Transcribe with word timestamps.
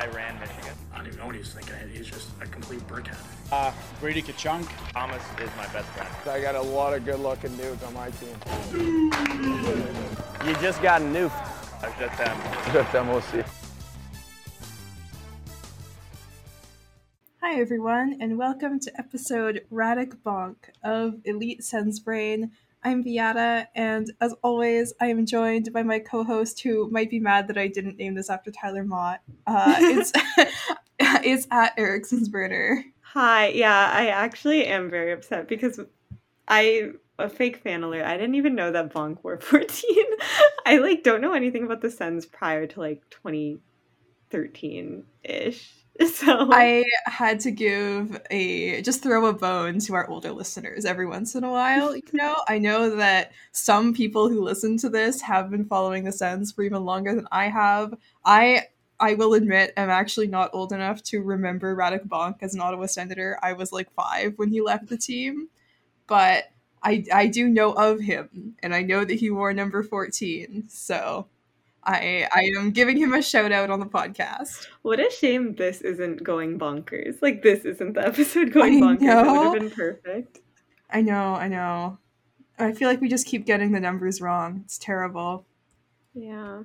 I 0.00 0.06
ran 0.06 0.38
Michigan. 0.38 0.76
I 0.94 0.98
don't 0.98 1.08
even 1.08 1.18
know 1.18 1.26
what 1.26 1.34
he's 1.34 1.52
thinking. 1.52 1.74
He's 1.92 2.06
just 2.06 2.28
a 2.40 2.46
complete 2.46 2.86
brickhead. 2.86 3.18
Uh, 3.50 3.72
Brady 3.98 4.22
Tkachuk. 4.22 4.64
Thomas 4.92 5.20
is 5.40 5.50
my 5.56 5.66
best 5.72 5.88
friend. 5.88 6.08
I 6.30 6.40
got 6.40 6.54
a 6.54 6.62
lot 6.62 6.94
of 6.94 7.04
good-looking 7.04 7.56
dudes 7.56 7.82
on 7.82 7.94
my 7.94 8.08
team. 8.10 8.36
You 10.46 10.54
just 10.62 10.80
got 10.82 11.02
a 11.02 11.04
new. 11.04 11.28
That's 11.80 11.98
just 11.98 12.16
them. 12.16 12.40
Just 12.72 12.92
them, 12.92 13.08
we'll 13.08 13.22
see. 13.22 13.42
Hi, 17.42 17.60
everyone, 17.60 18.18
and 18.20 18.38
welcome 18.38 18.78
to 18.78 18.92
episode 18.96 19.64
Radek 19.72 20.18
Bonk 20.24 20.54
of 20.84 21.16
Elite 21.24 21.64
Sens 21.64 21.98
Brain. 21.98 22.52
I'm 22.82 23.02
Beata, 23.02 23.68
and 23.74 24.10
as 24.20 24.34
always, 24.42 24.92
I 25.00 25.06
am 25.06 25.26
joined 25.26 25.72
by 25.72 25.82
my 25.82 25.98
co-host, 25.98 26.60
who 26.60 26.90
might 26.90 27.10
be 27.10 27.18
mad 27.18 27.48
that 27.48 27.58
I 27.58 27.68
didn't 27.68 27.96
name 27.98 28.14
this 28.14 28.30
after 28.30 28.50
Tyler 28.50 28.84
Motte. 28.84 29.20
Uh, 29.46 29.74
it's 29.78 30.12
it's 30.98 31.46
at 31.50 31.74
Eriksson's 31.76 32.28
Burner. 32.28 32.84
Hi, 33.00 33.48
yeah, 33.48 33.90
I 33.92 34.08
actually 34.08 34.66
am 34.66 34.90
very 34.90 35.12
upset 35.12 35.48
because 35.48 35.80
I 36.46 36.92
a 37.18 37.28
fake 37.28 37.56
fan 37.58 37.82
alert. 37.82 38.04
I 38.04 38.16
didn't 38.16 38.36
even 38.36 38.54
know 38.54 38.70
that 38.70 38.92
Bonk 38.92 39.22
were 39.22 39.40
14. 39.40 40.04
I 40.66 40.78
like 40.78 41.02
don't 41.02 41.20
know 41.20 41.32
anything 41.32 41.64
about 41.64 41.80
the 41.80 41.90
Sens 41.90 42.26
prior 42.26 42.66
to 42.66 42.80
like 42.80 43.02
2013 43.10 45.04
ish. 45.24 45.77
So 46.14 46.48
I 46.52 46.84
had 47.06 47.40
to 47.40 47.50
give 47.50 48.20
a 48.30 48.82
just 48.82 49.02
throw 49.02 49.26
a 49.26 49.32
bone 49.32 49.78
to 49.80 49.94
our 49.94 50.08
older 50.08 50.30
listeners 50.32 50.84
every 50.84 51.06
once 51.06 51.34
in 51.34 51.42
a 51.44 51.50
while. 51.50 51.94
You 51.96 52.02
know, 52.12 52.36
I 52.48 52.58
know 52.58 52.96
that 52.96 53.32
some 53.52 53.92
people 53.94 54.28
who 54.28 54.42
listen 54.42 54.76
to 54.78 54.88
this 54.88 55.20
have 55.22 55.50
been 55.50 55.64
following 55.64 56.04
the 56.04 56.12
Sens 56.12 56.52
for 56.52 56.62
even 56.62 56.84
longer 56.84 57.14
than 57.14 57.26
I 57.32 57.48
have. 57.48 57.94
I 58.24 58.64
I 59.00 59.14
will 59.14 59.34
admit 59.34 59.72
I'm 59.76 59.90
actually 59.90 60.28
not 60.28 60.50
old 60.52 60.72
enough 60.72 61.02
to 61.04 61.20
remember 61.22 61.74
Radek 61.74 62.06
Bonk 62.08 62.36
as 62.42 62.54
an 62.54 62.60
Ottawa 62.60 62.86
Senator. 62.86 63.38
I 63.42 63.52
was 63.54 63.72
like 63.72 63.90
five 63.92 64.34
when 64.36 64.50
he 64.50 64.60
left 64.60 64.88
the 64.88 64.98
team, 64.98 65.48
but 66.06 66.44
I 66.82 67.04
I 67.12 67.26
do 67.28 67.48
know 67.48 67.72
of 67.72 68.00
him, 68.00 68.56
and 68.62 68.74
I 68.74 68.82
know 68.82 69.04
that 69.04 69.14
he 69.20 69.30
wore 69.30 69.52
number 69.54 69.82
14. 69.82 70.64
So 70.68 71.28
I 71.88 72.28
I 72.32 72.50
am 72.56 72.70
giving 72.70 72.98
him 72.98 73.14
a 73.14 73.22
shout 73.22 73.50
out 73.50 73.70
on 73.70 73.80
the 73.80 73.86
podcast. 73.86 74.66
what 74.82 75.00
a 75.00 75.10
shame 75.10 75.54
this 75.54 75.80
isn't 75.80 76.22
going 76.22 76.58
bonkers. 76.58 77.22
Like 77.22 77.42
this 77.42 77.64
isn't 77.64 77.94
the 77.94 78.06
episode 78.12 78.52
going 78.52 78.82
I 78.84 78.86
bonkers. 78.86 79.00
That 79.00 79.26
would 79.26 79.44
have 79.44 79.52
been 79.54 79.70
perfect. 79.70 80.40
I 80.90 81.00
know, 81.00 81.34
I 81.34 81.48
know. 81.48 81.98
I 82.58 82.72
feel 82.72 82.88
like 82.88 83.00
we 83.00 83.08
just 83.08 83.26
keep 83.26 83.46
getting 83.46 83.72
the 83.72 83.80
numbers 83.80 84.20
wrong. 84.20 84.62
It's 84.64 84.78
terrible. 84.78 85.46
Yeah. 86.12 86.62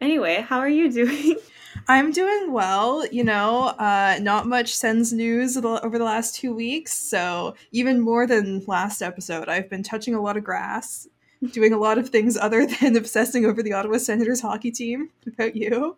Anyway, 0.00 0.44
how 0.46 0.58
are 0.58 0.68
you 0.68 0.90
doing? 1.00 1.36
I'm 1.88 2.10
doing 2.10 2.52
well, 2.52 3.06
you 3.06 3.24
know, 3.24 3.68
uh, 3.78 4.18
not 4.20 4.46
much 4.46 4.74
Sens 4.74 5.12
news 5.12 5.56
over 5.56 5.98
the 5.98 6.04
last 6.04 6.34
two 6.34 6.54
weeks. 6.54 6.92
So, 6.92 7.54
even 7.70 8.00
more 8.00 8.26
than 8.26 8.62
last 8.66 9.00
episode, 9.00 9.48
I've 9.48 9.70
been 9.70 9.82
touching 9.82 10.14
a 10.14 10.20
lot 10.20 10.36
of 10.36 10.44
grass, 10.44 11.08
doing 11.50 11.72
a 11.72 11.78
lot 11.78 11.98
of 11.98 12.08
things 12.08 12.36
other 12.36 12.66
than 12.80 12.96
obsessing 12.96 13.44
over 13.44 13.62
the 13.62 13.72
Ottawa 13.72 13.98
Senators 13.98 14.40
hockey 14.40 14.70
team. 14.70 15.10
About 15.26 15.56
you? 15.56 15.96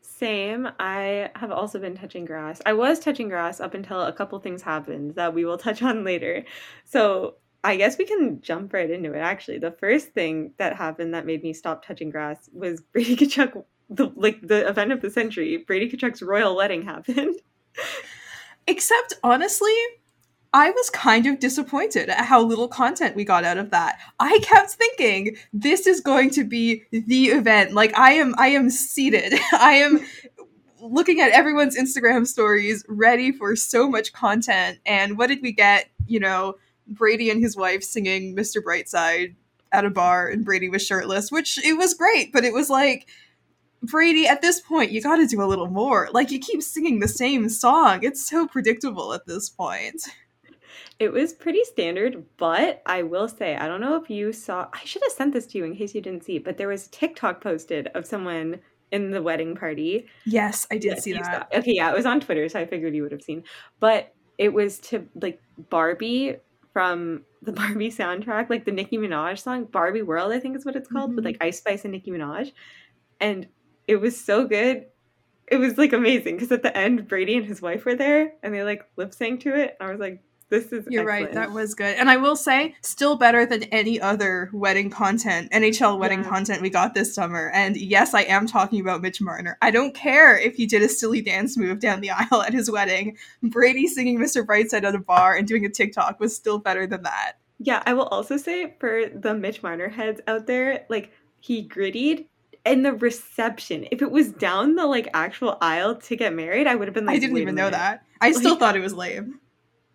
Same. 0.00 0.68
I 0.78 1.30
have 1.34 1.50
also 1.50 1.78
been 1.78 1.96
touching 1.96 2.24
grass. 2.24 2.62
I 2.64 2.72
was 2.72 2.98
touching 2.98 3.28
grass 3.28 3.60
up 3.60 3.74
until 3.74 4.02
a 4.02 4.12
couple 4.12 4.38
things 4.40 4.62
happened 4.62 5.14
that 5.16 5.34
we 5.34 5.44
will 5.44 5.58
touch 5.58 5.82
on 5.82 6.04
later. 6.04 6.44
So 6.84 7.36
I 7.64 7.76
guess 7.76 7.98
we 7.98 8.04
can 8.04 8.40
jump 8.40 8.72
right 8.72 8.90
into 8.90 9.12
it. 9.12 9.18
Actually, 9.18 9.58
the 9.58 9.72
first 9.72 10.12
thing 10.12 10.52
that 10.58 10.76
happened 10.76 11.14
that 11.14 11.26
made 11.26 11.42
me 11.42 11.52
stop 11.52 11.84
touching 11.84 12.10
grass 12.10 12.48
was 12.52 12.80
Brady 12.92 13.16
Tkachuk, 13.16 13.64
the 13.90 14.10
like 14.14 14.40
the 14.40 14.68
event 14.68 14.92
of 14.92 15.00
the 15.00 15.10
century. 15.10 15.58
Brady 15.58 15.90
Tkachuk's 15.90 16.22
royal 16.22 16.56
wedding 16.56 16.82
happened. 16.82 17.36
Except, 18.68 19.14
honestly, 19.22 19.76
I 20.52 20.70
was 20.70 20.90
kind 20.90 21.26
of 21.26 21.38
disappointed 21.38 22.08
at 22.08 22.24
how 22.24 22.42
little 22.42 22.68
content 22.68 23.16
we 23.16 23.24
got 23.24 23.44
out 23.44 23.58
of 23.58 23.70
that. 23.70 23.98
I 24.18 24.38
kept 24.40 24.70
thinking 24.70 25.36
this 25.52 25.86
is 25.86 26.00
going 26.00 26.30
to 26.30 26.44
be 26.44 26.84
the 26.90 27.26
event. 27.26 27.72
Like 27.72 27.96
I 27.98 28.12
am 28.12 28.34
I 28.38 28.48
am 28.48 28.70
seated. 28.70 29.34
I 29.52 29.72
am 29.74 30.00
looking 30.80 31.20
at 31.20 31.32
everyone's 31.32 31.76
Instagram 31.76 32.26
stories 32.26 32.84
ready 32.88 33.32
for 33.32 33.56
so 33.56 33.88
much 33.88 34.12
content. 34.12 34.78
And 34.86 35.18
what 35.18 35.28
did 35.28 35.42
we 35.42 35.52
get? 35.52 35.88
You 36.06 36.20
know, 36.20 36.54
Brady 36.86 37.30
and 37.30 37.40
his 37.40 37.56
wife 37.56 37.82
singing 37.82 38.36
Mr. 38.36 38.62
Brightside 38.62 39.34
at 39.72 39.84
a 39.84 39.90
bar 39.90 40.28
and 40.28 40.44
Brady 40.44 40.68
was 40.68 40.86
shirtless, 40.86 41.30
which 41.30 41.62
it 41.64 41.76
was 41.76 41.94
great, 41.94 42.32
but 42.32 42.44
it 42.44 42.52
was 42.52 42.70
like 42.70 43.08
Brady, 43.82 44.26
at 44.26 44.42
this 44.42 44.60
point, 44.60 44.90
you 44.90 45.00
got 45.00 45.16
to 45.16 45.26
do 45.26 45.42
a 45.42 45.44
little 45.44 45.68
more. 45.68 46.08
Like, 46.12 46.30
you 46.30 46.38
keep 46.38 46.62
singing 46.62 47.00
the 47.00 47.08
same 47.08 47.48
song. 47.48 48.00
It's 48.02 48.26
so 48.26 48.46
predictable 48.46 49.12
at 49.12 49.26
this 49.26 49.48
point. 49.48 50.02
It 50.98 51.12
was 51.12 51.32
pretty 51.34 51.62
standard, 51.64 52.24
but 52.38 52.82
I 52.86 53.02
will 53.02 53.28
say, 53.28 53.54
I 53.56 53.66
don't 53.68 53.80
know 53.82 53.96
if 53.96 54.08
you 54.08 54.32
saw, 54.32 54.68
I 54.72 54.82
should 54.84 55.02
have 55.02 55.12
sent 55.12 55.32
this 55.34 55.46
to 55.48 55.58
you 55.58 55.64
in 55.64 55.76
case 55.76 55.94
you 55.94 56.00
didn't 56.00 56.24
see 56.24 56.38
but 56.38 56.56
there 56.56 56.68
was 56.68 56.86
a 56.86 56.90
TikTok 56.90 57.42
posted 57.42 57.88
of 57.94 58.06
someone 58.06 58.60
in 58.92 59.10
the 59.10 59.20
wedding 59.22 59.54
party 59.56 60.06
Yes, 60.24 60.66
I 60.70 60.76
did 60.78 60.84
Yes, 60.92 61.04
see 61.04 61.12
that. 61.12 61.48
saw- 61.52 61.58
Okay, 61.58 61.74
yeah, 61.74 61.90
it 61.90 61.96
was 61.96 62.06
on 62.06 62.20
Twitter, 62.20 62.48
so 62.48 62.60
I 62.60 62.66
figured 62.66 62.94
you 62.94 63.02
would 63.02 63.12
have 63.12 63.22
seen. 63.22 63.42
But 63.80 64.14
it 64.38 64.52
was 64.52 64.78
to 64.90 65.06
like 65.14 65.40
Barbie 65.70 66.36
from 66.72 67.24
the 67.42 67.52
Barbie 67.60 67.90
soundtrack, 67.90 68.48
like 68.48 68.64
the 68.64 68.72
Nicki 68.72 68.96
Minaj 68.96 69.38
song, 69.40 69.64
Barbie 69.64 70.02
World, 70.02 70.32
I 70.32 70.38
think 70.40 70.56
is 70.56 70.64
what 70.64 70.76
it's 70.76 70.88
called, 70.88 71.14
with 71.14 71.24
Mhm. 71.24 71.28
like 71.28 71.36
Ice 71.44 71.58
Spice 71.58 71.84
and 71.84 71.92
Nicki 71.92 72.10
Minaj. 72.10 72.52
And 73.20 73.48
it 73.88 73.96
was 73.96 74.18
so 74.18 74.46
good. 74.46 74.86
It 75.48 75.56
was 75.58 75.78
like 75.78 75.92
amazing 75.92 76.36
because 76.36 76.50
at 76.52 76.62
the 76.62 76.76
end, 76.76 77.06
Brady 77.08 77.36
and 77.36 77.46
his 77.46 77.62
wife 77.62 77.84
were 77.84 77.94
there 77.94 78.32
and 78.42 78.52
they 78.54 78.62
like 78.64 78.84
lip 78.96 79.10
synced 79.12 79.40
to 79.40 79.54
it. 79.54 79.76
And 79.80 79.88
I 79.88 79.92
was 79.92 80.00
like, 80.00 80.22
this 80.48 80.72
is 80.72 80.86
You're 80.88 81.04
right, 81.04 81.32
that 81.32 81.50
was 81.52 81.74
good. 81.74 81.96
And 81.96 82.08
I 82.08 82.16
will 82.16 82.36
say, 82.36 82.74
still 82.82 83.16
better 83.16 83.44
than 83.44 83.64
any 83.64 84.00
other 84.00 84.48
wedding 84.52 84.90
content, 84.90 85.50
NHL 85.52 85.98
wedding 85.98 86.22
Yeah. 86.22 86.28
content 86.28 86.62
we 86.62 86.70
got 86.70 86.94
this 86.94 87.14
summer. 87.14 87.50
And 87.52 87.76
yes, 87.76 88.14
I 88.14 88.22
am 88.22 88.46
talking 88.46 88.80
about 88.80 89.02
Mitch 89.02 89.20
Marner. 89.20 89.58
I 89.62 89.70
don't 89.70 89.94
care 89.94 90.38
if 90.38 90.54
he 90.54 90.66
did 90.66 90.82
a 90.82 90.88
silly 90.88 91.20
dance 91.20 91.56
move 91.56 91.80
down 91.80 92.00
the 92.00 92.10
aisle 92.30 92.42
at 92.42 92.52
his 92.52 92.70
wedding. 92.70 93.16
Brady 93.42 93.86
singing 93.88 94.18
Mr. 94.18 94.44
Brightside 94.44 94.84
at 94.84 94.94
a 94.94 94.98
bar 94.98 95.34
and 95.36 95.48
doing 95.48 95.64
a 95.64 95.68
TikTok 95.68 96.20
was 96.20 96.34
still 96.36 96.58
better 96.58 96.86
than 96.86 97.02
that. 97.02 97.32
Yeah, 97.58 97.82
I 97.86 97.94
will 97.94 98.06
also 98.06 98.36
say 98.36 98.74
for 98.78 99.06
the 99.12 99.34
Mitch 99.34 99.62
Marner 99.62 99.88
heads 99.88 100.20
out 100.28 100.46
there, 100.46 100.84
like 100.90 101.10
he 101.40 101.66
grittied 101.66 102.26
and 102.64 102.84
the 102.84 102.92
reception. 102.92 103.86
If 103.90 104.02
it 104.02 104.10
was 104.10 104.30
down 104.32 104.74
the 104.74 104.86
like 104.86 105.08
actual 105.14 105.56
aisle 105.60 105.96
to 105.96 106.16
get 106.16 106.34
married, 106.34 106.66
I 106.66 106.74
would 106.74 106.86
have 106.86 106.94
been 106.94 107.06
like 107.06 107.16
I 107.16 107.18
didn't 107.18 107.38
even 107.38 107.54
know 107.54 107.70
that. 107.70 108.02
I 108.20 108.32
still 108.32 108.52
Like- 108.52 108.60
thought 108.60 108.76
it 108.76 108.80
was 108.80 108.92
lame. 108.94 109.40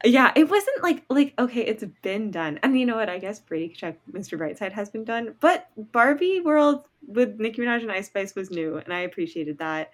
Yeah, 0.03 0.31
it 0.35 0.50
wasn't 0.50 0.81
like 0.84 1.03
like 1.09 1.34
okay, 1.38 1.62
it's 1.62 1.84
been 2.01 2.31
done. 2.31 2.59
And 2.63 2.79
you 2.79 2.85
know 2.85 2.95
what? 2.95 3.09
I 3.09 3.19
guess 3.19 3.39
Brady 3.39 3.73
Tkachuk, 3.75 3.95
Mr. 4.12 4.38
Brightside 4.38 4.72
has 4.72 4.89
been 4.89 5.03
done, 5.03 5.35
but 5.39 5.67
Barbie 5.78 6.41
World 6.41 6.85
with 7.07 7.39
Nicki 7.39 7.62
Minaj 7.62 7.81
and 7.81 7.91
Ice 7.91 8.07
Spice 8.07 8.35
was 8.35 8.50
new, 8.51 8.78
and 8.78 8.94
I 8.94 9.01
appreciated 9.01 9.59
that. 9.59 9.91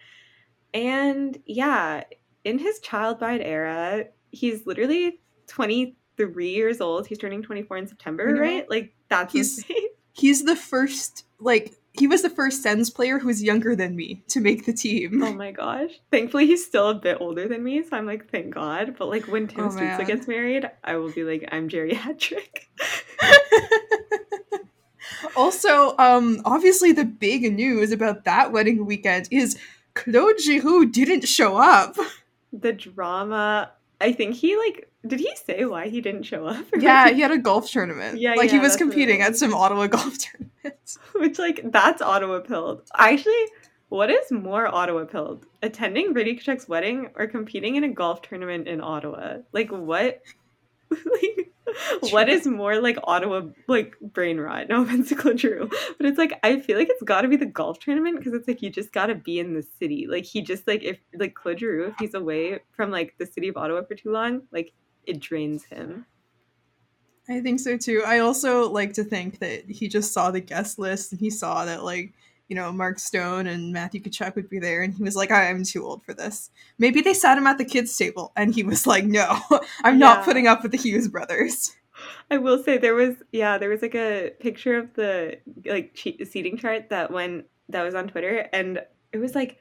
And 0.73 1.38
yeah, 1.45 2.03
in 2.44 2.59
his 2.59 2.79
child 2.79 3.19
bride 3.19 3.41
era, 3.41 4.06
he's 4.31 4.66
literally 4.66 5.19
23 5.47 6.50
years 6.50 6.81
old. 6.81 7.07
He's 7.07 7.18
turning 7.18 7.41
24 7.44 7.78
in 7.78 7.88
September, 7.88 8.29
You 8.29 8.35
know 8.35 8.41
right? 8.41 8.69
Like 8.69 8.94
that's 9.09 9.34
He's- 9.34 9.57
insane. 9.59 9.88
He's 10.13 10.44
the 10.45 10.56
first, 10.56 11.25
like, 11.39 11.75
he 11.97 12.08
was 12.08 12.22
the 12.22 12.30
first 12.30 12.63
Sens 12.63 12.90
player 12.90 13.19
who 13.19 13.28
was 13.28 13.44
younger 13.44 13.75
than 13.75 13.96
me 13.96 14.24
to 14.30 14.40
make 14.40 14.66
the 14.66 14.74
team. 14.74 15.22
Oh 15.24 15.34
my 15.34 15.52
gosh. 15.52 15.91
Thankfully 16.12 16.46
he's 16.47 16.66
still 16.66 16.90
a 16.90 16.96
bit 16.96 17.18
older 17.19 17.47
than 17.47 17.63
me, 17.63 17.84
so 17.84 17.97
I'm 17.97 18.06
like, 18.06 18.30
thank 18.31 18.53
God. 18.53 18.96
But 18.97 19.09
like 19.09 19.28
when 19.28 19.47
Tim 19.47 19.66
Oh, 19.66 19.69
Stützle 19.69 19.97
man. 19.97 20.06
gets 20.06 20.28
married, 20.28 20.69
I 20.84 20.96
will 20.97 21.12
be 21.12 21.24
like, 21.24 21.47
I'm 21.52 21.69
geriatric. 21.69 22.66
also, 25.36 25.95
um, 25.98 26.42
obviously 26.45 26.92
the 26.92 27.06
big 27.06 27.51
news 27.54 27.92
about 27.92 28.24
that 28.25 28.51
wedding 28.51 28.86
weekend 28.86 29.27
is 29.31 29.57
Claude 29.94 30.39
Giroux 30.39 30.86
didn't 30.86 31.27
show 31.27 31.57
up. 31.57 31.95
the 32.54 32.74
drama. 32.74 33.71
I 34.00 34.12
think 34.13 34.36
he 34.36 34.56
like 34.57 34.87
did 35.05 35.19
he 35.19 35.35
say 35.35 35.65
why 35.65 35.89
he 35.89 36.01
didn't 36.01 36.23
show 36.23 36.47
up? 36.47 36.65
Yeah, 36.77 37.09
he 37.09 37.21
had 37.21 37.31
a 37.31 37.38
golf 37.38 37.69
tournament. 37.69 38.19
Yeah, 38.19 38.33
like 38.33 38.49
he 38.49 38.59
was 38.59 38.71
that's 38.71 38.81
what 38.81 38.88
it 38.88 38.91
competing 38.91 39.21
at 39.21 39.35
some 39.35 39.53
Ottawa 39.53 39.88
golf 39.97 40.17
tournament. 40.17 40.97
Which 41.15 41.39
like 41.39 41.61
that's 41.71 42.01
Ottawa 42.01 42.39
pilled. 42.39 42.81
Actually, 42.95 43.45
what 43.89 44.09
is 44.09 44.31
more 44.31 44.67
Ottawa 44.67 45.05
pilled? 45.05 45.45
Attending 45.61 46.13
Brady 46.13 46.38
Tkachuk's 46.38 46.67
wedding 46.67 47.09
or 47.15 47.27
competing 47.27 47.75
in 47.75 47.83
a 47.83 47.89
golf 47.89 48.21
tournament 48.21 48.67
in 48.67 48.81
Ottawa? 48.81 49.38
Like 49.53 49.69
what? 49.69 50.21
like 50.89 51.51
what 52.11 52.29
is 52.29 52.47
more 52.47 52.79
like 52.79 52.97
Ottawa 53.03 53.41
like 53.67 53.95
brain 54.01 54.39
rot? 54.39 54.67
No 54.69 54.81
offense 54.81 55.09
to 55.09 55.15
Claude 55.15 55.39
Giroux, 55.39 55.69
but 55.97 56.05
it's 56.05 56.17
like 56.17 56.39
I 56.44 56.59
feel 56.59 56.77
like 56.77 56.89
it's 56.89 57.03
got 57.03 57.21
to 57.21 57.27
be 57.27 57.35
the 57.35 57.45
golf 57.45 57.79
tournament 57.79 58.17
because 58.17 58.33
it's 58.33 58.47
like 58.47 58.61
you 58.61 58.69
just 58.69 58.91
got 58.91 59.07
to 59.07 59.15
be 59.15 59.39
in 59.39 59.53
the 59.53 59.65
city. 59.79 60.07
Like 60.09 60.23
he 60.23 60.41
just 60.41 60.67
like 60.67 60.83
if 60.83 60.97
like 61.13 61.35
Claude 61.35 61.59
Giroux 61.59 61.88
if 61.88 61.95
he's 61.99 62.13
away 62.13 62.59
from 62.71 62.89
like 62.89 63.15
the 63.17 63.25
city 63.25 63.47
of 63.49 63.57
Ottawa 63.57 63.83
for 63.83 63.95
too 63.95 64.11
long, 64.11 64.41
like 64.51 64.73
it 65.07 65.19
drains 65.19 65.65
him. 65.65 66.06
I 67.30 67.42
think 67.42 67.59
so 67.59 67.77
too. 67.77 68.04
I 68.06 68.19
also 68.19 68.69
like 68.69 68.94
to 68.94 69.04
think 69.04 69.39
that 69.39 69.69
he 69.69 69.88
just 69.88 70.13
saw 70.13 70.31
the 70.31 70.39
guest 70.39 70.80
list 70.80 71.12
and 71.12 71.19
he 71.19 71.30
saw 71.30 71.65
that 71.65 71.83
like 71.83 72.13
you 72.48 72.56
know, 72.56 72.71
Mark 72.71 72.98
Stone 72.98 73.48
and 73.48 73.74
Matthew 73.74 74.00
Tkachuk 74.01 74.36
would 74.36 74.50
be 74.50 74.57
there, 74.59 74.81
and 74.81 74.94
he 74.94 75.04
was 75.04 75.18
like, 75.18 75.31
"I'm 75.31 75.65
too 75.65 75.86
old 75.86 76.01
for 76.06 76.13
this." 76.13 76.50
Maybe 76.80 77.01
they 77.01 77.13
sat 77.13 77.38
him 77.38 77.45
at 77.45 77.57
the 77.57 77.65
kids' 77.65 77.98
table, 77.98 78.31
and 78.38 78.56
he 78.56 78.63
was 78.63 78.88
like, 78.88 79.04
"No, 79.04 79.38
I'm 79.83 80.00
Yeah. 80.00 80.00
not 80.00 80.24
putting 80.24 80.48
up 80.48 80.63
with 80.63 80.71
the 80.71 80.77
Hughes 80.77 81.09
brothers." 81.09 81.75
I 82.31 82.38
will 82.38 82.63
say 82.63 82.77
there 82.77 82.94
was 82.95 83.15
yeah 83.31 83.57
there 83.57 83.69
was 83.69 83.81
like 83.81 83.95
a 83.95 84.31
picture 84.39 84.77
of 84.77 84.94
the 84.94 85.39
like 85.65 85.98
seating 86.24 86.57
chart 86.57 86.89
that 86.89 87.12
when 87.12 87.44
that 87.69 87.83
was 87.83 87.95
on 87.95 88.07
Twitter 88.07 88.48
and 88.54 88.81
it 89.12 89.18
was 89.18 89.36
like 89.36 89.57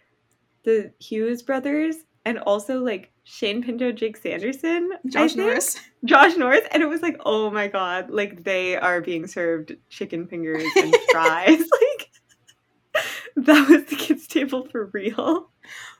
the 0.64 0.92
Hughes 1.00 1.42
brothers 1.42 1.96
and 2.24 2.38
also 2.40 2.80
like 2.80 3.10
Shane 3.28 3.60
Pinto, 3.60 3.90
Jake 3.90 4.16
Sanderson, 4.16 4.88
Josh 5.08 5.34
Norris. 5.34 5.80
Josh 6.04 6.36
Norris, 6.36 6.64
and 6.70 6.80
it 6.80 6.86
was 6.86 7.02
like 7.02 7.20
oh 7.26 7.50
my 7.50 7.66
god, 7.66 8.08
like 8.08 8.44
they 8.44 8.76
are 8.76 9.00
being 9.00 9.26
served 9.26 9.76
chicken 9.88 10.28
fingers 10.28 10.62
and 10.76 10.94
fries, 11.10 11.58
like 11.58 13.04
that 13.34 13.68
was 13.68 13.84
the 13.86 13.96
kids' 13.96 14.28
table 14.28 14.68
for 14.70 14.86
real. 14.92 15.50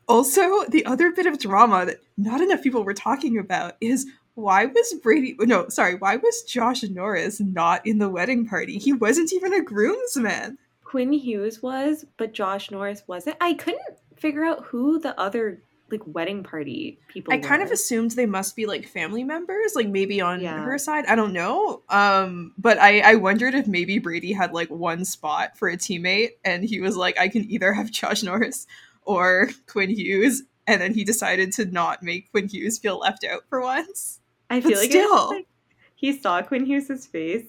Also, 0.06 0.64
the 0.68 0.86
other 0.86 1.10
bit 1.10 1.26
of 1.26 1.40
drama 1.40 1.84
that 1.86 1.98
not 2.16 2.40
enough 2.40 2.62
people 2.62 2.84
were 2.84 2.94
talking 2.94 3.38
about 3.38 3.74
is 3.80 4.06
why 4.34 4.66
was 4.66 4.94
Brady 5.02 5.36
oh, 5.40 5.44
no, 5.44 5.68
sorry, 5.68 5.96
why 5.96 6.14
was 6.16 6.42
Josh 6.44 6.84
Norris 6.84 7.40
not 7.40 7.84
in 7.84 7.98
the 7.98 8.08
wedding 8.08 8.46
party? 8.46 8.78
He 8.78 8.92
wasn't 8.92 9.32
even 9.32 9.52
a 9.52 9.62
groomsman. 9.62 10.58
Quinn 10.84 11.12
Hughes 11.12 11.60
was, 11.60 12.04
but 12.18 12.32
Josh 12.32 12.70
Norris 12.70 13.02
wasn't. 13.08 13.36
I 13.40 13.54
couldn't 13.54 13.98
figure 14.14 14.44
out 14.44 14.64
who 14.64 15.00
the 15.00 15.18
other 15.20 15.60
like 15.90 16.00
wedding 16.06 16.42
party 16.42 16.98
people. 17.08 17.32
I 17.32 17.38
kind 17.38 17.62
of 17.62 17.70
assumed 17.70 18.10
they 18.12 18.26
must 18.26 18.56
be 18.56 18.66
like 18.66 18.88
family 18.88 19.22
members, 19.24 19.74
like 19.74 19.88
maybe 19.88 20.20
on 20.20 20.40
Yeah. 20.40 20.64
her 20.64 20.78
side. 20.78 21.06
I 21.06 21.14
don't 21.14 21.32
know. 21.32 21.82
Um, 21.88 22.52
but 22.58 22.78
I 22.78 23.00
I 23.00 23.14
wondered 23.16 23.54
if 23.54 23.66
maybe 23.66 23.98
Brady 23.98 24.32
had 24.32 24.52
like 24.52 24.68
one 24.68 25.04
spot 25.04 25.56
for 25.56 25.68
a 25.68 25.76
teammate, 25.76 26.30
and 26.44 26.64
he 26.64 26.80
was 26.80 26.96
like, 26.96 27.18
I 27.18 27.28
can 27.28 27.48
either 27.50 27.72
have 27.72 27.90
Josh 27.90 28.22
Norris 28.22 28.66
or 29.02 29.50
Quinn 29.68 29.90
Hughes, 29.90 30.42
and 30.66 30.80
then 30.80 30.92
he 30.94 31.04
decided 31.04 31.52
to 31.52 31.64
not 31.66 32.02
make 32.02 32.30
Quinn 32.32 32.48
Hughes 32.48 32.78
feel 32.78 32.98
left 32.98 33.24
out 33.24 33.42
for 33.48 33.60
once. 33.60 34.20
I 34.50 34.60
feel 34.60 34.72
But 34.72 34.78
like, 34.78 34.90
still. 34.90 35.28
like, 35.30 35.46
he 35.94 36.12
saw 36.18 36.42
Quinn 36.42 36.66
hughes's 36.66 37.06
face 37.06 37.44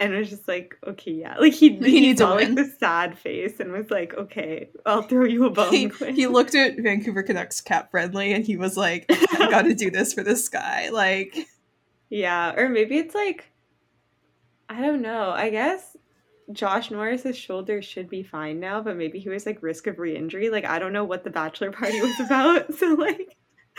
and 0.00 0.14
was 0.14 0.30
just 0.30 0.46
like, 0.46 0.76
okay, 0.86 1.12
yeah. 1.12 1.36
Like 1.38 1.52
he 1.52 1.70
He 1.70 1.90
he, 1.90 2.00
needs 2.00 2.20
a 2.20 2.24
saw 2.24 2.34
like 2.34 2.54
the 2.54 2.64
sad 2.78 3.18
face 3.18 3.58
and 3.58 3.72
was 3.72 3.90
like, 3.90 4.14
okay, 4.14 4.68
I'll 4.86 5.02
throw 5.02 5.24
you 5.24 5.46
a 5.46 5.50
bone, 5.50 5.72
He, 5.72 5.90
he 6.12 6.26
looked 6.26 6.54
at 6.54 6.78
Vancouver 6.78 7.22
Canucks 7.22 7.60
cap 7.60 7.90
friendly, 7.90 8.32
and 8.32 8.44
he 8.44 8.56
was 8.56 8.76
like, 8.76 9.06
I 9.10 9.48
got 9.50 9.62
to 9.62 9.74
do 9.74 9.90
this 9.90 10.14
for 10.14 10.22
this 10.22 10.48
guy. 10.48 10.90
Like, 10.90 11.36
yeah, 12.10 12.54
or 12.56 12.68
maybe 12.68 12.98
it's 12.98 13.14
like, 13.14 13.50
I 14.68 14.80
don't 14.82 15.02
know. 15.02 15.30
I 15.30 15.50
guess 15.50 15.96
Josh 16.52 16.90
Norris's 16.90 17.36
shoulder 17.36 17.82
should 17.82 18.08
be 18.08 18.22
fine 18.22 18.60
now, 18.60 18.80
but 18.80 18.96
maybe 18.96 19.18
he 19.18 19.28
was 19.28 19.46
like 19.46 19.62
risk 19.62 19.86
of 19.86 19.98
re-injury. 19.98 20.50
Like 20.50 20.64
I 20.64 20.78
don't 20.78 20.92
know 20.92 21.04
what 21.04 21.24
the 21.24 21.30
bachelor 21.30 21.72
party 21.72 22.00
was 22.00 22.20
about. 22.20 22.74
so 22.78 22.94
like, 22.94 23.36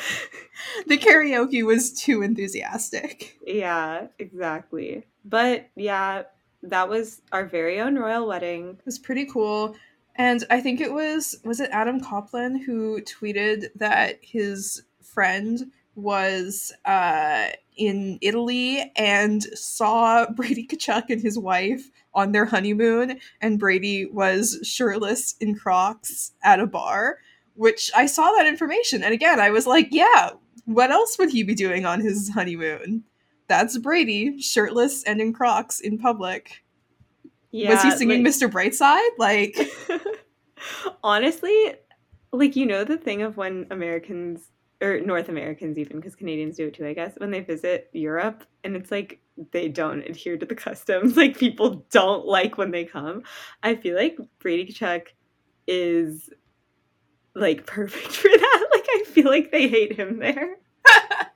the 0.87 0.97
karaoke 0.97 1.65
was 1.65 1.93
too 1.93 2.21
enthusiastic. 2.21 3.37
yeah, 3.45 4.07
exactly. 4.17 5.05
But 5.25 5.69
yeah, 5.75 6.23
that 6.63 6.89
was 6.89 7.21
our 7.31 7.45
very 7.45 7.79
own 7.79 7.95
royal 7.95 8.27
wedding. 8.27 8.69
It 8.79 8.85
was 8.85 8.99
pretty 8.99 9.25
cool. 9.25 9.75
And 10.15 10.43
I 10.49 10.59
think 10.59 10.81
it 10.81 10.91
was 10.91 11.37
was 11.45 11.59
it 11.59 11.69
Adam 11.71 12.01
Copland 12.01 12.63
who 12.65 13.01
tweeted 13.01 13.67
that 13.75 14.19
his 14.21 14.83
friend 15.01 15.71
was 15.95 16.73
uh, 16.85 17.47
in 17.77 18.17
Italy 18.21 18.91
and 18.95 19.43
saw 19.43 20.29
Brady 20.31 20.67
Tkachuk 20.67 21.09
and 21.09 21.21
his 21.21 21.37
wife 21.37 21.89
on 22.13 22.31
their 22.31 22.45
honeymoon, 22.45 23.19
and 23.41 23.59
Brady 23.59 24.05
was 24.05 24.59
shirtless 24.63 25.35
in 25.39 25.55
Crocs 25.55 26.33
at 26.43 26.59
a 26.59 26.67
bar. 26.67 27.19
Which 27.59 27.91
I 27.93 28.05
saw 28.05 28.31
that 28.37 28.47
information, 28.47 29.03
and 29.03 29.13
again, 29.13 29.37
I 29.41 29.49
was 29.49 29.67
like, 29.67 29.89
"Yeah, 29.91 30.29
what 30.63 30.91
else 30.91 31.17
would 31.19 31.29
he 31.29 31.43
be 31.43 31.53
doing 31.53 31.85
on 31.85 31.99
his 31.99 32.29
honeymoon?" 32.33 33.03
That's 33.49 33.77
Brady, 33.77 34.39
shirtless 34.39 35.03
and 35.03 35.19
in 35.19 35.33
Crocs 35.33 35.81
in 35.81 35.97
public. 35.97 36.63
Yeah, 37.51 37.71
was 37.71 37.81
he 37.83 37.91
singing 37.91 38.23
like- 38.23 38.33
Mr. 38.33 38.49
Brightside? 38.49 39.09
Like, 39.17 39.57
Honestly, 41.03 41.73
like 42.31 42.55
you 42.55 42.65
know 42.65 42.85
the 42.85 42.97
thing 42.97 43.23
of 43.23 43.35
when 43.35 43.67
Americans 43.71 44.51
or 44.81 45.01
North 45.01 45.27
Americans 45.27 45.77
even 45.77 45.97
because 45.97 46.15
Canadians 46.15 46.55
do 46.55 46.67
it 46.67 46.75
too, 46.75 46.85
I 46.87 46.93
guess, 46.93 47.15
when 47.17 47.31
they 47.31 47.41
visit 47.41 47.89
Europe 47.91 48.45
and 48.63 48.77
it's 48.77 48.91
like 48.91 49.19
they 49.51 49.67
don't 49.67 50.03
adhere 50.03 50.37
to 50.37 50.45
the 50.45 50.55
customs, 50.55 51.17
like 51.21 51.37
people 51.37 51.85
don't 51.91 52.25
like 52.25 52.57
when 52.57 52.71
they 52.71 52.85
come. 52.85 53.23
I 53.63 53.75
feel 53.75 53.97
like 53.97 54.17
Brady 54.39 54.71
Tkachuk 54.71 55.07
is 55.67 56.29
like 57.35 57.65
perfect 57.65 58.11
for 58.15 58.29
that. 58.29 58.67
Like 58.71 58.87
I 58.89 59.03
feel 59.07 59.25
like 59.25 59.51
they 59.51 59.67
hate 59.67 59.97
him 59.97 60.19
there. 60.19 60.57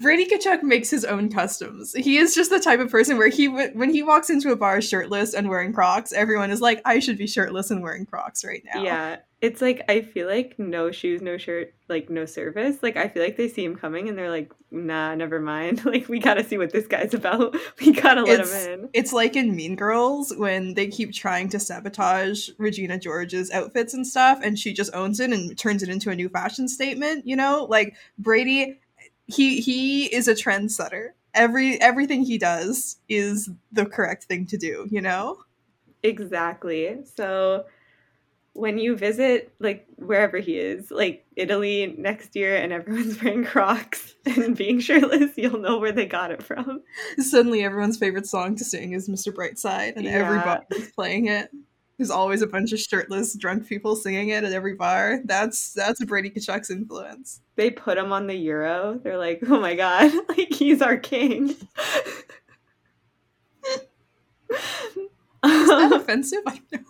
Brady 0.00 0.26
Tkachuk 0.26 0.62
makes 0.62 0.90
his 0.90 1.04
own 1.04 1.30
customs. 1.30 1.92
He 1.94 2.18
is 2.18 2.34
just 2.34 2.50
the 2.50 2.60
type 2.60 2.80
of 2.80 2.90
person 2.90 3.18
where 3.18 3.28
he 3.28 3.48
when 3.48 3.90
he 3.90 4.02
walks 4.02 4.30
into 4.30 4.50
a 4.52 4.56
bar 4.56 4.80
shirtless 4.80 5.34
and 5.34 5.48
wearing 5.48 5.72
Crocs, 5.72 6.12
everyone 6.12 6.50
is 6.50 6.60
like, 6.60 6.80
"I 6.84 6.98
should 6.98 7.18
be 7.18 7.26
shirtless 7.26 7.70
and 7.70 7.82
wearing 7.82 8.06
Crocs 8.06 8.44
right 8.44 8.62
now." 8.74 8.82
Yeah. 8.82 9.16
It's 9.40 9.60
like 9.60 9.82
I 9.90 10.00
feel 10.00 10.26
like 10.26 10.58
no 10.58 10.90
shoes, 10.90 11.20
no 11.20 11.36
shirt, 11.36 11.74
like 11.90 12.08
no 12.08 12.24
service. 12.24 12.78
Like 12.82 12.96
I 12.96 13.08
feel 13.08 13.22
like 13.22 13.36
they 13.36 13.48
see 13.48 13.62
him 13.62 13.76
coming 13.76 14.08
and 14.08 14.16
they're 14.16 14.30
like, 14.30 14.50
nah, 14.70 15.14
never 15.14 15.38
mind. 15.38 15.84
Like 15.94 16.08
we 16.08 16.18
gotta 16.18 16.42
see 16.42 16.56
what 16.56 16.72
this 16.72 16.86
guy's 16.86 17.12
about. 17.12 17.54
We 17.80 17.92
gotta 17.92 18.22
let 18.22 18.40
It's- 18.40 18.64
him 18.66 18.80
in. 18.84 18.88
It's 18.94 19.12
like 19.12 19.36
in 19.36 19.54
Mean 19.54 19.76
Girls 19.76 20.32
when 20.34 20.72
they 20.72 20.86
keep 20.86 21.12
trying 21.12 21.50
to 21.50 21.60
sabotage 21.60 22.48
Regina 22.56 22.98
George's 22.98 23.50
outfits 23.50 23.92
and 23.92 24.06
stuff, 24.06 24.40
and 24.42 24.58
she 24.58 24.72
just 24.72 24.94
owns 24.94 25.20
it 25.20 25.30
and 25.30 25.58
turns 25.58 25.82
it 25.82 25.90
into 25.90 26.08
a 26.10 26.14
new 26.16 26.30
fashion 26.30 26.66
statement. 26.66 27.26
You 27.26 27.36
know, 27.36 27.66
like 27.68 27.96
Brady, 28.18 28.80
he 29.26 29.60
he 29.60 30.06
is 30.06 30.28
a 30.28 30.34
trendsetter. 30.34 31.10
Every 31.34 31.80
everything 31.80 32.24
he 32.24 32.38
does 32.38 32.96
is 33.08 33.50
the 33.72 33.86
correct 33.86 34.24
thing 34.24 34.46
to 34.46 34.56
do. 34.56 34.86
You 34.90 35.00
know. 35.00 35.38
Exactly. 36.02 36.98
So 37.16 37.64
when 38.52 38.78
you 38.78 38.94
visit 38.96 39.52
like 39.58 39.86
wherever 39.96 40.38
he 40.38 40.56
is, 40.58 40.90
like 40.90 41.26
Italy 41.34 41.94
next 41.98 42.36
year 42.36 42.54
and 42.56 42.72
everyone's 42.72 43.20
wearing 43.22 43.44
Crocs 43.44 44.14
and 44.26 44.56
being 44.56 44.78
shirtless, 44.78 45.32
you'll 45.36 45.58
know 45.58 45.78
where 45.78 45.90
they 45.92 46.06
got 46.06 46.30
it 46.30 46.42
from. 46.42 46.82
Suddenly, 47.18 47.64
everyone's 47.64 47.96
favorite 47.98 48.26
song 48.26 48.54
to 48.56 48.64
sing 48.64 48.92
is 48.92 49.08
"Mr. 49.08 49.34
Brightside," 49.34 49.96
and 49.96 50.04
Yeah. 50.04 50.12
everybody's 50.12 50.92
playing 50.92 51.26
it. 51.26 51.50
There's 52.04 52.10
always 52.10 52.42
a 52.42 52.46
bunch 52.46 52.70
of 52.74 52.80
shirtless 52.80 53.34
drunk 53.34 53.66
people 53.66 53.96
singing 53.96 54.28
it 54.28 54.44
at 54.44 54.52
every 54.52 54.74
bar. 54.74 55.20
That's 55.24 55.72
that's 55.72 56.04
Brady 56.04 56.28
Tkachuk's 56.28 56.70
influence. 56.70 57.40
They 57.56 57.70
put 57.70 57.96
him 57.96 58.12
on 58.12 58.26
the 58.26 58.34
Euro. 58.34 59.00
They're 59.02 59.16
like, 59.16 59.40
oh 59.48 59.58
my 59.58 59.74
god, 59.74 60.12
like 60.28 60.52
he's 60.52 60.82
our 60.82 60.98
king. 60.98 61.48
Is 61.48 61.66
that 65.40 65.92
offensive? 65.94 66.42
I 66.46 66.60
know. 66.70 66.80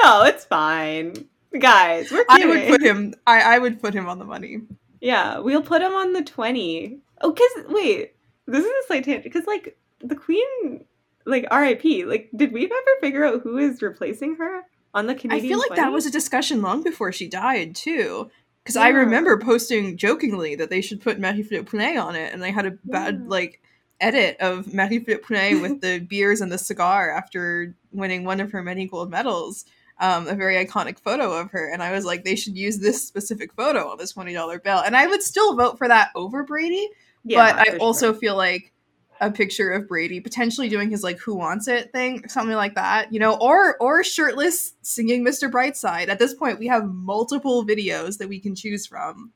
no, 0.00 0.22
it's 0.22 0.44
fine. 0.44 1.28
Guys, 1.58 2.12
we're 2.12 2.24
I 2.28 2.46
would 2.46 2.68
put 2.68 2.80
him. 2.80 3.12
I, 3.26 3.56
I 3.56 3.58
would 3.58 3.82
put 3.82 3.92
him 3.92 4.08
on 4.08 4.20
the 4.20 4.24
money. 4.24 4.60
Yeah, 5.00 5.38
we'll 5.40 5.62
put 5.62 5.82
him 5.82 5.94
on 5.94 6.12
the 6.12 6.22
20. 6.22 6.96
Oh, 7.22 7.32
because, 7.32 7.50
wait, 7.70 8.14
this 8.46 8.64
is 8.64 8.70
a 8.70 8.86
slight 8.86 9.02
tangent. 9.02 9.24
Because, 9.24 9.48
like, 9.48 9.76
the 9.98 10.14
Queen, 10.14 10.84
like, 11.26 11.46
RIP, 11.52 12.06
like, 12.06 12.30
did 12.34 12.52
we 12.52 12.64
ever 12.64 12.74
figure 13.00 13.24
out 13.24 13.42
who 13.42 13.58
is 13.58 13.82
replacing 13.82 14.36
her 14.36 14.62
on 14.94 15.06
the 15.06 15.14
Canadian 15.14 15.44
I 15.44 15.48
feel 15.48 15.58
like 15.58 15.76
that 15.76 15.92
was 15.92 16.06
a 16.06 16.10
discussion 16.10 16.62
long 16.62 16.82
before 16.82 17.12
she 17.12 17.28
died 17.28 17.74
too. 17.74 18.30
Because 18.62 18.76
I 18.76 18.88
remember 18.88 19.38
posting 19.38 19.96
jokingly 19.96 20.54
that 20.56 20.68
they 20.68 20.80
should 20.80 21.00
put 21.00 21.18
Marie 21.18 21.42
Philip 21.42 21.66
Poulin 21.70 21.96
on 21.96 22.14
it, 22.14 22.32
and 22.32 22.42
they 22.42 22.50
had 22.50 22.66
a 22.66 22.72
bad 22.84 23.14
Yeah. 23.14 23.28
like 23.28 23.62
edit 24.00 24.36
of 24.40 24.72
Marie 24.74 24.98
Philip 24.98 25.24
Poulin 25.24 25.62
with 25.62 25.80
the 25.80 25.98
beers 26.08 26.40
and 26.40 26.52
the 26.52 26.58
cigar 26.58 27.10
after 27.10 27.74
winning 27.92 28.24
one 28.24 28.40
of 28.40 28.52
her 28.52 28.62
many 28.62 28.86
gold 28.86 29.10
medals. 29.10 29.64
Um, 29.98 30.28
a 30.28 30.34
very 30.34 30.54
iconic 30.64 30.98
photo 30.98 31.32
of 31.32 31.50
her, 31.50 31.70
and 31.70 31.82
I 31.82 31.92
was 31.92 32.06
like, 32.06 32.24
they 32.24 32.34
should 32.34 32.56
use 32.56 32.78
this 32.78 33.06
specific 33.06 33.52
photo 33.52 33.90
on 33.90 33.98
this 33.98 34.12
twenty 34.12 34.32
dollar 34.32 34.58
bill, 34.58 34.78
and 34.78 34.96
I 34.96 35.06
would 35.06 35.22
still 35.22 35.54
vote 35.56 35.76
for 35.76 35.88
that 35.88 36.08
over 36.14 36.42
Brady. 36.42 36.88
Yeah, 37.22 37.52
but 37.52 37.68
I 37.68 37.76
also 37.76 38.12
sure. 38.12 38.20
feel 38.20 38.36
like 38.36 38.72
a 39.20 39.30
picture 39.30 39.70
of 39.70 39.86
Brady 39.88 40.20
potentially 40.20 40.68
doing 40.68 40.90
his 40.90 41.02
like 41.02 41.18
"Who 41.18 41.34
Wants 41.34 41.68
It" 41.68 41.92
thing, 41.92 42.26
something 42.28 42.56
like 42.56 42.74
that, 42.74 43.12
you 43.12 43.20
know, 43.20 43.36
or 43.40 43.76
or 43.78 44.02
shirtless 44.02 44.74
singing 44.82 45.24
"Mr. 45.24 45.50
Brightside." 45.50 46.08
At 46.08 46.18
this 46.18 46.34
point, 46.34 46.58
we 46.58 46.66
have 46.68 46.86
multiple 46.92 47.64
videos 47.64 48.18
that 48.18 48.28
we 48.28 48.40
can 48.40 48.54
choose 48.54 48.86
from. 48.86 49.32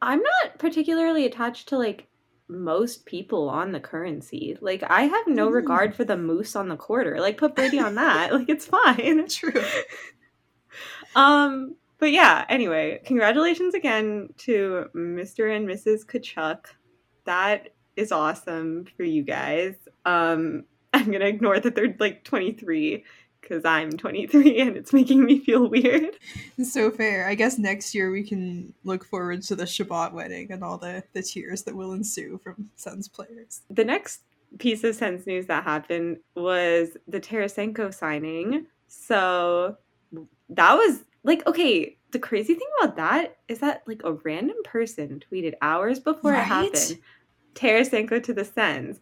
I'm 0.00 0.20
not 0.20 0.58
particularly 0.58 1.26
attached 1.26 1.68
to, 1.70 1.78
like, 1.78 2.06
most 2.46 3.04
people 3.04 3.48
on 3.48 3.72
the 3.72 3.80
currency. 3.80 4.56
Like, 4.60 4.84
I 4.88 5.02
have 5.02 5.26
no 5.26 5.48
Mm. 5.50 5.54
regard 5.54 5.94
for 5.94 6.04
the 6.04 6.16
moose 6.16 6.54
on 6.54 6.68
the 6.68 6.76
quarter. 6.76 7.20
Like, 7.20 7.36
put 7.36 7.56
Brady 7.56 7.80
on 7.80 7.96
that. 7.96 8.32
like, 8.34 8.48
it's 8.48 8.66
fine. 8.66 9.26
True. 9.28 9.52
Um, 11.16 11.74
but 11.98 12.12
yeah, 12.12 12.44
anyway, 12.48 13.00
congratulations 13.04 13.74
again 13.74 14.28
to 14.38 14.86
Mr. 14.94 15.54
and 15.56 15.66
Mrs. 15.68 16.04
Tkachuk. 16.06 16.66
That 17.24 17.70
is 17.98 18.12
awesome 18.12 18.86
for 18.96 19.02
you 19.02 19.22
guys. 19.22 19.74
Um, 20.04 20.64
I'm 20.94 21.10
gonna 21.10 21.26
ignore 21.26 21.60
that 21.60 21.74
they're 21.74 21.94
like 21.98 22.24
23 22.24 23.04
because 23.40 23.64
I'm 23.64 23.90
23 23.92 24.60
and 24.60 24.76
it's 24.76 24.92
making 24.92 25.24
me 25.24 25.38
feel 25.40 25.68
weird. 25.70 26.16
So 26.62 26.90
fair. 26.90 27.26
I 27.28 27.34
guess 27.34 27.58
next 27.58 27.94
year 27.94 28.10
we 28.10 28.22
can 28.22 28.74
look 28.84 29.04
forward 29.04 29.42
to 29.42 29.54
the 29.56 29.66
Chabot 29.66 30.12
wedding 30.12 30.50
and 30.50 30.64
all 30.64 30.76
the, 30.78 31.02
the 31.12 31.22
tears 31.22 31.62
that 31.64 31.74
will 31.76 31.92
ensue 31.92 32.40
from 32.42 32.70
Sens 32.76 33.06
players. 33.08 33.60
The 33.70 33.84
next 33.84 34.22
piece 34.58 34.82
of 34.82 34.94
Sens 34.96 35.26
news 35.26 35.46
that 35.46 35.64
happened 35.64 36.18
was 36.34 36.96
the 37.06 37.20
Tarasenko 37.20 37.94
signing. 37.94 38.66
So 38.88 39.76
that 40.48 40.74
was 40.74 41.04
like, 41.22 41.46
okay, 41.46 41.96
the 42.10 42.18
crazy 42.18 42.54
thing 42.54 42.68
about 42.82 42.96
that 42.96 43.36
is 43.48 43.60
that 43.60 43.82
like 43.86 44.00
a 44.04 44.14
random 44.14 44.56
person 44.64 45.22
tweeted 45.30 45.54
hours 45.60 46.00
before 46.00 46.32
Right? 46.32 46.40
it 46.40 46.44
happened 46.44 46.98
Tarasenko 47.58 48.22
to 48.22 48.32
the 48.32 48.44
Sens. 48.44 49.00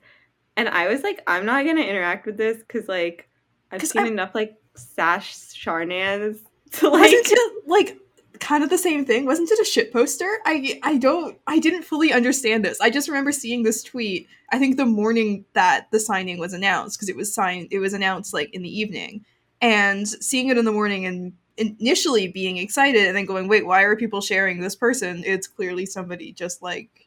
And 0.57 0.69
I 0.69 0.89
was 0.89 1.03
like, 1.03 1.23
I'm 1.27 1.45
not 1.45 1.65
going 1.65 1.77
to 1.77 1.87
interact 1.87 2.27
with 2.27 2.37
this 2.37 2.59
because 2.59 2.89
like 2.89 3.29
I've 3.71 3.83
seen 3.83 4.03
I'm- 4.03 4.13
enough 4.13 4.35
like 4.35 4.55
Sash 4.75 5.35
Sharnans 5.35 6.39
to 6.73 6.89
like. 6.89 7.03
Wasn't 7.03 7.27
it 7.31 7.63
like 7.67 7.99
kind 8.41 8.63
of 8.63 8.71
the 8.71 8.79
same 8.79 9.05
thing? 9.05 9.27
Wasn't 9.27 9.51
it 9.51 9.61
a 9.61 9.65
shit 9.65 9.93
poster? 9.93 10.29
I 10.45 10.79
I 10.83 10.99
don't 10.99 11.39
I 11.47 11.59
didn't 11.59 11.83
fully 11.83 12.13
understand 12.13 12.65
this. 12.65 12.81
I 12.81 12.91
just 12.91 13.09
remember 13.09 13.33
seeing 13.33 13.63
this 13.63 13.83
tweet. 13.83 14.29
I 14.51 14.59
think 14.59 14.77
the 14.77 14.87
morning 14.87 15.45
that 15.55 15.89
the 15.91 16.01
signing 16.01 16.39
was 16.39 16.53
announced 16.53 16.97
because 16.99 17.09
it 17.09 17.17
was 17.17 17.35
signed 17.35 17.69
it 17.71 17.79
was 17.79 17.93
announced 17.93 18.33
like 18.33 18.53
in 18.55 18.63
the 18.63 18.81
evening 18.81 19.25
and 19.61 20.07
seeing 20.09 20.49
it 20.49 20.59
in 20.59 20.65
the 20.65 20.73
morning 20.73 21.07
and 21.07 21.33
initially 21.57 22.29
being 22.29 22.59
excited 22.59 23.07
and 23.07 23.17
then 23.17 23.25
going 23.25 23.49
wait 23.49 23.67
why 23.67 23.83
are 23.83 23.97
people 23.97 24.21
sharing 24.21 24.61
this 24.61 24.77
person 24.77 25.23
it's 25.25 25.47
clearly 25.47 25.87
somebody 25.87 26.31
just 26.31 26.61
like 26.61 27.06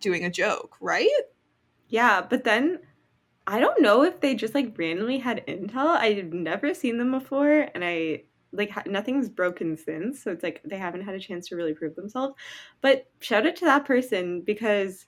doing 0.00 0.24
a 0.24 0.30
joke 0.30 0.76
right 0.80 1.08
Yeah, 1.88 2.20
but 2.28 2.44
then 2.44 2.80
I 3.46 3.60
don't 3.60 3.80
know 3.80 4.02
if 4.02 4.20
they 4.20 4.34
just 4.34 4.54
like 4.54 4.76
randomly 4.76 5.18
had 5.18 5.46
intel. 5.46 5.96
I've 5.96 6.32
never 6.32 6.74
seen 6.74 6.98
them 6.98 7.10
before, 7.12 7.68
and 7.74 7.82
I 7.82 8.24
like 8.52 8.70
ha- 8.70 8.82
nothing's 8.86 9.28
broken 9.30 9.76
since. 9.76 10.22
So 10.22 10.30
it's 10.30 10.42
like 10.42 10.60
they 10.64 10.76
haven't 10.76 11.02
had 11.02 11.14
a 11.14 11.20
chance 11.20 11.48
to 11.48 11.56
really 11.56 11.72
prove 11.72 11.94
themselves. 11.96 12.34
But 12.82 13.06
shout 13.20 13.46
out 13.46 13.56
to 13.56 13.64
that 13.64 13.86
person 13.86 14.42
because 14.42 15.06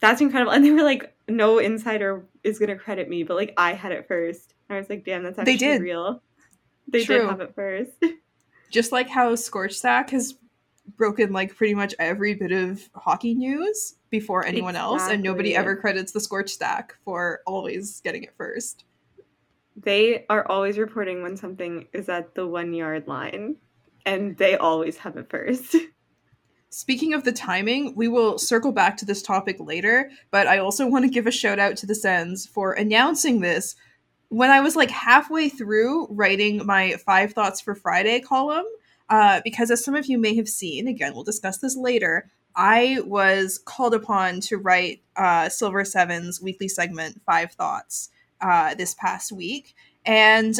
that's 0.00 0.20
incredible. 0.20 0.52
And 0.54 0.64
they 0.64 0.70
were 0.70 0.82
like, 0.82 1.14
no 1.28 1.58
insider 1.58 2.26
is 2.44 2.58
gonna 2.58 2.76
credit 2.76 3.08
me, 3.08 3.22
but 3.22 3.36
like 3.36 3.54
I 3.56 3.72
had 3.72 3.92
it 3.92 4.06
first. 4.06 4.54
I 4.68 4.76
was 4.78 4.88
like, 4.90 5.04
damn, 5.04 5.22
that's 5.22 5.36
They 5.36 5.54
actually 5.54 5.56
did. 5.56 5.82
real. 5.82 6.22
They 6.88 7.04
True. 7.04 7.18
did 7.20 7.28
have 7.28 7.40
it 7.40 7.54
first. 7.54 7.92
just 8.70 8.92
like 8.92 9.08
how 9.08 9.34
Scorch 9.34 9.72
Stack 9.74 10.10
has 10.10 10.34
broken 10.96 11.32
like 11.32 11.54
pretty 11.56 11.74
much 11.74 11.94
every 11.98 12.34
bit 12.34 12.52
of 12.52 12.88
hockey 12.94 13.34
news 13.34 13.94
before 14.10 14.44
anyone 14.44 14.76
else, 14.76 15.08
and 15.08 15.22
nobody 15.22 15.54
ever 15.54 15.76
credits 15.76 16.12
the 16.12 16.20
Scorch 16.20 16.50
Stack 16.50 16.94
for 17.04 17.40
always 17.46 18.00
getting 18.00 18.24
it 18.24 18.34
first. 18.36 18.84
they 19.76 20.26
are 20.28 20.46
always 20.48 20.76
reporting 20.78 21.22
when 21.22 21.36
something 21.36 21.86
is 21.92 22.08
at 22.08 22.34
the 22.34 22.46
one 22.46 22.72
yard 22.74 23.06
line, 23.08 23.56
and 24.04 24.36
they 24.36 24.56
always 24.56 24.98
have 24.98 25.16
it 25.16 25.30
first. 25.30 25.76
Speaking 26.70 27.14
of 27.14 27.24
the 27.24 27.32
timing, 27.32 27.94
we 27.96 28.06
will 28.06 28.38
circle 28.38 28.70
back 28.72 28.96
to 28.98 29.04
this 29.04 29.22
topic 29.22 29.56
later, 29.58 30.10
but 30.30 30.46
I 30.46 30.58
also 30.58 30.86
want 30.86 31.04
to 31.04 31.10
give 31.10 31.26
a 31.26 31.32
shout 31.32 31.58
out 31.58 31.76
to 31.78 31.86
the 31.86 31.94
Sens 31.96 32.46
for 32.46 32.72
announcing 32.74 33.40
this 33.40 33.74
when 34.28 34.50
I 34.50 34.60
was 34.60 34.76
like 34.76 34.90
halfway 34.90 35.48
through 35.48 36.06
writing 36.10 36.64
my 36.64 36.94
Five 37.04 37.32
Thoughts 37.32 37.60
for 37.60 37.74
Friday 37.74 38.20
column. 38.20 38.66
Uh, 39.10 39.40
because 39.44 39.70
as 39.70 39.84
some 39.84 39.96
of 39.96 40.06
you 40.06 40.16
may 40.16 40.34
have 40.36 40.48
seen, 40.48 40.86
again, 40.86 41.12
we'll 41.12 41.24
discuss 41.24 41.58
this 41.58 41.76
later, 41.76 42.30
I 42.56 43.00
was 43.04 43.58
called 43.58 43.94
upon 43.94 44.40
to 44.42 44.56
write 44.56 45.02
uh, 45.16 45.48
Silver 45.48 45.84
Seven's 45.84 46.40
weekly 46.40 46.68
segment, 46.68 47.20
Five 47.26 47.52
Thoughts, 47.52 48.08
uh, 48.40 48.74
this 48.74 48.94
past 48.94 49.32
week. 49.32 49.74
And 50.06 50.54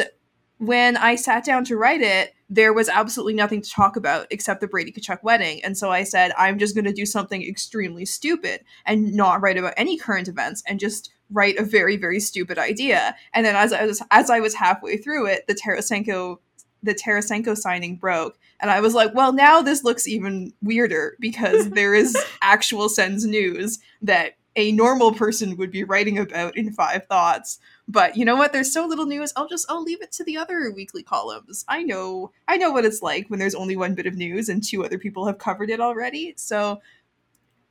when 0.59 0.97
I 0.97 1.14
sat 1.14 1.45
down 1.45 1.64
to 1.64 1.76
write 1.76 2.02
it, 2.02 2.35
there 2.50 2.73
was 2.73 2.88
absolutely 2.88 3.35
nothing 3.35 3.62
to 3.62 3.71
talk 3.71 3.97
about 3.97 4.26
except 4.30 4.61
the 4.61 4.66
Brady 4.66 4.92
Tkachuk 4.92 5.23
wedding. 5.23 5.64
And 5.64 5.78
so 5.78 5.90
I 5.90 6.02
said, 6.02 6.33
I'm 6.37 6.59
just 6.59 6.75
going 6.75 6.85
to 6.85 6.92
do 6.92 7.07
something 7.07 7.42
extremely 7.42 8.04
stupid 8.04 8.62
and 8.85 9.14
not 9.14 9.40
write 9.40 9.57
about 9.57 9.75
any 9.76 9.97
current 9.97 10.28
events 10.28 10.62
and 10.66 10.78
just 10.78 11.11
write 11.30 11.57
a 11.57 11.64
very, 11.64 11.97
very 11.97 12.21
stupid 12.21 12.59
idea. 12.59 13.14
And 13.33 13.47
then 13.47 13.57
as 13.57 13.73
I 13.73 13.87
was 13.87 14.02
as 14.11 14.28
I 14.28 14.40
was 14.40 14.54
halfway 14.54 14.97
through 14.97 15.26
it, 15.26 15.47
the 15.47 15.54
Tarasenko 15.54 16.38
the 16.82 16.94
Tarasenko 16.94 17.56
signing 17.56 17.96
broke. 17.96 18.38
And 18.60 18.70
I 18.70 18.80
was 18.80 18.94
like, 18.94 19.14
well, 19.14 19.32
now 19.32 19.62
this 19.62 19.84
looks 19.84 20.06
even 20.06 20.52
weirder 20.62 21.16
because 21.20 21.70
there 21.70 21.94
is 21.94 22.16
actual 22.42 22.88
Sens 22.88 23.25
news 23.25 23.78
that 24.02 24.34
a 24.56 24.72
normal 24.72 25.12
person 25.12 25.56
would 25.56 25.70
be 25.70 25.84
writing 25.84 26.18
about 26.18 26.56
in 26.56 26.72
five 26.72 27.06
thoughts. 27.06 27.58
But 27.87 28.16
you 28.16 28.25
know 28.25 28.37
what? 28.37 28.52
There's 28.52 28.72
so 28.72 28.87
little 28.87 29.06
news. 29.06 29.32
I'll 29.37 29.49
just 29.49 29.66
I'll 29.68 29.82
leave 29.82 30.02
it 30.02 30.12
to 30.12 30.25
the 30.25 30.37
other 30.37 30.70
weekly 30.70 31.02
columns. 31.02 31.64
I 31.68 31.82
know 31.82 32.32
I 32.49 32.56
know 32.56 32.70
what 32.70 32.84
it's 32.84 33.02
like 33.02 33.28
when 33.28 33.38
there's 33.38 33.54
only 33.54 33.76
one 33.76 33.94
bit 33.94 34.06
of 34.06 34.16
news 34.16 34.49
and 34.49 34.62
two 34.62 34.84
other 34.84 34.99
people 34.99 35.26
have 35.26 35.38
covered 35.38 35.70
it 35.70 35.80
already. 35.80 36.34
So 36.37 36.80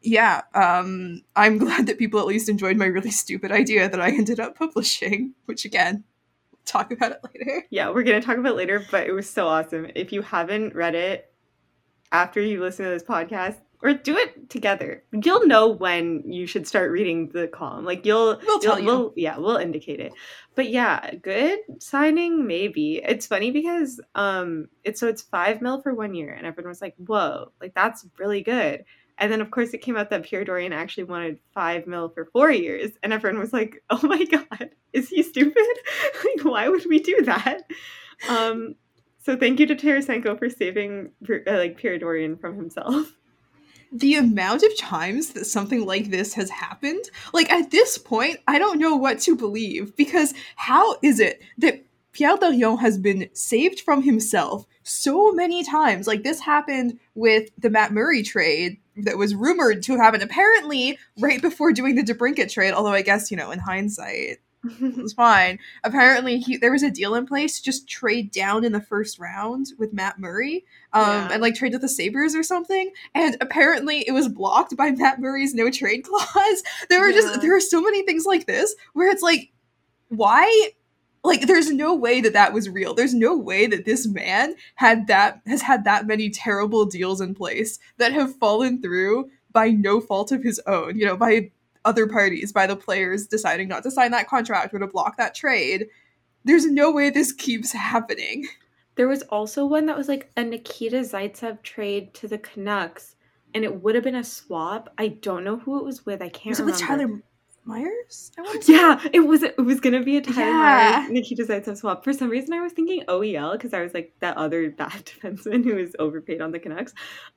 yeah, 0.01 0.43
um, 0.53 1.23
I'm 1.35 1.57
glad 1.59 1.87
that 1.87 1.99
people 1.99 2.19
at 2.19 2.27
least 2.27 2.49
enjoyed 2.49 2.77
my 2.77 2.85
really 2.85 3.11
stupid 3.11 3.51
idea 3.51 3.89
that 3.89 4.01
I 4.01 4.09
ended 4.11 4.39
up 4.39 4.57
publishing. 4.57 5.33
Which 5.45 5.65
again, 5.65 6.05
talk 6.69 6.91
about 6.91 7.11
it 7.13 7.19
later. 7.33 7.63
Yeah, 7.69 7.89
we're 7.89 8.03
gonna 8.03 8.21
talk 8.21 8.37
about 8.37 8.53
it 8.53 8.57
later, 8.57 8.83
but 8.91 9.07
it 9.07 9.11
was 9.11 9.29
so 9.29 9.47
awesome. 9.47 9.87
If 9.95 10.11
you 10.11 10.21
haven't 10.21 10.75
read 10.75 10.95
it 10.95 11.31
after 12.11 12.41
you 12.41 12.61
listen 12.61 12.85
to 12.85 12.91
this 12.91 13.03
podcast, 13.03 13.57
or 13.81 13.93
do 13.93 14.17
it 14.17 14.49
together, 14.49 15.03
you'll 15.23 15.47
know 15.47 15.69
when 15.69 16.23
you 16.29 16.45
should 16.45 16.67
start 16.67 16.91
reading 16.91 17.29
the 17.29 17.47
column. 17.47 17.85
Like 17.85 18.05
you'll, 18.05 18.37
We'll 18.45 18.59
tell 18.59 18.77
you'll- 18.77 18.79
you. 18.79 18.85
We'll, 18.99 19.13
yeah, 19.15 19.37
we'll 19.37 19.55
indicate 19.57 19.99
it. 20.01 20.11
But 20.55 20.69
yeah, 20.69 21.13
good 21.15 21.59
signing, 21.79 22.45
maybe. 22.45 22.97
It's 22.97 23.25
funny 23.27 23.51
because 23.51 24.01
um, 24.15 24.67
it's 24.83 24.99
so 24.99 25.07
it's 25.07 25.21
five 25.21 25.61
mil 25.61 25.81
for 25.81 25.93
one 25.93 26.13
year, 26.13 26.33
and 26.33 26.45
everyone 26.45 26.69
was 26.69 26.81
like, 26.81 26.95
"Whoa, 26.97 27.51
like 27.61 27.73
that's 27.73 28.05
really 28.17 28.41
good." 28.41 28.83
And 29.19 29.31
then 29.31 29.41
of 29.41 29.51
course 29.51 29.73
it 29.73 29.79
came 29.79 29.97
out 29.97 30.09
that 30.09 30.23
Pierre 30.23 30.45
Dorion 30.45 30.73
actually 30.73 31.03
wanted 31.03 31.39
five 31.53 31.85
mil 31.85 32.09
for 32.09 32.25
four 32.25 32.51
years, 32.51 32.91
and 33.03 33.13
everyone 33.13 33.39
was 33.39 33.53
like, 33.53 33.83
"Oh 33.89 33.99
my 34.03 34.23
god, 34.23 34.71
is 34.93 35.09
he 35.09 35.23
stupid? 35.23 35.57
like, 36.25 36.45
why 36.45 36.69
would 36.69 36.85
we 36.87 36.99
do 36.99 37.21
that?" 37.23 37.61
Um, 38.27 38.75
so 39.21 39.37
thank 39.37 39.59
you 39.59 39.67
to 39.67 39.75
Tarasenko 39.75 40.39
for 40.39 40.49
saving 40.49 41.11
uh, 41.29 41.39
like 41.45 41.77
Pierre 41.77 41.99
Dorion 41.99 42.39
from 42.39 42.55
himself. 42.55 43.15
the 43.91 44.15
amount 44.15 44.63
of 44.63 44.77
times 44.77 45.31
that 45.31 45.45
something 45.45 45.85
like 45.85 46.09
this 46.09 46.33
has 46.35 46.49
happened, 46.49 47.09
like 47.33 47.51
at 47.51 47.71
this 47.71 47.97
point, 47.97 48.37
I 48.47 48.59
don't 48.59 48.79
know 48.79 48.95
what 48.95 49.19
to 49.21 49.35
believe 49.35 49.95
because 49.95 50.33
how 50.55 50.97
is 51.01 51.19
it 51.19 51.41
that 51.57 51.83
Pierre 52.11 52.37
Dorion 52.37 52.79
has 52.79 52.97
been 52.97 53.29
saved 53.33 53.81
from 53.81 54.01
himself 54.03 54.65
so 54.83 55.31
many 55.31 55.63
times? 55.63 56.07
Like 56.07 56.23
this 56.23 56.39
happened 56.39 56.99
with 57.15 57.49
the 57.57 57.69
Matt 57.69 57.91
Murray 57.93 58.23
trade 58.23 58.77
that 58.97 59.17
was 59.17 59.35
rumored 59.35 59.83
to 59.83 59.95
happen 59.97 60.21
apparently 60.21 60.97
right 61.19 61.41
before 61.41 61.71
doing 61.71 61.95
the 61.95 62.03
DeBrincat 62.03 62.51
trade, 62.51 62.73
although 62.73 62.91
I 62.93 63.01
guess, 63.03 63.31
you 63.31 63.37
know, 63.37 63.51
in 63.51 63.59
hindsight, 63.59 64.39
it 64.81 64.97
was 64.97 65.13
fine. 65.13 65.57
Apparently, 65.85 66.39
he, 66.39 66.57
there 66.57 66.71
was 66.73 66.83
a 66.83 66.91
deal 66.91 67.15
in 67.15 67.25
place 67.25 67.57
to 67.57 67.63
just 67.63 67.87
trade 67.87 68.29
down 68.31 68.65
in 68.65 68.73
the 68.73 68.81
first 68.81 69.17
round 69.17 69.67
with 69.77 69.93
Matt 69.93 70.19
Murray, 70.19 70.65
um, 70.91 71.01
Yeah. 71.05 71.29
and 71.31 71.41
like 71.41 71.55
trade 71.55 71.71
with 71.71 71.81
the 71.81 71.87
Sabres 71.87 72.35
or 72.35 72.43
something. 72.43 72.91
And 73.15 73.37
apparently, 73.39 74.03
it 74.05 74.11
was 74.11 74.27
blocked 74.27 74.75
by 74.75 74.91
Matt 74.91 75.21
Murray's 75.21 75.53
no 75.53 75.69
trade 75.69 76.03
clause. 76.03 76.63
There 76.89 76.99
were 76.99 77.07
Yeah. 77.09 77.15
just 77.21 77.41
there 77.41 77.55
are 77.55 77.61
so 77.61 77.81
many 77.81 78.03
things 78.03 78.25
like 78.25 78.47
this 78.47 78.75
where 78.91 79.09
it's 79.09 79.21
like, 79.23 79.51
why? 80.09 80.71
Like, 81.29 81.45
there's 81.45 81.69
no 81.71 81.93
way 81.93 82.21
that 82.21 82.33
that 82.33 82.53
was 82.53 82.69
real. 82.69 82.95
There's 82.95 83.13
no 83.13 83.37
way 83.37 83.67
that 83.67 83.85
this 83.85 84.07
man 84.07 84.55
had 84.75 85.05
that 85.07 85.41
has 85.45 85.61
had 85.61 85.83
that 85.83 86.07
many 86.07 86.31
terrible 86.31 86.85
deals 86.85 87.21
in 87.21 87.35
place 87.35 87.77
that 87.97 88.13
have 88.13 88.35
fallen 88.37 88.81
through 88.81 89.29
by 89.51 89.69
no 89.69 90.01
fault 90.01 90.31
of 90.31 90.41
his 90.41 90.59
own. 90.65 90.97
You 90.97 91.05
know, 91.05 91.15
by 91.15 91.51
other 91.85 92.07
parties, 92.07 92.51
by 92.51 92.65
the 92.65 92.75
players 92.75 93.27
deciding 93.27 93.67
not 93.67 93.83
to 93.83 93.91
sign 93.91 94.09
that 94.09 94.27
contract 94.27 94.73
or 94.73 94.79
to 94.79 94.87
block 94.87 95.17
that 95.17 95.35
trade. 95.35 95.85
There's 96.45 96.65
no 96.65 96.91
way 96.91 97.11
this 97.11 97.31
keeps 97.31 97.73
happening. 97.73 98.47
There 98.95 99.07
was 99.07 99.21
also 99.23 99.65
one 99.65 99.85
that 99.85 99.97
was 99.97 100.07
like 100.07 100.31
a 100.35 100.43
Nikita 100.43 101.01
Zaitsev 101.01 101.61
trade 101.61 102.13
to 102.15 102.27
the 102.27 102.39
Canucks, 102.39 103.15
and 103.53 103.63
it 103.63 103.83
would 103.83 103.93
have 103.93 104.03
been 104.03 104.15
a 104.15 104.23
swap. 104.23 104.89
I 104.97 105.09
don't 105.09 105.43
know 105.43 105.57
who 105.57 105.77
it 105.77 105.85
was 105.85 106.07
with. 106.07 106.23
I 106.23 106.29
can't 106.29 106.49
Was 106.49 106.59
it 106.59 106.65
with 106.65 106.81
remember. 106.81 107.05
Tyler 107.05 107.21
Myers? 107.69 108.31
I? 108.37 108.59
Yeah, 108.65 108.99
it 109.13 109.21
was. 109.21 109.43
It 109.43 109.57
was 109.59 109.79
gonna 109.79 110.03
be 110.03 110.17
a 110.17 110.21
Tyler 110.21 110.41
Yeah. 110.41 110.99
Myers 111.01 111.11
Nikita 111.11 111.43
Zaitsev 111.45 111.77
swap. 111.77 112.03
For 112.03 112.11
some 112.13 112.29
reason, 112.29 112.53
I 112.53 112.61
was 112.61 112.73
thinking 112.73 113.03
OEL 113.07 113.53
because 113.53 113.73
I 113.73 113.81
was 113.81 113.93
like 113.93 114.13
that 114.19 114.35
other 114.37 114.69
bad 114.81 115.05
defenseman 115.05 115.63
who 115.63 115.75
was 115.75 115.95
overpaid 115.99 116.41
on 116.41 116.51
the 116.51 116.59
Canucks, 116.59 116.93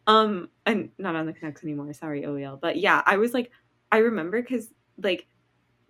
um, 0.06 0.48
and 0.66 0.90
not 0.98 1.14
on 1.14 1.26
the 1.26 1.32
Canucks 1.32 1.62
anymore. 1.62 1.92
Sorry, 1.92 2.22
OEL. 2.22 2.60
But 2.60 2.78
yeah, 2.78 3.02
I 3.06 3.16
was 3.18 3.34
like, 3.34 3.50
I 3.92 3.98
remember 3.98 4.40
because 4.42 4.68
like 5.02 5.26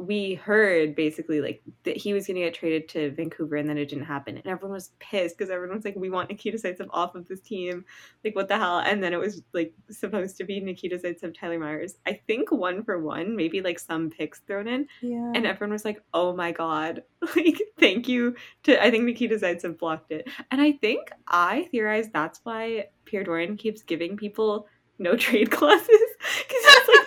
we 0.03 0.35
heard 0.35 0.97
basically 0.97 1.41
like 1.41 1.63
that 1.85 1.97
he 1.97 2.13
was 2.13 2.27
going 2.27 2.35
to 2.35 2.43
get 2.43 2.55
traded 2.55 2.89
to 2.89 3.13
Vancouver 3.13 3.57
and 3.57 3.69
then 3.69 3.79
it 3.79 3.89
didn't 3.89 4.05
happen. 4.05 4.37
And 4.37 4.47
everyone 4.47 4.75
was 4.75 4.91
pissed 4.99 5.39
because 5.39 5.51
everyone 5.51 5.77
was 5.77 5.85
like, 5.85 5.97
we 5.97 6.11
want 6.11 6.29
Nikita 6.29 6.59
Zaitsev 6.59 6.89
off 6.91 7.15
of 7.15 7.29
this 7.29 7.41
team. 7.41 7.85
Like, 8.25 8.35
what 8.35 8.49
the 8.49 8.59
hell? 8.59 8.79
And 8.79 9.03
then 9.03 9.13
it 9.13 9.21
was 9.21 9.43
like 9.53 9.73
supposed 9.91 10.37
to 10.39 10.45
be 10.45 10.61
Nikita 10.61 10.99
Zaitsev, 10.99 11.39
Tyler 11.39 11.59
Myers. 11.59 11.97
I 12.07 12.21
think 12.27 12.51
one 12.51 12.83
for 12.83 13.01
one, 13.01 13.37
maybe 13.37 13.61
like 13.61 13.79
some 13.79 14.11
picks 14.11 14.41
thrown 14.41 14.67
in. 14.67 14.89
Yeah. 15.01 15.33
And 15.35 15.47
everyone 15.47 15.73
was 15.73 15.85
like, 15.85 16.03
oh 16.13 16.35
my 16.35 16.53
God. 16.53 17.03
Like, 17.37 17.63
thank 17.79 18.09
you 18.09 18.35
to, 18.65 18.83
I 18.83 18.91
think 18.91 19.05
Nikita 19.05 19.37
Zaitsev 19.37 19.79
blocked 19.79 20.11
it. 20.11 20.29
And 20.51 20.61
I 20.61 20.73
think 20.73 21.09
I 21.29 21.69
theorized 21.71 22.13
that's 22.13 22.41
why 22.43 22.87
Pierre 23.05 23.23
Dorion 23.23 23.57
keeps 23.57 23.83
giving 23.83 24.17
people 24.17 24.67
no 24.99 25.17
trade 25.17 25.51
clauses 25.51 25.89
because 25.89 25.91
it's 25.91 26.11
like 26.11 26.12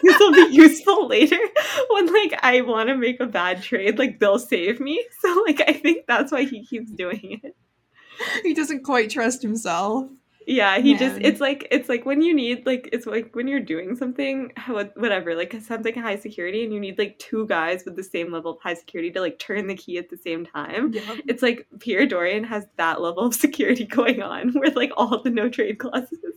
this 0.10 0.20
will 0.20 0.32
be 0.34 0.54
useful 0.54 1.08
later 1.08 1.40
when 1.90 2.14
like 2.14 2.40
I 2.44 2.62
want 2.62 2.90
to 2.90 2.96
make 2.96 3.20
a 3.20 3.26
bad 3.26 3.64
trade 3.64 3.98
like 3.98 4.20
they'll 4.20 4.40
save 4.40 4.80
me. 4.80 5.04
So 5.22 5.44
like 5.48 5.62
I 5.68 5.74
think 5.74 6.06
that's 6.08 6.32
why 6.32 6.44
he 6.44 6.64
keeps 6.64 6.92
doing 6.92 7.42
it. 7.44 7.56
He 8.44 8.54
doesn't 8.54 8.84
quite 8.84 9.10
trust 9.10 9.42
himself. 9.42 10.08
yeah 10.46 10.78
he 10.78 10.96
just 10.96 11.18
it's 11.22 11.42
like 11.42 11.68
it's 11.72 11.90
like 11.90 12.06
when 12.06 12.22
you 12.22 12.32
need 12.32 12.64
like 12.68 12.88
it's 12.94 13.08
like 13.08 13.36
when 13.36 13.48
you're 13.48 13.60
doing 13.60 13.96
something 13.96 14.52
whatever 14.68 15.34
like 15.34 15.60
something 15.60 15.96
high 15.96 16.16
security 16.16 16.64
and 16.64 16.72
you 16.72 16.80
need 16.80 17.00
like 17.00 17.18
two 17.18 17.48
guys 17.48 17.84
with 17.84 17.96
the 17.96 18.04
same 18.04 18.32
level 18.32 18.52
of 18.52 18.62
high 18.62 18.76
security 18.76 19.10
to 19.10 19.20
like 19.20 19.40
turn 19.40 19.66
the 19.66 19.76
key 19.76 19.98
at 19.98 20.12
the 20.12 20.18
same 20.18 20.46
time. 20.46 20.94
It's 21.28 21.42
like 21.42 21.66
Pierre 21.80 22.06
Dorion 22.06 22.46
has 22.46 22.66
that 22.78 23.02
level 23.02 23.26
of 23.26 23.34
security 23.34 23.86
going 23.86 24.22
on 24.22 24.54
with 24.56 24.76
like 24.76 24.92
all 24.96 25.24
the 25.24 25.32
no 25.32 25.50
trade 25.50 25.80
clauses 25.80 26.36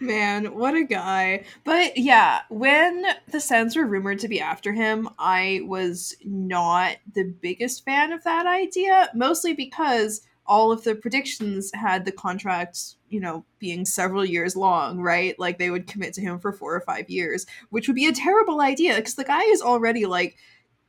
Man, 0.00 0.54
what 0.54 0.74
a 0.74 0.84
guy. 0.84 1.44
But 1.64 1.96
yeah, 1.96 2.42
when 2.48 3.04
the 3.30 3.40
Sens 3.40 3.76
were 3.76 3.86
rumored 3.86 4.18
to 4.20 4.28
be 4.28 4.40
after 4.40 4.72
him, 4.72 5.08
I 5.18 5.60
was 5.64 6.16
not 6.24 6.96
the 7.14 7.24
biggest 7.24 7.84
fan 7.84 8.12
of 8.12 8.24
that 8.24 8.46
idea, 8.46 9.10
mostly 9.14 9.54
because 9.54 10.22
all 10.46 10.70
of 10.70 10.84
the 10.84 10.94
predictions 10.94 11.70
had 11.74 12.04
the 12.04 12.12
contracts, 12.12 12.96
you 13.08 13.20
know, 13.20 13.44
being 13.58 13.84
several 13.84 14.24
years 14.24 14.54
long, 14.54 15.00
right? 15.00 15.38
Like 15.38 15.58
they 15.58 15.70
would 15.70 15.86
commit 15.86 16.14
to 16.14 16.20
him 16.20 16.38
for 16.38 16.52
four 16.52 16.74
or 16.74 16.80
five 16.80 17.10
years, 17.10 17.46
which 17.70 17.88
would 17.88 17.96
be 17.96 18.06
a 18.06 18.12
terrible 18.12 18.60
idea 18.60 18.96
because 18.96 19.16
the 19.16 19.24
guy 19.24 19.42
is 19.42 19.62
already 19.62 20.06
like 20.06 20.36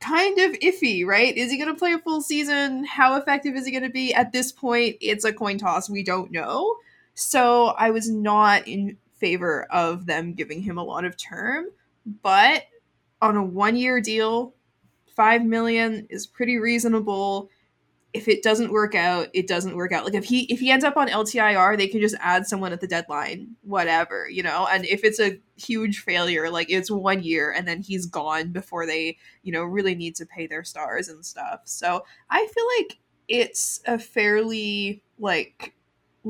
kind 0.00 0.38
of 0.38 0.52
iffy, 0.60 1.04
right? 1.04 1.36
Is 1.36 1.50
he 1.50 1.58
going 1.58 1.72
to 1.72 1.78
play 1.78 1.92
a 1.92 1.98
full 1.98 2.20
season? 2.20 2.84
How 2.84 3.16
effective 3.16 3.56
is 3.56 3.66
he 3.66 3.72
going 3.72 3.82
to 3.82 3.90
be? 3.90 4.14
At 4.14 4.32
this 4.32 4.52
point, 4.52 4.96
it's 5.00 5.24
a 5.24 5.32
coin 5.32 5.58
toss. 5.58 5.90
We 5.90 6.04
don't 6.04 6.30
know. 6.30 6.76
So 7.18 7.74
I 7.76 7.90
was 7.90 8.08
not 8.08 8.68
in 8.68 8.96
favor 9.16 9.66
of 9.72 10.06
them 10.06 10.34
giving 10.34 10.62
him 10.62 10.78
a 10.78 10.84
lot 10.84 11.04
of 11.04 11.16
term, 11.16 11.66
but 12.22 12.62
on 13.20 13.36
a 13.36 13.42
one 13.42 13.74
year 13.74 14.00
deal, 14.00 14.54
five 15.16 15.44
million 15.44 16.06
is 16.10 16.28
pretty 16.28 16.58
reasonable. 16.58 17.50
If 18.12 18.28
it 18.28 18.44
doesn't 18.44 18.70
work 18.70 18.94
out, 18.94 19.30
it 19.34 19.48
doesn't 19.48 19.74
work 19.74 19.90
out. 19.90 20.04
Like 20.04 20.14
if 20.14 20.26
he 20.26 20.44
if 20.44 20.60
he 20.60 20.70
ends 20.70 20.84
up 20.84 20.96
on 20.96 21.08
LTIR, 21.08 21.76
they 21.76 21.88
can 21.88 22.00
just 22.00 22.14
add 22.20 22.46
someone 22.46 22.72
at 22.72 22.80
the 22.80 22.86
deadline, 22.86 23.56
whatever, 23.62 24.28
you 24.30 24.44
know. 24.44 24.68
And 24.70 24.84
if 24.84 25.02
it's 25.02 25.18
a 25.18 25.40
huge 25.56 25.98
failure, 25.98 26.48
like 26.50 26.70
it's 26.70 26.88
one 26.88 27.24
year 27.24 27.50
and 27.50 27.66
then 27.66 27.82
he's 27.82 28.06
gone 28.06 28.52
before 28.52 28.86
they, 28.86 29.18
you 29.42 29.50
know, 29.50 29.64
really 29.64 29.96
need 29.96 30.14
to 30.16 30.24
pay 30.24 30.46
their 30.46 30.62
stars 30.62 31.08
and 31.08 31.26
stuff. 31.26 31.62
So 31.64 32.04
I 32.30 32.46
feel 32.46 32.66
like 32.78 32.98
it's 33.26 33.80
a 33.86 33.98
fairly 33.98 35.02
like 35.18 35.74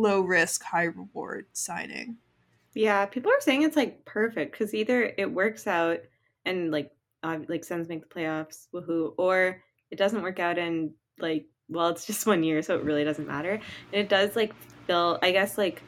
low 0.01 0.21
risk, 0.21 0.63
high 0.63 0.85
reward 0.85 1.47
signing. 1.53 2.17
Yeah, 2.75 3.07
people 3.07 3.33
are 3.33 3.41
saying 3.41 3.63
it's 3.63 3.77
like 3.77 4.05
perfect 4.05 4.53
because 4.53 4.75
either 4.75 5.13
it 5.17 5.33
works 5.33 5.67
out 5.67 6.01
and 6.45 6.71
like 6.71 6.93
uh, 7.23 7.39
like 7.49 7.65
Sens 7.65 7.89
make 7.89 8.09
the 8.09 8.15
playoffs, 8.15 8.69
woohoo, 8.73 9.15
or 9.19 9.63
it 9.91 9.99
doesn't 9.99 10.23
work 10.23 10.39
out 10.39 10.59
and 10.59 10.93
like 11.19 11.47
well, 11.69 11.89
it's 11.89 12.07
just 12.07 12.27
one 12.27 12.43
year, 12.43 12.63
so 12.63 12.77
it 12.77 12.85
really 12.85 13.05
doesn't 13.05 13.27
matter. 13.27 13.53
And 13.53 14.01
it 14.01 14.09
does 14.09 14.37
like 14.37 14.55
fill, 14.87 15.19
I 15.23 15.33
guess, 15.33 15.59
like 15.59 15.83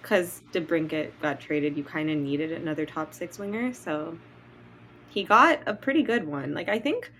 because 0.00 0.42
DeBrincat 0.52 1.12
got 1.22 1.40
traded, 1.40 1.76
you 1.76 1.84
kind 1.84 2.10
of 2.10 2.16
needed 2.16 2.50
another 2.52 2.84
top 2.84 3.14
six 3.14 3.38
winger, 3.38 3.72
so 3.72 4.18
he 5.08 5.22
got 5.22 5.60
a 5.66 5.74
pretty 5.74 6.02
good 6.02 6.26
one. 6.26 6.54
Like 6.54 6.68
I 6.68 6.78
think, 6.78 7.12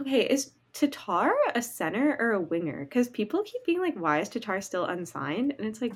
okay, 0.00 0.22
is 0.22 0.52
Tatar 0.72 1.32
a 1.54 1.62
center 1.62 2.16
or 2.18 2.32
a 2.32 2.40
winger? 2.40 2.84
Because 2.84 3.08
people 3.08 3.42
keep 3.42 3.64
being 3.64 3.80
like, 3.80 3.94
why 3.94 4.20
is 4.20 4.28
Tatar 4.28 4.60
still 4.60 4.86
unsigned? 4.86 5.54
And 5.58 5.66
it's 5.66 5.82
like 5.82 5.94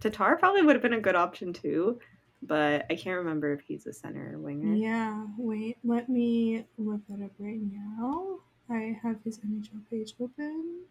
Tatar 0.00 0.36
probably 0.36 0.62
would 0.62 0.74
have 0.74 0.82
been 0.82 0.94
a 0.94 1.00
good 1.00 1.16
option 1.16 1.52
too, 1.52 1.98
but 2.42 2.86
I 2.90 2.94
can't 2.94 3.18
remember 3.18 3.52
if 3.52 3.60
he's 3.60 3.86
a 3.86 3.92
center 3.92 4.32
or 4.34 4.38
winger. 4.38 4.74
Yeah, 4.74 5.26
wait, 5.36 5.76
let 5.84 6.08
me 6.08 6.64
look 6.78 7.00
that 7.08 7.22
up 7.24 7.32
right 7.38 7.60
now. 7.60 8.38
I 8.70 8.98
have 9.02 9.16
his 9.24 9.38
NHL 9.40 9.80
page 9.90 10.14
open. 10.20 10.82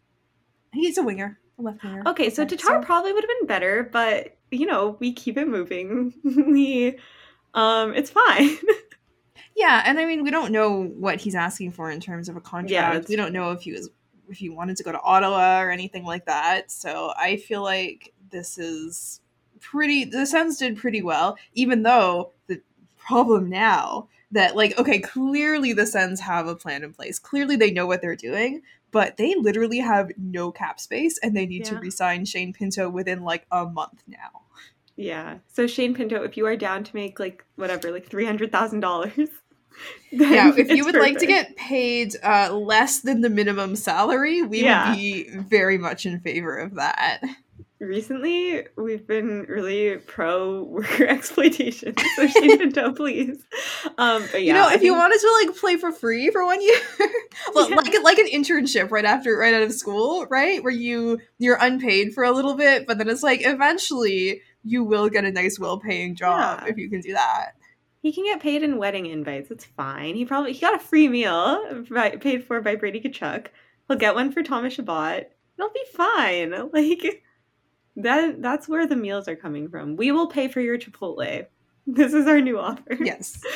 He's 0.71 0.97
a 0.97 1.03
winger, 1.03 1.39
a 1.57 1.62
left 1.63 1.84
winger. 1.84 2.03
Okay, 2.05 2.29
so 2.29 2.45
Tatar 2.45 2.81
probably 2.81 3.12
would 3.13 3.23
have 3.23 3.39
been 3.39 3.47
better, 3.47 3.89
but 3.91 4.38
you 4.51 4.65
know, 4.65 4.97
we 4.99 5.13
keep 5.13 5.38
it 5.38 5.47
moving. 5.47 6.13
we 6.23 6.97
um 7.55 7.93
it's 7.95 8.12
fine. 8.12 8.57
Yeah, 9.55 9.83
and 9.85 9.99
I 9.99 10.05
mean, 10.05 10.23
we 10.23 10.31
don't 10.31 10.51
know 10.51 10.83
what 10.83 11.19
he's 11.19 11.35
asking 11.35 11.71
for 11.71 11.91
in 11.91 11.99
terms 11.99 12.29
of 12.29 12.35
a 12.38 12.41
contract. 12.41 12.71
that's- 12.93 13.09
we 13.09 13.15
don't 13.15 13.33
know 13.33 13.51
if 13.51 13.62
he 13.62 13.71
was 13.71 13.89
if 14.29 14.38
he 14.38 14.47
wanted 14.49 14.77
to 14.77 14.83
go 14.83 14.91
to 14.91 15.01
Ottawa 15.01 15.59
or 15.62 15.71
anything 15.71 16.03
like 16.03 16.25
that. 16.25 16.69
So 16.71 17.12
I 17.17 17.38
feel 17.38 17.63
like 17.63 18.13
this 18.29 18.57
is 18.59 19.21
pretty. 19.59 20.05
The 20.05 20.25
Sens 20.25 20.57
did 20.57 20.77
pretty 20.77 21.01
well, 21.01 21.35
even 21.55 21.81
though 21.83 22.31
the 22.47 22.62
problem 22.97 23.49
now 23.49 24.07
that 24.31 24.55
like 24.55 24.77
okay, 24.77 24.99
clearly 24.99 25.73
the 25.73 25.88
Sens 25.88 26.19
have 26.19 26.47
a 26.47 26.55
plan 26.55 26.83
in 26.83 26.93
place. 26.93 27.17
Clearly 27.17 27.55
they 27.55 27.71
know 27.71 27.88
what 27.88 28.01
they're 28.03 28.15
doing, 28.15 28.62
but 28.91 29.17
they 29.17 29.33
literally 29.35 29.79
have 29.79 30.12
no 30.17 30.51
cap 30.51 30.79
space, 30.79 31.17
and 31.23 31.35
they 31.35 31.47
need 31.47 31.65
to 31.65 31.73
Yeah. 31.73 31.79
re-sign 31.81 32.23
Shane 32.25 32.53
Pinto 32.53 32.88
within 32.89 33.23
like 33.23 33.47
a 33.51 33.65
month 33.65 34.03
now. 34.07 34.43
Yeah. 34.99 35.38
So 35.47 35.65
Shane 35.65 35.93
Pinto, 35.95 36.21
if 36.23 36.35
you 36.38 36.45
are 36.45 36.55
down 36.57 36.83
to 36.83 36.95
make 36.95 37.19
like 37.19 37.45
whatever, 37.55 37.89
like 37.91 38.07
three 38.07 38.25
hundred 38.25 38.51
thousand 38.51 38.81
dollars. 38.81 39.29
yeah, 40.12 40.51
if 40.57 40.69
you 40.69 40.83
would 40.83 40.95
like 40.95 41.19
to 41.19 41.25
get 41.25 41.55
paid 41.55 42.13
uh, 42.21 42.53
less 42.53 42.99
than 42.99 43.21
the 43.21 43.29
minimum 43.29 43.75
salary, 43.77 44.41
we 44.41 44.63
Yeah. 44.63 44.89
would 44.89 44.97
be 44.97 45.29
very 45.29 45.77
much 45.77 46.05
in 46.05 46.19
favor 46.19 46.57
of 46.57 46.75
that. 46.75 47.21
recently 47.79 48.65
we've 48.75 49.07
been 49.07 49.45
really 49.47 49.95
pro 50.05 50.63
worker 50.63 51.05
exploitation. 51.15 51.93
So 52.17 52.27
Shane 52.27 52.57
Pinto, 52.59 52.91
please. 52.91 53.41
Um 53.97 54.23
but 54.31 54.43
yeah, 54.43 54.47
you 54.47 54.53
know, 54.53 54.67
if 54.67 54.81
you 54.81 54.89
think- 54.91 54.97
wanted 54.99 55.19
to 55.21 55.45
like 55.47 55.57
play 55.57 55.77
for 55.77 55.93
free 55.93 56.29
for 56.29 56.43
one 56.45 56.62
year, 56.62 56.75
well, 57.55 57.69
Yeah. 57.69 57.77
like 57.77 57.93
like 58.03 58.17
an 58.17 58.27
internship 58.27 58.91
right 58.91 59.05
after 59.05 59.38
right 59.38 59.53
out 59.53 59.62
of 59.62 59.71
school, 59.71 60.25
right, 60.29 60.62
where 60.62 60.73
you 60.73 61.19
you're 61.38 61.57
unpaid 61.62 62.13
for 62.13 62.23
a 62.25 62.31
little 62.31 62.55
bit, 62.55 62.85
but 62.85 62.97
then 62.97 63.07
it's 63.07 63.23
like 63.23 63.41
eventually 63.45 64.41
you 64.63 64.84
will 64.84 65.10
get 65.10 65.26
a 65.26 65.32
nice, 65.32 65.58
well-paying 65.60 66.15
job 66.15 66.62
Yeah. 66.63 66.69
if 66.69 66.78
you 66.78 66.89
can 66.89 67.02
do 67.02 67.13
that. 67.13 67.52
He 68.02 68.12
can 68.13 68.24
get 68.24 68.39
paid 68.41 68.63
in 68.63 68.78
wedding 68.78 69.08
invites. 69.08 69.52
It's 69.52 69.65
fine. 69.65 70.15
He 70.15 70.26
probably 70.26 70.54
he 70.54 70.60
got 70.62 70.76
a 70.76 70.80
free 70.80 71.08
meal 71.10 71.84
by, 71.89 72.12
paid 72.12 72.45
for 72.45 72.62
by 72.62 72.76
Brady 72.76 73.02
Tkachuk. 73.02 73.48
He'll 73.88 73.98
get 73.98 74.15
one 74.15 74.32
for 74.32 74.41
Thomas 74.43 74.74
Chabot. 74.74 75.26
It'll 75.58 75.72
be 75.72 75.86
fine. 75.93 76.54
Like 76.74 77.24
that 77.98 78.41
that's 78.41 78.69
where 78.69 78.88
the 78.88 78.95
meals 78.95 79.28
are 79.28 79.36
coming 79.36 79.67
from. 79.67 79.98
We 79.98 80.12
will 80.13 80.28
pay 80.28 80.48
for 80.48 80.62
your 80.62 80.78
Chipotle. 80.78 81.45
This 81.88 82.13
is 82.13 82.28
our 82.28 82.39
new 82.39 82.60
offer. 82.60 82.98
Yes. 83.00 83.41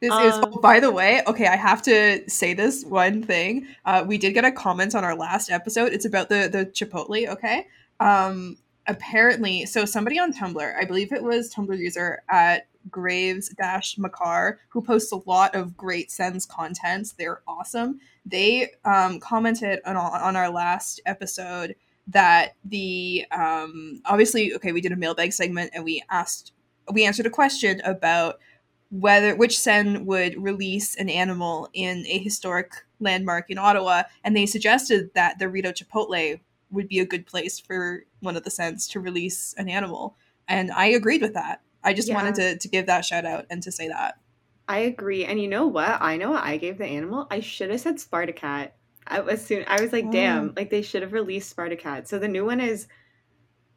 This 0.00 0.12
is, 0.12 0.34
Um, 0.34 0.52
oh, 0.52 0.60
by 0.60 0.80
the 0.80 0.90
way, 0.90 1.22
okay, 1.26 1.46
I 1.46 1.54
have 1.56 1.80
to 1.82 2.28
say 2.28 2.54
this 2.54 2.84
one 2.84 3.22
thing. 3.22 3.66
Uh, 3.84 4.04
we 4.06 4.18
did 4.18 4.34
get 4.34 4.44
a 4.44 4.50
comment 4.50 4.94
on 4.94 5.04
our 5.04 5.14
last 5.16 5.48
episode. 5.50 5.92
It's 5.92 6.04
about 6.04 6.28
the 6.28 6.48
the 6.52 6.66
Chipotle, 6.66 7.28
okay? 7.28 7.66
Um, 8.00 8.56
apparently, 8.86 9.66
so 9.66 9.84
somebody 9.84 10.18
on 10.18 10.32
Tumblr, 10.32 10.76
I 10.76 10.84
believe 10.84 11.12
it 11.12 11.22
was 11.22 11.52
Tumblr 11.52 11.76
user 11.76 12.22
at 12.30 12.68
Graves 12.90 13.48
Dash 13.50 13.98
who 14.68 14.82
posts 14.82 15.12
a 15.12 15.20
lot 15.26 15.54
of 15.54 15.76
great 15.76 16.10
Sens 16.10 16.46
content. 16.46 17.12
They're 17.18 17.42
awesome. 17.46 17.98
They 18.24 18.70
um, 18.84 19.20
commented 19.20 19.80
on, 19.84 19.96
on 19.96 20.36
our 20.36 20.50
last 20.50 21.00
episode 21.06 21.74
that 22.08 22.54
the 22.64 23.26
um, 23.32 24.00
obviously, 24.04 24.54
okay, 24.54 24.72
we 24.72 24.80
did 24.80 24.92
a 24.92 24.96
mailbag 24.96 25.32
segment 25.32 25.72
and 25.74 25.84
we 25.84 26.02
asked, 26.10 26.52
we 26.92 27.04
answered 27.04 27.26
a 27.26 27.30
question 27.30 27.80
about 27.84 28.38
whether 28.90 29.34
which 29.34 29.58
sen 29.58 30.06
would 30.06 30.40
release 30.40 30.94
an 30.96 31.08
animal 31.08 31.68
in 31.72 32.04
a 32.06 32.18
historic 32.18 32.72
landmark 33.00 33.50
in 33.50 33.58
Ottawa, 33.58 34.04
and 34.22 34.36
they 34.36 34.46
suggested 34.46 35.10
that 35.14 35.38
the 35.38 35.48
Rideau 35.48 35.72
Chipotle 35.72 36.38
would 36.70 36.88
be 36.88 36.98
a 37.00 37.06
good 37.06 37.26
place 37.26 37.58
for 37.60 38.04
one 38.20 38.36
of 38.36 38.44
the 38.44 38.50
sens 38.50 38.88
to 38.88 39.00
release 39.00 39.54
an 39.56 39.68
animal, 39.68 40.16
and 40.48 40.70
I 40.72 40.86
agreed 40.86 41.22
with 41.22 41.34
that. 41.34 41.60
I 41.84 41.92
just 41.94 42.12
wanted 42.12 42.34
to 42.36 42.58
to 42.58 42.68
give 42.68 42.86
that 42.86 43.04
shout 43.04 43.24
out 43.24 43.46
and 43.50 43.62
to 43.62 43.70
say 43.72 43.88
that. 43.88 44.18
I 44.68 44.78
agree. 44.78 45.24
And 45.24 45.40
you 45.40 45.46
know 45.46 45.68
what? 45.68 45.98
I 46.00 46.16
know 46.16 46.30
what 46.32 46.42
I 46.42 46.56
gave 46.56 46.78
the 46.78 46.84
animal. 46.86 47.28
I 47.30 47.38
should 47.40 47.70
have 47.70 47.80
said 47.80 47.96
Spartacat. 47.98 48.70
I 49.06 49.20
was 49.20 49.44
soon 49.46 49.64
I 49.68 49.80
was 49.80 49.92
like, 49.92 50.10
damn, 50.10 50.48
Oh. 50.48 50.52
like 50.56 50.70
they 50.70 50.82
should 50.82 51.02
have 51.02 51.12
released 51.12 51.54
Spartacat. 51.56 52.08
So 52.08 52.18
the 52.18 52.26
new 52.26 52.44
one 52.44 52.60
is 52.60 52.88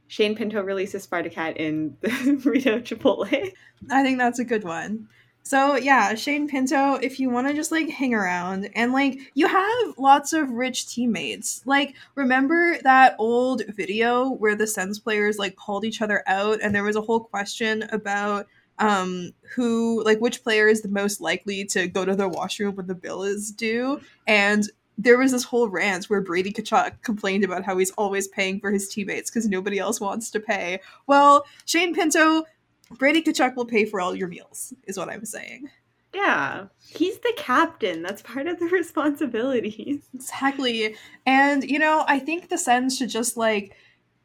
Shane 0.08 0.36
Pinto 0.36 0.64
releases 0.64 1.06
Spartacat 1.06 1.58
in 1.58 1.96
the 2.02 2.42
Rideau 2.44 2.80
Chipotle. 2.80 3.52
I 3.92 4.02
think 4.04 4.18
that's 4.18 4.40
a 4.40 4.44
good 4.46 4.64
one. 4.64 5.08
So 5.50 5.78
yeah, 5.78 6.14
Shane 6.14 6.48
Pinto, 6.48 6.94
if 7.02 7.20
you 7.20 7.32
want 7.32 7.48
to 7.48 7.56
just 7.56 7.72
like 7.72 7.90
hang 7.90 8.14
around 8.14 8.70
and 8.76 8.94
like 8.94 9.20
you 9.34 9.48
have 9.48 9.98
lots 9.98 10.32
of 10.32 10.52
rich 10.52 10.88
teammates. 10.88 11.64
Like 11.66 11.96
remember 12.14 12.78
that 12.84 13.16
old 13.18 13.64
video 13.70 14.30
where 14.30 14.54
the 14.56 14.68
Sens 14.68 15.00
players 15.00 15.40
like 15.40 15.56
called 15.56 15.86
each 15.86 16.04
other 16.04 16.22
out 16.28 16.60
and 16.62 16.76
there 16.76 16.84
was 16.84 16.96
a 16.96 17.02
whole 17.02 17.22
question 17.22 17.82
about 17.92 18.46
um 18.78 19.32
who 19.56 20.04
like 20.04 20.20
which 20.20 20.44
player 20.44 20.68
is 20.68 20.84
the 20.84 20.88
most 20.88 21.20
likely 21.20 21.66
to 21.66 21.88
go 21.88 22.06
to 22.06 22.16
the 22.16 22.30
washroom 22.30 22.76
when 22.76 22.86
the 22.86 22.94
bill 22.94 23.24
is 23.24 23.52
due 23.52 24.00
and 24.28 24.70
there 25.00 25.18
was 25.18 25.32
this 25.32 25.46
whole 25.46 25.70
rant 25.70 26.06
where 26.10 26.20
Brady 26.20 26.52
Tkachuk 26.52 27.02
complained 27.02 27.46
about 27.46 27.64
how 27.64 27.78
he's 27.78 27.92
always 27.92 28.28
paying 28.28 28.60
for 28.60 28.70
his 28.70 28.90
teammates 28.90 29.32
because 29.32 29.48
nobody 29.48 29.80
else 29.80 30.02
wants 30.02 30.30
to 30.32 30.42
pay. 30.42 30.82
Well, 31.08 31.46
Shane 31.64 31.96
Pinto, 31.96 32.44
Brady 32.98 33.22
Tkachuk 33.22 33.56
will 33.56 33.66
pay 33.66 33.86
for 33.86 34.02
all 34.02 34.16
your 34.16 34.28
meals, 34.28 34.74
is 34.86 34.98
what 34.98 35.10
I'm 35.10 35.26
saying. 35.26 35.70
Yeah. 36.14 36.66
He's 36.88 37.20
the 37.20 37.34
captain. 37.38 38.02
That's 38.02 38.22
part 38.22 38.48
of 38.48 38.60
the 38.60 38.66
responsibilities. 38.72 40.02
Exactly. 40.14 40.96
And, 41.26 41.64
you 41.64 41.80
know, 41.80 42.04
I 42.08 42.20
think 42.20 42.50
the 42.50 42.58
Sens 42.58 42.98
should 42.98 43.10
just, 43.10 43.38
like, 43.38 43.76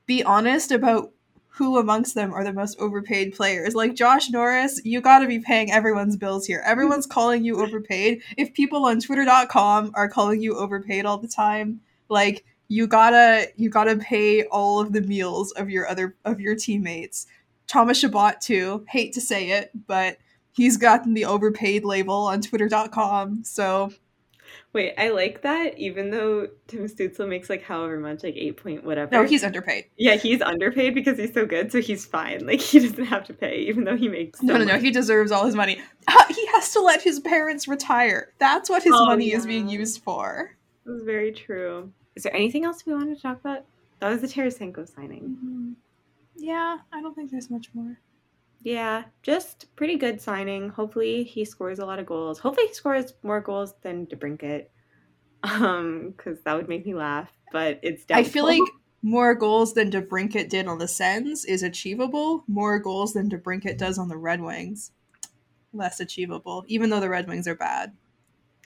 be 0.06 0.22
honest 0.22 0.70
about 0.70 1.12
who 1.54 1.78
amongst 1.78 2.16
them 2.16 2.34
are 2.34 2.42
the 2.42 2.52
most 2.52 2.76
overpaid 2.80 3.32
players. 3.32 3.76
Like 3.76 3.94
Josh 3.94 4.28
Norris, 4.28 4.80
you 4.84 5.00
gotta 5.00 5.28
be 5.28 5.38
paying 5.38 5.70
everyone's 5.70 6.16
bills 6.16 6.46
here. 6.46 6.62
Everyone's 6.66 7.06
calling 7.16 7.44
you 7.44 7.62
overpaid. 7.62 8.22
If 8.36 8.54
people 8.54 8.84
on 8.86 8.98
Twitter.com 8.98 9.92
are 9.94 10.08
calling 10.08 10.42
you 10.42 10.56
overpaid 10.56 11.06
all 11.06 11.18
the 11.18 11.28
time, 11.28 11.80
like 12.08 12.44
you 12.66 12.88
gotta 12.88 13.46
you 13.56 13.70
gotta 13.70 13.96
pay 13.96 14.44
all 14.46 14.80
of 14.80 14.92
the 14.92 15.02
meals 15.02 15.52
of 15.52 15.70
your 15.70 15.86
other 15.86 16.16
of 16.24 16.40
your 16.40 16.56
teammates. 16.56 17.26
Thomas 17.66 17.98
Chabot 17.98 18.40
too. 18.40 18.84
Hate 18.88 19.12
to 19.14 19.20
say 19.20 19.50
it, 19.50 19.70
but 19.86 20.18
he's 20.52 20.76
gotten 20.76 21.14
the 21.14 21.24
overpaid 21.24 21.84
label 21.84 22.26
on 22.26 22.40
Twitter.com. 22.40 23.44
So 23.44 23.92
Wait, 24.72 24.92
I 24.98 25.10
like 25.10 25.42
that 25.42 25.78
even 25.78 26.10
though 26.10 26.48
Tim 26.66 26.86
Stützle 26.86 27.28
makes 27.28 27.48
like 27.48 27.62
however 27.62 27.98
much, 27.98 28.22
like 28.24 28.36
eight 28.36 28.56
point 28.56 28.84
whatever. 28.84 29.10
no, 29.12 29.24
he's 29.24 29.42
underpaid. 29.44 29.84
Yeah, 29.96 30.16
he's 30.16 30.42
underpaid 30.42 30.94
because 30.94 31.16
he's 31.16 31.32
so 31.32 31.46
good, 31.46 31.70
so 31.72 31.80
he's 31.80 32.04
fine. 32.04 32.44
Like 32.46 32.60
he 32.60 32.80
doesn't 32.80 33.04
have 33.04 33.24
to 33.24 33.32
pay, 33.32 33.58
even 33.60 33.84
though 33.84 33.96
he 33.96 34.08
makes 34.08 34.40
so 34.40 34.46
No, 34.46 34.56
no, 34.58 34.64
no. 34.64 34.78
He 34.78 34.90
deserves 34.90 35.30
all 35.32 35.46
his 35.46 35.54
money. 35.54 35.80
Uh, 36.06 36.24
he 36.28 36.44
has 36.48 36.72
to 36.72 36.80
let 36.80 37.02
his 37.02 37.20
parents 37.20 37.66
retire. 37.68 38.32
That's 38.38 38.68
what 38.68 38.82
his 38.82 38.92
Oh, 38.94 39.06
money 39.06 39.32
is 39.32 39.46
being 39.46 39.68
used 39.68 40.02
for. 40.02 40.56
That's 40.84 41.02
very 41.04 41.32
true. 41.32 41.92
Is 42.16 42.24
there 42.24 42.34
anything 42.34 42.64
else 42.64 42.84
we 42.84 42.92
wanted 42.92 43.16
to 43.16 43.22
talk 43.22 43.40
about? 43.40 43.64
That 44.00 44.10
was 44.10 44.20
the 44.20 44.28
Tarasenko 44.28 44.92
signing. 44.94 45.76
Yeah, 46.36 46.78
I 46.92 47.00
don't 47.00 47.14
think 47.14 47.30
there's 47.30 47.50
much 47.50 47.68
more. 47.74 47.98
Yeah, 48.62 49.04
just 49.22 49.74
pretty 49.76 49.96
good 49.96 50.20
signing. 50.20 50.70
Hopefully 50.70 51.22
he 51.22 51.44
scores 51.44 51.78
a 51.78 51.86
lot 51.86 51.98
of 51.98 52.06
goals. 52.06 52.38
Hopefully 52.38 52.68
he 52.68 52.74
scores 52.74 53.12
more 53.22 53.40
goals 53.40 53.74
than 53.82 54.06
DeBrincat. 54.06 54.66
Um, 55.44 56.14
because 56.16 56.40
that 56.44 56.56
would 56.56 56.70
make 56.70 56.86
me 56.86 56.94
laugh. 56.94 57.30
But 57.52 57.78
it's 57.82 58.06
definitely 58.06 58.30
I 58.30 58.32
feel 58.32 58.46
like 58.46 58.72
more 59.02 59.34
goals 59.34 59.74
than 59.74 59.90
DeBrincat 59.90 60.48
did 60.48 60.66
on 60.66 60.78
the 60.78 60.88
Sens 60.88 61.44
is 61.44 61.62
achievable. 61.62 62.44
More 62.48 62.78
goals 62.78 63.12
than 63.12 63.28
DeBrincat 63.28 63.76
does 63.76 63.98
on 63.98 64.08
the 64.08 64.16
Red 64.16 64.40
Wings, 64.40 64.92
less 65.74 66.00
achievable. 66.00 66.64
Even 66.66 66.88
though 66.88 66.98
the 67.00 67.10
Red 67.10 67.28
Wings 67.28 67.46
are 67.46 67.54
bad. 67.54 67.92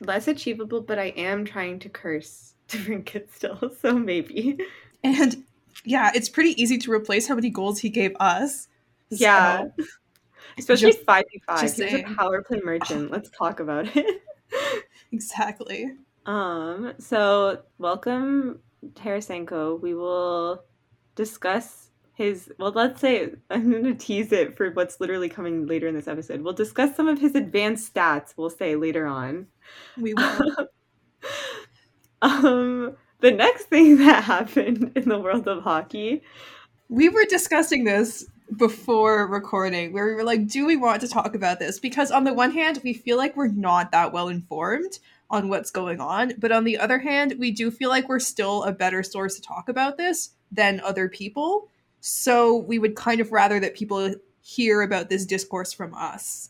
less 0.01 0.29
achievable, 0.29 0.81
but 0.81 1.01
I 1.01 1.07
am 1.17 1.45
trying 1.45 1.81
to 1.81 1.89
curse 1.89 2.55
DeBrincat 2.69 3.33
still, 3.35 3.73
so 3.81 3.99
maybe. 3.99 4.59
And 5.03 5.45
yeah, 5.85 6.11
it's 6.15 6.29
pretty 6.29 6.61
easy 6.61 6.79
to 6.79 6.93
replace 6.93 7.27
how 7.29 7.35
many 7.35 7.51
goals 7.51 7.79
he 7.79 7.89
gave 7.91 8.15
us. 8.21 8.69
Yeah. 9.11 9.69
So, 9.79 9.85
Especially 10.59 10.93
Just- 10.93 11.05
five 11.05 11.25
v 11.33 11.41
five. 11.47 11.61
just 11.61 11.81
He's 11.81 11.95
a 11.95 12.03
power 12.03 12.43
play 12.43 12.61
merchant. 12.65 13.11
Let's 13.11 13.31
talk 13.31 13.61
about 13.61 13.95
it. 13.97 14.23
exactly. 15.13 15.93
Um, 16.27 16.95
so 16.99 17.63
welcome 17.79 18.59
Tarasenko. 18.95 19.81
We 19.81 19.95
will 19.95 20.65
discuss 21.15 21.91
his 22.15 22.51
well, 22.59 22.73
let's 22.73 23.01
say 23.01 23.31
I'm 23.51 23.71
gonna 23.71 23.95
tease 23.95 24.33
it 24.33 24.57
for 24.57 24.71
what's 24.73 25.01
literally 25.01 25.29
coming 25.29 25.67
later 25.67 25.87
in 25.87 25.95
this 25.95 26.09
episode. 26.09 26.41
We'll 26.41 26.53
discuss 26.55 26.97
some 26.97 27.07
of 27.07 27.19
his 27.21 27.35
advanced 27.37 27.95
stats, 27.95 28.35
we'll 28.37 28.51
say 28.51 28.75
later 28.75 29.07
on. 29.07 29.47
We 29.97 30.15
will. 30.15 30.41
um 32.23 32.97
the 33.21 33.31
next 33.31 33.65
thing 33.65 33.97
that 34.05 34.25
happened 34.25 34.93
in 34.95 35.09
the 35.09 35.19
world 35.19 35.47
of 35.49 35.63
hockey. 35.63 36.23
we 36.89 37.09
were 37.09 37.25
discussing 37.25 37.85
this 37.85 38.27
before 38.57 39.27
recording 39.27 39.93
where 39.93 40.07
we 40.07 40.15
were 40.15 40.25
like 40.25 40.47
do 40.47 40.65
we 40.65 40.75
want 40.77 41.01
to 41.03 41.09
talk 41.09 41.35
about 41.35 41.59
this 41.59 41.79
because 41.79 42.11
on 42.11 42.25
the 42.25 42.33
one 42.33 42.51
hand 42.51 42.81
we 42.83 42.95
feel 42.95 43.19
like 43.19 43.37
we're 43.37 43.47
not 43.49 43.93
that 43.93 44.11
well 44.11 44.29
informed 44.29 44.99
on 45.29 45.51
what's 45.51 45.71
going 45.71 46.01
on 46.01 46.33
but 46.39 46.51
on 46.51 46.65
the 46.65 46.79
other 46.79 46.99
hand 46.99 47.35
we 47.39 47.51
do 47.51 47.71
feel 47.71 47.91
like 47.91 48.09
we're 48.09 48.19
still 48.19 48.63
a 48.65 48.73
better 48.73 49.03
source 49.03 49.35
to 49.37 49.43
talk 49.43 49.69
about 49.69 49.99
this 49.99 50.31
than 50.51 50.81
other 50.81 51.11
people 51.11 51.69
so 52.01 52.57
we 52.57 52.79
would 52.79 52.97
kind 52.97 53.21
of 53.21 53.33
rather 53.33 53.61
that 53.61 53.75
people 53.75 54.15
hear 54.41 54.81
about 54.81 55.11
this 55.11 55.27
discourse 55.27 55.75
from 55.75 55.93
us 55.93 56.49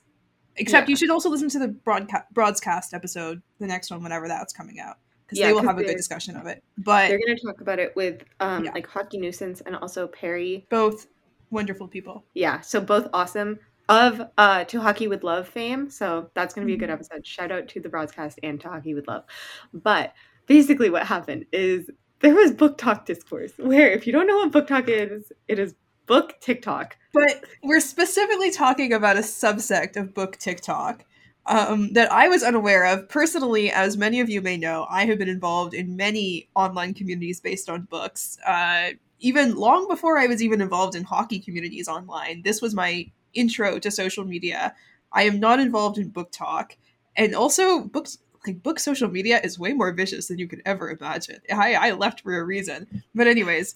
except 0.54 0.86
Yeah. 0.88 0.92
you 0.92 0.96
should 0.96 1.10
also 1.10 1.28
listen 1.28 1.48
to 1.48 1.58
the 1.58 1.66
broadcast 1.66 2.26
broadcast 2.32 2.94
episode 2.94 3.42
the 3.58 3.66
next 3.66 3.90
one 3.90 4.04
whenever 4.04 4.28
that's 4.28 4.52
coming 4.52 4.78
out 4.78 4.98
because 5.28 5.38
Yeah, 5.38 5.48
they 5.48 5.52
will 5.52 5.62
have 5.62 5.78
a 5.78 5.84
good 5.84 5.96
discussion 5.96 6.36
of 6.36 6.46
it. 6.46 6.62
But 6.78 7.08
They're 7.08 7.20
gonna 7.24 7.38
talk 7.38 7.60
about 7.60 7.78
it 7.78 7.94
with 7.94 8.24
um 8.40 8.64
Yeah. 8.64 8.72
like 8.72 8.86
hockey 8.86 9.18
nuisance 9.18 9.60
and 9.60 9.76
also 9.76 10.06
Perry. 10.08 10.66
Both 10.70 11.06
wonderful 11.50 11.86
people. 11.88 12.24
Yeah 12.34 12.60
so 12.60 12.80
both 12.80 13.08
awesome. 13.12 13.58
Of 13.90 14.20
uh 14.36 14.64
to 14.64 14.80
hockey 14.80 15.08
with 15.08 15.22
love 15.24 15.48
fame 15.48 15.88
so 15.90 16.30
that's 16.34 16.54
going 16.54 16.66
to 16.66 16.70
be 16.70 16.74
a 16.74 16.78
good 16.78 16.90
Mhm. 16.90 16.94
episode. 16.94 17.26
Shout 17.26 17.50
out 17.52 17.68
to 17.68 17.80
the 17.80 17.88
broadcast 17.88 18.38
and 18.42 18.60
to 18.60 18.68
hockey 18.68 18.94
with 18.94 19.06
love. 19.08 19.24
But 19.72 20.12
basically 20.46 20.90
what 20.90 21.06
happened 21.06 21.46
is 21.52 21.90
there 22.20 22.34
was 22.34 22.52
BookTok 22.52 23.04
discourse 23.06 23.52
where 23.56 23.90
if 23.90 24.06
you 24.06 24.12
don't 24.12 24.26
know 24.26 24.38
what 24.38 24.52
BookTok 24.52 24.88
is 24.88 25.30
it 25.46 25.58
is 25.58 25.74
book 26.06 26.34
tiktok. 26.40 26.96
But 27.14 27.44
we're 27.62 27.80
specifically 27.80 28.50
talking 28.50 28.92
about 28.92 29.16
a 29.16 29.20
subsect 29.20 29.96
of 29.96 30.12
book 30.14 30.36
TikTok 30.38 31.04
um, 31.46 31.92
that 31.94 32.12
I 32.12 32.28
was 32.28 32.42
unaware 32.42 32.84
of. 32.84 33.08
Personally, 33.08 33.70
as 33.70 33.96
many 33.96 34.20
of 34.20 34.28
you 34.28 34.40
may 34.42 34.56
know, 34.56 34.86
I 34.90 35.06
have 35.06 35.18
been 35.18 35.28
involved 35.28 35.74
in 35.74 35.96
many 35.96 36.48
online 36.54 36.94
communities 36.94 37.40
based 37.40 37.68
on 37.68 37.82
books. 37.82 38.38
Uh, 38.46 38.90
even 39.20 39.56
long 39.56 39.88
before 39.88 40.18
I 40.18 40.26
was 40.26 40.42
even 40.42 40.60
involved 40.60 40.94
in 40.94 41.04
hockey 41.04 41.38
communities 41.38 41.88
online, 41.88 42.42
this 42.42 42.62
was 42.62 42.74
my 42.74 43.10
intro 43.34 43.78
to 43.78 43.90
social 43.90 44.24
media. 44.24 44.74
I 45.12 45.24
am 45.24 45.40
not 45.40 45.58
involved 45.58 45.98
in 45.98 46.10
BookTok, 46.10 46.72
and 47.16 47.34
also 47.34 47.80
books 47.80 48.18
like 48.46 48.62
book 48.62 48.78
social 48.78 49.08
media 49.08 49.40
is 49.42 49.58
way 49.58 49.72
more 49.72 49.92
vicious 49.92 50.28
than 50.28 50.38
you 50.38 50.46
could 50.46 50.62
ever 50.64 50.90
imagine. 50.90 51.40
I, 51.52 51.74
I 51.74 51.90
left 51.92 52.20
for 52.20 52.38
a 52.38 52.44
reason, 52.44 53.02
but 53.14 53.26
anyways, 53.26 53.74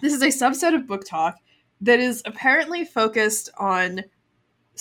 this 0.00 0.12
is 0.12 0.22
a 0.22 0.26
subset 0.26 0.74
of 0.74 0.82
BookTok 0.82 1.34
that 1.82 2.00
is 2.00 2.22
apparently 2.24 2.84
focused 2.84 3.50
on 3.58 4.02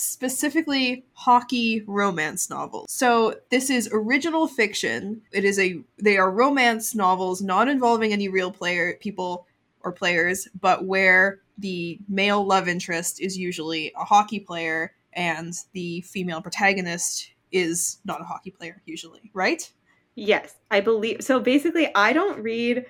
specifically 0.02 1.06
hockey 1.14 1.84
romance 1.88 2.50
novels. 2.50 2.92
So 2.92 3.36
this 3.50 3.70
is 3.70 3.90
original 3.92 4.48
fiction. 4.48 5.22
It 5.32 5.44
is 5.46 5.60
a 5.60 5.82
they 5.98 6.18
are 6.18 6.32
romance 6.32 6.96
novels 6.96 7.42
not 7.42 7.68
involving 7.68 8.14
any 8.14 8.28
real 8.28 8.52
player 8.52 8.98
people 9.00 9.48
or 9.82 9.92
players, 9.92 10.48
but 10.60 10.86
where 10.86 11.40
the 11.58 12.00
male 12.10 12.46
love 12.46 12.68
interest 12.68 13.22
is 13.22 13.38
usually 13.38 13.92
a 13.98 14.04
hockey 14.04 14.40
player 14.40 14.94
and 15.14 15.54
the 15.74 16.02
female 16.02 16.42
protagonist 16.42 17.32
is 17.52 18.00
not 18.06 18.22
a 18.22 18.24
hockey 18.24 18.52
player 18.52 18.82
usually, 18.86 19.30
right? 19.34 19.72
yes 20.16 20.56
i 20.70 20.80
believe 20.80 21.22
so 21.22 21.40
basically 21.40 21.90
i 21.96 22.12
don't 22.12 22.42
read 22.42 22.86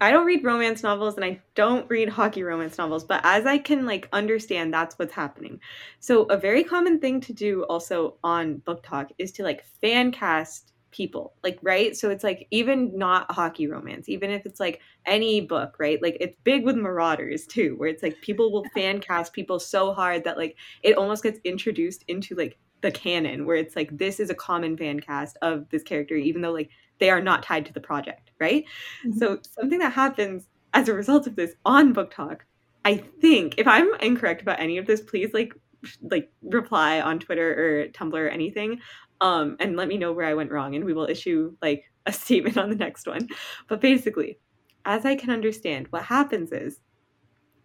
i 0.00 0.10
don't 0.10 0.26
read 0.26 0.42
romance 0.42 0.82
novels 0.82 1.16
and 1.16 1.24
i 1.24 1.40
don't 1.54 1.88
read 1.88 2.08
hockey 2.08 2.42
romance 2.42 2.76
novels 2.76 3.04
but 3.04 3.20
as 3.24 3.46
i 3.46 3.56
can 3.56 3.86
like 3.86 4.08
understand 4.12 4.72
that's 4.72 4.98
what's 4.98 5.12
happening. 5.12 5.60
So 5.98 6.24
a 6.24 6.36
very 6.36 6.64
common 6.64 7.00
thing 7.00 7.20
to 7.22 7.32
do 7.32 7.64
also 7.64 8.16
on 8.22 8.62
BookTok 8.66 9.10
is 9.18 9.32
to 9.32 9.42
like 9.42 9.64
fan 9.80 10.12
cast 10.12 10.72
people 10.90 11.34
like 11.44 11.58
right? 11.62 11.96
So 11.96 12.10
it's 12.10 12.24
like 12.24 12.48
even 12.50 12.96
not 12.96 13.30
hockey 13.30 13.66
romance 13.68 14.08
even 14.08 14.30
if 14.30 14.44
it's 14.46 14.60
like 14.60 14.80
any 15.06 15.40
book 15.40 15.76
right? 15.78 16.02
Like 16.02 16.16
it's 16.20 16.36
big 16.44 16.64
with 16.64 16.76
marauders 16.76 17.46
too 17.46 17.74
where 17.76 17.88
it's 17.88 18.02
like 18.02 18.20
people 18.20 18.52
will 18.52 18.64
fan 18.74 19.00
cast 19.00 19.32
people 19.32 19.60
so 19.60 19.92
hard 19.92 20.24
that 20.24 20.36
like 20.36 20.56
it 20.82 20.96
almost 20.96 21.22
gets 21.22 21.38
introduced 21.44 22.04
into 22.08 22.34
like 22.34 22.58
the 22.80 22.90
canon 22.90 23.44
where 23.44 23.56
it's 23.56 23.76
like 23.76 23.96
this 23.96 24.18
is 24.18 24.30
a 24.30 24.34
common 24.34 24.76
fan 24.76 24.98
cast 24.98 25.36
of 25.42 25.68
this 25.68 25.82
character 25.82 26.14
even 26.14 26.40
though 26.40 26.52
like 26.52 26.70
they 27.00 27.10
are 27.10 27.20
not 27.20 27.42
tied 27.42 27.66
to 27.66 27.72
the 27.72 27.80
project 27.80 28.30
right 28.40 28.64
Mhm. 29.04 29.14
so 29.18 29.38
something 29.42 29.78
that 29.80 29.92
happens 29.92 30.48
as 30.74 30.88
a 30.88 30.94
result 30.94 31.26
of 31.26 31.36
this 31.36 31.54
on 31.64 31.94
BookTok 31.94 32.40
i 32.84 32.96
think 32.96 33.54
if 33.58 33.66
i'm 33.66 33.88
incorrect 34.00 34.42
about 34.42 34.60
any 34.60 34.78
of 34.78 34.86
this 34.86 35.00
please 35.00 35.34
like 35.34 35.54
like 36.02 36.30
reply 36.42 37.00
on 37.00 37.18
twitter 37.18 37.50
or 37.52 37.88
tumblr 37.88 38.14
or 38.14 38.28
anything 38.28 38.80
um 39.20 39.56
and 39.60 39.76
let 39.76 39.88
me 39.88 39.98
know 39.98 40.12
where 40.12 40.26
i 40.26 40.34
went 40.34 40.50
wrong 40.52 40.74
and 40.76 40.84
we 40.84 40.92
will 40.92 41.06
issue 41.06 41.54
like 41.62 41.84
a 42.06 42.12
statement 42.22 42.56
on 42.56 42.70
the 42.70 42.76
next 42.76 43.06
one 43.06 43.28
but 43.68 43.80
basically 43.80 44.38
as 44.84 45.04
i 45.04 45.14
can 45.14 45.30
understand 45.30 45.86
what 45.90 46.02
happens 46.04 46.52
is 46.52 46.80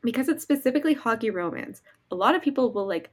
because 0.01 0.29
it's 0.29 0.43
specifically 0.43 0.93
hockey 0.93 1.29
romance 1.29 1.81
a 2.11 2.15
lot 2.15 2.35
of 2.35 2.41
people 2.41 2.71
will 2.73 2.87
like 2.87 3.11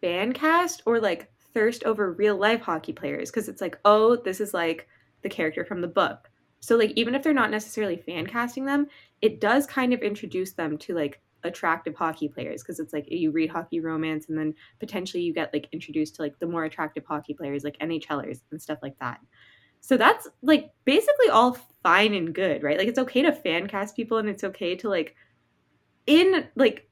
fan 0.00 0.32
cast 0.32 0.82
or 0.86 1.00
like 1.00 1.30
thirst 1.54 1.84
over 1.84 2.12
real 2.12 2.36
life 2.36 2.60
hockey 2.60 2.92
players 2.92 3.30
because 3.30 3.48
it's 3.48 3.62
like, 3.62 3.78
oh, 3.84 4.16
this 4.16 4.40
is 4.40 4.52
like 4.52 4.86
the 5.26 5.34
character 5.34 5.64
from 5.64 5.80
the 5.80 5.88
book. 5.88 6.30
So 6.60 6.76
like 6.76 6.92
even 6.94 7.14
if 7.14 7.22
they're 7.22 7.32
not 7.32 7.50
necessarily 7.50 7.96
fan 7.96 8.26
casting 8.26 8.64
them, 8.64 8.86
it 9.20 9.40
does 9.40 9.66
kind 9.66 9.92
of 9.92 10.00
introduce 10.00 10.52
them 10.52 10.78
to 10.78 10.94
like 10.94 11.20
attractive 11.44 11.94
hockey 11.94 12.28
players 12.28 12.62
because 12.62 12.80
it's 12.80 12.92
like 12.92 13.10
you 13.10 13.30
read 13.30 13.50
hockey 13.50 13.80
romance 13.80 14.28
and 14.28 14.38
then 14.38 14.54
potentially 14.80 15.22
you 15.22 15.34
get 15.34 15.52
like 15.52 15.68
introduced 15.72 16.16
to 16.16 16.22
like 16.22 16.38
the 16.38 16.46
more 16.46 16.64
attractive 16.64 17.04
hockey 17.04 17.34
players 17.34 17.64
like 17.64 17.78
NHLers 17.78 18.40
and 18.50 18.62
stuff 18.62 18.78
like 18.82 18.98
that. 19.00 19.18
So 19.80 19.96
that's 19.96 20.28
like 20.42 20.70
basically 20.84 21.28
all 21.30 21.58
fine 21.82 22.14
and 22.14 22.34
good, 22.34 22.62
right? 22.62 22.78
Like 22.78 22.88
it's 22.88 22.98
okay 22.98 23.22
to 23.22 23.32
fan 23.32 23.68
cast 23.68 23.96
people 23.96 24.18
and 24.18 24.28
it's 24.28 24.44
okay 24.44 24.76
to 24.76 24.88
like 24.88 25.14
in 26.06 26.48
like 26.56 26.88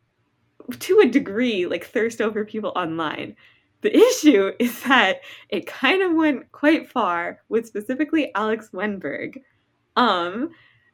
to 0.79 1.01
a 1.01 1.09
degree 1.09 1.67
like 1.67 1.87
thirst 1.87 2.21
over 2.21 2.45
people 2.45 2.73
online. 2.77 3.37
The 3.85 3.95
issue 3.95 4.51
is 4.59 4.83
that 4.85 5.21
it 5.51 5.67
kind 5.67 6.03
of 6.03 6.15
went 6.15 6.51
quite 6.53 6.91
far 6.91 7.41
with 7.51 7.67
specifically 7.67 8.35
Alex 8.35 8.71
Wennberg. 8.73 9.43
Um 9.95 10.51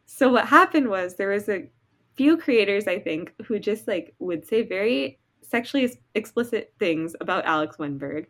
so 0.06 0.28
what 0.28 0.46
happened 0.46 0.88
was 0.88 1.14
there 1.14 1.28
was 1.28 1.48
a 1.48 1.70
few 2.16 2.36
creators 2.36 2.88
I 2.88 2.98
think 2.98 3.32
who 3.46 3.60
just 3.60 3.86
like 3.86 4.12
would 4.18 4.44
say 4.44 4.62
very 4.62 5.20
sexually 5.40 5.96
explicit 6.16 6.74
things 6.80 7.14
about 7.20 7.46
Alex 7.46 7.76
Wennberg. 7.76 8.26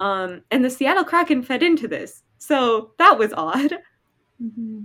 Um 0.00 0.40
and 0.50 0.64
the 0.64 0.70
Seattle 0.70 1.04
Kraken 1.04 1.42
fed 1.42 1.62
into 1.62 1.86
this. 1.86 2.22
So 2.38 2.92
that 2.98 3.18
was 3.18 3.34
odd. 3.34 3.74
Mm-hmm. 4.42 4.84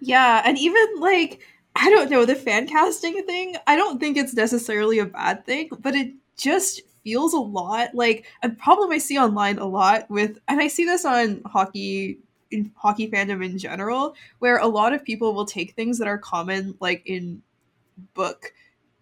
Yeah, 0.00 0.40
and 0.44 0.56
even 0.56 1.00
like 1.00 1.40
I 1.74 1.90
don't 1.90 2.10
know 2.10 2.24
the 2.24 2.36
fan 2.36 2.68
casting 2.68 3.24
thing. 3.26 3.56
I 3.66 3.74
don't 3.74 3.98
think 3.98 4.16
it's 4.16 4.34
necessarily 4.34 5.00
a 5.00 5.06
bad 5.06 5.44
thing, 5.46 5.68
but 5.80 5.96
it 5.96 6.12
just 6.36 6.82
feels 7.04 7.32
a 7.32 7.38
lot 7.38 7.94
like 7.94 8.26
a 8.42 8.50
problem 8.50 8.90
I 8.90 8.98
see 8.98 9.18
online 9.18 9.58
a 9.58 9.66
lot 9.66 10.08
with, 10.10 10.38
and 10.48 10.60
I 10.60 10.68
see 10.68 10.84
this 10.84 11.04
on 11.04 11.42
hockey 11.46 12.18
in 12.50 12.70
hockey 12.76 13.10
fandom 13.10 13.44
in 13.44 13.58
general, 13.58 14.14
where 14.38 14.58
a 14.58 14.66
lot 14.66 14.92
of 14.92 15.04
people 15.04 15.34
will 15.34 15.46
take 15.46 15.72
things 15.72 15.98
that 15.98 16.08
are 16.08 16.18
common 16.18 16.76
like 16.80 17.02
in 17.06 17.42
book 18.14 18.52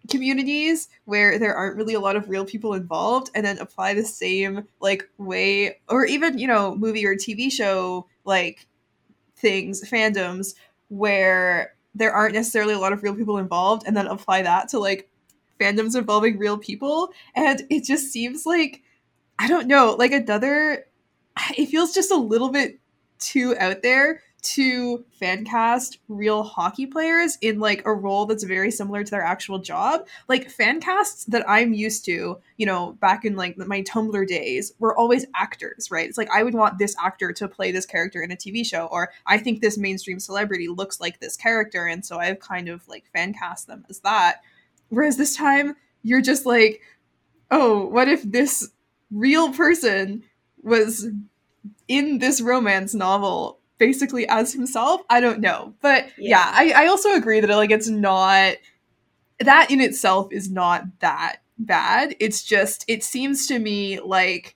communities 0.09 0.89
where 1.05 1.37
there 1.37 1.55
aren't 1.55 1.75
really 1.75 1.93
a 1.93 1.99
lot 1.99 2.15
of 2.15 2.29
real 2.29 2.45
people 2.45 2.73
involved 2.73 3.29
and 3.35 3.45
then 3.45 3.57
apply 3.59 3.93
the 3.93 4.03
same 4.03 4.67
like 4.79 5.07
way 5.17 5.79
or 5.89 6.05
even 6.05 6.37
you 6.39 6.47
know 6.47 6.75
movie 6.75 7.05
or 7.05 7.15
tv 7.15 7.51
show 7.51 8.07
like 8.25 8.67
things 9.35 9.87
fandoms 9.87 10.55
where 10.89 11.75
there 11.93 12.11
aren't 12.11 12.33
necessarily 12.33 12.73
a 12.73 12.79
lot 12.79 12.93
of 12.93 13.03
real 13.03 13.15
people 13.15 13.37
involved 13.37 13.83
and 13.85 13.95
then 13.95 14.07
apply 14.07 14.41
that 14.41 14.67
to 14.67 14.79
like 14.79 15.07
fandoms 15.61 15.95
involving 15.95 16.37
real 16.37 16.57
people 16.57 17.11
and 17.35 17.61
it 17.69 17.83
just 17.83 18.11
seems 18.11 18.45
like 18.45 18.81
i 19.39 19.47
don't 19.47 19.67
know 19.67 19.95
like 19.97 20.11
another 20.11 20.85
it 21.57 21.67
feels 21.67 21.93
just 21.93 22.11
a 22.11 22.15
little 22.15 22.49
bit 22.49 22.79
too 23.19 23.55
out 23.59 23.81
there 23.83 24.21
to 24.41 25.05
fan 25.11 25.45
cast 25.45 25.99
real 26.07 26.43
hockey 26.43 26.87
players 26.87 27.37
in 27.41 27.59
like 27.59 27.83
a 27.85 27.93
role 27.93 28.25
that's 28.25 28.43
very 28.43 28.71
similar 28.71 29.03
to 29.03 29.11
their 29.11 29.21
actual 29.21 29.59
job. 29.59 30.07
Like 30.27 30.49
fan 30.49 30.81
casts 30.81 31.25
that 31.25 31.47
I'm 31.47 31.73
used 31.73 32.05
to, 32.05 32.39
you 32.57 32.65
know, 32.65 32.93
back 32.93 33.23
in 33.23 33.35
like 33.35 33.57
my 33.57 33.83
Tumblr 33.83 34.27
days 34.27 34.73
were 34.79 34.97
always 34.97 35.25
actors, 35.35 35.91
right? 35.91 36.09
It's 36.09 36.17
like 36.17 36.29
I 36.31 36.43
would 36.43 36.55
want 36.55 36.79
this 36.79 36.95
actor 37.01 37.31
to 37.33 37.47
play 37.47 37.71
this 37.71 37.85
character 37.85 38.21
in 38.21 38.31
a 38.31 38.35
TV 38.35 38.65
show 38.65 38.87
or 38.87 39.11
I 39.27 39.37
think 39.37 39.61
this 39.61 39.77
mainstream 39.77 40.19
celebrity 40.19 40.67
looks 40.67 40.99
like 40.99 41.19
this 41.19 41.37
character 41.37 41.85
and 41.85 42.03
so 42.03 42.17
I've 42.17 42.39
kind 42.39 42.67
of 42.67 42.87
like 42.87 43.05
fan 43.13 43.33
cast 43.33 43.67
them 43.67 43.85
as 43.89 43.99
that. 43.99 44.41
Whereas 44.91 45.17
this 45.17 45.35
time 45.35 45.75
you're 46.03 46.21
just 46.21 46.45
like, 46.45 46.81
"Oh, 47.49 47.87
what 47.87 48.07
if 48.07 48.21
this 48.21 48.69
real 49.09 49.51
person 49.51 50.23
was 50.63 51.07
in 51.87 52.19
this 52.19 52.39
romance 52.39 52.93
novel 52.93 53.59
basically 53.77 54.27
as 54.27 54.53
himself. 54.53 55.01
I 55.09 55.19
don't 55.19 55.39
know, 55.39 55.73
but 55.81 56.05
yeah, 56.17 56.37
yeah 56.37 56.51
I, 56.53 56.83
I 56.83 56.87
also 56.87 57.15
agree 57.15 57.39
that 57.39 57.49
like 57.49 57.71
it's 57.71 57.89
not 57.89 58.57
that 59.39 59.71
in 59.71 59.81
itself 59.81 60.31
is 60.31 60.51
not 60.51 60.83
that 60.99 61.37
bad. 61.57 62.15
It's 62.19 62.43
just 62.43 62.85
it 62.87 63.03
seems 63.03 63.47
to 63.47 63.57
me 63.57 63.99
like 63.99 64.55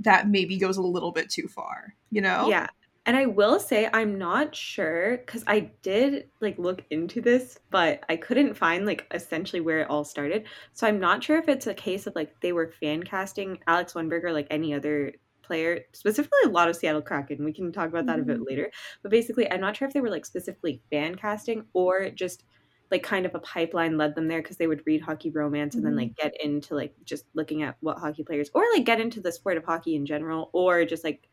that 0.00 0.28
maybe 0.28 0.58
goes 0.58 0.76
a 0.76 0.82
little 0.82 1.12
bit 1.12 1.30
too 1.30 1.46
far. 1.46 1.94
You 2.10 2.20
know? 2.20 2.48
Yeah. 2.48 2.66
And 3.04 3.16
I 3.16 3.26
will 3.26 3.58
say 3.58 3.88
I'm 3.92 4.16
not 4.16 4.54
sure 4.54 5.18
cuz 5.26 5.42
I 5.46 5.72
did 5.82 6.28
like 6.40 6.58
look 6.58 6.84
into 6.90 7.20
this, 7.20 7.58
but 7.70 8.04
I 8.08 8.16
couldn't 8.16 8.54
find 8.54 8.86
like 8.86 9.06
essentially 9.12 9.60
where 9.60 9.80
it 9.80 9.90
all 9.90 10.04
started. 10.04 10.46
So 10.72 10.86
I'm 10.86 11.00
not 11.00 11.24
sure 11.24 11.38
if 11.38 11.48
it's 11.48 11.66
a 11.66 11.74
case 11.74 12.06
of 12.06 12.14
like 12.14 12.40
they 12.40 12.52
were 12.52 12.72
fan 12.80 13.02
casting 13.02 13.58
Alex 13.66 13.94
Wennberg 13.94 14.24
or 14.24 14.32
like 14.32 14.46
any 14.50 14.72
other 14.72 15.12
player, 15.42 15.80
specifically 15.92 16.38
a 16.46 16.48
lot 16.48 16.68
of 16.68 16.76
Seattle 16.76 17.02
Kraken. 17.02 17.44
We 17.44 17.52
can 17.52 17.72
talk 17.72 17.88
about 17.88 18.06
that 18.06 18.18
mm-hmm. 18.18 18.22
a 18.22 18.24
bit 18.24 18.36
mm-hmm. 18.36 18.48
later. 18.48 18.70
But 19.02 19.10
basically, 19.10 19.50
I'm 19.50 19.60
not 19.60 19.76
sure 19.76 19.86
if 19.86 19.94
they 19.94 20.00
were 20.00 20.10
like 20.10 20.24
specifically 20.24 20.80
fan 20.90 21.16
casting 21.16 21.66
or 21.72 22.10
just 22.10 22.44
like 22.92 23.02
kind 23.02 23.24
of 23.26 23.34
a 23.34 23.40
pipeline 23.40 23.96
led 23.96 24.14
them 24.14 24.28
there 24.28 24.42
because 24.42 24.58
they 24.58 24.66
would 24.66 24.82
read 24.86 25.00
hockey 25.00 25.30
romance 25.30 25.74
and 25.74 25.82
mm-hmm. 25.82 25.96
then 25.96 26.04
like 26.08 26.16
get 26.16 26.34
into 26.42 26.74
like 26.74 26.94
just 27.04 27.24
looking 27.34 27.62
at 27.62 27.76
what 27.80 27.98
hockey 27.98 28.22
players 28.22 28.50
or 28.54 28.62
like 28.74 28.84
get 28.84 29.00
into 29.00 29.20
the 29.20 29.32
sport 29.32 29.56
of 29.56 29.64
hockey 29.64 29.96
in 29.96 30.04
general 30.04 30.50
or 30.52 30.84
just 30.84 31.02
like 31.02 31.26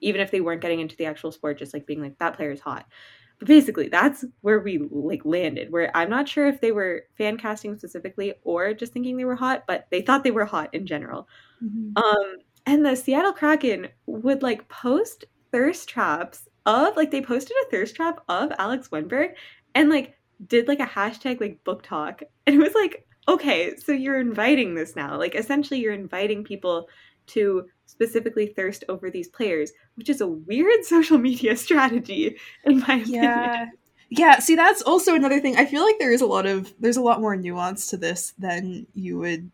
even 0.00 0.20
if 0.20 0.30
they 0.30 0.40
weren't 0.40 0.62
getting 0.62 0.80
into 0.80 0.96
the 0.96 1.06
actual 1.06 1.32
sport 1.32 1.58
just 1.58 1.74
like 1.74 1.86
being 1.86 2.00
like 2.00 2.18
that 2.18 2.36
player's 2.36 2.60
hot 2.60 2.86
but 3.38 3.48
basically 3.48 3.88
that's 3.88 4.24
where 4.40 4.60
we 4.60 4.78
like 4.90 5.24
landed 5.24 5.70
where 5.70 5.94
i'm 5.96 6.10
not 6.10 6.28
sure 6.28 6.46
if 6.46 6.60
they 6.60 6.72
were 6.72 7.04
fan 7.16 7.36
casting 7.36 7.76
specifically 7.76 8.34
or 8.42 8.72
just 8.72 8.92
thinking 8.92 9.16
they 9.16 9.24
were 9.24 9.36
hot 9.36 9.64
but 9.66 9.86
they 9.90 10.02
thought 10.02 10.24
they 10.24 10.30
were 10.30 10.44
hot 10.44 10.72
in 10.74 10.86
general 10.86 11.28
mm-hmm. 11.62 11.96
um 11.96 12.36
and 12.66 12.84
the 12.84 12.96
Seattle 12.96 13.32
Kraken 13.32 13.88
would 14.06 14.42
like 14.42 14.68
post 14.68 15.24
thirst 15.52 15.88
traps 15.88 16.48
of 16.66 16.96
like 16.96 17.12
they 17.12 17.22
posted 17.22 17.56
a 17.62 17.70
thirst 17.70 17.94
trap 17.94 18.20
of 18.28 18.52
Alex 18.58 18.88
Wennberg 18.88 19.34
and 19.74 19.88
like 19.88 20.18
did 20.48 20.66
like 20.66 20.80
a 20.80 20.86
hashtag 20.86 21.40
like 21.40 21.62
BookTok. 21.64 22.22
And 22.46 22.56
it 22.56 22.58
was 22.58 22.74
like, 22.74 23.06
okay, 23.28 23.76
so 23.76 23.92
you're 23.92 24.20
inviting 24.20 24.74
this 24.74 24.96
now. 24.96 25.16
Like 25.16 25.34
essentially 25.34 25.80
you're 25.80 25.92
inviting 25.92 26.44
people 26.44 26.88
to 27.28 27.66
specifically 27.86 28.46
thirst 28.46 28.84
over 28.88 29.10
these 29.10 29.28
players, 29.28 29.72
which 29.94 30.08
is 30.08 30.20
a 30.20 30.26
weird 30.26 30.84
social 30.84 31.18
media 31.18 31.56
strategy 31.56 32.36
in 32.64 32.80
my 32.80 32.96
opinion. 32.96 33.22
Yeah. 33.22 33.66
Yeah, 34.08 34.38
see 34.38 34.54
that's 34.54 34.82
also 34.82 35.16
another 35.16 35.40
thing. 35.40 35.56
I 35.56 35.66
feel 35.66 35.82
like 35.82 35.98
there 35.98 36.12
is 36.12 36.20
a 36.20 36.26
lot 36.26 36.46
of 36.46 36.72
there's 36.78 36.96
a 36.96 37.02
lot 37.02 37.20
more 37.20 37.34
nuance 37.34 37.88
to 37.88 37.96
this 37.96 38.34
than 38.38 38.86
you 38.94 39.18
would 39.18 39.50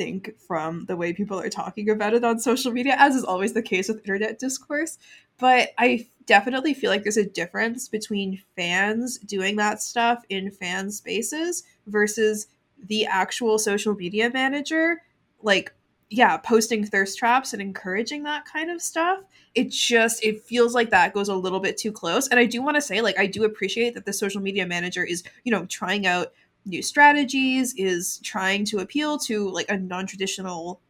think 0.00 0.32
from 0.48 0.86
the 0.86 0.96
way 0.96 1.12
people 1.12 1.38
are 1.38 1.50
talking 1.50 1.90
about 1.90 2.14
it 2.14 2.24
on 2.24 2.38
social 2.38 2.72
media, 2.72 2.96
as 2.98 3.14
is 3.14 3.24
always 3.24 3.52
the 3.52 3.60
case 3.60 3.88
with 3.88 3.98
internet 3.98 4.38
discourse. 4.38 4.96
But 5.38 5.70
I 5.76 6.08
definitely 6.24 6.72
feel 6.72 6.90
like 6.90 7.02
there's 7.02 7.18
a 7.18 7.28
difference 7.28 7.88
between 7.88 8.40
fans 8.56 9.18
doing 9.18 9.56
that 9.56 9.82
stuff 9.82 10.24
in 10.30 10.50
fan 10.50 10.90
spaces 10.90 11.64
versus 11.86 12.46
the 12.82 13.04
actual 13.04 13.58
social 13.58 13.94
media 13.94 14.30
manager, 14.30 15.02
like, 15.42 15.74
yeah, 16.10 16.36
posting 16.36 16.84
thirst 16.84 17.16
traps 17.18 17.52
and 17.52 17.62
encouraging 17.62 18.24
that 18.24 18.44
kind 18.44 18.68
of 18.70 18.82
stuff. 18.82 19.20
It 19.54 19.70
just 19.70 20.22
it 20.24 20.42
feels 20.42 20.74
like 20.74 20.90
that 20.90 21.14
goes 21.14 21.28
a 21.28 21.34
little 21.36 21.60
bit 21.60 21.76
too 21.78 21.92
close. 21.92 22.26
And 22.28 22.38
I 22.40 22.46
do 22.46 22.60
want 22.60 22.74
to 22.74 22.80
say, 22.80 23.00
like, 23.00 23.18
I 23.18 23.26
do 23.26 23.44
appreciate 23.44 23.94
that 23.94 24.06
the 24.06 24.12
social 24.12 24.40
media 24.40 24.66
manager 24.66 25.04
is, 25.04 25.22
you 25.44 25.52
know, 25.52 25.66
trying 25.66 26.06
out 26.06 26.32
new 26.66 26.82
strategies, 26.82 27.74
is 27.76 28.18
trying 28.24 28.64
to 28.66 28.78
appeal 28.78 29.18
to 29.18 29.48
like 29.50 29.70
a 29.70 29.78
non-traditional 29.78 30.80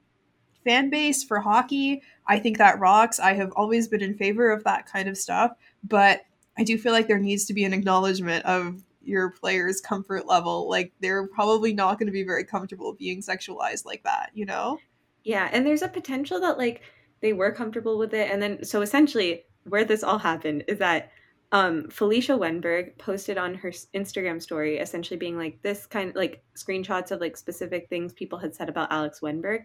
fan 0.64 0.88
base 0.90 1.22
for 1.22 1.40
hockey. 1.40 2.02
I 2.26 2.38
think 2.38 2.58
that 2.58 2.80
rocks. 2.80 3.20
I 3.20 3.34
have 3.34 3.52
always 3.56 3.88
been 3.88 4.02
in 4.02 4.16
favor 4.16 4.50
of 4.50 4.64
that 4.64 4.86
kind 4.86 5.08
of 5.08 5.18
stuff, 5.18 5.52
but 5.84 6.22
I 6.58 6.64
do 6.64 6.78
feel 6.78 6.92
like 6.92 7.08
there 7.08 7.18
needs 7.18 7.44
to 7.46 7.54
be 7.54 7.64
an 7.64 7.74
acknowledgement 7.74 8.44
of 8.46 8.82
your 9.02 9.30
players' 9.30 9.80
comfort 9.80 10.26
level. 10.26 10.68
Like 10.68 10.92
they're 11.00 11.26
probably 11.26 11.72
not 11.74 11.98
going 11.98 12.06
to 12.06 12.12
be 12.12 12.24
very 12.24 12.44
comfortable 12.44 12.94
being 12.94 13.20
sexualized 13.20 13.84
like 13.84 14.02
that, 14.04 14.30
you 14.34 14.46
know? 14.46 14.78
Yeah, 15.24 15.48
and 15.52 15.66
there's 15.66 15.82
a 15.82 15.88
potential 15.88 16.40
that 16.40 16.58
like 16.58 16.82
they 17.20 17.32
were 17.32 17.52
comfortable 17.52 17.98
with 17.98 18.14
it 18.14 18.30
and 18.30 18.40
then 18.42 18.64
so 18.64 18.80
essentially 18.80 19.44
where 19.64 19.84
this 19.84 20.02
all 20.02 20.18
happened 20.18 20.64
is 20.68 20.78
that 20.78 21.10
um, 21.52 21.88
Felicia 21.90 22.32
Wennberg 22.32 22.96
posted 22.98 23.36
on 23.36 23.54
her 23.54 23.70
Instagram 23.70 24.40
story, 24.40 24.78
essentially 24.78 25.18
being 25.18 25.36
like 25.36 25.60
this 25.62 25.84
kind 25.86 26.10
of 26.10 26.16
like 26.16 26.42
screenshots 26.56 27.10
of 27.10 27.20
like 27.20 27.36
specific 27.36 27.88
things 27.88 28.12
people 28.12 28.38
had 28.38 28.54
said 28.54 28.68
about 28.68 28.92
Alex 28.92 29.20
Wennberg. 29.20 29.64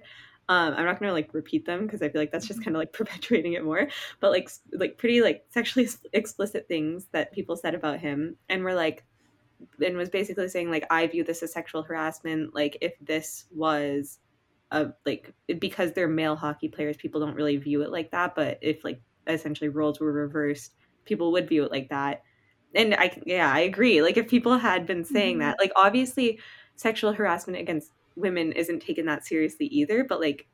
Um, 0.50 0.74
I'm 0.76 0.86
not 0.86 1.00
gonna 1.00 1.14
like 1.14 1.34
repeat 1.34 1.66
them 1.66 1.86
because 1.86 2.02
I 2.02 2.10
feel 2.10 2.22
like 2.22 2.32
that's 2.32 2.48
just 2.48 2.60
mm-hmm. 2.60 2.66
kind 2.66 2.76
of 2.76 2.80
like 2.80 2.94
perpetuating 2.94 3.54
it 3.54 3.64
more. 3.64 3.88
But 4.20 4.32
like 4.32 4.50
like 4.74 4.98
pretty 4.98 5.22
like 5.22 5.46
sexually 5.50 5.88
explicit 6.14 6.68
things 6.68 7.08
that 7.12 7.32
people 7.34 7.56
said 7.56 7.76
about 7.76 8.00
him, 8.00 8.38
and 8.50 8.64
were 8.64 8.74
like, 8.74 9.06
and 9.84 9.96
was 9.96 10.10
basically 10.10 10.48
saying 10.48 10.72
like 10.72 10.86
I 10.90 11.06
view 11.06 11.24
this 11.24 11.44
as 11.44 11.54
sexual 11.54 11.84
harassment. 11.84 12.56
Like 12.56 12.80
if 12.82 12.94
this 13.00 13.46
was 13.52 14.20
a 14.72 14.88
like 15.06 15.34
because 15.60 15.94
they're 15.94 16.08
male 16.08 16.36
hockey 16.36 16.68
players, 16.68 16.98
people 16.98 17.22
don't 17.22 17.36
really 17.36 17.58
view 17.58 17.82
it 17.82 17.92
like 17.92 18.12
that. 18.12 18.36
But 18.36 18.58
if 18.62 18.84
like 18.84 19.02
essentially 19.28 19.70
roles 19.70 20.00
were 20.00 20.12
reversed 20.12 20.74
people 21.06 21.32
would 21.32 21.48
view 21.50 21.64
it 21.64 21.72
like 21.72 21.90
that 21.90 22.22
and 22.76 22.94
i 22.96 23.12
yeah 23.26 23.52
i 23.52 23.60
agree 23.60 24.04
like 24.04 24.18
if 24.18 24.28
people 24.28 24.56
had 24.56 24.86
been 24.86 25.04
saying 25.04 25.38
mm-hmm. 25.38 25.48
that 25.48 25.58
like 25.60 25.72
obviously 25.76 26.40
sexual 26.76 27.12
harassment 27.12 27.58
against 27.60 27.92
women 28.16 28.52
isn't 28.52 28.82
taken 28.82 29.04
that 29.04 29.26
seriously 29.26 29.66
either 29.68 30.04
but 30.04 30.20
like 30.20 30.48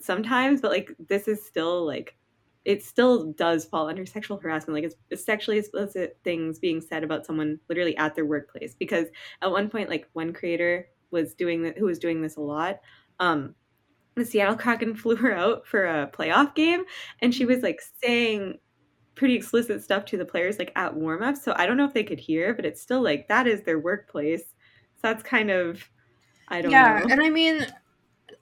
sometimes, 0.00 0.60
but 0.60 0.70
like 0.70 0.94
this 1.08 1.28
is 1.28 1.44
still 1.44 1.84
like 1.84 2.16
it 2.64 2.82
still 2.82 3.32
does 3.32 3.64
fall 3.64 3.88
under 3.88 4.04
sexual 4.04 4.38
harassment. 4.38 4.74
Like 4.74 4.84
it's, 4.84 4.96
it's 5.10 5.24
sexually 5.24 5.58
explicit 5.58 6.18
things 6.24 6.58
being 6.58 6.80
said 6.80 7.04
about 7.04 7.24
someone 7.24 7.60
literally 7.68 7.96
at 7.96 8.16
their 8.16 8.24
workplace. 8.24 8.74
Because 8.74 9.06
at 9.40 9.50
one 9.50 9.70
point, 9.70 9.88
like 9.88 10.08
one 10.14 10.32
creator 10.32 10.88
was 11.12 11.34
doing 11.34 11.62
that, 11.62 11.78
who 11.78 11.84
was 11.84 12.00
doing 12.00 12.20
this 12.20 12.36
a 12.36 12.40
lot. 12.40 12.80
Um, 13.20 13.54
the 14.14 14.24
Seattle 14.24 14.56
Kraken 14.56 14.94
flew 14.96 15.16
her 15.16 15.34
out 15.34 15.66
for 15.66 15.84
a 15.86 16.10
playoff 16.12 16.54
game, 16.54 16.84
and 17.20 17.34
she 17.34 17.44
was 17.44 17.62
like 17.62 17.80
saying 18.02 18.58
pretty 19.14 19.34
explicit 19.34 19.82
stuff 19.82 20.04
to 20.04 20.16
the 20.18 20.24
players 20.24 20.58
like 20.58 20.72
at 20.76 20.94
warm 20.94 21.22
up. 21.22 21.36
So 21.36 21.54
I 21.56 21.66
don't 21.66 21.76
know 21.76 21.86
if 21.86 21.94
they 21.94 22.04
could 22.04 22.20
hear, 22.20 22.54
but 22.54 22.66
it's 22.66 22.82
still 22.82 23.02
like 23.02 23.28
that 23.28 23.46
is 23.46 23.62
their 23.62 23.78
workplace. 23.78 24.42
So 24.42 25.02
that's 25.02 25.22
kind 25.22 25.50
of 25.50 25.90
I 26.48 26.62
don't 26.62 26.70
yeah, 26.70 27.00
know. 27.00 27.12
and 27.12 27.22
I 27.22 27.30
mean, 27.30 27.66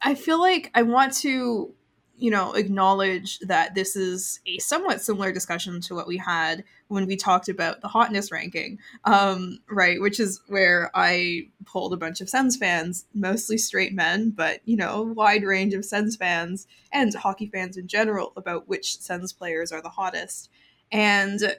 I 0.03 0.15
feel 0.15 0.39
like 0.39 0.71
I 0.75 0.83
want 0.83 1.15
to 1.19 1.75
you 2.17 2.31
know, 2.31 2.53
acknowledge 2.53 3.39
that 3.41 3.75
this 3.75 3.97
is 3.97 4.41
a 4.47 4.59
somewhat 4.59 5.01
similar 5.01 5.33
discussion 5.33 5.81
to 5.81 5.95
what 5.95 6.07
we 6.07 6.17
had 6.17 6.63
when 6.89 7.07
we 7.07 7.17
talked 7.17 7.49
about 7.49 7.81
the 7.81 7.89
hotness 7.89 8.31
ranking, 8.31 8.79
um, 9.05 9.59
right? 9.69 10.01
Which 10.01 10.21
is 10.21 10.41
where 10.47 10.91
I 10.95 11.49
pulled 11.65 11.93
a 11.93 11.97
bunch 11.97 12.21
of 12.21 12.29
Sens 12.31 12.57
fans, 12.57 13.07
mostly 13.15 13.59
straight 13.59 13.93
men, 13.93 14.31
but, 14.31 14.61
you 14.65 14.77
know, 14.77 15.03
wide 15.03 15.43
range 15.43 15.75
of 15.75 15.85
Sens 15.85 16.15
fans 16.15 16.69
and 16.93 17.13
hockey 17.15 17.47
fans 17.47 17.77
in 17.77 17.89
general 17.89 18.33
about 18.37 18.69
which 18.69 18.99
Sens 19.01 19.33
players 19.33 19.73
are 19.73 19.83
the 19.83 19.89
hottest. 19.89 20.51
And 20.93 21.57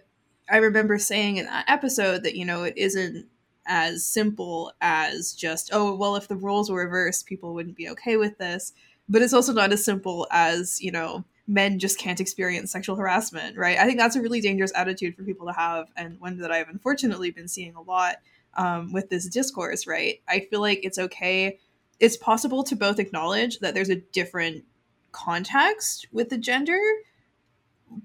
I 0.49 0.57
remember 0.57 0.97
saying 0.97 1.37
in 1.37 1.45
that 1.47 1.65
episode 1.67 2.23
that, 2.23 2.35
you 2.35 2.45
know, 2.45 2.63
it 2.63 2.77
isn't 2.77 3.27
as 3.67 4.05
simple 4.05 4.71
as 4.79 5.33
just, 5.33 5.71
oh, 5.73 5.95
well, 5.95 6.15
if 6.15 6.27
the 6.27 6.35
roles 6.35 6.69
were 6.69 6.83
reversed, 6.83 7.25
people 7.25 7.53
wouldn't 7.53 7.75
be 7.75 7.89
okay 7.89 8.15
with 8.15 8.37
this 8.37 8.73
but 9.07 9.21
it's 9.21 9.33
also 9.33 9.53
not 9.53 9.71
as 9.71 9.83
simple 9.83 10.27
as 10.31 10.81
you 10.81 10.91
know 10.91 11.23
men 11.47 11.77
just 11.77 11.99
can't 11.99 12.19
experience 12.19 12.71
sexual 12.71 12.95
harassment 12.95 13.57
right? 13.57 13.77
I 13.77 13.85
think 13.85 13.99
that's 13.99 14.15
a 14.15 14.21
really 14.21 14.41
dangerous 14.41 14.71
attitude 14.75 15.15
for 15.15 15.23
people 15.23 15.47
to 15.47 15.53
have 15.53 15.87
and 15.95 16.19
one 16.19 16.37
that 16.39 16.51
i've 16.51 16.69
unfortunately 16.69 17.31
been 17.31 17.47
seeing 17.47 17.75
a 17.75 17.81
lot 17.81 18.17
um, 18.57 18.93
with 18.93 19.09
this 19.09 19.27
discourse 19.27 19.85
right? 19.87 20.21
I 20.27 20.41
feel 20.41 20.61
like 20.61 20.79
it's 20.83 20.99
okay 20.99 21.59
it's 21.99 22.17
possible 22.17 22.63
to 22.63 22.75
both 22.75 22.99
acknowledge 22.99 23.59
that 23.59 23.73
there's 23.73 23.89
a 23.89 23.95
different 23.95 24.65
context 25.11 26.07
with 26.11 26.29
the 26.29 26.37
gender 26.37 26.79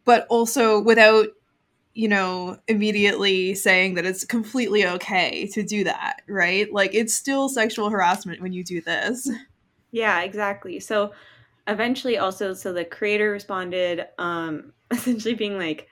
but 0.04 0.26
also 0.28 0.80
without 0.80 1.28
you 1.94 2.08
know 2.08 2.56
immediately 2.68 3.54
saying 3.54 3.94
that 3.94 4.06
it's 4.06 4.24
completely 4.24 4.86
okay 4.86 5.46
to 5.46 5.62
do 5.62 5.84
that 5.84 6.22
right? 6.28 6.72
Like 6.72 6.94
it's 6.94 7.14
still 7.14 7.48
sexual 7.48 7.90
harassment 7.90 8.40
when 8.40 8.52
you 8.52 8.62
do 8.62 8.80
this 8.80 9.28
Yeah, 9.92 10.22
exactly. 10.22 10.80
So 10.80 11.12
eventually 11.66 12.18
also 12.18 12.54
so 12.54 12.72
the 12.72 12.84
creator 12.84 13.30
responded 13.30 14.06
um 14.18 14.72
essentially 14.90 15.34
being 15.34 15.58
like 15.58 15.88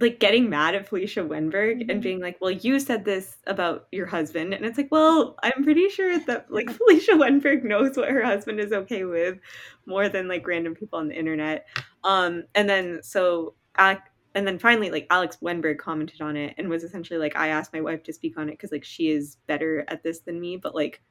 like 0.00 0.20
getting 0.20 0.48
mad 0.48 0.74
at 0.76 0.88
Felicia 0.88 1.20
Wennberg 1.20 1.80
Mm-hmm. 1.80 1.90
and 1.90 2.02
being 2.02 2.20
like, 2.20 2.36
"Well, 2.40 2.52
you 2.52 2.78
said 2.78 3.04
this 3.04 3.38
about 3.46 3.88
your 3.92 4.06
husband." 4.06 4.54
And 4.54 4.64
it's 4.64 4.78
like, 4.78 4.90
"Well, 4.92 5.36
I'm 5.42 5.64
pretty 5.64 5.88
sure 5.88 6.18
that 6.20 6.50
like 6.50 6.70
Felicia 6.76 7.12
Wennberg 7.12 7.64
knows 7.64 7.96
what 7.96 8.10
her 8.10 8.22
husband 8.24 8.60
is 8.60 8.72
okay 8.72 9.04
with 9.04 9.38
more 9.86 10.08
than 10.08 10.28
like 10.28 10.46
random 10.46 10.74
people 10.74 10.98
on 10.98 11.08
the 11.08 11.18
internet." 11.18 11.66
Um 12.04 12.44
and 12.54 12.68
then 12.68 13.00
so 13.02 13.54
Alec 13.76 14.00
and 14.34 14.46
then 14.46 14.58
finally 14.58 14.90
like 14.90 15.06
Alex 15.10 15.38
Wennberg 15.42 15.78
commented 15.78 16.20
on 16.20 16.36
it 16.36 16.54
and 16.58 16.68
was 16.68 16.84
essentially 16.84 17.18
like, 17.18 17.36
"I 17.36 17.48
asked 17.48 17.72
my 17.72 17.80
wife 17.80 18.02
to 18.04 18.12
speak 18.12 18.38
on 18.38 18.48
it 18.48 18.58
cuz 18.58 18.70
like 18.72 18.84
she 18.84 19.10
is 19.10 19.36
better 19.48 19.84
at 19.88 20.02
this 20.04 20.20
than 20.20 20.40
me, 20.40 20.56
but 20.56 20.74
like 20.76 21.02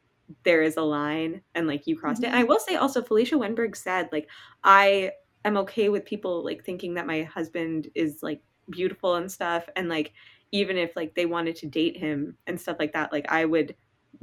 there 0.43 0.61
is 0.61 0.77
a 0.77 0.81
line 0.81 1.41
and 1.55 1.67
like 1.67 1.87
you 1.87 1.97
crossed 1.97 2.23
it. 2.23 2.27
And 2.27 2.35
mm-hmm. 2.35 2.41
I 2.41 2.45
will 2.45 2.59
say 2.59 2.75
also 2.75 3.01
Felicia 3.01 3.35
Wennberg 3.35 3.75
said 3.75 4.09
like 4.11 4.27
I 4.63 5.11
am 5.45 5.57
okay 5.57 5.89
with 5.89 6.05
people 6.05 6.43
like 6.43 6.63
thinking 6.63 6.95
that 6.95 7.07
my 7.07 7.23
husband 7.23 7.87
is 7.95 8.21
like 8.21 8.41
beautiful 8.69 9.15
and 9.15 9.31
stuff 9.31 9.67
and 9.75 9.87
like 9.87 10.13
even 10.51 10.77
if 10.77 10.95
like 10.95 11.15
they 11.15 11.25
wanted 11.25 11.55
to 11.57 11.67
date 11.67 11.97
him 11.97 12.37
and 12.47 12.59
stuff 12.59 12.77
like 12.79 12.93
that 12.93 13.11
like 13.11 13.31
I 13.31 13.45
would 13.45 13.75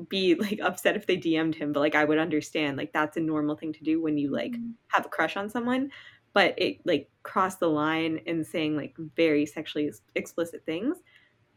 be 0.09 0.35
like 0.39 0.61
upset 0.63 0.97
if 0.97 1.07
they 1.07 1.17
DM'd 1.17 1.55
him 1.55 1.73
but 1.73 1.81
like 1.81 1.95
I 1.95 2.05
would 2.05 2.19
understand 2.19 2.77
like 2.77 2.93
that's 2.93 3.17
a 3.17 3.21
normal 3.21 3.57
thing 3.57 3.73
to 3.73 3.85
do 3.85 4.03
when 4.03 4.19
you 4.19 4.31
like 4.31 4.53
mm-hmm. 4.53 4.71
have 4.89 5.07
a 5.07 5.11
crush 5.11 5.37
on 5.37 5.49
someone. 5.49 5.91
But 6.35 6.55
it 6.59 6.79
like 6.85 7.09
crossed 7.23 7.61
the 7.61 7.71
line 7.71 8.21
in 8.27 8.43
saying 8.43 8.77
like 8.77 8.97
very 9.17 9.47
sexually 9.47 9.93
explicit 10.17 10.67
things 10.67 10.99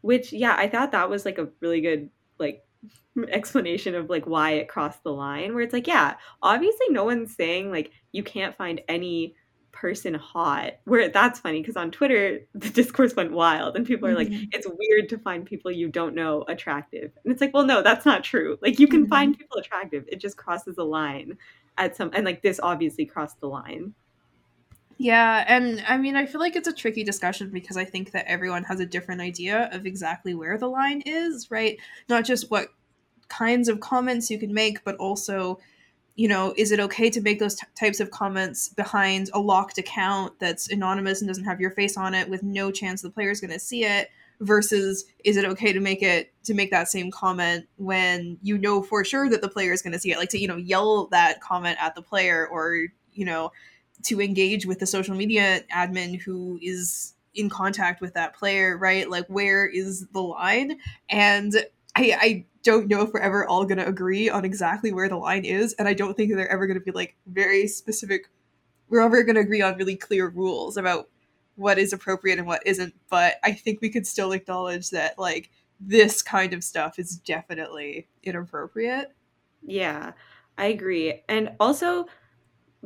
which 0.01 0.31
yeah 0.31 0.55
I 0.57 0.67
thought 0.67 0.91
that 0.91 1.09
was 1.09 1.25
like 1.25 1.37
a 1.37 1.49
really 1.59 1.81
good 1.81 2.09
like 2.39 2.63
explanation 3.29 3.95
of 3.95 4.09
like 4.09 4.25
why 4.25 4.51
it 4.51 4.67
crossed 4.69 5.03
the 5.03 5.11
line 5.11 5.53
where 5.53 5.63
it's 5.63 5.73
like 5.73 5.87
yeah 5.87 6.15
obviously 6.41 6.87
no 6.89 7.03
one's 7.03 7.35
saying 7.35 7.71
like 7.71 7.91
you 8.11 8.23
can't 8.23 8.55
find 8.55 8.81
any 8.87 9.35
person 9.71 10.13
hot 10.15 10.73
where 10.85 11.07
that's 11.09 11.39
funny 11.39 11.61
because 11.61 11.75
on 11.77 11.91
twitter 11.91 12.39
the 12.55 12.69
discourse 12.69 13.15
went 13.15 13.31
wild 13.31 13.75
and 13.75 13.85
people 13.85 14.07
are 14.07 14.15
like 14.15 14.27
Mhm. 14.29 14.47
it's 14.51 14.67
weird 14.67 15.09
to 15.09 15.17
find 15.19 15.45
people 15.45 15.71
you 15.71 15.87
don't 15.87 16.15
know 16.15 16.43
attractive 16.47 17.11
and 17.23 17.31
it's 17.31 17.41
like 17.41 17.53
well 17.53 17.65
no 17.65 17.81
that's 17.83 18.05
not 18.05 18.23
true 18.23 18.57
like 18.61 18.79
you 18.79 18.87
can 18.87 19.05
Mhm. 19.05 19.09
find 19.09 19.37
people 19.37 19.57
attractive 19.57 20.05
it 20.07 20.19
just 20.19 20.37
crosses 20.37 20.77
a 20.79 20.83
line 20.83 21.37
at 21.77 21.95
some 21.95 22.09
and 22.13 22.25
like 22.25 22.41
this 22.41 22.59
obviously 22.61 23.05
crossed 23.05 23.39
the 23.39 23.47
line 23.47 23.93
Yeah, 24.97 25.45
and 25.47 25.83
I 25.87 25.97
mean, 25.97 26.15
I 26.15 26.25
feel 26.25 26.41
like 26.41 26.55
it's 26.55 26.67
a 26.67 26.73
tricky 26.73 27.03
discussion 27.03 27.51
because 27.51 27.77
I 27.77 27.85
think 27.85 28.11
that 28.11 28.25
everyone 28.27 28.63
has 28.63 28.79
a 28.79 28.85
different 28.85 29.21
idea 29.21 29.69
of 29.71 29.85
exactly 29.85 30.33
where 30.33 30.57
the 30.57 30.67
line 30.67 31.01
is, 31.05 31.51
right? 31.51 31.77
Not 32.09 32.25
just 32.25 32.49
what 32.49 32.69
kinds 33.29 33.69
of 33.69 33.79
comments 33.79 34.31
you 34.31 34.39
can 34.39 34.53
make, 34.53 34.83
but 34.83 34.95
also, 34.95 35.59
you 36.15 36.27
know, 36.27 36.53
is 36.57 36.71
it 36.71 36.79
okay 36.79 37.11
to 37.11 37.21
make 37.21 37.37
those 37.39 37.55
t- 37.55 37.67
types 37.75 37.99
of 37.99 38.09
comments 38.09 38.69
behind 38.69 39.29
a 39.33 39.39
locked 39.39 39.77
account 39.77 40.39
that's 40.39 40.71
anonymous 40.71 41.21
and 41.21 41.27
doesn't 41.27 41.43
have 41.43 41.61
your 41.61 41.71
face 41.71 41.95
on 41.95 42.15
it 42.15 42.27
with 42.27 42.41
no 42.41 42.71
chance 42.71 43.03
the 43.03 43.09
player's 43.11 43.39
going 43.39 43.53
to 43.53 43.59
see 43.59 43.83
it? 43.83 44.09
Versus, 44.39 45.05
is 45.23 45.35
it 45.35 45.45
okay 45.45 45.73
to 45.73 45.79
make 45.79 46.03
it 46.03 46.31
to 46.43 46.53
make 46.53 46.69
that 46.69 46.87
same 46.87 47.09
comment 47.09 47.65
when 47.77 48.37
you 48.43 48.55
know 48.55 48.83
for 48.83 49.03
sure 49.03 49.29
that 49.29 49.41
the 49.41 49.49
player 49.49 49.73
is 49.73 49.81
going 49.81 49.93
to 49.93 49.99
see 49.99 50.11
it? 50.11 50.17
Like 50.19 50.29
to 50.29 50.39
you 50.39 50.47
know 50.47 50.57
yell 50.57 51.07
that 51.07 51.41
comment 51.41 51.77
at 51.81 51.95
the 51.95 52.03
player, 52.03 52.47
or 52.47 52.85
you 53.13 53.25
know 53.25 53.51
to 54.03 54.21
engage 54.21 54.65
with 54.65 54.79
the 54.79 54.85
social 54.85 55.15
media 55.15 55.61
admin 55.75 56.21
who 56.21 56.59
is 56.61 57.13
in 57.33 57.49
contact 57.49 58.01
with 58.01 58.13
that 58.13 58.35
player, 58.35 58.77
right? 58.77 59.09
Like, 59.09 59.27
where 59.27 59.67
is 59.67 60.07
the 60.07 60.21
line? 60.21 60.79
And 61.09 61.53
I, 61.95 62.17
I 62.19 62.45
don't 62.63 62.87
know 62.87 63.01
if 63.01 63.13
we're 63.13 63.19
ever 63.19 63.45
all 63.45 63.65
going 63.65 63.77
to 63.77 63.87
agree 63.87 64.29
on 64.29 64.43
exactly 64.45 64.91
where 64.91 65.09
the 65.09 65.17
line 65.17 65.45
is. 65.45 65.73
And 65.73 65.87
I 65.87 65.93
don't 65.93 66.17
think 66.17 66.33
they're 66.33 66.51
ever 66.51 66.67
going 66.67 66.79
to 66.79 66.83
be 66.83 66.91
like 66.91 67.15
very 67.27 67.67
specific. 67.67 68.29
We're 68.89 69.01
ever 69.01 69.23
going 69.23 69.35
to 69.35 69.41
agree 69.41 69.61
on 69.61 69.77
really 69.77 69.95
clear 69.95 70.29
rules 70.29 70.77
about 70.77 71.09
what 71.55 71.77
is 71.77 71.93
appropriate 71.93 72.37
and 72.37 72.47
what 72.47 72.65
isn't. 72.65 72.93
But 73.09 73.35
I 73.43 73.51
think 73.51 73.81
we 73.81 73.89
could 73.89 74.07
still 74.07 74.31
acknowledge 74.31 74.91
that, 74.91 75.17
like, 75.17 75.49
this 75.79 76.21
kind 76.21 76.53
of 76.53 76.63
stuff 76.63 76.97
is 76.97 77.17
definitely 77.17 78.07
inappropriate. 78.23 79.11
Yeah, 79.61 80.13
I 80.57 80.65
agree. 80.67 81.23
And 81.27 81.51
also, 81.59 82.07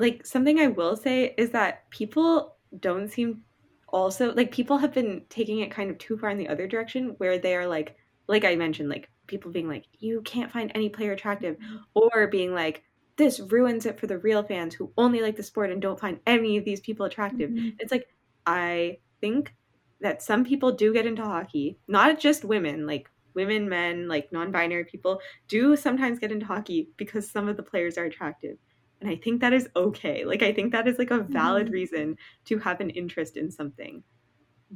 like, 0.02 0.26
something 0.26 0.60
I 0.60 0.68
will 0.68 0.96
say 0.96 1.34
is 1.38 1.52
that 1.52 1.90
people 1.90 2.56
don't 2.80 3.10
seem 3.10 3.44
also 3.88 4.34
like 4.34 4.52
people 4.52 4.78
have 4.78 4.94
been 4.94 5.22
taking 5.30 5.60
it 5.60 5.70
kind 5.70 5.90
of 5.90 5.98
too 5.98 6.18
far 6.18 6.30
in 6.30 6.38
the 6.38 6.48
other 6.48 6.68
direction 6.68 7.16
where 7.18 7.38
they 7.38 7.56
are 7.56 7.68
like, 7.68 7.96
like 8.28 8.46
I 8.46 8.56
mentioned, 8.56 8.90
like 8.90 9.10
people 9.28 9.52
being 9.52 9.68
like, 9.68 9.86
you 10.00 10.22
can't 10.22 10.52
find 10.52 10.72
any 10.74 10.90
player 10.90 11.12
attractive, 11.12 11.58
or 11.94 12.28
being 12.28 12.54
like, 12.54 12.84
this 13.18 13.40
ruins 13.40 13.86
it 13.86 14.00
for 14.00 14.08
the 14.08 14.18
real 14.20 14.44
fans 14.44 14.74
who 14.74 14.92
only 14.98 15.22
like 15.22 15.36
the 15.36 15.44
sport 15.44 15.72
and 15.72 15.82
don't 15.82 16.00
find 16.00 16.20
any 16.26 16.58
of 16.58 16.66
these 16.66 16.80
people 16.80 17.06
attractive. 17.06 17.50
Mm-hmm. 17.50 17.70
It's 17.80 17.92
like, 17.92 18.08
I 18.46 18.98
think 19.20 19.54
that 20.00 20.22
some 20.22 20.44
people 20.44 20.72
do 20.72 20.94
get 20.94 21.06
into 21.06 21.24
hockey, 21.24 21.78
not 21.88 22.20
just 22.20 22.46
women, 22.46 22.88
like 22.88 23.10
women, 23.34 23.70
men, 23.70 24.08
like 24.08 24.32
non 24.32 24.52
binary 24.52 24.86
people 24.86 25.20
do 25.48 25.76
sometimes 25.76 26.20
get 26.20 26.32
into 26.32 26.46
hockey 26.46 26.90
because 26.98 27.30
some 27.30 27.48
of 27.48 27.58
the 27.58 27.64
players 27.64 27.98
are 27.98 28.06
attractive. 28.06 28.58
And 29.02 29.10
I 29.10 29.16
think 29.18 29.42
that 29.42 29.54
is 29.54 29.70
okay. 29.76 30.26
Like, 30.26 30.44
I 30.44 30.54
think 30.54 30.72
that 30.74 30.88
is 30.88 31.00
like 31.00 31.12
a 31.12 31.20
valid 31.24 31.70
Mhm. 31.70 31.72
reason 31.72 32.18
to 32.46 32.60
have 32.60 32.82
an 32.82 32.92
interest 32.92 33.38
in 33.38 33.52
something. 33.52 34.04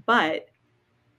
But 0.07 0.47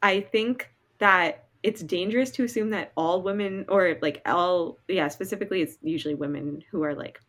I 0.03 0.21
think 0.23 0.71
that 0.99 1.49
it's 1.65 1.83
dangerous 1.83 2.33
to 2.33 2.45
assume 2.45 2.71
that 2.71 2.93
all 2.97 3.23
women, 3.23 3.67
or 3.69 3.99
like 4.03 4.23
all, 4.27 4.79
yeah, 4.89 5.09
specifically, 5.09 5.63
it's 5.63 5.79
usually 5.83 6.15
women 6.17 6.63
who 6.71 6.85
are 6.85 6.95
like, 6.95 7.21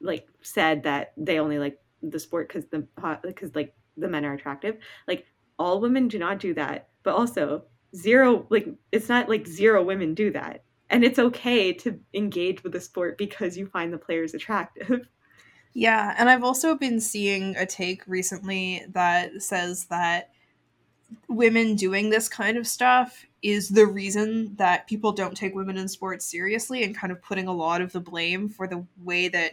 like 0.00 0.28
said 0.42 0.84
that 0.84 1.14
they 1.16 1.40
only 1.40 1.58
like 1.58 1.80
the 2.02 2.20
sport 2.20 2.48
because 2.48 2.66
the 2.66 2.86
because 3.22 3.54
like 3.56 3.74
the 3.96 4.08
men 4.08 4.24
are 4.26 4.34
attractive. 4.34 4.78
Like 5.08 5.26
all 5.58 5.80
women 5.80 6.08
do 6.08 6.18
not 6.18 6.40
do 6.40 6.54
that, 6.54 6.90
but 7.04 7.16
also 7.16 7.64
zero 7.96 8.46
like 8.50 8.68
it's 8.92 9.08
not 9.08 9.28
like 9.30 9.46
zero 9.48 9.82
women 9.82 10.14
do 10.14 10.30
that 10.32 10.65
and 10.90 11.04
it's 11.04 11.18
okay 11.18 11.72
to 11.72 11.98
engage 12.14 12.62
with 12.62 12.72
the 12.72 12.80
sport 12.80 13.18
because 13.18 13.56
you 13.56 13.66
find 13.66 13.92
the 13.92 13.98
players 13.98 14.34
attractive. 14.34 15.08
Yeah, 15.78 16.14
and 16.16 16.30
I've 16.30 16.42
also 16.42 16.74
been 16.74 17.00
seeing 17.00 17.54
a 17.56 17.66
take 17.66 18.02
recently 18.06 18.86
that 18.94 19.42
says 19.42 19.84
that 19.90 20.30
women 21.28 21.74
doing 21.74 22.08
this 22.08 22.30
kind 22.30 22.56
of 22.56 22.66
stuff 22.66 23.26
is 23.42 23.68
the 23.68 23.86
reason 23.86 24.56
that 24.56 24.86
people 24.86 25.12
don't 25.12 25.36
take 25.36 25.54
women 25.54 25.76
in 25.76 25.86
sports 25.86 26.24
seriously 26.24 26.82
and 26.82 26.96
kind 26.96 27.12
of 27.12 27.20
putting 27.20 27.46
a 27.46 27.52
lot 27.52 27.82
of 27.82 27.92
the 27.92 28.00
blame 28.00 28.48
for 28.48 28.66
the 28.66 28.86
way 29.04 29.28
that 29.28 29.52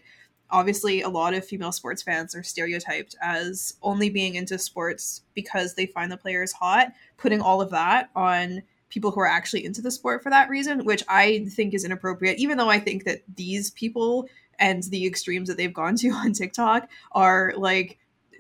obviously 0.50 1.02
a 1.02 1.10
lot 1.10 1.34
of 1.34 1.46
female 1.46 1.74
sports 1.74 2.02
fans 2.02 2.34
are 2.36 2.44
stereotyped 2.44 3.16
as 3.22 3.74
only 3.82 4.10
being 4.10 4.36
into 4.36 4.58
sports 4.58 5.24
because 5.34 5.74
they 5.74 5.88
find 5.88 6.10
the 6.10 6.16
players 6.16 6.54
hot, 6.54 6.94
putting 7.18 7.42
all 7.42 7.60
of 7.60 7.70
that 7.72 8.10
on 8.16 8.64
people 8.94 9.10
who 9.10 9.20
are 9.20 9.28
actually 9.28 9.66
into 9.66 9.82
the 9.82 9.90
sport 9.90 10.22
for 10.22 10.30
that 10.30 10.50
reason, 10.50 10.86
which 10.86 11.04
I 11.08 11.46
think 11.50 11.74
is 11.74 11.84
inappropriate, 11.84 12.38
even 12.38 12.58
though 12.58 12.70
I 12.70 12.80
think 12.80 13.06
that 13.06 13.24
these 13.36 13.72
people 13.72 14.28
and 14.60 14.84
the 14.84 15.08
extremes 15.08 15.50
that 15.50 15.58
they've 15.58 15.74
gone 15.74 15.96
to 15.96 16.10
on 16.12 16.32
TikTok 16.32 16.90
are 17.12 17.54
like 17.58 17.98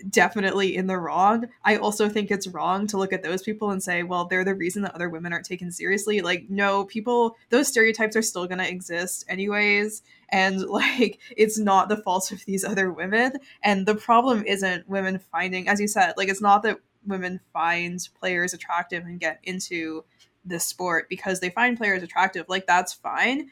definitely 0.09 0.75
in 0.75 0.85
the 0.85 0.97
wrong. 0.97 1.45
I 1.63 1.77
also 1.77 2.07
think 2.07 2.29
it's 2.29 2.47
wrong 2.47 2.85
to 2.87 2.97
look 2.97 3.13
at 3.13 3.23
those 3.23 3.41
people 3.41 3.71
and 3.71 3.81
say, 3.81 4.03
well, 4.03 4.25
they're 4.25 4.43
the 4.43 4.53
reason 4.53 4.83
that 4.83 4.93
other 4.93 5.09
women 5.09 5.33
aren't 5.33 5.45
taken 5.45 5.71
seriously. 5.71 6.21
Like, 6.21 6.49
no, 6.49 6.85
people, 6.85 7.35
those 7.49 7.67
stereotypes 7.67 8.15
are 8.15 8.21
still 8.21 8.45
going 8.45 8.59
to 8.59 8.69
exist 8.69 9.25
anyways. 9.29 10.03
And 10.29 10.61
like, 10.67 11.19
it's 11.35 11.57
not 11.57 11.89
the 11.89 11.97
fault 11.97 12.31
of 12.31 12.45
these 12.45 12.63
other 12.63 12.91
women. 12.91 13.33
And 13.63 13.87
the 13.87 13.95
problem 13.95 14.43
isn't 14.45 14.87
women 14.87 15.19
finding, 15.31 15.67
as 15.67 15.79
you 15.79 15.87
said, 15.87 16.13
like, 16.17 16.29
it's 16.29 16.41
not 16.41 16.61
that 16.63 16.79
women 17.05 17.39
find 17.53 17.99
players 18.19 18.53
attractive 18.53 19.03
and 19.05 19.19
get 19.19 19.39
into 19.43 20.03
this 20.45 20.65
sport 20.65 21.07
because 21.09 21.39
they 21.39 21.49
find 21.49 21.77
players 21.77 22.03
attractive. 22.03 22.45
Like, 22.49 22.67
that's 22.67 22.93
fine 22.93 23.49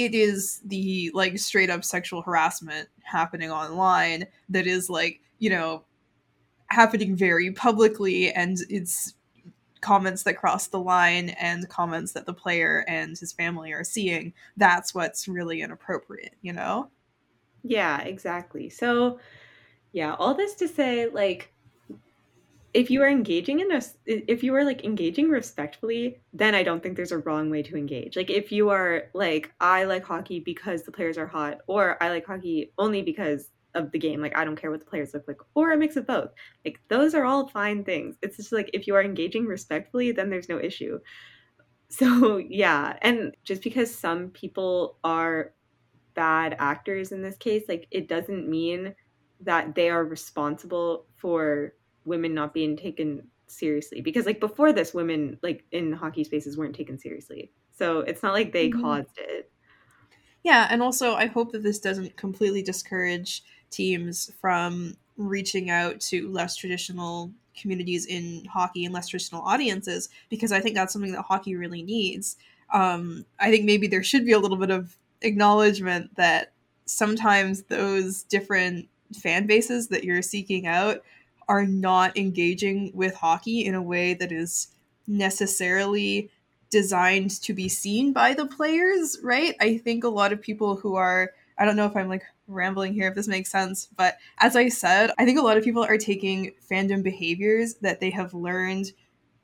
it 0.00 0.14
is 0.14 0.60
the 0.64 1.10
like 1.12 1.38
straight 1.38 1.68
up 1.68 1.84
sexual 1.84 2.22
harassment 2.22 2.88
happening 3.02 3.50
online 3.50 4.26
that 4.48 4.66
is 4.66 4.88
like 4.88 5.20
you 5.38 5.50
know 5.50 5.84
happening 6.66 7.14
very 7.14 7.52
publicly 7.52 8.32
and 8.32 8.58
it's 8.70 9.14
comments 9.82 10.22
that 10.22 10.36
cross 10.36 10.68
the 10.68 10.78
line 10.78 11.30
and 11.30 11.68
comments 11.68 12.12
that 12.12 12.24
the 12.24 12.32
player 12.34 12.84
and 12.88 13.18
his 13.18 13.32
family 13.32 13.72
are 13.72 13.84
seeing 13.84 14.32
that's 14.56 14.94
what's 14.94 15.28
really 15.28 15.60
inappropriate 15.60 16.34
you 16.40 16.52
know 16.52 16.88
yeah 17.62 18.00
exactly 18.00 18.70
so 18.70 19.18
yeah 19.92 20.14
all 20.18 20.34
this 20.34 20.54
to 20.54 20.66
say 20.66 21.08
like 21.08 21.49
if 22.72 22.90
you 22.90 23.02
are 23.02 23.08
engaging 23.08 23.60
in 23.60 23.72
a 23.72 23.82
if 24.06 24.42
you 24.42 24.54
are 24.54 24.64
like 24.64 24.84
engaging 24.84 25.28
respectfully 25.28 26.20
then 26.32 26.54
i 26.54 26.62
don't 26.62 26.82
think 26.82 26.96
there's 26.96 27.12
a 27.12 27.18
wrong 27.18 27.50
way 27.50 27.62
to 27.62 27.76
engage. 27.76 28.16
Like 28.16 28.30
if 28.30 28.52
you 28.52 28.70
are 28.70 29.04
like 29.14 29.52
i 29.60 29.84
like 29.84 30.04
hockey 30.04 30.40
because 30.40 30.82
the 30.82 30.92
players 30.92 31.18
are 31.18 31.26
hot 31.26 31.58
or 31.66 32.02
i 32.02 32.10
like 32.10 32.26
hockey 32.26 32.72
only 32.78 33.02
because 33.02 33.50
of 33.74 33.92
the 33.92 33.98
game 33.98 34.20
like 34.20 34.36
i 34.36 34.44
don't 34.44 34.56
care 34.56 34.70
what 34.70 34.80
the 34.80 34.86
players 34.86 35.14
look 35.14 35.28
like 35.28 35.38
or 35.54 35.70
a 35.70 35.76
mix 35.76 35.96
of 35.96 36.06
both 36.06 36.30
like 36.64 36.80
those 36.88 37.14
are 37.14 37.24
all 37.24 37.48
fine 37.48 37.84
things. 37.84 38.16
It's 38.20 38.36
just 38.36 38.52
like 38.52 38.70
if 38.74 38.86
you 38.86 38.94
are 38.94 39.02
engaging 39.02 39.46
respectfully 39.46 40.12
then 40.12 40.30
there's 40.30 40.48
no 40.48 40.60
issue. 40.60 40.98
So 41.92 42.36
yeah 42.36 42.96
and 43.02 43.36
just 43.42 43.62
because 43.62 43.92
some 43.92 44.28
people 44.28 44.98
are 45.02 45.54
bad 46.14 46.54
actors 46.60 47.10
in 47.10 47.20
this 47.20 47.36
case 47.36 47.64
like 47.68 47.88
it 47.90 48.06
doesn't 48.08 48.48
mean 48.48 48.94
that 49.40 49.74
they 49.74 49.90
are 49.90 50.04
responsible 50.04 51.06
for 51.16 51.74
women 52.04 52.34
not 52.34 52.54
being 52.54 52.76
taken 52.76 53.26
seriously 53.46 54.00
because 54.00 54.26
like 54.26 54.40
before 54.40 54.72
this 54.72 54.94
women 54.94 55.38
like 55.42 55.64
in 55.72 55.92
hockey 55.92 56.24
spaces 56.24 56.56
weren't 56.56 56.74
taken 56.74 56.98
seriously. 56.98 57.50
So 57.76 58.00
it's 58.00 58.22
not 58.22 58.32
like 58.32 58.52
they 58.52 58.68
mm-hmm. 58.68 58.80
caused 58.80 59.18
it. 59.18 59.50
Yeah 60.42 60.66
and 60.70 60.82
also 60.82 61.14
i 61.14 61.26
hope 61.26 61.52
that 61.52 61.62
this 61.62 61.78
doesn't 61.78 62.16
completely 62.16 62.62
discourage 62.62 63.42
teams 63.70 64.32
from 64.40 64.96
reaching 65.16 65.68
out 65.68 66.00
to 66.00 66.28
less 66.30 66.56
traditional 66.56 67.30
communities 67.54 68.06
in 68.06 68.44
hockey 68.46 68.84
and 68.84 68.94
less 68.94 69.08
traditional 69.08 69.42
audiences 69.42 70.08
because 70.30 70.50
i 70.50 70.60
think 70.60 70.74
that's 70.74 70.92
something 70.92 71.12
that 71.12 71.22
hockey 71.22 71.56
really 71.56 71.82
needs. 71.82 72.36
Um, 72.72 73.26
i 73.38 73.50
think 73.50 73.64
maybe 73.64 73.86
there 73.86 74.02
should 74.02 74.24
be 74.24 74.32
a 74.32 74.38
little 74.38 74.56
bit 74.56 74.70
of 74.70 74.96
acknowledgement 75.22 76.16
that 76.16 76.52
sometimes 76.86 77.62
those 77.64 78.22
different 78.24 78.88
fan 79.14 79.46
bases 79.46 79.88
that 79.88 80.04
you're 80.04 80.22
seeking 80.22 80.66
out 80.66 81.02
are 81.50 81.66
not 81.66 82.16
engaging 82.16 82.92
with 82.94 83.12
hockey 83.16 83.66
in 83.66 83.74
a 83.74 83.82
way 83.82 84.14
that 84.14 84.30
is 84.30 84.68
necessarily 85.08 86.30
designed 86.70 87.32
to 87.42 87.52
be 87.52 87.68
seen 87.68 88.12
by 88.12 88.32
the 88.32 88.46
players, 88.46 89.18
right? 89.20 89.56
I 89.60 89.76
think 89.78 90.04
a 90.04 90.08
lot 90.08 90.32
of 90.32 90.40
people 90.40 90.76
who 90.76 90.94
are 90.94 91.32
I 91.58 91.64
don't 91.64 91.76
know 91.76 91.86
if 91.86 91.96
I'm 91.96 92.08
like 92.08 92.22
rambling 92.46 92.94
here 92.94 93.08
if 93.08 93.16
this 93.16 93.26
makes 93.26 93.50
sense, 93.50 93.88
but 93.96 94.16
as 94.38 94.54
I 94.54 94.68
said, 94.68 95.10
I 95.18 95.24
think 95.24 95.40
a 95.40 95.42
lot 95.42 95.58
of 95.58 95.64
people 95.64 95.82
are 95.84 95.98
taking 95.98 96.52
fandom 96.70 97.02
behaviors 97.02 97.74
that 97.82 97.98
they 97.98 98.10
have 98.10 98.32
learned 98.32 98.92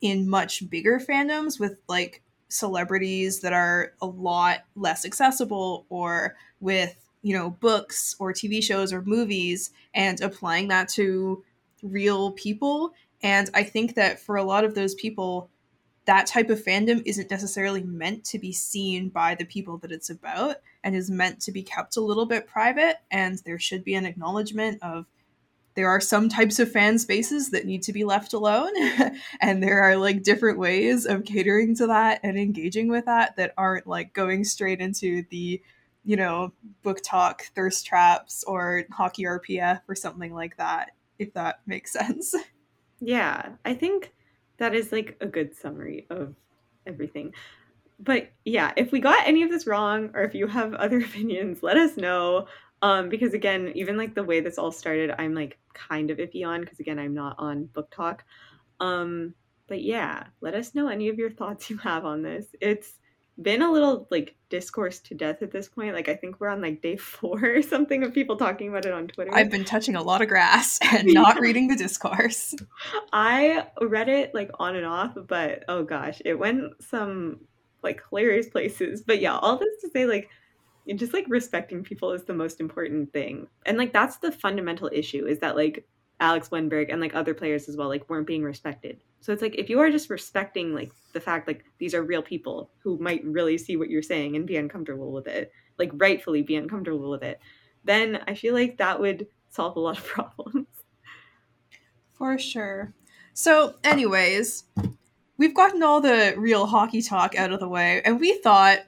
in 0.00 0.30
much 0.30 0.70
bigger 0.70 1.00
fandoms 1.00 1.58
with 1.58 1.76
like 1.88 2.22
celebrities 2.48 3.40
that 3.40 3.52
are 3.52 3.94
a 4.00 4.06
lot 4.06 4.60
less 4.76 5.04
accessible 5.04 5.84
or 5.88 6.36
with, 6.60 7.10
you 7.22 7.36
know, 7.36 7.50
books 7.50 8.14
or 8.20 8.32
TV 8.32 8.62
shows 8.62 8.92
or 8.92 9.02
movies 9.02 9.72
and 9.92 10.20
applying 10.20 10.68
that 10.68 10.88
to 10.90 11.42
real 11.90 12.32
people. 12.32 12.92
And 13.22 13.50
I 13.54 13.62
think 13.62 13.94
that 13.94 14.20
for 14.20 14.36
a 14.36 14.44
lot 14.44 14.64
of 14.64 14.74
those 14.74 14.94
people, 14.94 15.50
that 16.06 16.26
type 16.26 16.50
of 16.50 16.62
fandom 16.62 17.02
isn't 17.04 17.30
necessarily 17.30 17.82
meant 17.82 18.24
to 18.24 18.38
be 18.38 18.52
seen 18.52 19.08
by 19.08 19.34
the 19.34 19.44
people 19.44 19.78
that 19.78 19.92
it's 19.92 20.08
about 20.08 20.56
and 20.84 20.94
is 20.94 21.10
meant 21.10 21.40
to 21.40 21.52
be 21.52 21.62
kept 21.62 21.96
a 21.96 22.00
little 22.00 22.26
bit 22.26 22.46
private. 22.46 22.96
And 23.10 23.40
there 23.44 23.58
should 23.58 23.84
be 23.84 23.94
an 23.94 24.06
acknowledgement 24.06 24.82
of 24.82 25.06
there 25.74 25.88
are 25.88 26.00
some 26.00 26.28
types 26.28 26.58
of 26.58 26.70
fan 26.70 26.98
spaces 26.98 27.50
that 27.50 27.66
need 27.66 27.82
to 27.82 27.92
be 27.92 28.04
left 28.04 28.32
alone. 28.32 28.72
and 29.40 29.62
there 29.62 29.82
are 29.82 29.96
like 29.96 30.22
different 30.22 30.58
ways 30.58 31.06
of 31.06 31.24
catering 31.24 31.74
to 31.76 31.88
that 31.88 32.20
and 32.22 32.38
engaging 32.38 32.88
with 32.88 33.04
that 33.06 33.36
that 33.36 33.52
aren't 33.58 33.86
like 33.86 34.12
going 34.12 34.44
straight 34.44 34.80
into 34.80 35.24
the, 35.30 35.60
you 36.04 36.16
know, 36.16 36.52
BookTok, 36.84 37.42
thirst 37.54 37.84
traps 37.84 38.44
or 38.44 38.84
hockey 38.92 39.24
RPF 39.24 39.82
or 39.88 39.96
something 39.96 40.32
like 40.32 40.56
that 40.56 40.92
if 41.18 41.32
that 41.34 41.60
makes 41.66 41.92
sense. 41.92 42.34
Yeah, 42.98 43.50
I 43.66 43.74
think 43.74 44.14
that 44.56 44.74
is 44.74 44.90
like 44.90 45.18
a 45.20 45.26
good 45.26 45.54
summary 45.54 46.06
of 46.08 46.34
everything. 46.86 47.34
But 48.00 48.30
yeah, 48.46 48.72
if 48.76 48.90
we 48.90 49.00
got 49.00 49.26
any 49.26 49.42
of 49.42 49.50
this 49.50 49.66
wrong 49.66 50.10
or 50.14 50.22
if 50.22 50.34
you 50.34 50.46
have 50.46 50.74
other 50.76 51.00
opinions, 51.00 51.62
let 51.62 51.76
us 51.76 51.98
know. 51.98 52.46
Um, 52.82 53.10
because 53.10 53.34
again, 53.34 53.72
even 53.74 53.96
like 53.96 54.14
the 54.14 54.24
way 54.24 54.40
this 54.40 54.56
all 54.56 54.72
started, 54.72 55.14
I'm 55.18 55.34
like 55.34 55.58
kind 55.74 56.10
of 56.10 56.16
iffy 56.18 56.46
on 56.46 56.60
because 56.60 56.80
again, 56.80 56.98
I'm 56.98 57.14
not 57.14 57.36
on 57.38 57.68
BookTok. 57.74 58.20
Um, 58.80 59.34
but 59.66 59.82
yeah, 59.82 60.24
let 60.40 60.54
us 60.54 60.74
know 60.74 60.88
any 60.88 61.08
of 61.08 61.18
your 61.18 61.30
thoughts 61.30 61.68
you 61.70 61.76
have 61.78 62.04
on 62.04 62.22
this. 62.22 62.46
It's 62.60 62.94
been 63.40 63.62
a 63.62 63.70
little 63.70 64.06
like 64.10 64.34
discourse 64.48 64.98
to 65.00 65.14
death 65.14 65.42
at 65.42 65.50
this 65.50 65.68
point. 65.68 65.94
Like 65.94 66.08
I 66.08 66.14
think 66.14 66.40
we're 66.40 66.48
on 66.48 66.62
like 66.62 66.80
day 66.80 66.96
four 66.96 67.42
or 67.44 67.62
something 67.62 68.02
of 68.02 68.14
people 68.14 68.36
talking 68.36 68.68
about 68.68 68.86
it 68.86 68.92
on 68.92 69.08
Twitter. 69.08 69.30
I've 69.34 69.50
been 69.50 69.64
touching 69.64 69.96
a 69.96 70.02
lot 70.02 70.22
of 70.22 70.28
grass 70.28 70.78
and 70.82 71.12
not 71.12 71.40
reading 71.40 71.68
the 71.68 71.76
discourse. 71.76 72.54
I 73.12 73.66
read 73.80 74.08
it 74.08 74.34
like 74.34 74.50
on 74.58 74.76
and 74.76 74.86
off, 74.86 75.16
but 75.26 75.64
oh 75.68 75.82
gosh, 75.82 76.20
it 76.24 76.38
went 76.38 76.72
some 76.80 77.40
like 77.82 78.02
hilarious 78.08 78.48
places. 78.48 79.02
But 79.02 79.20
yeah, 79.20 79.36
all 79.36 79.56
this 79.56 79.80
to 79.82 79.90
say 79.90 80.06
like 80.06 80.28
just 80.94 81.12
like 81.12 81.26
respecting 81.28 81.82
people 81.82 82.12
is 82.12 82.24
the 82.24 82.34
most 82.34 82.60
important 82.60 83.12
thing. 83.12 83.48
And 83.66 83.76
like 83.76 83.92
that's 83.92 84.18
the 84.18 84.32
fundamental 84.32 84.88
issue 84.92 85.26
is 85.26 85.40
that 85.40 85.56
like 85.56 85.86
Alex 86.20 86.48
Wennberg 86.48 86.90
and 86.90 87.00
like 87.00 87.14
other 87.14 87.34
players 87.34 87.68
as 87.68 87.76
well 87.76 87.88
like 87.88 88.08
weren't 88.08 88.26
being 88.26 88.42
respected. 88.42 89.00
So 89.20 89.32
it's 89.32 89.42
like 89.42 89.56
if 89.56 89.68
you 89.68 89.80
are 89.80 89.90
just 89.90 90.10
respecting 90.10 90.74
like 90.74 90.92
the 91.12 91.20
fact 91.20 91.46
like 91.46 91.64
these 91.78 91.94
are 91.94 92.02
real 92.02 92.22
people 92.22 92.70
who 92.78 92.98
might 92.98 93.24
really 93.24 93.58
see 93.58 93.76
what 93.76 93.90
you're 93.90 94.02
saying 94.02 94.36
and 94.36 94.46
be 94.46 94.56
uncomfortable 94.56 95.12
with 95.12 95.26
it, 95.26 95.52
like 95.78 95.90
rightfully 95.94 96.42
be 96.42 96.56
uncomfortable 96.56 97.10
with 97.10 97.22
it, 97.22 97.40
then 97.84 98.20
I 98.26 98.34
feel 98.34 98.54
like 98.54 98.78
that 98.78 99.00
would 99.00 99.26
solve 99.50 99.76
a 99.76 99.80
lot 99.80 99.98
of 99.98 100.04
problems. 100.06 100.66
For 102.12 102.38
sure. 102.38 102.94
So, 103.34 103.74
anyways, 103.84 104.64
we've 105.36 105.54
gotten 105.54 105.82
all 105.82 106.00
the 106.00 106.34
real 106.38 106.66
hockey 106.66 107.02
talk 107.02 107.36
out 107.36 107.52
of 107.52 107.60
the 107.60 107.68
way, 107.68 108.00
and 108.02 108.18
we 108.18 108.38
thought 108.38 108.78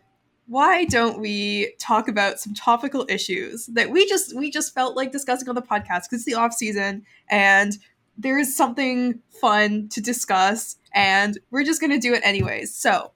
why 0.49 0.87
don't 0.87 1.21
we 1.21 1.75
talk 1.79 2.09
about 2.09 2.41
some 2.41 2.55
topical 2.55 3.05
issues 3.09 3.67
that 3.67 3.91
we 3.91 4.09
just 4.09 4.35
we 4.35 4.51
just 4.51 4.75
felt 4.75 4.97
like 4.97 5.13
discussing 5.13 5.49
on 5.49 5.55
the 5.55 5.63
podcast? 5.63 6.05
Because 6.05 6.13
it's 6.13 6.25
the 6.25 6.35
off 6.35 6.55
season 6.55 7.05
and 7.29 7.77
there's 8.17 8.57
something 8.57 9.21
fun 9.29 9.89
to 9.91 10.01
discuss 10.01 10.77
and 10.95 11.39
we're 11.51 11.65
just 11.65 11.81
going 11.81 11.91
to 11.91 11.99
do 11.99 12.15
it 12.15 12.23
anyways. 12.25 12.75
So 12.75 13.13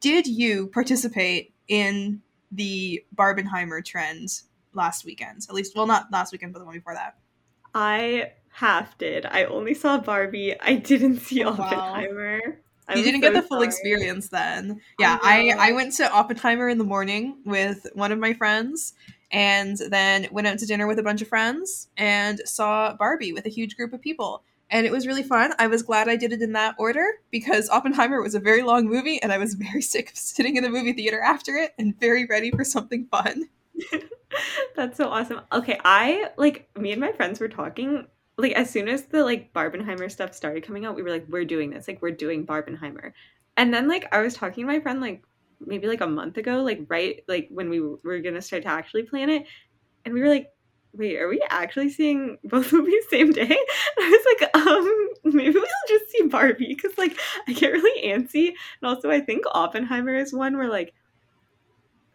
did 0.00 0.26
you 0.26 0.66
participate 0.66 1.54
in 1.68 2.20
the 2.50 3.04
barbenheimer 3.14 3.82
trend 3.84 4.42
last 4.74 5.04
weekend? 5.04 5.46
At 5.48 5.54
least 5.54 5.76
well 5.76 5.86
not 5.86 6.08
last 6.10 6.32
weekend 6.32 6.52
but 6.54 6.58
the 6.58 6.64
one 6.64 6.74
before 6.74 6.94
that. 6.94 7.18
I 7.72 8.32
half 8.50 8.98
did. 8.98 9.26
I 9.26 9.44
only 9.44 9.74
saw 9.74 9.96
barbie. 9.98 10.60
I 10.60 10.74
didn't 10.74 11.20
see 11.20 11.44
oh, 11.44 11.50
oppenheimer 11.50 12.40
wow 12.44 12.52
you 12.96 13.04
didn't 13.04 13.22
so 13.22 13.30
get 13.30 13.34
the 13.34 13.42
full 13.42 13.58
sorry. 13.58 13.66
experience 13.66 14.28
then. 14.28 14.80
Yeah, 14.98 15.18
I, 15.22 15.50
I, 15.58 15.68
I 15.68 15.72
went 15.72 15.92
to 15.94 16.10
Oppenheimer 16.10 16.68
in 16.68 16.78
the 16.78 16.84
morning 16.84 17.38
with 17.44 17.86
one 17.94 18.12
of 18.12 18.18
my 18.18 18.32
friends 18.32 18.94
and 19.30 19.78
then 19.88 20.28
went 20.30 20.46
out 20.46 20.58
to 20.58 20.66
dinner 20.66 20.86
with 20.86 20.98
a 20.98 21.02
bunch 21.02 21.22
of 21.22 21.28
friends 21.28 21.88
and 21.96 22.40
saw 22.44 22.94
Barbie 22.94 23.32
with 23.32 23.46
a 23.46 23.50
huge 23.50 23.76
group 23.76 23.92
of 23.92 24.00
people. 24.00 24.42
And 24.70 24.86
it 24.86 24.92
was 24.92 25.06
really 25.06 25.22
fun. 25.22 25.52
I 25.58 25.66
was 25.66 25.82
glad 25.82 26.08
I 26.08 26.16
did 26.16 26.32
it 26.32 26.40
in 26.40 26.52
that 26.52 26.74
order 26.78 27.04
because 27.30 27.68
Oppenheimer 27.68 28.22
was 28.22 28.34
a 28.34 28.40
very 28.40 28.62
long 28.62 28.88
movie 28.88 29.20
and 29.22 29.32
I 29.32 29.38
was 29.38 29.54
very 29.54 29.82
sick 29.82 30.10
of 30.10 30.16
sitting 30.16 30.56
in 30.56 30.62
the 30.62 30.70
movie 30.70 30.92
theater 30.92 31.20
after 31.20 31.56
it 31.56 31.74
and 31.78 31.98
very 31.98 32.26
ready 32.26 32.50
for 32.50 32.64
something 32.64 33.06
fun. 33.10 33.48
That's 34.76 34.96
so 34.96 35.08
awesome. 35.08 35.40
Okay, 35.52 35.78
I 35.84 36.30
like 36.36 36.68
me 36.78 36.92
and 36.92 37.00
my 37.00 37.12
friends 37.12 37.40
were 37.40 37.48
talking 37.48 38.06
like 38.42 38.52
as 38.52 38.68
soon 38.68 38.88
as 38.88 39.04
the 39.04 39.24
like 39.24 39.52
Barbenheimer 39.52 40.10
stuff 40.10 40.34
started 40.34 40.66
coming 40.66 40.84
out, 40.84 40.96
we 40.96 41.02
were 41.02 41.10
like, 41.10 41.26
we're 41.28 41.44
doing 41.44 41.70
this. 41.70 41.88
Like 41.88 42.02
we're 42.02 42.10
doing 42.10 42.44
Barbenheimer. 42.44 43.12
And 43.56 43.72
then 43.72 43.88
like 43.88 44.12
I 44.12 44.20
was 44.20 44.34
talking 44.34 44.66
to 44.66 44.72
my 44.72 44.80
friend 44.80 45.00
like 45.00 45.22
maybe 45.60 45.86
like 45.86 46.00
a 46.00 46.06
month 46.06 46.36
ago, 46.36 46.62
like 46.62 46.84
right 46.88 47.22
like 47.28 47.48
when 47.50 47.70
we 47.70 47.80
were 47.80 48.20
gonna 48.20 48.42
start 48.42 48.64
to 48.64 48.68
actually 48.68 49.04
plan 49.04 49.30
it, 49.30 49.46
and 50.04 50.12
we 50.12 50.20
were 50.20 50.28
like, 50.28 50.48
wait, 50.92 51.18
are 51.18 51.28
we 51.28 51.42
actually 51.50 51.88
seeing 51.88 52.36
both 52.44 52.72
movies 52.72 53.04
same 53.10 53.32
day? 53.32 53.42
And 53.96 54.06
I 54.06 54.10
was 54.10 54.26
like, 54.40 54.56
um, 54.66 55.08
maybe 55.34 55.54
we'll 55.54 55.64
just 55.88 56.10
see 56.10 56.26
Barbie 56.26 56.74
because 56.74 56.98
like 56.98 57.16
I 57.46 57.52
get 57.52 57.72
really 57.72 58.08
antsy, 58.08 58.48
and 58.48 58.88
also 58.88 59.10
I 59.10 59.20
think 59.20 59.44
Oppenheimer 59.52 60.16
is 60.16 60.32
one 60.32 60.56
where 60.56 60.68
like 60.68 60.94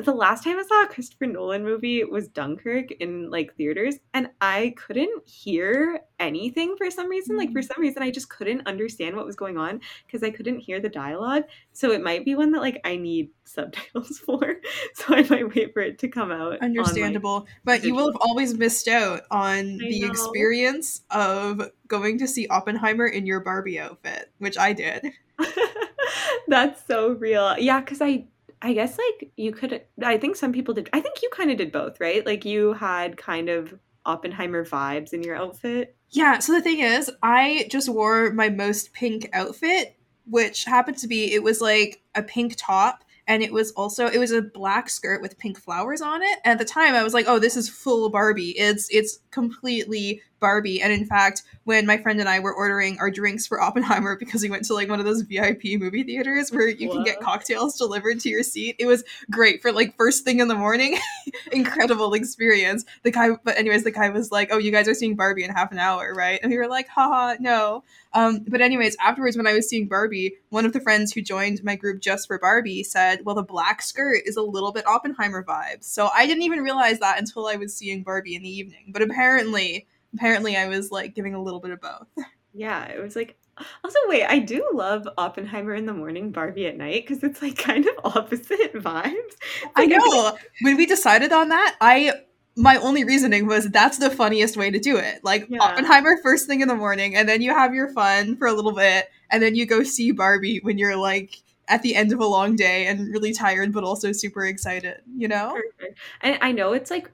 the 0.05 0.13
last 0.13 0.43
time 0.43 0.59
I 0.59 0.63
saw 0.63 0.83
a 0.83 0.87
Christopher 0.87 1.25
Nolan 1.25 1.63
movie 1.63 2.03
was 2.03 2.27
Dunkirk 2.27 2.91
in 2.91 3.31
like 3.31 3.55
theaters, 3.55 3.95
and 4.13 4.29
I 4.39 4.75
couldn't 4.77 5.27
hear 5.27 6.01
anything 6.19 6.75
for 6.77 6.91
some 6.91 7.09
reason. 7.09 7.35
Like 7.35 7.51
for 7.51 7.61
mm. 7.61 7.67
some 7.67 7.81
reason, 7.81 8.03
I 8.03 8.11
just 8.11 8.29
couldn't 8.29 8.67
understand 8.67 9.15
what 9.15 9.25
was 9.25 9.35
going 9.35 9.57
on 9.57 9.81
because 10.05 10.21
I 10.21 10.29
couldn't 10.29 10.59
hear 10.59 10.79
the 10.79 10.89
dialogue. 10.89 11.43
So 11.73 11.91
it 11.91 12.03
might 12.03 12.25
be 12.25 12.35
one 12.35 12.51
that 12.51 12.61
like 12.61 12.79
I 12.85 12.97
need 12.97 13.29
subtitles 13.45 14.19
for. 14.19 14.57
So 14.93 15.15
I 15.15 15.23
might 15.23 15.55
wait 15.55 15.73
for 15.73 15.81
it 15.81 15.97
to 15.99 16.07
come 16.07 16.31
out. 16.31 16.61
Understandable. 16.61 17.47
but 17.63 17.83
you 17.83 17.95
will 17.95 18.11
have 18.11 18.21
always 18.21 18.53
missed 18.53 18.87
out 18.87 19.21
on 19.31 19.79
I 19.83 19.89
the 19.89 20.01
know. 20.01 20.07
experience 20.07 21.01
of 21.09 21.71
going 21.87 22.19
to 22.19 22.27
see 22.27 22.47
Oppenheimer 22.47 23.07
in 23.07 23.25
your 23.25 23.39
Barbie 23.39 23.79
outfit, 23.79 24.31
which 24.37 24.57
I 24.57 24.73
did. 24.73 25.11
That's 26.47 26.85
so 26.85 27.13
real. 27.13 27.57
Yeah, 27.57 27.79
because 27.79 28.01
I 28.01 28.25
I 28.61 28.73
guess 28.73 28.97
like 28.97 29.31
you 29.35 29.51
could 29.51 29.83
I 30.03 30.17
think 30.17 30.35
some 30.35 30.51
people 30.51 30.73
did 30.73 30.89
I 30.93 30.99
think 30.99 31.21
you 31.21 31.29
kind 31.31 31.51
of 31.51 31.57
did 31.57 31.71
both, 31.71 31.99
right? 31.99 32.25
Like 32.25 32.45
you 32.45 32.73
had 32.73 33.17
kind 33.17 33.49
of 33.49 33.77
Oppenheimer 34.05 34.65
vibes 34.65 35.13
in 35.13 35.21
your 35.21 35.35
outfit. 35.35 35.95
Yeah, 36.09 36.39
so 36.39 36.53
the 36.53 36.61
thing 36.61 36.79
is, 36.79 37.11
I 37.21 37.67
just 37.69 37.89
wore 37.89 38.31
my 38.31 38.49
most 38.49 38.93
pink 38.93 39.29
outfit, 39.33 39.97
which 40.25 40.63
happened 40.63 40.97
to 40.99 41.07
be 41.07 41.33
it 41.33 41.43
was 41.43 41.59
like 41.59 42.01
a 42.15 42.23
pink 42.23 42.55
top 42.57 43.03
and 43.27 43.43
it 43.43 43.51
was 43.51 43.71
also 43.71 44.07
it 44.07 44.17
was 44.17 44.31
a 44.31 44.41
black 44.41 44.89
skirt 44.89 45.21
with 45.21 45.37
pink 45.37 45.59
flowers 45.59 46.01
on 46.01 46.23
it. 46.23 46.39
And 46.45 46.53
at 46.53 46.59
the 46.59 46.71
time 46.73 46.95
I 46.95 47.03
was 47.03 47.13
like, 47.13 47.25
"Oh, 47.27 47.39
this 47.39 47.57
is 47.57 47.69
full 47.69 48.09
Barbie. 48.09 48.57
It's 48.57 48.87
it's 48.89 49.19
completely 49.31 50.21
Barbie." 50.39 50.81
And 50.81 50.91
in 50.93 51.05
fact, 51.05 51.43
when 51.63 51.85
my 51.85 51.97
friend 51.97 52.19
and 52.19 52.29
I 52.29 52.39
were 52.39 52.53
ordering 52.53 52.97
our 52.99 53.11
drinks 53.11 53.45
for 53.45 53.61
Oppenheimer 53.61 54.15
because 54.19 54.41
we 54.41 54.49
went 54.49 54.65
to 54.65 54.73
like 54.73 54.89
one 54.89 54.99
of 54.99 55.05
those 55.05 55.21
VIP 55.21 55.79
movie 55.79 56.03
theaters 56.03 56.51
where 56.51 56.69
you 56.69 56.89
can 56.89 57.03
get 57.03 57.19
cocktails 57.19 57.77
delivered 57.77 58.19
to 58.21 58.29
your 58.29 58.43
seat. 58.43 58.75
It 58.79 58.85
was 58.85 59.03
great 59.29 59.61
for 59.61 59.71
like 59.71 59.95
first 59.97 60.23
thing 60.23 60.39
in 60.39 60.47
the 60.47 60.55
morning. 60.55 60.97
Incredible 61.51 62.13
experience. 62.13 62.85
The 63.03 63.11
guy 63.11 63.31
but 63.43 63.57
anyways, 63.57 63.83
the 63.83 63.91
guy 63.91 64.09
was 64.09 64.31
like, 64.31 64.49
"Oh, 64.51 64.57
you 64.57 64.71
guys 64.71 64.87
are 64.87 64.93
seeing 64.93 65.15
Barbie 65.15 65.43
in 65.43 65.51
half 65.51 65.71
an 65.71 65.79
hour, 65.79 66.13
right?" 66.13 66.39
And 66.41 66.51
we 66.51 66.57
were 66.57 66.67
like, 66.67 66.87
"Haha, 66.87 67.35
no." 67.39 67.83
Um, 68.13 68.45
but 68.47 68.61
anyways, 68.61 68.95
afterwards, 69.03 69.37
when 69.37 69.47
I 69.47 69.53
was 69.53 69.69
seeing 69.69 69.87
Barbie, 69.87 70.35
one 70.49 70.65
of 70.65 70.73
the 70.73 70.79
friends 70.79 71.13
who 71.13 71.21
joined 71.21 71.63
my 71.63 71.75
group 71.75 72.01
just 72.01 72.27
for 72.27 72.39
Barbie 72.39 72.83
said, 72.83 73.25
"Well, 73.25 73.35
the 73.35 73.43
black 73.43 73.81
skirt 73.81 74.23
is 74.25 74.37
a 74.37 74.41
little 74.41 74.71
bit 74.71 74.87
Oppenheimer 74.87 75.43
vibes." 75.43 75.83
So 75.83 76.09
I 76.13 76.25
didn't 76.25 76.43
even 76.43 76.61
realize 76.61 76.99
that 76.99 77.19
until 77.19 77.47
I 77.47 77.55
was 77.55 77.75
seeing 77.75 78.03
Barbie 78.03 78.35
in 78.35 78.43
the 78.43 78.49
evening. 78.49 78.85
But 78.89 79.01
apparently, 79.01 79.87
apparently, 80.17 80.57
I 80.57 80.67
was 80.67 80.91
like 80.91 81.15
giving 81.15 81.33
a 81.35 81.41
little 81.41 81.59
bit 81.59 81.71
of 81.71 81.81
both. 81.81 82.07
Yeah, 82.53 82.85
it 82.85 82.99
was 82.99 83.15
like 83.15 83.37
also 83.83 83.99
wait, 84.07 84.25
I 84.25 84.39
do 84.39 84.67
love 84.73 85.07
Oppenheimer 85.15 85.75
in 85.75 85.85
the 85.85 85.93
morning, 85.93 86.31
Barbie 86.31 86.65
at 86.65 86.75
night 86.75 87.05
because 87.05 87.23
it's 87.23 87.39
like 87.39 87.55
kind 87.55 87.85
of 87.85 87.93
opposite 88.15 88.73
vibes. 88.73 89.13
It's 89.13 89.71
I 89.75 89.81
like, 89.81 89.89
know. 89.89 90.35
When 90.61 90.75
we 90.75 90.87
decided 90.87 91.31
on 91.31 91.49
that, 91.49 91.75
I 91.81 92.13
my 92.55 92.77
only 92.77 93.03
reasoning 93.03 93.45
was 93.45 93.69
that's 93.69 93.99
the 93.99 94.09
funniest 94.09 94.57
way 94.57 94.71
to 94.71 94.79
do 94.79 94.97
it. 94.97 95.23
Like 95.23 95.45
Yeah. 95.49 95.61
Oppenheimer 95.61 96.17
first 96.23 96.47
thing 96.47 96.61
in 96.61 96.67
the 96.67 96.75
morning, 96.75 97.15
and 97.15 97.29
then 97.29 97.43
you 97.43 97.53
have 97.53 97.75
your 97.75 97.89
fun 97.89 98.37
for 98.37 98.47
a 98.47 98.53
little 98.53 98.73
bit, 98.73 99.07
and 99.29 99.43
then 99.43 99.53
you 99.53 99.67
go 99.67 99.83
see 99.83 100.11
Barbie 100.11 100.59
when 100.63 100.79
you're 100.79 100.97
like 100.97 101.35
at 101.67 101.81
the 101.81 101.95
end 101.95 102.13
of 102.13 102.19
a 102.19 102.25
long 102.25 102.55
day 102.55 102.87
and 102.87 103.11
really 103.11 103.33
tired, 103.33 103.73
but 103.73 103.83
also 103.83 104.11
super 104.11 104.45
excited. 104.45 105.01
You 105.15 105.27
know? 105.27 105.53
Perfect. 105.53 105.99
And 106.21 106.37
I 106.41 106.51
know 106.51 106.73
it's 106.73 106.91
like 106.91 107.09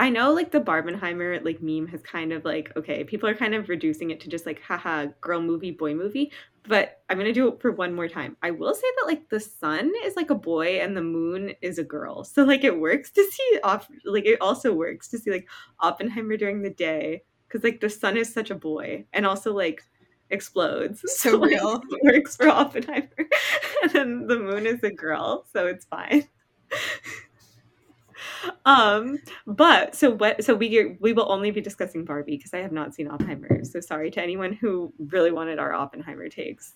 I 0.00 0.10
know 0.10 0.32
like 0.32 0.50
the 0.50 0.60
Barbenheimer 0.60 1.44
like 1.44 1.62
meme 1.62 1.86
has 1.88 2.02
kind 2.02 2.32
of 2.32 2.44
like 2.44 2.72
okay, 2.76 3.04
people 3.04 3.28
are 3.28 3.34
kind 3.34 3.54
of 3.54 3.68
reducing 3.68 4.10
it 4.10 4.20
to 4.20 4.28
just 4.28 4.46
like 4.46 4.62
haha 4.62 5.06
girl 5.20 5.40
movie 5.40 5.70
boy 5.70 5.94
movie, 5.94 6.32
but 6.66 7.02
I'm 7.08 7.18
to 7.18 7.32
do 7.32 7.48
it 7.48 7.60
for 7.60 7.72
one 7.72 7.94
more 7.94 8.08
time. 8.08 8.36
I 8.42 8.50
will 8.50 8.74
say 8.74 8.86
that 8.98 9.06
like 9.06 9.28
the 9.28 9.40
sun 9.40 9.92
is 10.04 10.16
like 10.16 10.30
a 10.30 10.34
boy 10.34 10.80
and 10.80 10.96
the 10.96 11.02
moon 11.02 11.54
is 11.62 11.78
a 11.78 11.84
girl. 11.84 12.24
So 12.24 12.44
like 12.44 12.64
it 12.64 12.78
works 12.78 13.10
to 13.12 13.24
see 13.24 13.58
off 13.62 13.88
like 14.04 14.26
it 14.26 14.40
also 14.40 14.72
works 14.72 15.08
to 15.08 15.18
see 15.18 15.30
like 15.30 15.48
Oppenheimer 15.80 16.36
during 16.36 16.62
the 16.62 16.70
day 16.70 17.22
cuz 17.48 17.64
like 17.64 17.80
the 17.80 17.90
sun 17.90 18.16
is 18.16 18.32
such 18.32 18.50
a 18.50 18.54
boy 18.54 19.06
and 19.12 19.26
also 19.26 19.52
like 19.52 19.82
explodes. 20.30 21.02
So 21.06 21.36
like, 21.38 21.50
real. 21.50 21.82
it 21.90 22.14
works 22.14 22.36
for 22.36 22.48
Oppenheimer. 22.48 23.08
and 23.82 23.90
then 23.92 24.26
the 24.26 24.38
moon 24.38 24.66
is 24.66 24.82
a 24.82 24.90
girl, 24.90 25.46
so 25.52 25.66
it's 25.66 25.84
fine. 25.86 26.28
um 28.64 29.18
but 29.46 29.94
so 29.94 30.10
what 30.10 30.42
so 30.44 30.54
we 30.54 30.96
we 31.00 31.12
will 31.12 31.30
only 31.30 31.50
be 31.50 31.60
discussing 31.60 32.04
barbie 32.04 32.36
because 32.36 32.52
i 32.52 32.58
have 32.58 32.72
not 32.72 32.94
seen 32.94 33.08
oppenheimer 33.08 33.64
so 33.64 33.80
sorry 33.80 34.10
to 34.10 34.20
anyone 34.20 34.52
who 34.52 34.92
really 34.98 35.30
wanted 35.30 35.58
our 35.58 35.72
oppenheimer 35.72 36.28
takes 36.28 36.74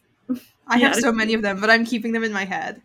I 0.68 0.78
have 0.78 0.94
so 1.00 1.10
many 1.12 1.34
of 1.34 1.42
them, 1.42 1.60
but 1.60 1.68
I'm 1.68 1.84
keeping 1.84 2.12
them 2.12 2.22
in 2.22 2.32
my 2.32 2.44
head. 2.44 2.80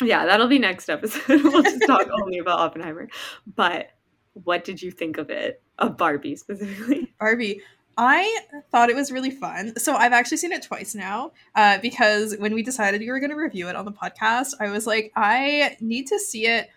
yeah 0.00 0.24
that'll 0.26 0.46
be 0.48 0.58
next 0.58 0.88
episode 0.88 1.42
we'll 1.42 1.62
just 1.62 1.84
talk 1.86 2.06
only 2.22 2.38
about 2.38 2.60
oppenheimer 2.60 3.08
but 3.56 3.88
what 4.34 4.64
did 4.64 4.80
you 4.80 4.90
think 4.90 5.18
of 5.18 5.28
it 5.28 5.60
of 5.78 5.96
barbie 5.96 6.36
specifically 6.36 7.12
Barbie. 7.18 7.60
I 7.96 8.40
thought 8.70 8.90
it 8.90 8.96
was 8.96 9.12
really 9.12 9.30
fun. 9.30 9.78
So 9.78 9.94
I've 9.94 10.12
actually 10.12 10.38
seen 10.38 10.52
it 10.52 10.62
twice 10.62 10.94
now 10.94 11.32
uh, 11.54 11.78
because 11.78 12.36
when 12.38 12.54
we 12.54 12.62
decided 12.62 13.00
we 13.00 13.10
were 13.10 13.20
going 13.20 13.30
to 13.30 13.36
review 13.36 13.68
it 13.68 13.76
on 13.76 13.84
the 13.84 13.92
podcast, 13.92 14.54
I 14.60 14.70
was 14.70 14.86
like, 14.86 15.12
I 15.14 15.76
need 15.80 16.06
to 16.08 16.18
see 16.18 16.46
it 16.46 16.70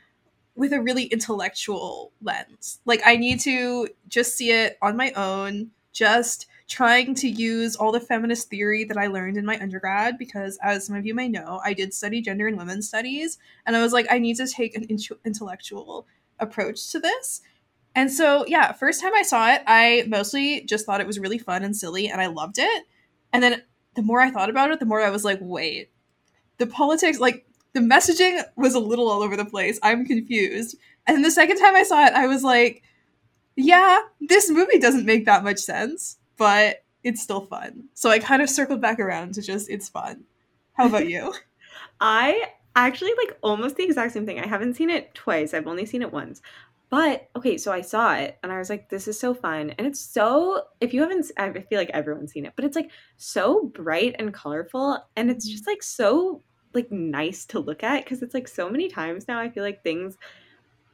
with 0.55 0.74
a 0.74 0.82
really 0.82 1.05
intellectual 1.05 2.11
lens. 2.22 2.80
Like, 2.86 3.01
I 3.05 3.18
need 3.18 3.39
to 3.41 3.89
just 4.07 4.36
see 4.36 4.51
it 4.51 4.78
on 4.82 4.95
my 4.97 5.11
own, 5.11 5.72
just 5.91 6.47
trying 6.68 7.13
to 7.16 7.28
use 7.28 7.76
all 7.76 7.91
the 7.91 7.99
feminist 7.99 8.49
theory 8.49 8.84
that 8.86 8.97
I 8.97 9.07
learned 9.07 9.38
in 9.38 9.45
my 9.45 9.59
undergrad 9.59 10.18
because, 10.18 10.57
as 10.63 10.86
some 10.86 10.95
of 10.95 11.05
you 11.05 11.13
may 11.13 11.28
know, 11.28 11.61
I 11.63 11.74
did 11.74 11.93
study 11.93 12.22
gender 12.22 12.47
and 12.47 12.57
women's 12.57 12.88
studies. 12.88 13.38
And 13.66 13.76
I 13.76 13.82
was 13.82 13.93
like, 13.93 14.07
I 14.09 14.18
need 14.18 14.38
to 14.38 14.47
take 14.47 14.76
an 14.76 14.86
int- 14.89 15.11
intellectual 15.26 16.07
approach 16.39 16.91
to 16.91 16.99
this. 16.99 17.41
And 17.95 18.11
so, 18.11 18.45
yeah, 18.45 18.73
first 18.73 19.01
time 19.01 19.13
I 19.15 19.23
saw 19.23 19.53
it, 19.53 19.61
I 19.65 20.03
mostly 20.07 20.61
just 20.65 20.85
thought 20.85 20.99
it 20.99 21.07
was 21.07 21.17
really 21.17 21.37
fun 21.37 21.63
and 21.63 21.75
silly, 21.75 22.09
and 22.09 22.21
I 22.21 22.27
loved 22.27 22.59
it. 22.59 22.83
And 23.31 23.41
then 23.41 23.63
the 23.95 24.01
more 24.01 24.19
I 24.19 24.31
thought 24.31 24.49
about 24.49 24.71
it, 24.71 24.79
the 24.79 24.85
more 24.85 25.01
I 25.01 25.09
was 25.09 25.23
like, 25.23 25.39
wait, 25.41 25.89
the 26.57 26.67
politics, 26.67 27.19
like, 27.19 27.45
the 27.73 27.79
messaging 27.79 28.41
was 28.55 28.75
a 28.75 28.79
little 28.79 29.09
all 29.09 29.21
over 29.21 29.35
the 29.35 29.45
place. 29.45 29.79
I'm 29.81 30.05
confused. 30.05 30.77
And 31.07 31.15
then 31.15 31.23
the 31.23 31.31
second 31.31 31.57
time 31.57 31.75
I 31.75 31.83
saw 31.83 32.05
it, 32.05 32.13
I 32.13 32.27
was 32.27 32.43
like, 32.43 32.83
yeah, 33.55 34.01
this 34.21 34.49
movie 34.49 34.79
doesn't 34.79 35.05
make 35.05 35.25
that 35.25 35.43
much 35.43 35.59
sense, 35.59 36.17
but 36.37 36.83
it's 37.03 37.21
still 37.21 37.41
fun. 37.41 37.85
So 37.93 38.09
I 38.09 38.19
kind 38.19 38.41
of 38.41 38.49
circled 38.49 38.81
back 38.81 38.99
around 38.99 39.33
to 39.35 39.41
just, 39.41 39.69
it's 39.69 39.87
fun. 39.89 40.23
How 40.73 40.87
about 40.87 41.07
you? 41.07 41.33
I 42.01 42.49
actually 42.75 43.13
like 43.17 43.37
almost 43.41 43.77
the 43.77 43.83
exact 43.83 44.13
same 44.13 44.25
thing. 44.25 44.39
I 44.39 44.47
haven't 44.47 44.73
seen 44.75 44.89
it 44.89 45.13
twice. 45.13 45.53
I've 45.53 45.67
only 45.67 45.85
seen 45.85 46.01
it 46.01 46.11
once. 46.11 46.41
But 46.89 47.29
okay, 47.36 47.57
so 47.57 47.71
I 47.71 47.81
saw 47.81 48.13
it 48.15 48.38
and 48.43 48.51
I 48.51 48.57
was 48.57 48.69
like, 48.69 48.89
this 48.89 49.07
is 49.07 49.19
so 49.19 49.33
fun. 49.33 49.71
And 49.71 49.88
it's 49.88 49.99
so, 49.99 50.63
if 50.79 50.93
you 50.93 51.01
haven't, 51.01 51.31
I 51.38 51.51
feel 51.51 51.79
like 51.79 51.89
everyone's 51.89 52.31
seen 52.31 52.45
it, 52.45 52.53
but 52.55 52.63
it's 52.63 52.75
like 52.75 52.91
so 53.17 53.65
bright 53.67 54.15
and 54.19 54.33
colorful. 54.33 55.03
And 55.15 55.29
it's 55.29 55.45
mm-hmm. 55.45 55.53
just 55.53 55.67
like 55.67 55.83
so 55.83 56.43
like 56.73 56.91
nice 56.91 57.45
to 57.45 57.59
look 57.59 57.83
at 57.83 58.03
because 58.03 58.21
it's 58.21 58.33
like 58.33 58.47
so 58.47 58.69
many 58.69 58.89
times 58.89 59.27
now 59.27 59.39
I 59.39 59.49
feel 59.49 59.63
like 59.63 59.81
things 59.81 60.17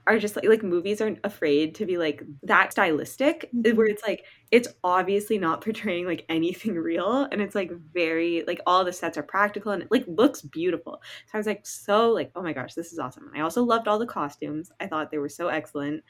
are 0.07 0.17
just 0.19 0.35
like 0.35 0.45
like 0.45 0.63
movies 0.63 0.99
aren't 1.01 1.19
afraid 1.23 1.75
to 1.75 1.85
be 1.85 1.97
like 1.97 2.23
that 2.43 2.71
stylistic 2.71 3.49
Mhm. 3.55 3.75
where 3.75 3.87
it's 3.87 4.03
like 4.03 4.25
it's 4.51 4.67
obviously 4.83 5.37
not 5.37 5.61
portraying 5.61 6.05
like 6.05 6.25
anything 6.29 6.75
real 6.89 7.27
and 7.31 7.41
it's 7.41 7.55
like 7.55 7.71
very 7.93 8.43
like 8.47 8.59
all 8.65 8.83
the 8.83 8.93
sets 8.93 9.17
are 9.17 9.23
practical 9.23 9.71
and 9.71 9.83
it 9.83 9.91
like 9.91 10.05
looks 10.07 10.41
beautiful. 10.41 11.01
So 11.27 11.31
i 11.35 11.37
was 11.37 11.47
like 11.47 11.65
so 11.65 12.11
like 12.11 12.31
oh 12.35 12.41
my 12.41 12.53
gosh 12.53 12.73
this 12.73 12.91
is 12.93 12.99
awesome. 12.99 13.27
And 13.27 13.37
i 13.37 13.41
also 13.43 13.63
loved 13.63 13.87
all 13.87 13.99
the 13.99 14.05
costumes. 14.07 14.71
I 14.79 14.87
thought 14.87 15.11
they 15.11 15.17
were 15.19 15.29
so 15.29 15.47
excellent. 15.49 16.03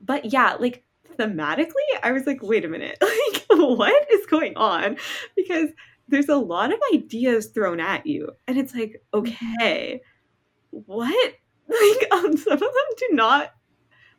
But 0.00 0.32
yeah 0.32 0.56
like 0.58 0.84
thematically 1.18 1.88
i 2.02 2.10
was 2.12 2.26
like 2.26 2.42
wait 2.42 2.64
a 2.64 2.68
minute 2.68 2.98
like 3.02 3.44
what 3.50 4.10
is 4.12 4.26
going 4.26 4.56
on? 4.56 4.96
Because 5.36 5.70
there's 6.08 6.28
a 6.28 6.36
lot 6.36 6.72
of 6.72 6.78
ideas 6.92 7.46
thrown 7.46 7.80
at 7.80 8.06
you 8.06 8.30
and 8.46 8.58
it's 8.58 8.74
like 8.74 9.02
okay 9.14 10.00
what 10.70 11.34
like 11.68 12.12
um 12.12 12.36
some 12.36 12.52
of 12.52 12.60
them 12.60 12.70
do 12.98 13.08
not 13.12 13.52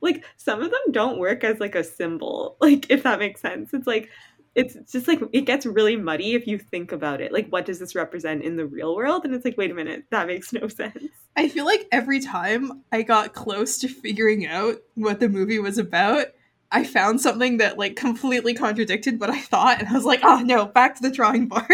like 0.02 0.26
some 0.38 0.62
of 0.62 0.72
them 0.72 0.92
don't 0.92 1.20
work 1.20 1.44
as 1.44 1.60
like 1.60 1.76
a 1.76 1.84
symbol 1.84 2.58
like 2.62 2.90
if 2.90 3.04
that 3.04 3.20
makes 3.20 3.42
sense 3.42 3.74
it's 3.74 3.88
like 3.88 4.10
it's 4.56 4.78
just 4.90 5.08
like 5.08 5.20
it 5.34 5.42
gets 5.42 5.66
really 5.66 5.98
muddy 5.98 6.34
if 6.34 6.48
you 6.48 6.58
think 6.58 6.94
about 6.94 7.20
it. 7.20 7.34
Like, 7.34 7.50
what 7.50 7.66
does 7.66 7.78
this 7.78 7.94
represent 7.94 8.42
in 8.42 8.56
the 8.56 8.66
real 8.66 8.96
world? 8.96 9.26
And 9.26 9.36
it's 9.36 9.44
like, 9.44 9.58
wait 9.58 9.70
a 9.70 9.74
minute, 9.74 10.06
that 10.12 10.28
makes 10.28 10.54
no 10.54 10.68
sense. 10.70 11.04
I 11.36 11.50
feel 11.50 11.66
like 11.66 11.90
every 11.92 12.22
time 12.22 12.82
I 12.90 13.02
got 13.02 13.34
close 13.34 13.78
to 13.80 13.90
figuring 13.90 14.48
out 14.48 14.78
what 14.94 15.20
the 15.20 15.28
movie 15.28 15.60
was 15.60 15.78
about, 15.78 16.28
I 16.72 16.86
found 16.86 17.20
something 17.20 17.58
that 17.58 17.78
like 17.78 17.98
completely 17.98 18.54
contradicted 18.54 19.20
what 19.20 19.30
I 19.30 19.42
thought, 19.42 19.80
and 19.80 19.90
I 19.90 19.94
was 19.94 20.06
like, 20.06 20.22
oh 20.24 20.40
no, 20.40 20.66
back 20.66 20.96
to 20.96 21.02
the 21.02 21.12
drawing 21.12 21.48
board 21.48 21.66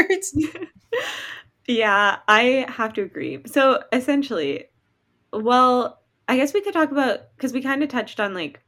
yeah, 1.68 2.18
I 2.28 2.66
have 2.68 2.94
to 2.94 3.02
agree. 3.02 3.42
So 3.46 3.84
essentially, 3.92 4.66
well, 5.34 6.02
I 6.28 6.38
guess 6.38 6.54
we 6.54 6.62
could 6.62 6.74
talk 6.74 6.92
about 6.92 7.36
because 7.36 7.54
we 7.54 7.62
kind 7.62 7.84
of 7.84 7.90
touched 7.90 8.20
on 8.20 8.34
like 8.34 8.62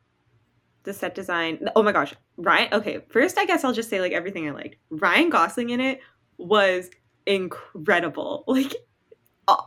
the 0.83 0.93
set 0.93 1.15
design. 1.15 1.69
Oh 1.75 1.83
my 1.83 1.91
gosh, 1.91 2.13
Ryan. 2.37 2.73
Okay, 2.73 2.99
first 3.09 3.37
I 3.37 3.45
guess 3.45 3.63
I'll 3.63 3.73
just 3.73 3.89
say 3.89 4.01
like 4.01 4.11
everything 4.11 4.47
I 4.47 4.51
liked. 4.51 4.75
Ryan 4.89 5.29
Gosling 5.29 5.69
in 5.69 5.79
it 5.79 5.99
was 6.37 6.89
incredible. 7.25 8.43
Like 8.53 8.75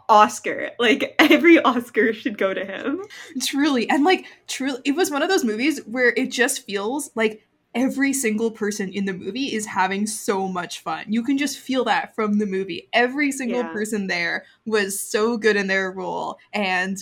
Oscar. 0.08 0.70
Like 0.78 1.14
every 1.18 1.60
Oscar 1.60 2.12
should 2.12 2.38
go 2.38 2.54
to 2.54 2.64
him. 2.64 3.02
truly, 3.42 3.88
and 3.90 4.04
like 4.04 4.24
truly, 4.46 4.80
it 4.84 4.92
was 4.92 5.10
one 5.10 5.22
of 5.22 5.28
those 5.28 5.44
movies 5.44 5.80
where 5.86 6.12
it 6.16 6.30
just 6.30 6.64
feels 6.64 7.10
like 7.14 7.46
every 7.74 8.12
single 8.12 8.50
person 8.50 8.90
in 8.92 9.04
the 9.04 9.12
movie 9.12 9.54
is 9.54 9.66
having 9.66 10.06
so 10.06 10.48
much 10.48 10.80
fun. 10.80 11.04
You 11.12 11.22
can 11.22 11.38
just 11.38 11.58
feel 11.58 11.84
that 11.84 12.14
from 12.14 12.38
the 12.38 12.46
movie. 12.46 12.88
Every 12.92 13.30
single 13.32 13.64
Yeah. 13.64 13.68
person 13.68 14.06
there 14.06 14.44
was 14.64 15.00
so 15.00 15.36
good 15.36 15.56
in 15.56 15.66
their 15.66 15.90
role 15.92 16.38
and 16.52 16.96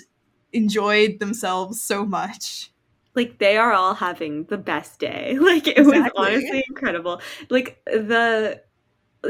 enjoyed 0.52 1.20
themselves 1.20 1.82
so 1.82 2.04
much. 2.04 2.70
Like 3.14 3.38
they 3.38 3.56
are 3.56 3.72
all 3.72 3.94
having 3.94 4.44
the 4.44 4.58
best 4.58 4.98
day. 4.98 5.36
Like 5.40 5.66
it 5.68 5.84
was 5.84 6.08
honestly 6.16 6.62
incredible. 6.68 7.20
Like 7.50 7.80
the 7.86 8.62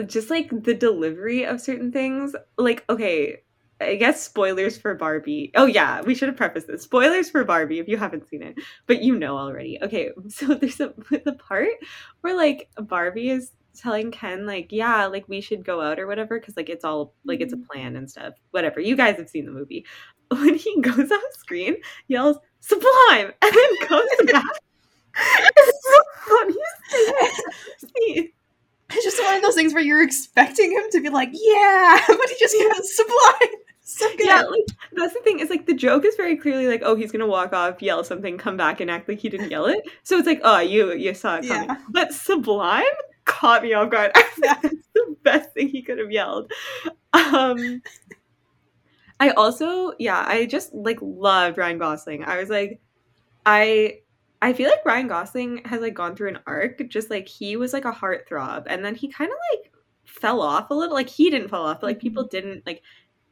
just 0.06 0.30
like 0.30 0.50
the 0.50 0.74
delivery 0.74 1.44
of 1.46 1.60
certain 1.62 1.92
things. 1.92 2.36
Like 2.58 2.84
okay, 2.90 3.43
I 3.84 3.96
guess 3.96 4.22
spoilers 4.22 4.76
for 4.76 4.94
Barbie. 4.94 5.50
Oh 5.54 5.66
yeah, 5.66 6.02
we 6.02 6.14
should 6.14 6.28
have 6.28 6.36
prefaced 6.36 6.66
this. 6.66 6.82
Spoilers 6.82 7.30
for 7.30 7.44
Barbie 7.44 7.78
if 7.78 7.88
you 7.88 7.96
haven't 7.96 8.28
seen 8.28 8.42
it, 8.42 8.56
but 8.86 9.02
you 9.02 9.16
know 9.16 9.36
already. 9.36 9.78
Okay, 9.82 10.10
so 10.28 10.54
there's 10.54 10.80
a 10.80 10.94
the 11.24 11.36
part 11.38 11.68
where 12.20 12.36
like 12.36 12.68
Barbie 12.76 13.30
is 13.30 13.52
telling 13.74 14.10
Ken 14.10 14.46
like, 14.46 14.68
yeah, 14.70 15.06
like 15.06 15.28
we 15.28 15.40
should 15.40 15.64
go 15.64 15.80
out 15.80 15.98
or 15.98 16.06
whatever 16.06 16.38
because 16.38 16.56
like 16.56 16.68
it's 16.68 16.84
all 16.84 17.14
like 17.24 17.40
it's 17.40 17.52
a 17.52 17.56
mm-hmm. 17.56 17.66
plan 17.66 17.96
and 17.96 18.10
stuff. 18.10 18.34
Whatever. 18.50 18.80
You 18.80 18.96
guys 18.96 19.16
have 19.16 19.28
seen 19.28 19.46
the 19.46 19.52
movie. 19.52 19.84
When 20.30 20.54
he 20.54 20.80
goes 20.80 21.12
off 21.12 21.32
screen, 21.32 21.76
yells 22.08 22.38
sublime, 22.60 23.32
and 23.42 23.54
then 23.54 23.88
goes 23.88 24.32
back. 24.32 24.42
It's 25.16 25.80
so 25.84 25.98
funny. 26.26 26.56
See? 27.78 28.32
It's 28.90 29.04
just 29.04 29.22
one 29.22 29.36
of 29.36 29.42
those 29.42 29.54
things 29.54 29.74
where 29.74 29.82
you're 29.82 30.02
expecting 30.02 30.72
him 30.72 30.84
to 30.92 31.00
be 31.00 31.08
like, 31.10 31.30
yeah, 31.32 32.00
but 32.06 32.28
he 32.28 32.36
just 32.38 32.56
goes 32.56 32.96
sublime. 32.96 33.60
So 33.86 34.08
good. 34.16 34.26
Yeah, 34.26 34.40
like 34.42 34.64
that's 34.92 35.12
the 35.12 35.20
thing. 35.20 35.40
Is 35.40 35.50
like 35.50 35.66
the 35.66 35.74
joke 35.74 36.06
is 36.06 36.16
very 36.16 36.36
clearly 36.36 36.66
like, 36.66 36.80
oh, 36.84 36.96
he's 36.96 37.12
gonna 37.12 37.26
walk 37.26 37.52
off, 37.52 37.82
yell 37.82 38.02
something, 38.02 38.38
come 38.38 38.56
back, 38.56 38.80
and 38.80 38.90
act 38.90 39.08
like 39.08 39.18
he 39.18 39.28
didn't 39.28 39.50
yell 39.50 39.66
it. 39.66 39.82
So 40.02 40.16
it's 40.16 40.26
like, 40.26 40.40
oh, 40.42 40.60
you 40.60 40.94
you 40.94 41.12
saw 41.12 41.36
it 41.36 41.46
coming. 41.46 41.68
Yeah. 41.68 41.76
But 41.90 42.14
Sublime 42.14 42.82
caught 43.26 43.62
me 43.62 43.74
off 43.74 43.90
guard. 43.90 44.12
Like, 44.16 44.62
that's 44.62 44.74
the 44.94 45.16
best 45.22 45.52
thing 45.52 45.68
he 45.68 45.82
could 45.82 45.98
have 45.98 46.10
yelled. 46.10 46.50
Um, 47.12 47.82
I 49.20 49.30
also, 49.30 49.92
yeah, 49.98 50.24
I 50.26 50.46
just 50.46 50.74
like 50.74 50.98
loved 51.00 51.58
Ryan 51.58 51.78
Gosling. 51.78 52.24
I 52.24 52.38
was 52.38 52.48
like, 52.50 52.80
I. 53.46 53.98
I 54.42 54.52
feel 54.52 54.68
like 54.68 54.84
Ryan 54.84 55.08
Gosling 55.08 55.62
has 55.64 55.80
like 55.80 55.94
gone 55.94 56.14
through 56.14 56.28
an 56.28 56.38
arc, 56.46 56.86
just 56.90 57.08
like 57.08 57.26
he 57.26 57.56
was 57.56 57.72
like 57.72 57.86
a 57.86 57.92
heartthrob, 57.92 58.64
and 58.66 58.84
then 58.84 58.94
he 58.94 59.08
kind 59.08 59.30
of 59.30 59.36
like 59.54 59.72
fell 60.04 60.42
off 60.42 60.68
a 60.68 60.74
little. 60.74 60.94
Like 60.94 61.08
he 61.08 61.30
didn't 61.30 61.48
fall 61.48 61.64
off, 61.64 61.80
but 61.80 61.86
like 61.86 61.98
people 61.98 62.24
didn't 62.24 62.66
like 62.66 62.82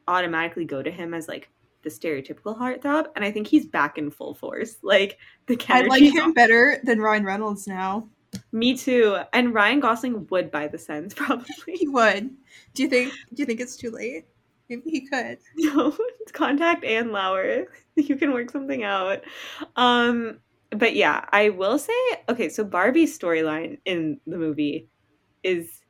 automatically 0.09 0.65
go 0.65 0.83
to 0.83 0.91
him 0.91 1.15
as 1.15 1.29
like 1.29 1.49
the 1.83 1.91
stereotypical 1.91 2.57
heartthrob, 2.57 3.07
and 3.17 3.25
I 3.25 3.31
think 3.31 3.47
he's 3.47 3.67
back 3.67 3.99
in 3.99 4.11
full 4.11 4.35
force. 4.35 4.77
Like 4.83 5.19
the 5.47 5.59
I 5.69 5.83
like 5.83 6.03
him 6.03 6.33
better 6.33 6.79
than 6.85 7.01
Ryan 7.01 7.25
Reynolds 7.25 7.67
now. 7.67 8.09
Me 8.53 8.77
too. 8.77 9.19
And 9.33 9.55
Ryan 9.55 9.81
Gosling 9.81 10.27
would 10.31 10.51
buy 10.51 10.69
the 10.69 10.79
Sens 10.79 11.15
probably. 11.15 11.47
He 11.67 11.89
would. 11.89 12.31
Do 12.75 12.83
you 12.83 12.89
think? 12.89 13.13
Do 13.35 13.43
you 13.43 13.47
think 13.47 13.61
it's 13.61 13.77
too 13.77 13.91
late? 13.91 14.27
Maybe 14.69 14.91
he 14.91 15.07
could. 15.07 15.39
no, 15.57 15.97
contact 16.33 16.85
Andlauer. 16.85 17.67
You 17.97 18.17
can 18.17 18.33
work 18.33 18.51
something 18.51 18.85
out. 18.85 19.23
Um, 19.77 20.39
but 20.71 20.95
yeah, 20.95 21.27
I 21.31 21.51
will 21.51 21.79
say, 21.79 21.93
okay, 22.29 22.49
so 22.49 22.65
Barbie's 22.65 23.19
storyline 23.19 23.79
in 23.85 24.19
the 24.27 24.39
movie 24.39 24.89
is 25.43 25.82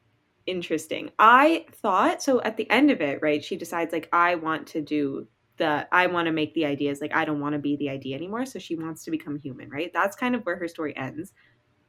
interesting. 0.46 1.10
I 1.18 1.66
thought 1.72 2.22
so 2.22 2.40
at 2.42 2.56
the 2.56 2.70
end 2.70 2.90
of 2.90 3.00
it, 3.00 3.20
right? 3.22 3.44
She 3.44 3.56
decides 3.56 3.92
like 3.92 4.08
I 4.12 4.34
want 4.36 4.66
to 4.68 4.80
do 4.80 5.28
the 5.56 5.86
I 5.92 6.06
want 6.06 6.26
to 6.26 6.32
make 6.32 6.54
the 6.54 6.66
ideas 6.66 7.00
like 7.00 7.14
I 7.14 7.24
don't 7.24 7.40
want 7.40 7.54
to 7.54 7.58
be 7.58 7.76
the 7.76 7.88
idea 7.88 8.16
anymore, 8.16 8.46
so 8.46 8.58
she 8.58 8.76
wants 8.76 9.04
to 9.04 9.10
become 9.10 9.38
human, 9.38 9.70
right? 9.70 9.90
That's 9.92 10.16
kind 10.16 10.34
of 10.34 10.42
where 10.44 10.56
her 10.56 10.68
story 10.68 10.96
ends. 10.96 11.32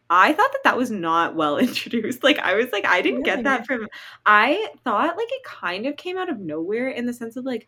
I 0.10 0.34
thought 0.34 0.52
that 0.52 0.64
that 0.64 0.78
was 0.78 0.92
not 0.92 1.36
well 1.36 1.58
introduced. 1.60 2.24
Like 2.24 2.40
I 2.40 2.56
was 2.56 2.72
like 2.72 2.86
I 2.86 3.02
didn't 3.02 3.24
get 3.24 3.44
that 3.44 3.66
from 3.66 3.88
I 4.26 4.70
thought 4.84 5.18
like 5.18 5.32
it 5.32 5.44
kind 5.44 5.86
of 5.86 5.98
came 5.98 6.18
out 6.18 6.30
of 6.30 6.40
nowhere 6.40 6.90
in 6.90 7.06
the 7.06 7.14
sense 7.14 7.36
of 7.36 7.46
like 7.46 7.68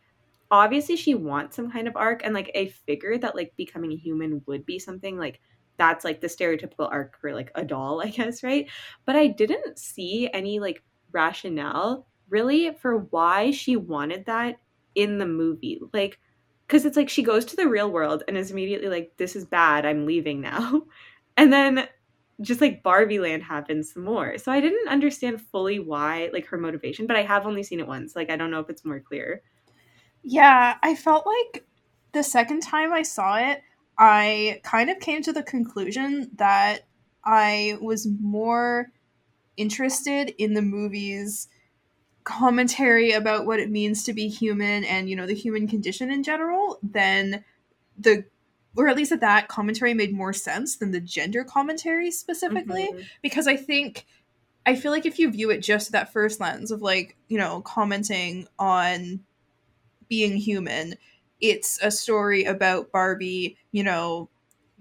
obviously 0.51 0.95
she 0.95 1.15
wants 1.15 1.55
some 1.55 1.71
kind 1.71 1.87
of 1.87 1.95
arc 1.95 2.23
and 2.23 2.33
like 2.33 2.51
I 2.55 2.67
figured 2.85 3.21
that 3.21 3.35
like 3.35 3.53
becoming 3.57 3.91
a 3.91 3.97
human 3.97 4.41
would 4.45 4.65
be 4.65 4.79
something 4.79 5.17
like 5.17 5.39
that's 5.77 6.05
like 6.05 6.21
the 6.21 6.27
stereotypical 6.27 6.91
arc 6.91 7.19
for 7.19 7.33
like 7.33 7.51
a 7.55 7.63
doll, 7.63 8.01
I 8.01 8.09
guess, 8.09 8.43
right? 8.43 8.67
But 9.05 9.15
I 9.15 9.27
didn't 9.27 9.79
see 9.79 10.29
any 10.33 10.59
like 10.59 10.83
rationale 11.11 12.07
really 12.29 12.73
for 12.73 12.97
why 12.97 13.51
she 13.51 13.75
wanted 13.75 14.25
that 14.25 14.57
in 14.95 15.17
the 15.17 15.27
movie. 15.27 15.79
Like 15.93 16.19
cuz 16.67 16.85
it's 16.85 16.97
like 16.97 17.09
she 17.09 17.23
goes 17.23 17.45
to 17.45 17.55
the 17.55 17.67
real 17.67 17.91
world 17.91 18.23
and 18.27 18.37
is 18.37 18.51
immediately 18.51 18.89
like 18.89 19.13
this 19.17 19.35
is 19.35 19.45
bad, 19.45 19.85
I'm 19.85 20.05
leaving 20.05 20.41
now. 20.41 20.83
And 21.37 21.51
then 21.51 21.85
just 22.41 22.61
like 22.61 22.83
Barbie 22.83 23.19
Land 23.19 23.43
happens 23.43 23.95
more. 23.95 24.37
So 24.37 24.51
I 24.51 24.61
didn't 24.61 24.87
understand 24.89 25.41
fully 25.41 25.79
why 25.79 26.29
like 26.33 26.45
her 26.47 26.57
motivation, 26.57 27.07
but 27.07 27.15
I 27.17 27.23
have 27.23 27.45
only 27.45 27.63
seen 27.63 27.79
it 27.79 27.87
once. 27.87 28.15
Like 28.15 28.29
I 28.29 28.35
don't 28.37 28.51
know 28.51 28.59
if 28.59 28.69
it's 28.69 28.85
more 28.85 28.99
clear. 28.99 29.41
Yeah, 30.23 30.77
I 30.81 30.95
felt 30.95 31.25
like 31.25 31.65
the 32.13 32.23
second 32.23 32.61
time 32.61 32.91
I 32.93 33.03
saw 33.03 33.37
it, 33.37 33.61
I 33.97 34.59
kind 34.63 34.89
of 34.89 34.99
came 34.99 35.21
to 35.23 35.33
the 35.33 35.43
conclusion 35.43 36.31
that 36.35 36.85
I 37.23 37.77
was 37.81 38.07
more 38.07 38.91
interested 39.57 40.33
in 40.37 40.53
the 40.53 40.61
movie's 40.61 41.47
commentary 42.23 43.11
about 43.11 43.45
what 43.45 43.59
it 43.59 43.69
means 43.69 44.03
to 44.03 44.13
be 44.13 44.27
human 44.27 44.83
and, 44.83 45.09
you 45.09 45.15
know, 45.15 45.27
the 45.27 45.33
human 45.35 45.67
condition 45.67 46.11
in 46.11 46.23
general 46.23 46.79
than 46.83 47.43
the 47.97 48.25
or 48.77 48.89
at 48.89 48.97
least 48.97 49.11
that 49.11 49.21
that 49.21 49.47
commentary 49.47 49.93
made 49.93 50.13
more 50.13 50.33
sense 50.33 50.75
than 50.75 50.91
the 50.91 50.99
gender 50.99 51.45
commentary 51.45 52.11
specifically 52.11 52.89
Mhm. 52.91 53.05
because 53.21 53.47
I 53.47 53.55
think 53.55 54.05
I 54.65 54.75
feel 54.75 54.91
like 54.91 55.05
if 55.05 55.17
you 55.19 55.29
view 55.31 55.49
it 55.51 55.59
just 55.59 55.91
that 55.93 56.11
first 56.11 56.39
lens 56.41 56.71
of 56.71 56.81
like, 56.81 57.15
you 57.29 57.37
know, 57.37 57.61
commenting 57.61 58.47
on 58.59 59.23
being 60.09 60.35
human, 60.37 60.95
it's 61.49 61.79
a 61.81 61.91
story 61.91 62.43
about 62.43 62.91
Barbie, 62.91 63.57
you 63.71 63.83
know, 63.83 64.29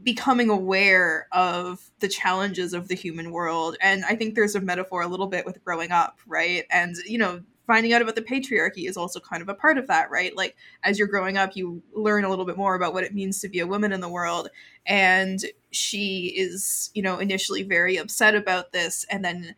becoming 0.03 0.51
aware 0.51 1.29
of 1.33 1.91
the 2.01 2.09
challenges 2.09 2.73
of 2.73 2.89
the 2.89 2.95
human 2.95 3.31
world. 3.31 3.77
And 3.81 4.05
I 4.05 4.17
think 4.17 4.35
there's 4.35 4.55
a 4.55 4.61
metaphor 4.61 5.03
a 5.03 5.09
little 5.09 5.27
bit 5.27 5.47
with 5.47 5.65
growing 5.65 5.93
up, 5.93 6.19
right? 6.27 6.65
And, 6.71 6.97
you 7.07 7.19
know, 7.19 7.43
finding 7.67 7.93
out 7.93 8.03
about 8.03 8.15
the 8.15 8.23
patriarchy 8.23 8.89
is 8.89 8.97
also 8.97 9.21
kind 9.21 9.41
of 9.41 9.49
a 9.49 9.55
part 9.55 9.79
of 9.79 9.87
that, 9.87 10.11
right? 10.11 10.37
Like 10.37 10.57
as 10.83 10.99
you're 10.99 11.09
growing 11.09 11.39
up, 11.39 11.57
you 11.57 11.83
learn 11.95 12.25
a 12.25 12.29
little 12.29 12.45
bit 12.45 12.57
more 12.57 12.75
about 12.75 12.93
what 12.93 13.05
it 13.05 13.15
means 13.15 13.41
to 13.41 13.49
be 13.49 13.61
a 13.61 13.67
woman 13.67 13.93
in 13.93 14.01
the 14.01 14.09
world. 14.09 14.51
And 14.85 15.41
she 15.71 16.35
is, 16.37 16.91
you 16.95 17.03
know, 17.03 17.19
initially 17.19 17.63
very 17.63 17.97
upset 17.97 18.35
about 18.35 18.73
this. 18.73 19.07
And 19.11 19.25
then 19.25 19.55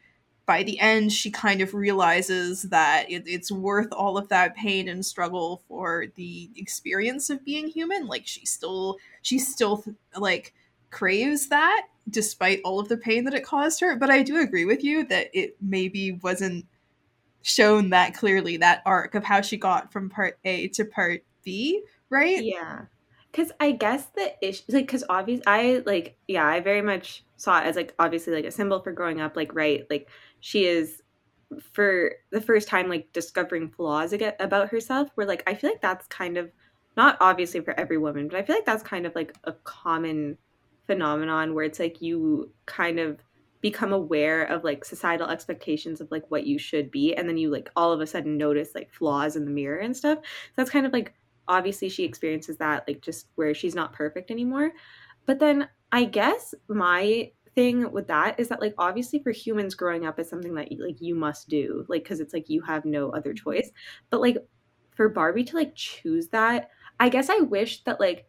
by 0.46 0.62
the 0.62 0.78
end, 0.78 1.12
she 1.12 1.30
kind 1.30 1.60
of 1.60 1.74
realizes 1.74 2.62
that 2.62 3.10
it, 3.10 3.24
it's 3.26 3.50
worth 3.50 3.92
all 3.92 4.16
of 4.16 4.28
that 4.28 4.54
pain 4.54 4.88
and 4.88 5.04
struggle 5.04 5.62
for 5.68 6.06
the 6.14 6.48
experience 6.56 7.30
of 7.30 7.44
being 7.44 7.66
human. 7.66 8.06
Like 8.06 8.26
she 8.26 8.46
still, 8.46 8.96
she 9.22 9.38
still 9.40 9.84
like 10.16 10.54
craves 10.90 11.48
that 11.48 11.88
despite 12.08 12.60
all 12.64 12.78
of 12.78 12.88
the 12.88 12.96
pain 12.96 13.24
that 13.24 13.34
it 13.34 13.44
caused 13.44 13.80
her. 13.80 13.96
But 13.96 14.10
I 14.10 14.22
do 14.22 14.40
agree 14.40 14.64
with 14.64 14.84
you 14.84 15.04
that 15.06 15.28
it 15.32 15.56
maybe 15.60 16.12
wasn't 16.12 16.64
shown 17.42 17.90
that 17.90 18.14
clearly 18.14 18.56
that 18.58 18.82
arc 18.86 19.14
of 19.14 19.24
how 19.24 19.40
she 19.40 19.56
got 19.56 19.92
from 19.92 20.08
part 20.08 20.38
A 20.44 20.68
to 20.68 20.84
part 20.84 21.24
B, 21.44 21.82
right? 22.08 22.42
Yeah. 22.42 22.82
Cause 23.36 23.52
I 23.60 23.72
guess 23.72 24.06
the 24.16 24.32
issue 24.40 24.62
like 24.70 24.88
cause 24.88 25.04
obvious 25.10 25.42
I 25.46 25.82
like 25.84 26.16
yeah, 26.26 26.46
I 26.46 26.60
very 26.60 26.80
much 26.80 27.22
saw 27.36 27.60
it 27.60 27.66
as 27.66 27.76
like 27.76 27.94
obviously 27.98 28.32
like 28.32 28.46
a 28.46 28.50
symbol 28.50 28.80
for 28.80 28.92
growing 28.92 29.20
up, 29.20 29.36
like 29.36 29.54
right, 29.54 29.84
like 29.90 30.08
she 30.40 30.64
is 30.64 31.02
for 31.72 32.14
the 32.30 32.40
first 32.40 32.66
time 32.66 32.88
like 32.88 33.12
discovering 33.12 33.68
flaws 33.68 34.14
about 34.40 34.70
herself 34.70 35.10
where 35.16 35.26
like 35.26 35.42
I 35.46 35.54
feel 35.54 35.68
like 35.68 35.82
that's 35.82 36.06
kind 36.06 36.38
of 36.38 36.50
not 36.96 37.18
obviously 37.20 37.60
for 37.60 37.78
every 37.78 37.98
woman, 37.98 38.26
but 38.26 38.38
I 38.38 38.42
feel 38.42 38.56
like 38.56 38.64
that's 38.64 38.82
kind 38.82 39.04
of 39.04 39.14
like 39.14 39.36
a 39.44 39.52
common 39.52 40.38
phenomenon 40.86 41.52
where 41.52 41.66
it's 41.66 41.78
like 41.78 42.00
you 42.00 42.50
kind 42.64 42.98
of 42.98 43.20
become 43.60 43.92
aware 43.92 44.44
of 44.44 44.64
like 44.64 44.82
societal 44.82 45.28
expectations 45.28 46.00
of 46.00 46.10
like 46.10 46.24
what 46.30 46.46
you 46.46 46.58
should 46.58 46.90
be 46.90 47.14
and 47.14 47.28
then 47.28 47.36
you 47.36 47.50
like 47.50 47.68
all 47.76 47.92
of 47.92 48.00
a 48.00 48.06
sudden 48.06 48.38
notice 48.38 48.74
like 48.74 48.90
flaws 48.90 49.36
in 49.36 49.44
the 49.44 49.50
mirror 49.50 49.78
and 49.78 49.94
stuff. 49.94 50.18
So 50.22 50.52
that's 50.56 50.70
kind 50.70 50.86
of 50.86 50.92
like 50.94 51.12
obviously 51.48 51.88
she 51.88 52.04
experiences 52.04 52.56
that 52.58 52.84
like 52.86 53.00
just 53.00 53.28
where 53.34 53.54
she's 53.54 53.74
not 53.74 53.92
perfect 53.92 54.30
anymore. 54.30 54.72
But 55.26 55.38
then 55.38 55.68
i 55.92 56.04
guess 56.04 56.52
my 56.68 57.30
thing 57.54 57.90
with 57.92 58.08
that 58.08 58.38
is 58.40 58.48
that 58.48 58.60
like 58.60 58.74
obviously 58.76 59.20
for 59.20 59.30
humans 59.30 59.74
growing 59.74 60.04
up 60.04 60.18
is 60.18 60.28
something 60.28 60.54
that 60.54 60.68
like 60.78 61.00
you 61.00 61.14
must 61.14 61.48
do 61.48 61.84
like 61.88 62.02
because 62.02 62.20
it's 62.20 62.34
like 62.34 62.50
you 62.50 62.60
have 62.60 62.84
no 62.84 63.10
other 63.10 63.32
choice. 63.32 63.70
But 64.10 64.20
like 64.20 64.36
for 64.96 65.08
barbie 65.08 65.44
to 65.44 65.56
like 65.56 65.74
choose 65.74 66.28
that 66.28 66.70
i 66.98 67.08
guess 67.08 67.28
i 67.28 67.36
wish 67.36 67.84
that 67.84 68.00
like 68.00 68.26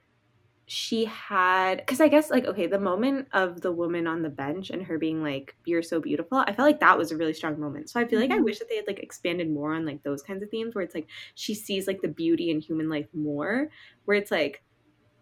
she 0.70 1.06
had 1.06 1.78
because 1.78 2.02
i 2.02 2.10
guess 2.10 2.30
like 2.30 2.44
okay 2.46 2.68
the 2.68 2.78
moment 2.80 3.26
of 3.32 3.62
the 3.62 3.72
woman 3.72 4.06
on 4.06 4.22
the 4.22 4.30
bench 4.30 4.70
and 4.70 4.84
her 4.84 4.98
being 4.98 5.24
like 5.24 5.56
you're 5.66 5.82
so 5.82 6.02
beautiful 6.02 6.40
i 6.40 6.48
felt 6.54 6.68
like 6.68 6.82
that 6.82 6.98
was 6.98 7.10
a 7.12 7.18
really 7.18 7.34
strong 7.34 7.58
moment. 7.60 7.90
So 7.90 8.02
i 8.02 8.06
feel 8.06 8.20
like 8.20 8.32
i 8.32 8.40
Mhm. 8.40 8.42
wish 8.42 8.60
that 8.60 8.68
they 8.70 8.76
had 8.76 8.88
like 8.88 9.00
expanded 9.00 9.50
more 9.50 9.74
on 9.74 9.86
like 9.86 10.04
those 10.04 10.22
kinds 10.22 10.44
of 10.44 10.50
themes 10.50 10.76
where 10.76 10.84
it's 10.84 10.94
like 10.96 11.08
she 11.36 11.54
sees 11.54 11.88
like 11.88 12.02
the 12.02 12.10
beauty 12.10 12.52
in 12.52 12.60
human 12.60 12.90
life 12.90 13.08
more 13.14 13.70
where 14.06 14.18
it's 14.18 14.32
like 14.32 14.64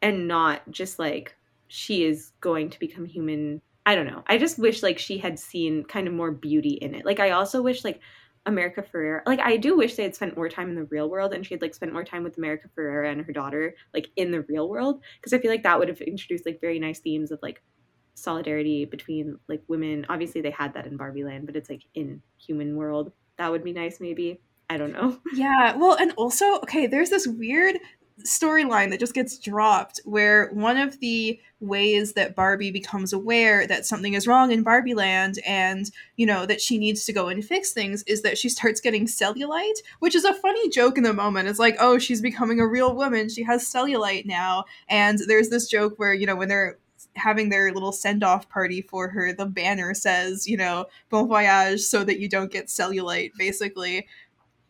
and 0.02 0.28
not 0.28 0.70
just 0.72 1.00
like 1.00 1.36
she 1.68 2.04
is 2.06 2.32
going 2.42 2.70
to 2.70 2.80
become 2.80 3.06
human. 3.06 3.62
I 3.86 3.96
don't 3.96 4.08
know. 4.08 4.24
I 4.28 4.38
just 4.38 4.60
wish 4.60 4.84
like 4.84 5.00
she 5.00 5.18
had 5.18 5.40
seen 5.40 5.84
kind 5.86 6.08
of 6.08 6.14
more 6.14 6.32
beauty 6.32 6.74
in 6.74 6.96
it. 6.96 7.06
Like 7.06 7.20
i 7.20 7.32
also 7.32 7.62
wish 7.62 7.84
like 7.84 8.02
America 8.46 8.84
Ferrera. 8.84 9.22
Like 9.26 9.40
I 9.40 9.58
do 9.58 9.76
wish 9.76 9.96
they 9.96 10.04
had 10.04 10.16
spent 10.16 10.36
more 10.36 10.50
time 10.50 10.70
in 10.70 10.76
the 10.76 10.86
real 10.86 11.10
world 11.10 11.34
and 11.34 11.46
she 11.46 11.54
had 11.54 11.62
like 11.62 11.74
spent 11.74 11.94
more 11.94 12.04
time 12.04 12.24
with 12.24 12.38
America 12.38 12.70
Ferrera 12.78 13.12
and 13.12 13.26
her 13.26 13.34
daughter 13.34 13.76
like 13.94 14.10
in 14.16 14.32
the 14.32 14.42
real 14.42 14.70
world 14.70 15.02
because 15.20 15.34
I 15.34 15.40
feel 15.40 15.52
like 15.52 15.64
that 15.64 15.80
would 15.80 15.90
have 15.90 16.02
introduced 16.02 16.46
like 16.46 16.62
very 16.62 16.80
nice 16.80 17.00
themes 17.00 17.32
of 17.32 17.40
like 17.42 17.62
solidarity 18.14 18.86
between 18.86 19.38
like 19.48 19.62
women. 19.68 20.06
Obviously 20.10 20.42
they 20.42 20.52
had 20.52 20.74
that 20.74 20.88
in 20.88 20.98
Barbie 20.98 21.24
Land, 21.24 21.46
but 21.46 21.56
it's 21.56 21.70
like 21.70 21.84
in 21.94 22.22
human 22.38 22.76
world. 22.76 23.12
That 23.38 23.52
would 23.52 23.64
be 23.64 23.74
nice 23.74 24.00
maybe. 24.00 24.42
I 24.70 24.78
don't 24.78 24.94
know. 24.94 25.20
Yeah, 25.34 25.76
well, 25.76 25.96
and 25.96 26.12
also, 26.18 26.56
okay, 26.62 26.88
there's 26.88 27.12
this 27.12 27.28
weird 27.28 27.78
storyline 28.24 28.90
that 28.90 29.00
just 29.00 29.14
gets 29.14 29.38
dropped 29.38 30.00
where 30.06 30.50
one 30.52 30.78
of 30.78 31.00
the 31.00 31.40
ways 31.60 32.14
that 32.14 32.36
Barbie 32.36 32.72
becomes 32.72 33.12
aware 33.12 33.68
that 33.68 33.86
something 33.86 34.14
is 34.14 34.28
wrong 34.28 34.52
in 34.52 34.64
Barbie 34.64 34.94
Land 34.94 35.40
and, 35.46 35.92
you 36.16 36.26
know, 36.26 36.46
that 36.46 36.62
she 36.62 36.78
needs 36.78 37.06
to 37.06 37.14
go 37.14 37.28
and 37.28 37.44
fix 37.44 37.74
things 37.74 38.04
is 38.04 38.22
that 38.22 38.38
she 38.38 38.48
starts 38.48 38.80
getting 38.80 39.06
cellulite, 39.06 39.80
which 40.00 40.16
is 40.16 40.24
a 40.24 40.34
funny 40.34 40.70
joke 40.70 40.98
in 40.98 41.04
the 41.04 41.14
moment. 41.14 41.50
It's 41.50 41.60
like, 41.60 41.76
oh, 41.80 41.98
she's 41.98 42.22
becoming 42.22 42.60
a 42.60 42.68
real 42.68 42.96
woman. 42.96 43.30
She 43.30 43.44
has 43.44 43.64
cellulite 43.70 44.26
now. 44.26 44.66
And 44.88 45.20
there's 45.28 45.50
this 45.50 45.68
joke 45.68 45.96
where, 45.98 46.14
you 46.14 46.26
know, 46.26 46.36
when 46.36 46.48
they're 46.48 46.78
having 47.16 47.50
their 47.50 47.72
little 47.74 47.92
send 47.92 48.24
off 48.24 48.50
party 48.50 48.82
for 48.82 49.10
her, 49.10 49.34
the 49.34 49.46
banner 49.46 49.94
says, 49.94 50.48
you 50.48 50.58
know, 50.58 50.86
bon 51.10 51.28
voyage 51.28 51.82
so 51.82 52.04
that 52.04 52.20
you 52.20 52.30
don't 52.30 52.52
get 52.52 52.68
cellulite, 52.68 53.32
basically 53.38 54.08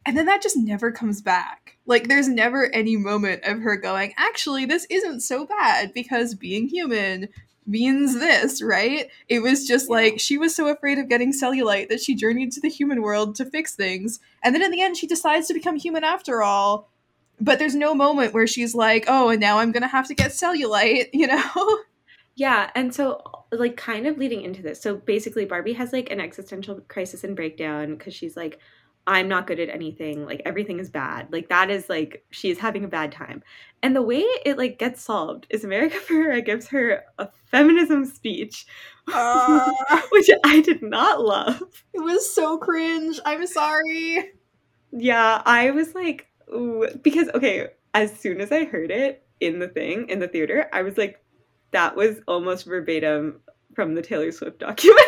and 0.05 0.17
then 0.17 0.25
that 0.25 0.41
just 0.41 0.57
never 0.57 0.91
comes 0.91 1.21
back. 1.21 1.77
Like 1.85 2.07
there's 2.07 2.27
never 2.27 2.73
any 2.73 2.95
moment 2.95 3.43
of 3.43 3.59
her 3.59 3.75
going, 3.75 4.13
actually, 4.17 4.65
this 4.65 4.85
isn't 4.89 5.21
so 5.21 5.45
bad 5.45 5.93
because 5.93 6.35
being 6.35 6.67
human 6.67 7.29
means 7.67 8.15
this, 8.15 8.61
right? 8.61 9.07
It 9.27 9.39
was 9.39 9.67
just 9.67 9.89
like 9.89 10.19
she 10.19 10.37
was 10.37 10.55
so 10.55 10.67
afraid 10.67 10.99
of 10.99 11.09
getting 11.09 11.33
cellulite 11.33 11.89
that 11.89 12.01
she 12.01 12.15
journeyed 12.15 12.51
to 12.53 12.61
the 12.61 12.69
human 12.69 13.01
world 13.01 13.35
to 13.35 13.45
fix 13.45 13.75
things. 13.75 14.19
And 14.43 14.53
then 14.53 14.61
in 14.61 14.71
the 14.71 14.81
end 14.81 14.97
she 14.97 15.07
decides 15.07 15.47
to 15.47 15.53
become 15.53 15.75
human 15.75 16.03
after 16.03 16.43
all. 16.43 16.89
But 17.41 17.59
there's 17.59 17.75
no 17.75 17.93
moment 17.93 18.33
where 18.33 18.47
she's 18.47 18.73
like, 18.73 19.05
"Oh, 19.09 19.29
and 19.29 19.41
now 19.41 19.59
I'm 19.59 19.73
going 19.73 19.83
to 19.83 19.89
have 19.89 20.07
to 20.07 20.13
get 20.13 20.31
cellulite," 20.31 21.09
you 21.13 21.27
know? 21.27 21.79
Yeah, 22.35 22.69
and 22.75 22.93
so 22.95 23.21
like 23.51 23.75
kind 23.77 24.07
of 24.07 24.17
leading 24.17 24.41
into 24.41 24.61
this. 24.61 24.81
So 24.81 24.95
basically 24.95 25.45
Barbie 25.45 25.73
has 25.73 25.91
like 25.91 26.11
an 26.11 26.21
existential 26.21 26.81
crisis 26.87 27.23
and 27.23 27.35
breakdown 27.35 27.95
because 27.95 28.13
she's 28.13 28.37
like 28.37 28.59
I'm 29.07 29.27
not 29.27 29.45
good 29.47 29.59
at 29.59 29.69
anything. 29.69 30.25
Like 30.25 30.41
everything 30.45 30.79
is 30.79 30.89
bad. 30.89 31.27
Like 31.31 31.49
that 31.49 31.69
is 31.69 31.89
like 31.89 32.25
she 32.31 32.49
is 32.49 32.57
having 32.57 32.83
a 32.83 32.87
bad 32.87 33.11
time. 33.11 33.43
And 33.83 33.95
the 33.95 34.01
way 34.01 34.21
it 34.45 34.57
like 34.57 34.79
gets 34.79 35.01
solved 35.03 35.45
is 35.49 35.63
America 35.63 35.97
Ferrera 36.07 36.43
gives 36.43 36.67
her 36.69 37.03
a 37.19 37.29
feminism 37.51 38.05
speech, 38.05 38.65
Uh, 39.13 39.71
which 40.11 40.29
I 40.43 40.61
did 40.61 40.81
not 40.81 41.21
love. 41.23 41.61
it 41.93 41.99
was 42.01 42.33
so 42.33 42.57
cringe. 42.57 43.19
I'm 43.25 43.45
sorry. 43.45 44.31
Yeah, 44.91 45.41
I 45.45 45.71
was 45.71 45.93
like, 45.93 46.27
ooh, 46.53 46.87
because 47.03 47.29
okay, 47.35 47.67
as 47.93 48.17
soon 48.19 48.41
as 48.41 48.51
I 48.51 48.65
heard 48.65 48.89
it 48.91 49.23
in 49.39 49.59
the 49.59 49.67
thing 49.67 50.09
in 50.09 50.19
the 50.19 50.27
theater, 50.27 50.67
I 50.73 50.81
was 50.81 50.97
like, 50.97 51.21
that 51.71 51.95
was 51.95 52.21
almost 52.27 52.65
verbatim 52.65 53.41
from 53.75 53.93
the 53.93 54.01
Taylor 54.01 54.31
Swift 54.31 54.59
documentary. 54.59 55.03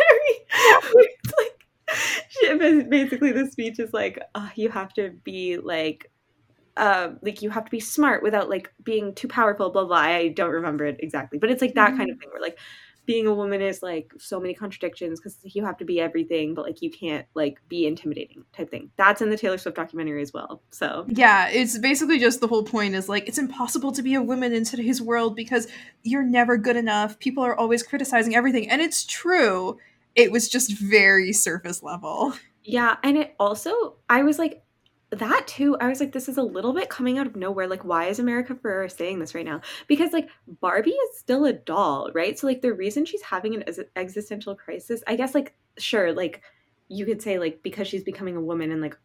it's 2.47 2.61
like, 2.61 2.83
she, 2.83 2.89
basically, 2.89 3.31
the 3.31 3.49
speech 3.49 3.79
is 3.79 3.93
like, 3.93 4.19
uh, 4.35 4.49
you 4.55 4.69
have 4.69 4.93
to 4.93 5.11
be 5.23 5.57
like. 5.57 6.11
Uh, 6.75 7.15
like 7.23 7.41
you 7.41 7.49
have 7.49 7.65
to 7.65 7.71
be 7.71 7.79
smart 7.79 8.21
without 8.21 8.51
like 8.51 8.71
being 8.83 9.11
too 9.15 9.27
powerful, 9.27 9.71
blah 9.71 9.83
blah. 9.83 9.97
I 9.97 10.27
don't 10.27 10.51
remember 10.51 10.85
it 10.85 10.97
exactly, 10.99 11.39
but 11.39 11.49
it's 11.49 11.59
like 11.59 11.73
that 11.73 11.97
kind 11.97 12.11
of 12.11 12.19
thing 12.19 12.29
where 12.29 12.39
like 12.39 12.59
being 13.07 13.25
a 13.25 13.33
woman 13.33 13.61
is 13.61 13.81
like 13.81 14.13
so 14.19 14.39
many 14.39 14.53
contradictions 14.53 15.19
because 15.19 15.39
you 15.43 15.65
have 15.65 15.77
to 15.77 15.85
be 15.85 15.99
everything, 15.99 16.53
but 16.53 16.65
like 16.65 16.81
you 16.81 16.91
can't 16.91 17.25
like 17.33 17.57
be 17.69 17.87
intimidating 17.87 18.43
type 18.53 18.69
thing. 18.69 18.91
That's 18.97 19.21
in 19.21 19.29
the 19.31 19.37
Taylor 19.37 19.57
Swift 19.57 19.77
documentary 19.77 20.21
as 20.21 20.33
well. 20.33 20.61
So 20.69 21.07
Yeah, 21.09 21.47
it's 21.47 21.79
basically 21.79 22.19
just 22.19 22.41
the 22.41 22.47
whole 22.47 22.63
point 22.63 22.93
is 22.93 23.09
like 23.09 23.27
it's 23.27 23.37
impossible 23.39 23.93
to 23.93 24.03
be 24.03 24.13
a 24.13 24.21
woman 24.21 24.53
in 24.53 24.65
today's 24.65 25.01
world 25.01 25.35
because 25.35 25.67
you're 26.03 26.21
never 26.21 26.57
good 26.57 26.75
enough. 26.75 27.17
People 27.17 27.43
are 27.43 27.57
always 27.57 27.81
criticizing 27.81 28.35
everything, 28.35 28.69
and 28.69 28.81
it's 28.81 29.05
true. 29.05 29.79
It 30.17 30.31
was 30.31 30.49
just 30.49 30.77
very 30.77 31.31
surface 31.31 31.81
level. 31.81 32.33
yeah, 32.63 32.97
and 33.03 33.17
it 33.17 33.35
also 33.39 33.95
I 34.09 34.23
was 34.23 34.37
like 34.37 34.63
that 35.11 35.47
too. 35.47 35.77
I 35.79 35.87
was 35.87 36.01
like, 36.01 36.11
this 36.11 36.27
is 36.27 36.37
a 36.37 36.43
little 36.43 36.73
bit 36.73 36.89
coming 36.89 37.17
out 37.17 37.27
of 37.27 37.35
nowhere. 37.35 37.67
Like, 37.67 37.85
why 37.85 38.07
is 38.07 38.19
America 38.19 38.55
Ferrera 38.55 38.91
saying 38.91 39.19
this 39.19 39.33
right 39.33 39.45
now? 39.45 39.61
Because 39.87 40.11
like 40.11 40.29
Barbie 40.59 40.89
is 40.91 41.17
still 41.17 41.45
a 41.45 41.53
doll, 41.53 42.11
right? 42.13 42.37
So 42.37 42.47
like 42.47 42.61
the 42.61 42.73
reason 42.73 43.05
she's 43.05 43.21
having 43.21 43.55
an 43.55 43.63
existential 43.95 44.55
crisis, 44.55 45.03
I 45.07 45.15
guess 45.15 45.33
like 45.33 45.53
sure, 45.77 46.11
like 46.11 46.41
you 46.89 47.05
could 47.05 47.21
say 47.21 47.39
like 47.39 47.61
because 47.63 47.87
she's 47.87 48.03
becoming 48.03 48.35
a 48.35 48.41
woman 48.41 48.71
and 48.71 48.81
like 48.81 48.97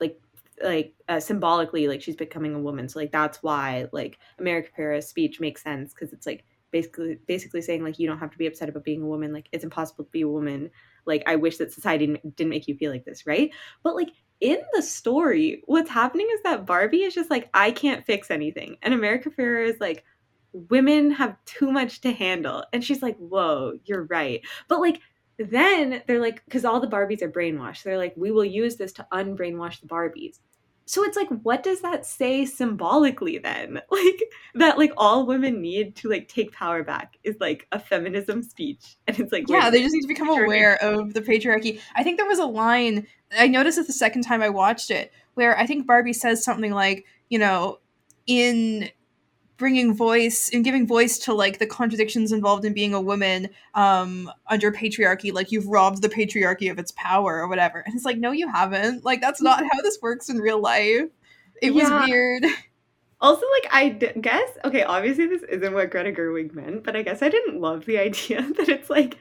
like 0.00 0.20
like 0.62 0.94
uh, 1.08 1.20
symbolically 1.20 1.88
like 1.88 2.02
she's 2.02 2.16
becoming 2.16 2.54
a 2.54 2.58
woman 2.58 2.88
so 2.88 2.98
like 2.98 3.12
that's 3.12 3.42
why 3.42 3.86
like 3.92 4.18
america 4.38 4.70
Ferrera's 4.76 5.06
speech 5.06 5.38
makes 5.38 5.62
sense 5.62 5.92
because 5.92 6.12
it's 6.12 6.26
like 6.26 6.44
basically 6.76 7.18
basically 7.26 7.62
saying 7.62 7.82
like 7.82 7.98
you 7.98 8.06
don't 8.06 8.18
have 8.18 8.30
to 8.30 8.38
be 8.38 8.46
upset 8.46 8.68
about 8.68 8.84
being 8.84 9.02
a 9.02 9.06
woman 9.06 9.32
like 9.32 9.48
it's 9.52 9.64
impossible 9.64 10.04
to 10.04 10.10
be 10.10 10.22
a 10.22 10.28
woman. 10.28 10.70
Like 11.06 11.22
i 11.26 11.36
wish 11.36 11.56
that 11.58 11.72
society 11.72 12.06
didn't- 12.36 12.50
make 12.50 12.68
you 12.68 12.76
feel 12.76 12.92
like 12.92 13.04
this 13.04 13.26
right? 13.26 13.50
But 13.82 13.94
like 13.96 14.10
in 14.40 14.58
the 14.74 14.82
story 14.82 15.62
what's 15.66 15.88
happening 15.88 16.28
is 16.34 16.42
that 16.42 16.66
barbie 16.66 17.04
is 17.04 17.14
just 17.14 17.30
like 17.30 17.48
i 17.54 17.70
can't 17.70 18.04
fix 18.04 18.30
anything. 18.30 18.76
And 18.82 18.92
america 18.92 19.30
Ferrera 19.30 19.68
is 19.68 19.80
like 19.80 20.04
women 20.52 21.10
have 21.10 21.36
too 21.46 21.70
much 21.72 22.00
to 22.02 22.12
handle. 22.12 22.64
And 22.72 22.84
she's 22.84 23.02
like 23.02 23.16
whoa 23.18 23.78
you're 23.84 24.04
right. 24.04 24.40
But 24.68 24.80
like 24.80 25.00
then 25.38 26.02
they're 26.06 26.20
like 26.20 26.44
because 26.44 26.64
all 26.64 26.80
the 26.80 26.86
barbies 26.86 27.22
are 27.22 27.30
brainwashed. 27.30 27.82
They're 27.82 27.98
like 27.98 28.14
we 28.16 28.30
will 28.30 28.44
use 28.44 28.76
this 28.76 28.92
to 28.94 29.06
unbrainwash 29.12 29.80
the 29.80 29.86
barbies 29.86 30.38
so 30.86 31.04
it's 31.04 31.16
like 31.16 31.28
what 31.42 31.62
does 31.62 31.80
that 31.80 32.06
say 32.06 32.46
symbolically 32.46 33.38
then 33.38 33.74
like 33.90 34.22
that 34.54 34.78
like 34.78 34.92
all 34.96 35.26
women 35.26 35.60
need 35.60 35.94
to 35.96 36.08
like 36.08 36.28
take 36.28 36.52
power 36.52 36.82
back 36.82 37.18
is 37.24 37.36
like 37.40 37.66
a 37.72 37.78
feminism 37.78 38.42
speech 38.42 38.96
and 39.06 39.18
it's 39.18 39.32
like 39.32 39.44
Yeah, 39.48 39.68
they 39.68 39.82
just 39.82 39.94
need 39.94 40.02
to 40.02 40.08
become 40.08 40.30
aware 40.30 40.76
of 40.82 41.12
the 41.12 41.20
patriarchy. 41.20 41.80
I 41.94 42.02
think 42.02 42.18
there 42.18 42.26
was 42.26 42.38
a 42.38 42.46
line 42.46 43.06
I 43.36 43.48
noticed 43.48 43.78
it 43.78 43.86
the 43.86 43.92
second 43.92 44.22
time 44.22 44.42
I 44.42 44.48
watched 44.48 44.90
it 44.90 45.12
where 45.34 45.58
I 45.58 45.66
think 45.66 45.86
Barbie 45.86 46.12
says 46.12 46.44
something 46.44 46.72
like, 46.72 47.04
you 47.28 47.38
know, 47.38 47.80
in 48.26 48.88
bringing 49.56 49.94
voice 49.94 50.50
and 50.52 50.64
giving 50.64 50.86
voice 50.86 51.18
to 51.20 51.32
like 51.34 51.58
the 51.58 51.66
contradictions 51.66 52.30
involved 52.32 52.64
in 52.64 52.72
being 52.74 52.92
a 52.94 53.00
woman 53.00 53.48
um 53.74 54.30
under 54.48 54.70
patriarchy 54.70 55.32
like 55.32 55.50
you've 55.52 55.66
robbed 55.66 56.02
the 56.02 56.08
patriarchy 56.08 56.70
of 56.70 56.78
its 56.78 56.92
power 56.96 57.36
or 57.36 57.48
whatever. 57.48 57.80
And 57.86 57.94
it's 57.94 58.04
like 58.04 58.18
no 58.18 58.32
you 58.32 58.48
haven't. 58.48 59.04
Like 59.04 59.20
that's 59.20 59.40
not 59.40 59.62
how 59.62 59.82
this 59.82 59.98
works 60.02 60.28
in 60.28 60.38
real 60.38 60.60
life. 60.60 61.08
It 61.62 61.72
was 61.74 61.88
Yeah. 61.88 62.04
weird. 62.06 62.44
Also 63.18 63.46
like 63.62 63.72
i 63.72 63.88
d- 63.88 64.12
guess 64.20 64.50
okay 64.62 64.82
obviously 64.82 65.26
this 65.26 65.42
isn't 65.44 65.72
what 65.72 65.90
greta 65.90 66.12
gerwig 66.12 66.52
meant 66.52 66.84
but 66.84 66.94
i 66.94 67.00
guess 67.00 67.22
i 67.22 67.30
didn't 67.30 67.58
love 67.58 67.86
the 67.86 67.96
idea 68.08 68.42
that 68.58 68.68
it's 68.68 68.90
like 68.90 69.16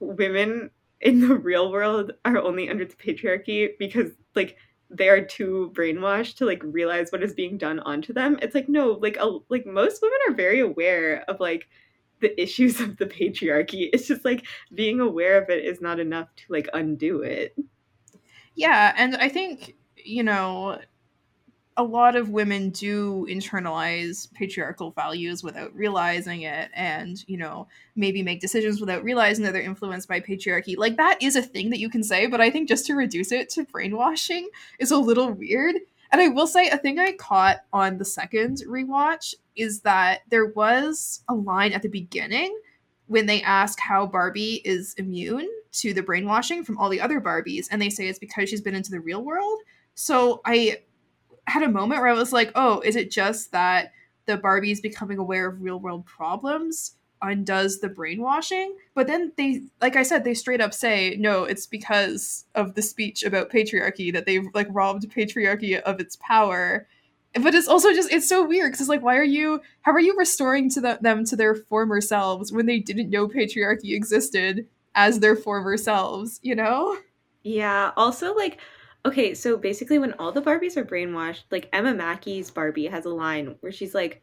women 0.00 0.70
in 1.00 1.26
the 1.26 1.34
real 1.34 1.72
world 1.72 2.12
are 2.26 2.38
only 2.38 2.68
under 2.68 2.84
the 2.84 2.94
patriarchy 2.94 3.70
because 3.78 4.10
like 4.34 4.58
they 4.90 5.08
are 5.08 5.24
too 5.24 5.72
brainwashed 5.74 6.36
to 6.36 6.46
like 6.46 6.62
realize 6.64 7.10
what 7.10 7.22
is 7.22 7.34
being 7.34 7.58
done 7.58 7.80
onto 7.80 8.12
them 8.12 8.38
it's 8.40 8.54
like 8.54 8.68
no 8.68 8.98
like 9.02 9.16
a, 9.18 9.38
like 9.48 9.66
most 9.66 10.00
women 10.00 10.18
are 10.28 10.34
very 10.34 10.60
aware 10.60 11.24
of 11.28 11.40
like 11.40 11.66
the 12.20 12.40
issues 12.40 12.80
of 12.80 12.96
the 12.96 13.06
patriarchy. 13.06 13.90
It's 13.92 14.08
just 14.08 14.24
like 14.24 14.46
being 14.74 15.00
aware 15.00 15.40
of 15.42 15.50
it 15.50 15.64
is 15.64 15.80
not 15.80 16.00
enough 16.00 16.28
to 16.36 16.44
like 16.48 16.68
undo 16.72 17.22
it. 17.22 17.56
Yeah, 18.54 18.94
and 18.96 19.16
I 19.16 19.28
think, 19.28 19.74
you 19.96 20.22
know, 20.22 20.80
a 21.76 21.82
lot 21.82 22.16
of 22.16 22.30
women 22.30 22.70
do 22.70 23.26
internalize 23.28 24.32
patriarchal 24.32 24.92
values 24.92 25.42
without 25.42 25.74
realizing 25.74 26.42
it 26.42 26.70
and 26.74 27.22
you 27.28 27.36
know 27.36 27.68
maybe 27.94 28.22
make 28.22 28.40
decisions 28.40 28.80
without 28.80 29.04
realizing 29.04 29.44
that 29.44 29.52
they're 29.52 29.62
influenced 29.62 30.08
by 30.08 30.20
patriarchy. 30.20 30.76
Like 30.76 30.96
that 30.96 31.22
is 31.22 31.36
a 31.36 31.42
thing 31.42 31.70
that 31.70 31.78
you 31.78 31.90
can 31.90 32.02
say 32.02 32.26
but 32.26 32.40
i 32.40 32.50
think 32.50 32.68
just 32.68 32.86
to 32.86 32.94
reduce 32.94 33.32
it 33.32 33.50
to 33.50 33.64
brainwashing 33.64 34.48
is 34.78 34.90
a 34.90 34.96
little 34.96 35.30
weird. 35.32 35.76
And 36.12 36.20
i 36.20 36.28
will 36.28 36.46
say 36.46 36.68
a 36.68 36.78
thing 36.78 36.98
i 36.98 37.12
caught 37.12 37.58
on 37.72 37.98
the 37.98 38.04
second 38.04 38.62
rewatch 38.66 39.34
is 39.54 39.80
that 39.80 40.20
there 40.30 40.46
was 40.46 41.22
a 41.28 41.34
line 41.34 41.72
at 41.72 41.82
the 41.82 41.88
beginning 41.88 42.58
when 43.06 43.26
they 43.26 43.42
ask 43.42 43.78
how 43.80 44.06
barbie 44.06 44.62
is 44.64 44.94
immune 44.94 45.48
to 45.72 45.92
the 45.92 46.02
brainwashing 46.02 46.64
from 46.64 46.78
all 46.78 46.88
the 46.88 47.00
other 47.00 47.20
barbies 47.20 47.66
and 47.70 47.82
they 47.82 47.90
say 47.90 48.08
it's 48.08 48.18
because 48.18 48.48
she's 48.48 48.62
been 48.62 48.74
into 48.74 48.90
the 48.90 49.00
real 49.00 49.22
world. 49.22 49.60
So 49.94 50.40
i 50.46 50.78
had 51.46 51.62
a 51.62 51.68
moment 51.68 52.00
where 52.00 52.10
I 52.10 52.14
was 52.14 52.32
like, 52.32 52.52
oh, 52.54 52.80
is 52.80 52.96
it 52.96 53.10
just 53.10 53.52
that 53.52 53.92
the 54.26 54.38
Barbies 54.38 54.82
becoming 54.82 55.18
aware 55.18 55.46
of 55.46 55.62
real 55.62 55.78
world 55.78 56.04
problems 56.04 56.96
undoes 57.22 57.80
the 57.80 57.88
brainwashing? 57.88 58.76
But 58.94 59.06
then 59.06 59.32
they, 59.36 59.62
like 59.80 59.96
I 59.96 60.02
said, 60.02 60.24
they 60.24 60.34
straight 60.34 60.60
up 60.60 60.74
say, 60.74 61.16
no, 61.18 61.44
it's 61.44 61.66
because 61.66 62.44
of 62.54 62.74
the 62.74 62.82
speech 62.82 63.22
about 63.22 63.50
patriarchy 63.50 64.12
that 64.12 64.26
they've 64.26 64.46
like 64.54 64.68
robbed 64.70 65.08
patriarchy 65.10 65.80
of 65.80 66.00
its 66.00 66.16
power. 66.16 66.86
But 67.34 67.54
it's 67.54 67.68
also 67.68 67.92
just, 67.92 68.10
it's 68.10 68.28
so 68.28 68.46
weird 68.46 68.72
because 68.72 68.80
it's 68.80 68.88
like, 68.88 69.02
why 69.02 69.16
are 69.16 69.24
you, 69.24 69.60
how 69.82 69.92
are 69.92 70.00
you 70.00 70.16
restoring 70.16 70.70
to 70.70 70.80
the, 70.80 70.98
them 71.00 71.24
to 71.26 71.36
their 71.36 71.54
former 71.54 72.00
selves 72.00 72.52
when 72.52 72.66
they 72.66 72.78
didn't 72.78 73.10
know 73.10 73.28
patriarchy 73.28 73.94
existed 73.94 74.66
as 74.94 75.20
their 75.20 75.36
former 75.36 75.76
selves, 75.76 76.40
you 76.42 76.54
know? 76.54 76.96
Yeah. 77.42 77.92
Also, 77.96 78.34
like, 78.34 78.58
Okay, 79.06 79.34
so 79.34 79.56
basically, 79.56 79.98
when 79.98 80.14
all 80.14 80.32
the 80.32 80.42
Barbies 80.42 80.76
are 80.76 80.84
brainwashed, 80.84 81.44
like 81.52 81.68
Emma 81.72 81.94
Mackey's 81.94 82.50
Barbie 82.50 82.86
has 82.88 83.06
a 83.06 83.10
line 83.10 83.56
where 83.60 83.72
she's 83.72 83.94
like, 83.94 84.22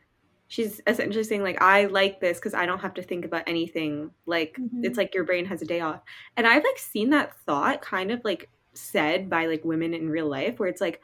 she's 0.49 0.81
essentially 0.87 1.23
saying 1.23 1.43
like, 1.43 1.61
"I 1.61 1.85
like 1.85 2.19
this 2.19 2.39
because 2.39 2.53
I 2.53 2.65
don't 2.65 2.79
have 2.81 2.93
to 2.95 3.03
think 3.03 3.25
about 3.25 3.43
anything. 3.47 4.11
Like 4.25 4.59
Mhm. 4.59 4.83
it's 4.83 4.97
like 4.97 5.15
your 5.15 5.23
brain 5.25 5.45
has 5.45 5.61
a 5.61 5.65
day 5.65 5.79
off." 5.81 6.01
And 6.37 6.47
I've 6.47 6.63
like 6.65 6.77
seen 6.79 7.11
that 7.11 7.37
thought 7.45 7.81
kind 7.81 8.11
of 8.11 8.21
like 8.25 8.49
said 8.75 9.29
by 9.29 9.45
like 9.47 9.63
women 9.65 9.93
in 9.93 10.09
real 10.09 10.27
life, 10.27 10.59
where 10.59 10.69
it's 10.69 10.81
like, 10.81 11.01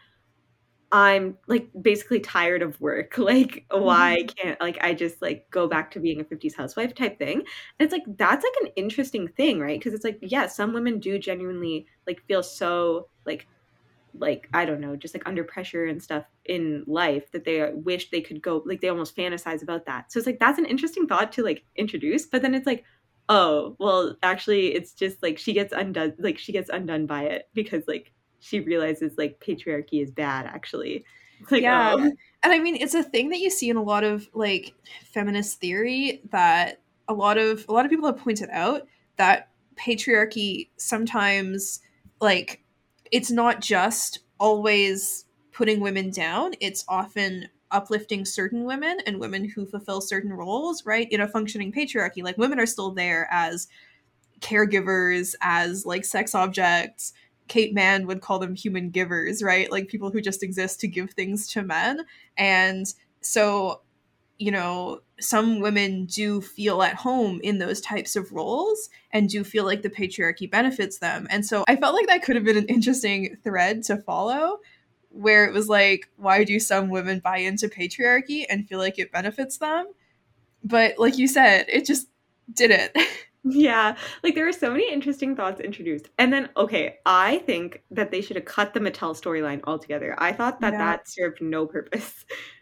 I'm 0.92 1.38
like 1.48 1.70
basically 1.80 2.20
tired 2.20 2.64
of 2.64 2.80
work. 2.82 3.16
Like, 3.30 3.66
why 3.72 4.26
can't 4.38 4.60
like 4.60 4.80
I 4.82 4.94
just 4.96 5.22
like 5.22 5.46
go 5.52 5.68
back 5.68 5.92
to 5.92 6.00
being 6.00 6.20
a 6.22 6.24
50s 6.26 6.56
housewife 6.56 6.96
type 6.96 7.20
thing? 7.20 7.40
And 7.40 7.46
it's 7.80 7.94
like 7.94 8.04
that's 8.18 8.44
like 8.44 8.66
an 8.68 8.72
interesting 8.76 9.28
thing, 9.28 9.60
right? 9.60 9.80
Because 9.80 9.94
it's 9.94 10.04
like, 10.04 10.18
yeah, 10.24 10.48
some 10.48 10.74
women 10.74 11.00
do 11.00 11.20
genuinely 11.20 11.86
like 12.08 12.24
feel 12.28 12.42
so 12.44 13.10
like 13.26 13.48
like 14.14 14.48
I 14.54 14.66
don't 14.66 14.82
know, 14.82 14.96
just 14.96 15.14
like 15.14 15.28
under 15.28 15.44
pressure 15.44 15.86
and 15.86 16.02
stuff 16.02 16.26
in 16.46 16.84
life 16.88 17.32
that 17.32 17.46
they 17.46 17.72
wish 17.74 18.10
they 18.10 18.22
could 18.22 18.42
go 18.42 18.64
like 18.66 18.82
they 18.82 18.90
almost 18.90 19.16
fantasize 19.16 19.64
about 19.64 19.86
that. 19.86 20.12
So 20.12 20.20
it's 20.20 20.28
like 20.28 20.40
that's 20.40 20.60
an 20.60 20.66
interesting 20.66 21.08
thought 21.08 21.32
to 21.34 21.44
like 21.44 21.64
introduce, 21.76 22.26
but 22.26 22.42
then 22.42 22.54
it's 22.54 22.66
like, 22.66 22.84
oh, 23.28 23.76
well, 23.80 24.16
actually 24.24 24.74
it's 24.74 24.94
just 24.94 25.22
like 25.22 25.38
she 25.38 25.54
gets 25.54 25.74
undone 25.74 26.14
like 26.20 26.38
she 26.38 26.52
gets 26.52 26.70
undone 26.70 27.06
by 27.06 27.24
it 27.24 27.50
because 27.54 27.84
like 27.88 28.12
she 28.40 28.60
realizes 28.60 29.18
like 29.18 29.40
patriarchy 29.40 30.02
is 30.02 30.12
bad 30.12 30.46
actually. 30.46 31.06
Like 31.50 31.62
yeah. 31.62 31.96
oh. 31.98 32.12
And 32.44 32.54
I 32.54 32.60
mean, 32.60 32.76
it's 32.76 32.94
a 32.94 33.04
thing 33.04 33.30
that 33.30 33.40
you 33.40 33.50
see 33.50 33.70
in 33.70 33.78
a 33.78 33.84
lot 33.84 34.04
of 34.04 34.28
like 34.34 34.74
feminist 35.06 35.60
theory 35.60 36.22
that 36.32 36.82
a 37.08 37.14
lot 37.14 37.38
of 37.38 37.66
a 37.70 37.74
lot 37.74 37.86
of 37.86 37.92
people 37.92 38.08
have 38.08 38.18
pointed 38.18 38.50
out 38.52 38.88
that 39.18 39.50
patriarchy 39.76 40.70
sometimes 40.78 41.80
like 42.22 42.64
it's 43.12 43.32
not 43.32 43.62
just 43.62 44.20
always 44.40 45.26
putting 45.52 45.80
women 45.80 46.10
down, 46.10 46.54
it's 46.60 46.86
often 46.88 47.50
uplifting 47.72 48.26
certain 48.26 48.64
women 48.64 48.98
and 49.06 49.20
women 49.20 49.48
who 49.48 49.66
fulfill 49.66 50.02
certain 50.02 50.34
roles, 50.34 50.86
right? 50.86 51.12
In 51.12 51.22
a 51.22 51.28
functioning 51.28 51.72
patriarchy, 51.72 52.24
like 52.24 52.38
women 52.38 52.60
are 52.60 52.66
still 52.66 52.92
there 52.92 53.28
as 53.32 53.68
caregivers, 54.42 55.36
as 55.42 55.86
like 55.86 56.06
sex 56.06 56.34
objects. 56.34 57.14
Kate 57.48 57.74
Manne 57.74 58.08
would 58.08 58.22
call 58.22 58.40
them 58.40 58.56
human 58.56 58.90
givers, 58.90 59.42
right? 59.44 59.72
Like 59.72 59.88
people 59.88 60.12
who 60.12 60.22
just 60.22 60.44
exist 60.44 60.80
to 60.82 60.88
give 60.88 61.12
things 61.12 61.48
to 61.50 61.64
men. 61.64 62.06
And 62.38 62.86
so, 63.22 63.82
you 64.40 64.52
know, 64.52 65.02
some 65.20 65.60
women 65.60 66.06
do 66.06 66.42
feel 66.42 66.82
at 66.82 66.96
home 66.96 67.40
in 67.44 67.60
those 67.60 67.82
types 67.82 68.16
of 68.16 68.32
roles 68.32 68.90
and 69.12 69.30
do 69.30 69.44
feel 69.44 69.66
like 69.66 69.82
the 69.84 69.90
patriarchy 69.90 70.50
benefits 70.50 71.00
them. 71.00 71.28
And 71.30 71.46
so 71.46 71.66
I 71.68 71.76
felt 71.76 71.94
like 71.94 72.08
that 72.08 72.24
could 72.24 72.36
have 72.38 72.46
been 72.46 72.58
an 72.58 72.66
interesting 72.68 73.38
thread 73.44 73.84
to 73.84 73.98
follow 73.98 74.60
where 75.10 75.46
it 75.46 75.54
was 75.54 75.68
like, 75.68 76.10
why 76.18 76.44
do 76.46 76.60
some 76.60 76.90
women 76.90 77.20
buy 77.20 77.38
into 77.40 77.68
patriarchy 77.68 78.46
and 78.50 78.68
feel 78.68 78.80
like 78.80 78.98
it 78.98 79.12
benefits 79.12 79.58
them? 79.58 79.88
But 80.64 80.98
like 80.98 81.18
you 81.18 81.28
said, 81.28 81.66
it 81.68 81.86
just 81.86 82.08
didn't. 82.54 82.92
Yeah, 83.46 83.96
like 84.22 84.36
there 84.36 84.44
were 84.44 84.52
so 84.52 84.70
many 84.70 84.92
interesting 84.92 85.34
thoughts 85.34 85.62
introduced. 85.62 86.10
And 86.18 86.32
then, 86.32 86.50
okay, 86.58 86.98
I 87.06 87.38
think 87.40 87.82
that 87.90 88.12
they 88.12 88.20
should 88.20 88.36
have 88.36 88.44
cut 88.44 88.74
the 88.74 88.82
Mattel 88.82 89.16
storyline 89.18 89.62
altogether. 89.64 90.14
I 90.18 90.34
thought 90.34 90.60
that 90.60 90.74
Yeah. 90.74 90.78
that 90.80 91.08
served 91.08 91.42
no 91.42 91.66
purpose. 91.66 92.26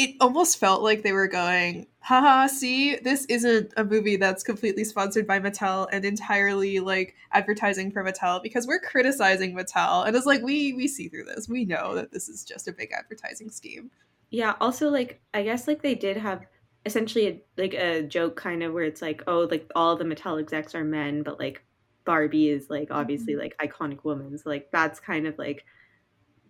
it 0.00 0.16
almost 0.18 0.58
felt 0.58 0.82
like 0.82 1.02
they 1.02 1.12
were 1.12 1.28
going, 1.28 1.86
haha, 1.98 2.46
see, 2.46 2.96
this 2.96 3.26
isn't 3.26 3.70
a 3.76 3.84
movie 3.84 4.16
that's 4.16 4.42
completely 4.42 4.82
sponsored 4.82 5.26
by 5.26 5.38
Mattel 5.38 5.88
and 5.92 6.06
entirely 6.06 6.80
like 6.80 7.14
advertising 7.32 7.92
for 7.92 8.02
Mattel 8.02 8.42
because 8.42 8.66
we're 8.66 8.80
criticizing 8.80 9.54
Mattel. 9.54 10.06
And 10.06 10.16
it's 10.16 10.24
like 10.24 10.40
we 10.40 10.72
we 10.72 10.88
see 10.88 11.08
through 11.08 11.24
this. 11.24 11.50
We 11.50 11.66
know 11.66 11.94
that 11.96 12.12
this 12.12 12.30
is 12.30 12.44
just 12.44 12.66
a 12.66 12.72
big 12.72 12.92
advertising 12.98 13.50
scheme. 13.50 13.90
Yeah, 14.30 14.54
also 14.58 14.88
like 14.88 15.20
I 15.34 15.42
guess 15.42 15.68
like 15.68 15.82
they 15.82 15.94
did 15.94 16.16
have 16.16 16.46
essentially 16.86 17.28
a, 17.28 17.42
like 17.58 17.74
a 17.74 18.02
joke 18.02 18.36
kind 18.36 18.62
of 18.62 18.72
where 18.72 18.84
it's 18.84 19.02
like, 19.02 19.22
oh, 19.26 19.40
like 19.50 19.70
all 19.76 19.96
the 19.96 20.04
Mattel 20.04 20.40
execs 20.40 20.74
are 20.74 20.82
men, 20.82 21.22
but 21.22 21.38
like 21.38 21.62
Barbie 22.06 22.48
is 22.48 22.70
like 22.70 22.88
obviously 22.90 23.34
mm-hmm. 23.34 23.42
like 23.42 23.58
iconic 23.58 24.02
woman. 24.02 24.38
So 24.38 24.48
like 24.48 24.70
that's 24.72 24.98
kind 24.98 25.26
of 25.26 25.36
like 25.36 25.66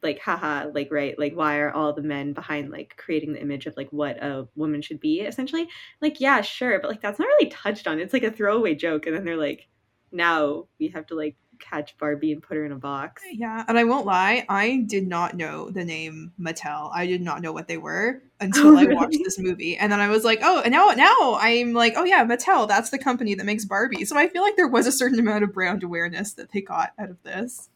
like 0.02 0.18
haha 0.20 0.66
like 0.74 0.88
right 0.90 1.18
like 1.18 1.34
why 1.34 1.58
are 1.58 1.72
all 1.72 1.92
the 1.92 2.02
men 2.02 2.32
behind 2.32 2.70
like 2.70 2.94
creating 2.96 3.32
the 3.32 3.40
image 3.40 3.66
of 3.66 3.76
like 3.76 3.88
what 3.90 4.22
a 4.22 4.46
woman 4.54 4.80
should 4.82 5.00
be 5.00 5.20
essentially 5.20 5.68
like 6.00 6.20
yeah 6.20 6.40
sure 6.40 6.78
but 6.80 6.90
like 6.90 7.00
that's 7.02 7.18
not 7.18 7.26
really 7.26 7.50
touched 7.50 7.86
on 7.86 7.98
it's 7.98 8.12
like 8.12 8.22
a 8.22 8.30
throwaway 8.30 8.74
joke 8.74 9.06
and 9.06 9.14
then 9.14 9.24
they're 9.24 9.36
like 9.36 9.68
now 10.12 10.64
we 10.78 10.88
have 10.88 11.06
to 11.06 11.14
like 11.14 11.36
catch 11.60 11.96
barbie 11.98 12.32
and 12.32 12.42
put 12.42 12.56
her 12.56 12.64
in 12.64 12.72
a 12.72 12.76
box 12.76 13.22
Yeah, 13.30 13.64
and 13.68 13.78
I 13.78 13.84
won't 13.84 14.06
lie, 14.06 14.46
I 14.48 14.82
did 14.86 15.06
not 15.06 15.36
know 15.36 15.70
the 15.70 15.84
name 15.84 16.32
Mattel. 16.40 16.90
I 16.92 17.06
did 17.06 17.20
not 17.20 17.42
know 17.42 17.52
what 17.52 17.68
they 17.68 17.76
were 17.76 18.22
oh, 18.40 18.44
until 18.44 18.78
I 18.78 18.86
watched 18.86 19.10
Really? 19.12 19.24
this 19.24 19.38
movie. 19.38 19.76
And 19.76 19.92
then 19.92 20.00
I 20.00 20.08
was 20.08 20.24
like, 20.24 20.40
oh, 20.42 20.62
and 20.64 20.72
now 20.72 20.88
now 20.96 21.38
I'm 21.38 21.74
like, 21.74 21.94
oh 21.96 22.04
yeah, 22.04 22.24
Mattel, 22.24 22.66
that's 22.66 22.88
the 22.88 22.98
company 22.98 23.34
that 23.34 23.44
makes 23.44 23.66
Barbie. 23.66 24.06
So 24.06 24.16
I 24.16 24.28
feel 24.28 24.42
like 24.42 24.56
there 24.56 24.68
was 24.68 24.86
a 24.86 24.92
certain 24.92 25.18
amount 25.18 25.44
of 25.44 25.52
brand 25.52 25.82
awareness 25.82 26.32
that 26.34 26.50
they 26.52 26.62
got 26.62 26.92
out 26.98 27.10
of 27.10 27.22
this. 27.22 27.68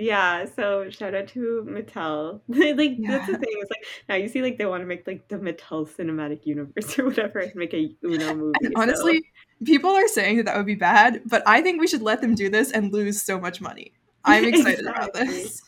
Yeah 0.00 0.44
so 0.56 0.88
shout 0.90 1.12
out 1.12 1.26
to 1.26 1.66
mattel 1.68 2.40
like 2.48 2.96
that's 3.04 3.26
the 3.26 3.36
thing 3.36 3.54
it's 3.62 3.70
like 3.70 3.84
now 4.08 4.14
you 4.14 4.28
see 4.28 4.40
like 4.42 4.56
they 4.56 4.64
want 4.64 4.80
to 4.80 4.86
make 4.86 5.04
like 5.08 5.26
the 5.26 5.36
mattel 5.36 5.88
cinematic 5.88 6.46
universe 6.46 6.96
or 7.00 7.06
whatever 7.06 7.40
and 7.40 7.52
make 7.56 7.74
a 7.74 7.90
uno 8.04 8.32
movie 8.40 8.54
And 8.62 8.72
so- 8.76 8.80
honestly, 8.82 9.24
people 9.64 9.90
are 9.90 10.06
saying 10.06 10.36
that 10.36 10.46
that 10.46 10.56
would 10.56 10.66
be 10.66 10.76
bad, 10.76 11.22
but 11.26 11.42
I 11.46 11.60
think 11.62 11.80
we 11.80 11.88
should 11.88 12.02
let 12.02 12.20
them 12.20 12.36
do 12.36 12.48
this 12.48 12.70
and 12.70 12.92
lose 12.92 13.20
so 13.20 13.40
much 13.40 13.60
money. 13.60 13.92
I'm 14.24 14.44
excited 14.44 14.86
about 14.86 15.14
this. 15.14 15.62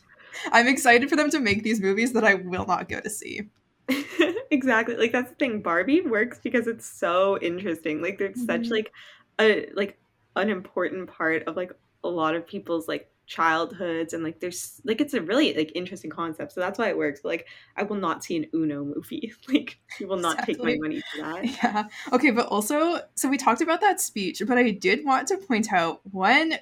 I'm 0.52 0.68
excited 0.68 1.10
for 1.10 1.16
them 1.16 1.28
to 1.30 1.40
make 1.40 1.64
these 1.64 1.80
movies 1.80 2.12
that 2.12 2.22
I 2.22 2.34
will 2.34 2.66
not 2.66 2.88
go 2.88 3.00
to 3.00 3.10
see. 3.10 3.42
exactly 4.52 4.96
like 4.96 5.10
that's 5.12 5.30
the 5.30 5.36
thing 5.36 5.60
barbie 5.60 6.02
works 6.02 6.38
because 6.42 6.68
it's 6.68 6.86
so 6.86 7.36
interesting 7.42 8.00
like 8.00 8.18
there's 8.18 8.44
such 8.46 8.62
Mhm. 8.62 8.70
like 8.70 8.92
a 9.40 9.68
like 9.74 9.98
an 10.36 10.48
important 10.50 11.08
part 11.10 11.42
of 11.48 11.56
like 11.56 11.72
a 12.04 12.08
lot 12.08 12.36
of 12.36 12.46
people's 12.46 12.86
like 12.86 13.10
childhoods 13.30 14.12
and 14.12 14.24
like 14.24 14.40
there's 14.40 14.80
like 14.84 15.00
it's 15.00 15.14
a 15.14 15.22
really 15.22 15.54
like 15.54 15.70
interesting 15.76 16.10
concept 16.10 16.50
so 16.50 16.60
that's 16.60 16.80
why 16.80 16.88
it 16.88 16.98
works 16.98 17.20
but 17.22 17.28
like 17.28 17.46
i 17.76 17.82
will 17.84 17.94
not 17.94 18.24
see 18.24 18.36
an 18.36 18.44
uno 18.52 18.84
movie 18.84 19.32
like 19.48 19.78
you 20.00 20.08
will 20.08 20.16
not 20.16 20.42
take 20.44 20.60
my 20.60 20.76
money 20.80 21.00
for 21.12 21.22
that 21.22 21.44
Yeah. 21.62 21.88
Okay, 22.12 22.30
but 22.30 22.46
also, 22.46 23.00
so 23.14 23.28
we 23.28 23.36
talked 23.36 23.60
about 23.60 23.80
that 23.80 24.00
speech, 24.00 24.42
but 24.46 24.58
I 24.58 24.70
did 24.70 25.04
want 25.04 25.28
to 25.28 25.36
point 25.36 25.72
out 25.72 26.00
one 26.10 26.54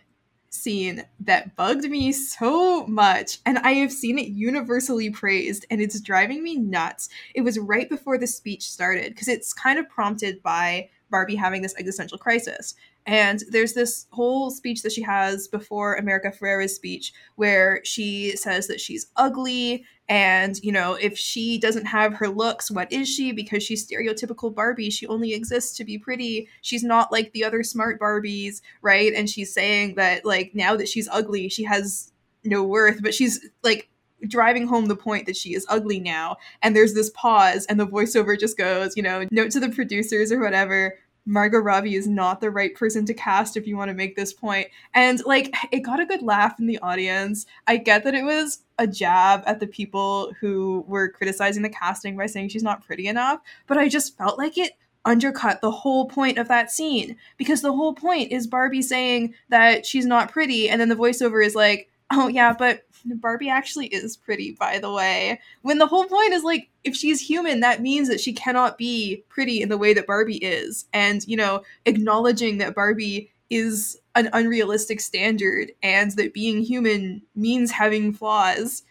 scene 0.50 1.04
that 1.20 1.54
bugged 1.56 1.88
me 1.88 2.12
so 2.12 2.86
much, 2.86 3.38
and 3.46 3.58
I 3.58 3.72
have 3.74 3.92
seen 3.92 4.18
it 4.18 4.28
universally 4.28 5.10
praised, 5.10 5.66
and 5.70 5.80
it's 5.80 6.00
driving 6.00 6.42
me 6.42 6.56
nuts. 6.56 7.08
It 7.34 7.42
was 7.42 7.58
right 7.58 7.88
before 7.88 8.18
the 8.18 8.26
speech 8.26 8.70
started, 8.70 9.14
because 9.14 9.28
it's 9.28 9.52
kind 9.52 9.78
of 9.78 9.88
prompted 9.88 10.42
by 10.42 10.90
Barbie 11.10 11.36
having 11.36 11.62
this 11.62 11.74
existential 11.78 12.18
crisis. 12.18 12.74
And 13.06 13.42
there's 13.50 13.72
this 13.72 14.06
whole 14.10 14.50
speech 14.50 14.82
that 14.82 14.92
she 14.92 15.02
has 15.02 15.48
before 15.48 15.94
America 15.94 16.30
Ferrera's 16.30 16.74
speech 16.74 17.12
where 17.36 17.80
she 17.84 18.36
says 18.36 18.66
that 18.66 18.80
she's 18.80 19.06
ugly 19.16 19.84
and, 20.10 20.58
you 20.62 20.72
know, 20.72 20.94
if 20.94 21.18
she 21.18 21.58
doesn't 21.58 21.84
have 21.84 22.14
her 22.14 22.28
looks, 22.28 22.70
what 22.70 22.90
is 22.90 23.08
she? 23.08 23.32
Because 23.32 23.62
she's 23.62 23.86
stereotypical 23.86 24.54
Barbie. 24.54 24.88
She 24.88 25.06
only 25.06 25.34
exists 25.34 25.76
to 25.76 25.84
be 25.84 25.98
pretty. 25.98 26.48
She's 26.62 26.82
not 26.82 27.12
like 27.12 27.32
the 27.32 27.44
other 27.44 27.62
smart 27.62 28.00
Barbies, 28.00 28.62
right? 28.80 29.12
And 29.14 29.28
she's 29.28 29.52
saying 29.52 29.96
that, 29.96 30.24
like, 30.24 30.54
now 30.54 30.76
that 30.76 30.88
she's 30.88 31.08
ugly, 31.12 31.50
she 31.50 31.64
has 31.64 32.10
no 32.42 32.64
worth. 32.64 33.02
But 33.02 33.14
she's 33.14 33.46
like, 33.62 33.90
driving 34.26 34.66
home 34.66 34.86
the 34.86 34.96
point 34.96 35.26
that 35.26 35.36
she 35.36 35.54
is 35.54 35.66
ugly 35.68 36.00
now. 36.00 36.36
And 36.62 36.74
there's 36.74 36.94
this 36.94 37.10
pause, 37.10 37.66
and 37.66 37.78
the 37.78 37.86
voiceover 37.86 38.38
just 38.38 38.58
goes, 38.58 38.96
you 38.96 39.02
know, 39.02 39.26
note 39.30 39.50
to 39.52 39.60
the 39.60 39.68
producers 39.68 40.32
or 40.32 40.40
whatever. 40.40 40.98
Margot 41.26 41.58
Robbie 41.58 41.94
is 41.94 42.08
not 42.08 42.40
the 42.40 42.50
right 42.50 42.74
person 42.74 43.04
to 43.04 43.12
cast 43.12 43.56
if 43.56 43.66
you 43.66 43.76
want 43.76 43.90
to 43.90 43.94
make 43.94 44.16
this 44.16 44.32
point. 44.32 44.68
And 44.94 45.22
like, 45.26 45.54
it 45.70 45.80
got 45.80 46.00
a 46.00 46.06
good 46.06 46.22
laugh 46.22 46.58
in 46.58 46.66
the 46.66 46.78
audience. 46.78 47.44
I 47.66 47.76
get 47.76 48.02
that 48.04 48.14
it 48.14 48.24
was 48.24 48.60
a 48.78 48.86
jab 48.86 49.42
at 49.44 49.60
the 49.60 49.66
people 49.66 50.32
who 50.40 50.84
were 50.88 51.10
criticizing 51.10 51.62
the 51.62 51.68
casting 51.68 52.16
by 52.16 52.26
saying 52.26 52.48
she's 52.48 52.62
not 52.62 52.84
pretty 52.84 53.08
enough, 53.08 53.40
but 53.66 53.76
I 53.76 53.88
just 53.88 54.16
felt 54.16 54.38
like 54.38 54.56
it 54.56 54.72
undercut 55.04 55.60
the 55.60 55.70
whole 55.70 56.06
point 56.06 56.38
of 56.38 56.48
that 56.48 56.70
scene 56.70 57.16
because 57.36 57.60
the 57.60 57.72
whole 57.72 57.94
point 57.94 58.32
is 58.32 58.46
Barbie 58.46 58.82
saying 58.82 59.34
that 59.48 59.84
she's 59.84 60.06
not 60.06 60.32
pretty, 60.32 60.68
and 60.68 60.80
then 60.80 60.88
the 60.88 60.94
voiceover 60.94 61.44
is 61.44 61.54
like, 61.54 61.90
oh 62.10 62.28
yeah, 62.28 62.54
but 62.58 62.84
Barbie 63.16 63.48
actually 63.48 63.86
is 63.86 64.16
pretty, 64.16 64.52
by 64.52 64.78
the 64.78 64.92
way. 64.92 65.40
When 65.62 65.78
the 65.78 65.86
whole 65.86 66.04
point 66.04 66.32
is 66.32 66.44
like, 66.44 66.68
if 66.84 66.94
she's 66.94 67.20
human, 67.20 67.60
that 67.60 67.82
means 67.82 68.08
that 68.08 68.20
she 68.20 68.32
cannot 68.32 68.78
be 68.78 69.24
pretty 69.28 69.62
in 69.62 69.68
the 69.68 69.78
way 69.78 69.94
that 69.94 70.06
Barbie 70.06 70.36
is. 70.36 70.86
And, 70.92 71.26
you 71.26 71.36
know, 71.36 71.62
acknowledging 71.86 72.58
that 72.58 72.74
Barbie 72.74 73.30
is 73.50 73.98
an 74.14 74.28
unrealistic 74.32 75.00
standard 75.00 75.72
and 75.82 76.10
that 76.12 76.34
being 76.34 76.62
human 76.62 77.22
means 77.34 77.70
having 77.70 78.12
flaws. 78.12 78.82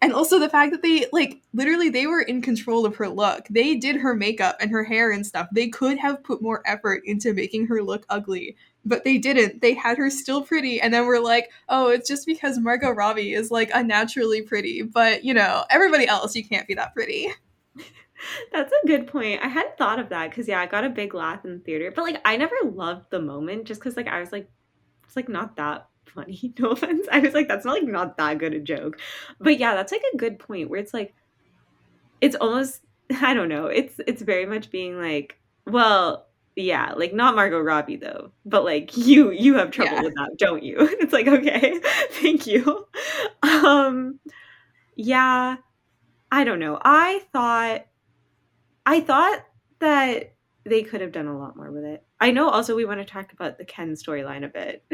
And 0.00 0.12
also 0.12 0.38
the 0.38 0.48
fact 0.48 0.70
that 0.72 0.82
they, 0.82 1.06
like, 1.12 1.40
literally, 1.52 1.88
they 1.88 2.06
were 2.06 2.22
in 2.22 2.40
control 2.40 2.86
of 2.86 2.94
her 2.96 3.08
look. 3.08 3.46
They 3.50 3.74
did 3.74 3.96
her 3.96 4.14
makeup 4.14 4.56
and 4.60 4.70
her 4.70 4.84
hair 4.84 5.10
and 5.10 5.26
stuff. 5.26 5.48
They 5.52 5.68
could 5.68 5.98
have 5.98 6.22
put 6.22 6.40
more 6.40 6.62
effort 6.66 7.02
into 7.04 7.34
making 7.34 7.66
her 7.66 7.82
look 7.82 8.06
ugly 8.08 8.56
but 8.84 9.04
they 9.04 9.18
didn't. 9.18 9.60
They 9.60 9.74
had 9.74 9.98
her 9.98 10.10
still 10.10 10.42
pretty, 10.42 10.80
and 10.80 10.92
then 10.92 11.06
we're 11.06 11.20
like, 11.20 11.50
oh, 11.68 11.88
it's 11.88 12.08
just 12.08 12.26
because 12.26 12.58
Margot 12.58 12.90
Robbie 12.90 13.34
is 13.34 13.50
like 13.50 13.70
unnaturally 13.74 14.42
pretty, 14.42 14.82
but 14.82 15.24
you 15.24 15.34
know, 15.34 15.64
everybody 15.70 16.06
else, 16.06 16.34
you 16.34 16.44
can't 16.44 16.66
be 16.66 16.74
that 16.74 16.94
pretty. 16.94 17.28
That's 18.52 18.72
a 18.72 18.86
good 18.86 19.06
point. 19.06 19.42
I 19.42 19.48
hadn't 19.48 19.78
thought 19.78 19.98
of 19.98 20.08
that 20.08 20.30
because 20.30 20.48
yeah, 20.48 20.60
I 20.60 20.66
got 20.66 20.84
a 20.84 20.90
big 20.90 21.14
laugh 21.14 21.44
in 21.44 21.52
the 21.52 21.58
theater, 21.60 21.92
but 21.94 22.02
like 22.02 22.20
I 22.24 22.36
never 22.36 22.56
loved 22.64 23.10
the 23.10 23.20
moment 23.20 23.64
just 23.66 23.80
because 23.80 23.96
like 23.96 24.08
I 24.08 24.20
was 24.20 24.32
like, 24.32 24.48
it's 25.04 25.16
like 25.16 25.28
not 25.28 25.56
that 25.56 25.88
funny. 26.06 26.54
No 26.58 26.70
offense. 26.70 27.06
I 27.12 27.20
was 27.20 27.34
like, 27.34 27.48
that's 27.48 27.64
not 27.64 27.74
like 27.74 27.84
not 27.84 28.16
that 28.16 28.38
good 28.38 28.54
a 28.54 28.60
joke, 28.60 28.98
but 29.38 29.58
yeah, 29.58 29.74
that's 29.74 29.92
like 29.92 30.02
a 30.12 30.16
good 30.16 30.38
point 30.38 30.70
where 30.70 30.80
it's 30.80 30.94
like, 30.94 31.14
it's 32.20 32.36
almost 32.36 32.80
I 33.20 33.34
don't 33.34 33.48
know. 33.48 33.66
It's 33.66 34.00
it's 34.06 34.22
very 34.22 34.46
much 34.46 34.70
being 34.70 35.00
like, 35.00 35.38
well, 35.66 36.27
yeah 36.58 36.92
like 36.96 37.14
not 37.14 37.36
margot 37.36 37.60
robbie 37.60 37.96
though 37.96 38.32
but 38.44 38.64
like 38.64 38.96
you 38.96 39.30
you 39.30 39.54
have 39.54 39.70
trouble 39.70 39.92
yeah. 39.92 40.02
with 40.02 40.14
that 40.14 40.30
don't 40.38 40.62
you? 40.64 40.76
It's 41.00 41.12
like 41.12 41.28
okay 41.28 41.78
thank 42.10 42.46
you. 42.46 42.86
Um 43.42 44.18
yeah 44.96 45.56
i 46.32 46.44
don't 46.44 46.58
know. 46.58 46.78
I 46.82 47.22
thought 47.32 47.86
i 48.84 49.00
thought 49.00 49.44
that 49.78 50.34
they 50.64 50.82
could 50.82 51.00
have 51.00 51.12
done 51.12 51.28
a 51.28 51.38
lot 51.38 51.56
more 51.56 51.70
with 51.70 51.84
it. 51.84 52.04
I 52.20 52.32
know 52.32 52.48
also 52.48 52.74
we 52.74 52.84
want 52.84 53.00
to 53.00 53.04
talk 53.04 53.32
about 53.32 53.58
the 53.58 53.64
ken 53.64 53.94
storyline 53.94 54.44
a 54.44 54.48
bit. 54.48 54.84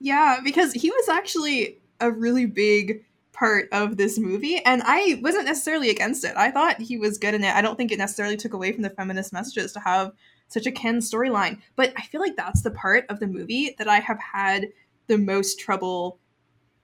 Yeah 0.00 0.40
because 0.44 0.74
he 0.74 0.90
was 0.90 1.08
actually 1.08 1.80
a 2.00 2.10
really 2.10 2.44
big 2.44 3.04
part 3.32 3.68
of 3.72 3.96
this 3.96 4.18
movie 4.18 4.62
and 4.64 4.82
i 4.84 5.18
wasn't 5.22 5.46
necessarily 5.46 5.88
against 5.88 6.24
it. 6.24 6.36
I 6.36 6.50
thought 6.50 6.82
he 6.82 6.98
was 6.98 7.16
good 7.16 7.32
in 7.32 7.42
it. 7.42 7.54
I 7.54 7.62
don't 7.62 7.76
think 7.76 7.90
it 7.90 7.98
necessarily 7.98 8.36
took 8.36 8.52
away 8.52 8.72
from 8.72 8.82
the 8.82 8.90
feminist 8.90 9.32
messages 9.32 9.72
to 9.72 9.80
have 9.80 10.12
such 10.52 10.66
a 10.66 10.72
Ken 10.72 10.98
storyline. 10.98 11.60
But 11.76 11.92
I 11.96 12.02
feel 12.02 12.20
like 12.20 12.36
that's 12.36 12.62
the 12.62 12.70
part 12.70 13.06
of 13.08 13.20
the 13.20 13.26
movie 13.26 13.74
that 13.78 13.88
I 13.88 14.00
have 14.00 14.18
had 14.18 14.68
the 15.06 15.18
most 15.18 15.58
trouble 15.58 16.18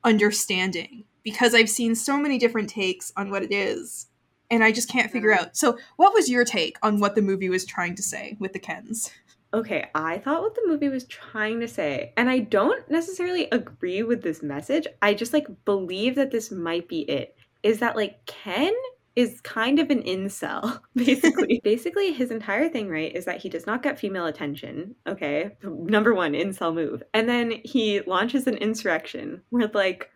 understanding 0.04 1.04
because 1.22 1.54
I've 1.54 1.70
seen 1.70 1.94
so 1.94 2.18
many 2.18 2.38
different 2.38 2.70
takes 2.70 3.12
on 3.16 3.30
what 3.30 3.42
it 3.42 3.52
is 3.52 4.08
and 4.50 4.64
I 4.64 4.72
just 4.72 4.88
can't 4.88 5.10
figure 5.10 5.32
out. 5.32 5.56
So, 5.56 5.78
what 5.96 6.14
was 6.14 6.28
your 6.28 6.44
take 6.44 6.76
on 6.82 7.00
what 7.00 7.14
the 7.14 7.22
movie 7.22 7.48
was 7.48 7.64
trying 7.64 7.94
to 7.96 8.02
say 8.02 8.36
with 8.38 8.52
the 8.52 8.58
Kens? 8.58 9.10
Okay, 9.54 9.88
I 9.94 10.18
thought 10.18 10.42
what 10.42 10.54
the 10.54 10.66
movie 10.66 10.88
was 10.88 11.04
trying 11.04 11.60
to 11.60 11.68
say, 11.68 12.12
and 12.16 12.28
I 12.28 12.40
don't 12.40 12.88
necessarily 12.90 13.48
agree 13.50 14.02
with 14.02 14.22
this 14.22 14.42
message. 14.42 14.86
I 15.00 15.14
just 15.14 15.32
like 15.32 15.46
believe 15.64 16.16
that 16.16 16.30
this 16.30 16.50
might 16.50 16.88
be 16.88 17.00
it. 17.00 17.36
Is 17.62 17.80
that 17.80 17.96
like 17.96 18.24
Ken 18.26 18.74
is 19.18 19.40
kind 19.40 19.80
of 19.80 19.90
an 19.90 20.00
incel, 20.04 20.80
basically. 20.94 21.60
basically, 21.64 22.12
his 22.12 22.30
entire 22.30 22.68
thing, 22.68 22.88
right, 22.88 23.12
is 23.16 23.24
that 23.24 23.42
he 23.42 23.48
does 23.48 23.66
not 23.66 23.82
get 23.82 23.98
female 23.98 24.26
attention. 24.26 24.94
Okay, 25.08 25.56
number 25.64 26.14
one, 26.14 26.34
incel 26.34 26.72
move. 26.72 27.02
And 27.12 27.28
then 27.28 27.54
he 27.64 28.00
launches 28.02 28.46
an 28.46 28.56
insurrection 28.58 29.42
where, 29.50 29.68
like, 29.74 30.08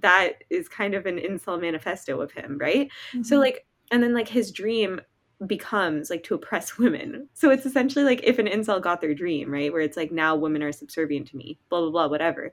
that 0.00 0.44
is 0.50 0.68
kind 0.68 0.92
of 0.92 1.06
an 1.06 1.16
incel 1.16 1.58
manifesto 1.58 2.20
of 2.20 2.32
him, 2.32 2.58
right? 2.60 2.90
Mm-hmm. 3.12 3.22
So, 3.22 3.38
like, 3.38 3.66
and 3.90 4.02
then, 4.02 4.12
like, 4.12 4.28
his 4.28 4.52
dream 4.52 5.00
becomes 5.46 6.10
like 6.10 6.22
to 6.24 6.34
oppress 6.34 6.76
women. 6.78 7.28
So 7.32 7.50
it's 7.50 7.66
essentially 7.66 8.04
like 8.04 8.20
if 8.22 8.38
an 8.38 8.46
incel 8.46 8.80
got 8.80 9.00
their 9.00 9.14
dream, 9.14 9.50
right? 9.50 9.72
Where 9.72 9.82
it's 9.82 9.96
like 9.96 10.12
now 10.12 10.36
women 10.36 10.62
are 10.62 10.70
subservient 10.70 11.26
to 11.28 11.36
me, 11.36 11.58
blah, 11.70 11.80
blah, 11.80 11.90
blah, 11.90 12.06
whatever. 12.06 12.52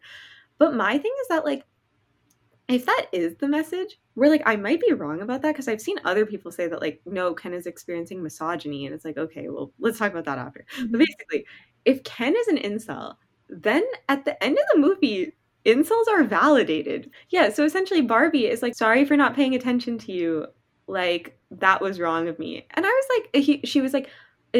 But 0.57 0.75
my 0.75 0.97
thing 0.97 1.11
is 1.21 1.27
that, 1.29 1.43
like, 1.43 1.65
if 2.71 2.85
that 2.85 3.07
is 3.11 3.35
the 3.35 3.47
message, 3.47 3.99
we're 4.15 4.29
like, 4.29 4.43
I 4.45 4.55
might 4.55 4.81
be 4.81 4.93
wrong 4.93 5.21
about 5.21 5.41
that 5.41 5.53
because 5.53 5.67
I've 5.67 5.81
seen 5.81 5.97
other 6.05 6.25
people 6.25 6.51
say 6.51 6.67
that, 6.67 6.81
like, 6.81 7.01
no, 7.05 7.33
Ken 7.33 7.53
is 7.53 7.65
experiencing 7.65 8.23
misogyny. 8.23 8.85
And 8.85 8.95
it's 8.95 9.05
like, 9.05 9.17
okay, 9.17 9.49
well, 9.49 9.71
let's 9.79 9.99
talk 9.99 10.11
about 10.11 10.25
that 10.25 10.37
after. 10.37 10.65
Mm-hmm. 10.77 10.91
But 10.91 10.99
basically, 10.99 11.45
if 11.85 12.03
Ken 12.03 12.33
is 12.35 12.47
an 12.47 12.57
incel, 12.57 13.15
then 13.49 13.83
at 14.09 14.25
the 14.25 14.41
end 14.43 14.57
of 14.57 14.63
the 14.73 14.79
movie, 14.79 15.33
incels 15.65 16.07
are 16.09 16.23
validated. 16.23 17.11
Yeah, 17.29 17.49
so 17.49 17.63
essentially, 17.63 18.01
Barbie 18.01 18.47
is 18.47 18.61
like, 18.61 18.75
sorry 18.75 19.05
for 19.05 19.17
not 19.17 19.35
paying 19.35 19.55
attention 19.55 19.97
to 19.99 20.11
you. 20.11 20.47
Like, 20.87 21.37
that 21.51 21.81
was 21.81 21.99
wrong 21.99 22.27
of 22.27 22.39
me. 22.39 22.67
And 22.71 22.85
I 22.85 22.89
was 22.89 23.05
like, 23.17 23.43
he, 23.43 23.61
she 23.65 23.81
was 23.81 23.93
like, 23.93 24.09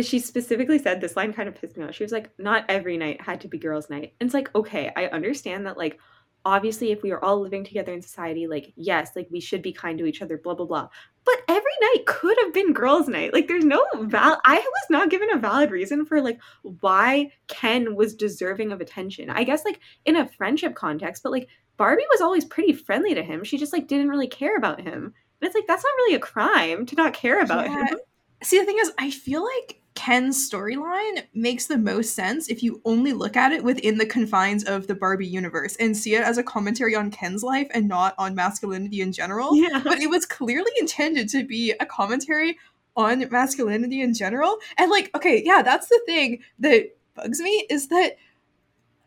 she 0.02 0.20
specifically 0.20 0.80
said 0.80 1.02
this 1.02 1.18
line 1.18 1.34
kind 1.34 1.50
of 1.50 1.56
pissed 1.56 1.76
me 1.76 1.84
off. 1.84 1.96
She 1.96 2.04
was 2.04 2.14
like, 2.14 2.30
not 2.38 2.66
every 2.70 2.98
night 2.98 3.22
had 3.22 3.42
to 3.42 3.48
be 3.48 3.58
girls' 3.58 3.90
night. 3.90 4.14
And 4.20 4.28
it's 4.28 4.34
like, 4.34 4.54
okay, 4.56 4.92
I 4.96 5.08
understand 5.08 5.66
that, 5.66 5.78
like, 5.78 6.00
obviously 6.46 6.92
if 6.92 7.04
we 7.04 7.12
are 7.12 7.24
all 7.24 7.40
living 7.40 7.64
together 7.64 7.94
in 7.94 8.02
society 8.02 8.48
like 8.48 8.74
yes 8.76 9.12
like 9.16 9.28
we 9.30 9.40
should 9.40 9.62
be 9.62 9.72
kind 9.72 9.98
to 10.00 10.06
each 10.06 10.22
other 10.22 10.38
blah 10.38 10.54
blah 10.54 10.66
blah. 10.66 10.88
But 11.24 11.36
every 11.48 11.72
night 11.82 12.06
could 12.08 12.36
have 12.44 12.54
been 12.54 12.74
girls 12.74 13.08
night. 13.08 13.34
Like 13.34 13.48
there's 13.48 13.66
no 13.66 13.86
val 14.02 14.42
i 14.46 14.56
was 14.56 14.86
not 14.90 15.10
given 15.10 15.30
a 15.32 15.38
valid 15.38 15.72
reason 15.72 16.06
for 16.06 16.22
like 16.22 16.40
why 16.64 17.32
ken 17.48 17.96
was 17.96 18.16
deserving 18.16 18.72
of 18.72 18.82
attention. 18.82 19.30
I 19.30 19.44
guess 19.44 19.66
like 19.66 19.80
in 20.06 20.16
a 20.16 20.28
friendship 20.28 20.76
context 20.76 21.24
but 21.24 21.32
like 21.32 21.48
barbie 21.78 22.06
was 22.12 22.22
always 22.22 22.46
pretty 22.46 22.74
friendly 22.74 23.14
to 23.16 23.24
him. 23.24 23.44
She 23.44 23.58
just 23.58 23.74
like 23.74 23.88
didn't 23.88 24.10
really 24.10 24.28
care 24.28 24.58
about 24.58 24.82
him. 24.82 25.14
And 25.42 25.48
it's 25.48 25.56
like 25.56 25.68
that's 25.68 25.84
not 25.84 25.96
really 25.98 26.16
a 26.16 26.20
crime 26.20 26.86
to 26.88 26.96
not 26.96 27.14
care 27.14 27.42
about 27.42 27.66
yeah. 27.66 27.88
him 27.88 27.98
see 28.44 28.60
the 28.60 28.66
thing 28.66 28.78
is 28.80 28.92
i 28.98 29.10
feel 29.10 29.44
like 29.44 29.82
Ken's 29.94 30.50
storyline 30.50 31.26
makes 31.34 31.68
the 31.68 31.78
most 31.78 32.16
sense 32.16 32.48
if 32.48 32.64
you 32.64 32.82
only 32.86 33.12
look 33.12 33.36
at 33.36 33.52
it 33.52 33.64
within 33.64 33.98
the 33.98 34.06
confines 34.06 34.64
of 34.64 34.88
the 34.88 34.96
Barbie 34.96 35.28
universe 35.28 35.76
and 35.76 35.96
see 35.96 36.16
it 36.16 36.24
as 36.24 36.38
a 36.38 36.44
commentary 36.44 36.96
on 36.96 37.12
Ken's 37.12 37.44
life 37.44 37.68
and 37.74 37.90
not 37.90 38.16
on 38.18 38.34
masculinity 38.34 39.02
in 39.02 39.12
general. 39.12 39.54
Yeah. 39.56 39.82
But 39.84 40.00
it 40.00 40.10
was 40.10 40.26
clearly 40.26 40.72
intended 40.80 41.28
to 41.30 41.46
be 41.46 41.74
a 41.80 41.86
commentary 41.86 42.58
on 42.96 43.28
masculinity 43.30 44.02
in 44.02 44.14
general. 44.14 44.58
And 44.78 44.90
like, 44.90 45.12
okay, 45.14 45.44
yeah, 45.46 45.62
that's 45.62 45.90
the 45.90 46.02
thing 46.06 46.40
that 46.60 46.96
bugs 47.14 47.42
me 47.42 47.68
is 47.70 47.90
that 47.90 48.18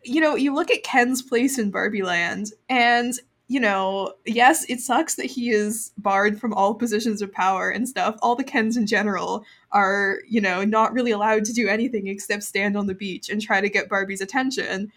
you 0.05 0.21
know, 0.21 0.35
you 0.35 0.55
look 0.55 0.71
at 0.71 0.83
Ken's 0.83 1.23
place 1.23 1.59
in 1.59 1.71
Barbie 1.71 2.03
Land 2.03 2.53
and 2.69 3.15
you 3.55 3.61
know, 3.61 4.13
yes, 4.27 4.69
it 4.69 4.81
sucks 4.81 5.15
that 5.15 5.27
he 5.27 5.51
is 5.51 5.93
barred 5.97 6.41
from 6.41 6.53
all 6.53 6.75
positions 6.75 7.23
of 7.23 7.31
power 7.31 7.71
and 7.71 7.89
stuff. 7.89 8.17
All 8.21 8.35
the 8.35 8.43
Kens 8.43 8.77
in 8.77 8.85
general 8.85 9.45
are, 9.71 10.19
you 10.29 10.41
know, 10.41 10.65
not 10.65 10.93
really 10.93 11.13
allowed 11.13 11.45
to 11.45 11.53
do 11.53 11.69
anything 11.69 12.09
except 12.09 12.43
stand 12.43 12.77
on 12.77 12.89
the 12.89 12.97
beach 12.97 13.29
and 13.29 13.41
try 13.41 13.61
to 13.61 13.71
get 13.71 13.89
Barbie's 13.89 14.21
attention. 14.21 14.91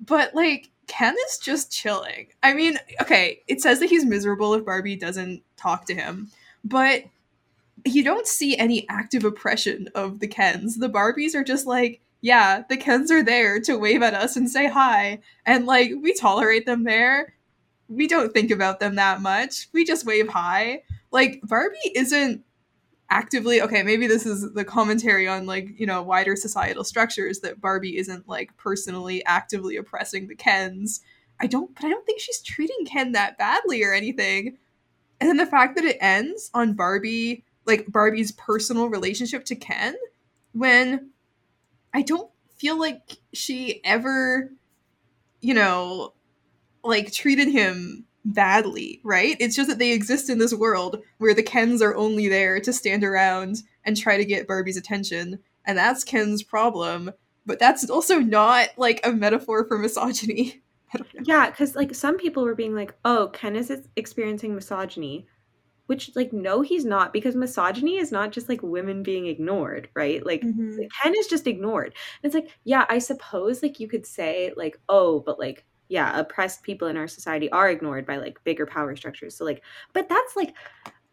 But 0.00 0.34
like, 0.34 0.68
Ken 0.88 1.14
is 1.28 1.38
just 1.38 1.70
chilling. 1.70 2.26
I 2.42 2.54
mean, 2.54 2.76
okay, 3.00 3.40
it 3.46 3.60
says 3.60 3.78
that 3.78 3.88
he's 3.88 4.04
miserable 4.04 4.52
if 4.54 4.64
Barbie 4.64 4.96
doesn't 4.96 5.44
talk 5.56 5.84
to 5.86 5.94
him, 5.94 6.28
but 6.64 7.04
you 7.84 8.02
don't 8.02 8.26
see 8.26 8.58
any 8.58 8.84
active 8.88 9.24
oppression 9.24 9.88
of 9.94 10.18
the 10.18 10.26
Kens. 10.26 10.78
The 10.78 10.90
Barbies 10.90 11.36
are 11.36 11.44
just 11.44 11.68
like, 11.68 12.00
yeah, 12.20 12.64
the 12.68 12.76
Kens 12.76 13.12
are 13.12 13.22
there 13.22 13.60
to 13.60 13.78
wave 13.78 14.02
at 14.02 14.14
us 14.14 14.34
and 14.34 14.50
say 14.50 14.68
hi, 14.68 15.20
and 15.46 15.66
like, 15.66 15.92
we 16.02 16.14
tolerate 16.14 16.66
them 16.66 16.82
there 16.82 17.34
we 17.92 18.08
don't 18.08 18.32
think 18.32 18.50
about 18.50 18.80
them 18.80 18.96
that 18.96 19.20
much. 19.20 19.68
We 19.72 19.84
just 19.84 20.06
wave 20.06 20.28
hi. 20.28 20.82
Like 21.10 21.40
Barbie 21.42 21.92
isn't 21.94 22.42
actively 23.10 23.60
okay, 23.60 23.82
maybe 23.82 24.06
this 24.06 24.24
is 24.24 24.54
the 24.54 24.64
commentary 24.64 25.28
on 25.28 25.44
like, 25.46 25.68
you 25.78 25.86
know, 25.86 26.02
wider 26.02 26.34
societal 26.34 26.84
structures 26.84 27.40
that 27.40 27.60
Barbie 27.60 27.98
isn't 27.98 28.26
like 28.26 28.56
personally 28.56 29.24
actively 29.26 29.76
oppressing 29.76 30.28
the 30.28 30.34
Kens. 30.34 31.00
I 31.38 31.46
don't 31.46 31.74
but 31.74 31.84
I 31.84 31.90
don't 31.90 32.06
think 32.06 32.20
she's 32.20 32.40
treating 32.40 32.86
Ken 32.86 33.12
that 33.12 33.36
badly 33.36 33.84
or 33.84 33.92
anything. 33.92 34.56
And 35.20 35.28
then 35.28 35.36
the 35.36 35.46
fact 35.46 35.76
that 35.76 35.84
it 35.84 35.98
ends 36.00 36.50
on 36.54 36.74
Barbie 36.74 37.44
like 37.66 37.86
Barbie's 37.86 38.32
personal 38.32 38.88
relationship 38.88 39.44
to 39.46 39.56
Ken 39.56 39.94
when 40.52 41.10
I 41.92 42.02
don't 42.02 42.30
feel 42.56 42.78
like 42.78 43.18
she 43.34 43.82
ever 43.84 44.50
you 45.40 45.52
know 45.52 46.14
like 46.84 47.12
treated 47.12 47.48
him 47.48 48.04
badly, 48.24 49.00
right? 49.02 49.36
It's 49.40 49.56
just 49.56 49.68
that 49.68 49.78
they 49.78 49.92
exist 49.92 50.30
in 50.30 50.38
this 50.38 50.54
world 50.54 51.02
where 51.18 51.34
the 51.34 51.42
Kens 51.42 51.82
are 51.82 51.94
only 51.96 52.28
there 52.28 52.60
to 52.60 52.72
stand 52.72 53.04
around 53.04 53.62
and 53.84 53.96
try 53.96 54.16
to 54.16 54.24
get 54.24 54.46
Barbie's 54.46 54.76
attention, 54.76 55.38
and 55.64 55.76
that's 55.76 56.04
Ken's 56.04 56.42
problem. 56.42 57.10
But 57.44 57.58
that's 57.58 57.90
also 57.90 58.20
not 58.20 58.68
like 58.76 59.00
a 59.04 59.12
metaphor 59.12 59.66
for 59.66 59.76
misogyny. 59.78 60.62
I 60.94 60.98
don't 60.98 61.14
know. 61.14 61.22
Yeah, 61.24 61.50
because 61.50 61.74
like 61.74 61.94
some 61.94 62.16
people 62.18 62.44
were 62.44 62.54
being 62.54 62.74
like, 62.74 62.94
"Oh, 63.04 63.28
Ken 63.32 63.56
is 63.56 63.72
experiencing 63.96 64.54
misogyny," 64.54 65.26
which 65.86 66.12
like 66.14 66.32
no, 66.32 66.60
he's 66.60 66.84
not 66.84 67.12
because 67.12 67.34
misogyny 67.34 67.96
is 67.96 68.12
not 68.12 68.30
just 68.30 68.48
like 68.48 68.62
women 68.62 69.02
being 69.02 69.26
ignored, 69.26 69.88
right? 69.94 70.24
Like 70.24 70.42
Mhm. 70.42 70.88
Ken 71.02 71.14
is 71.18 71.26
just 71.26 71.46
ignored. 71.46 71.94
And 72.22 72.32
it's 72.32 72.34
like, 72.34 72.56
yeah, 72.64 72.84
I 72.88 72.98
suppose 72.98 73.62
like 73.62 73.80
you 73.80 73.88
could 73.88 74.06
say 74.06 74.52
like, 74.56 74.78
oh, 74.88 75.20
but 75.20 75.38
like 75.38 75.64
yeah, 75.92 76.18
oppressed 76.18 76.62
people 76.62 76.88
in 76.88 76.96
our 76.96 77.06
society 77.06 77.50
are 77.50 77.68
ignored 77.68 78.06
by 78.06 78.16
like 78.16 78.42
bigger 78.44 78.64
power 78.64 78.96
structures. 78.96 79.36
So 79.36 79.44
like, 79.44 79.62
but 79.92 80.08
that's 80.08 80.34
like. 80.36 80.54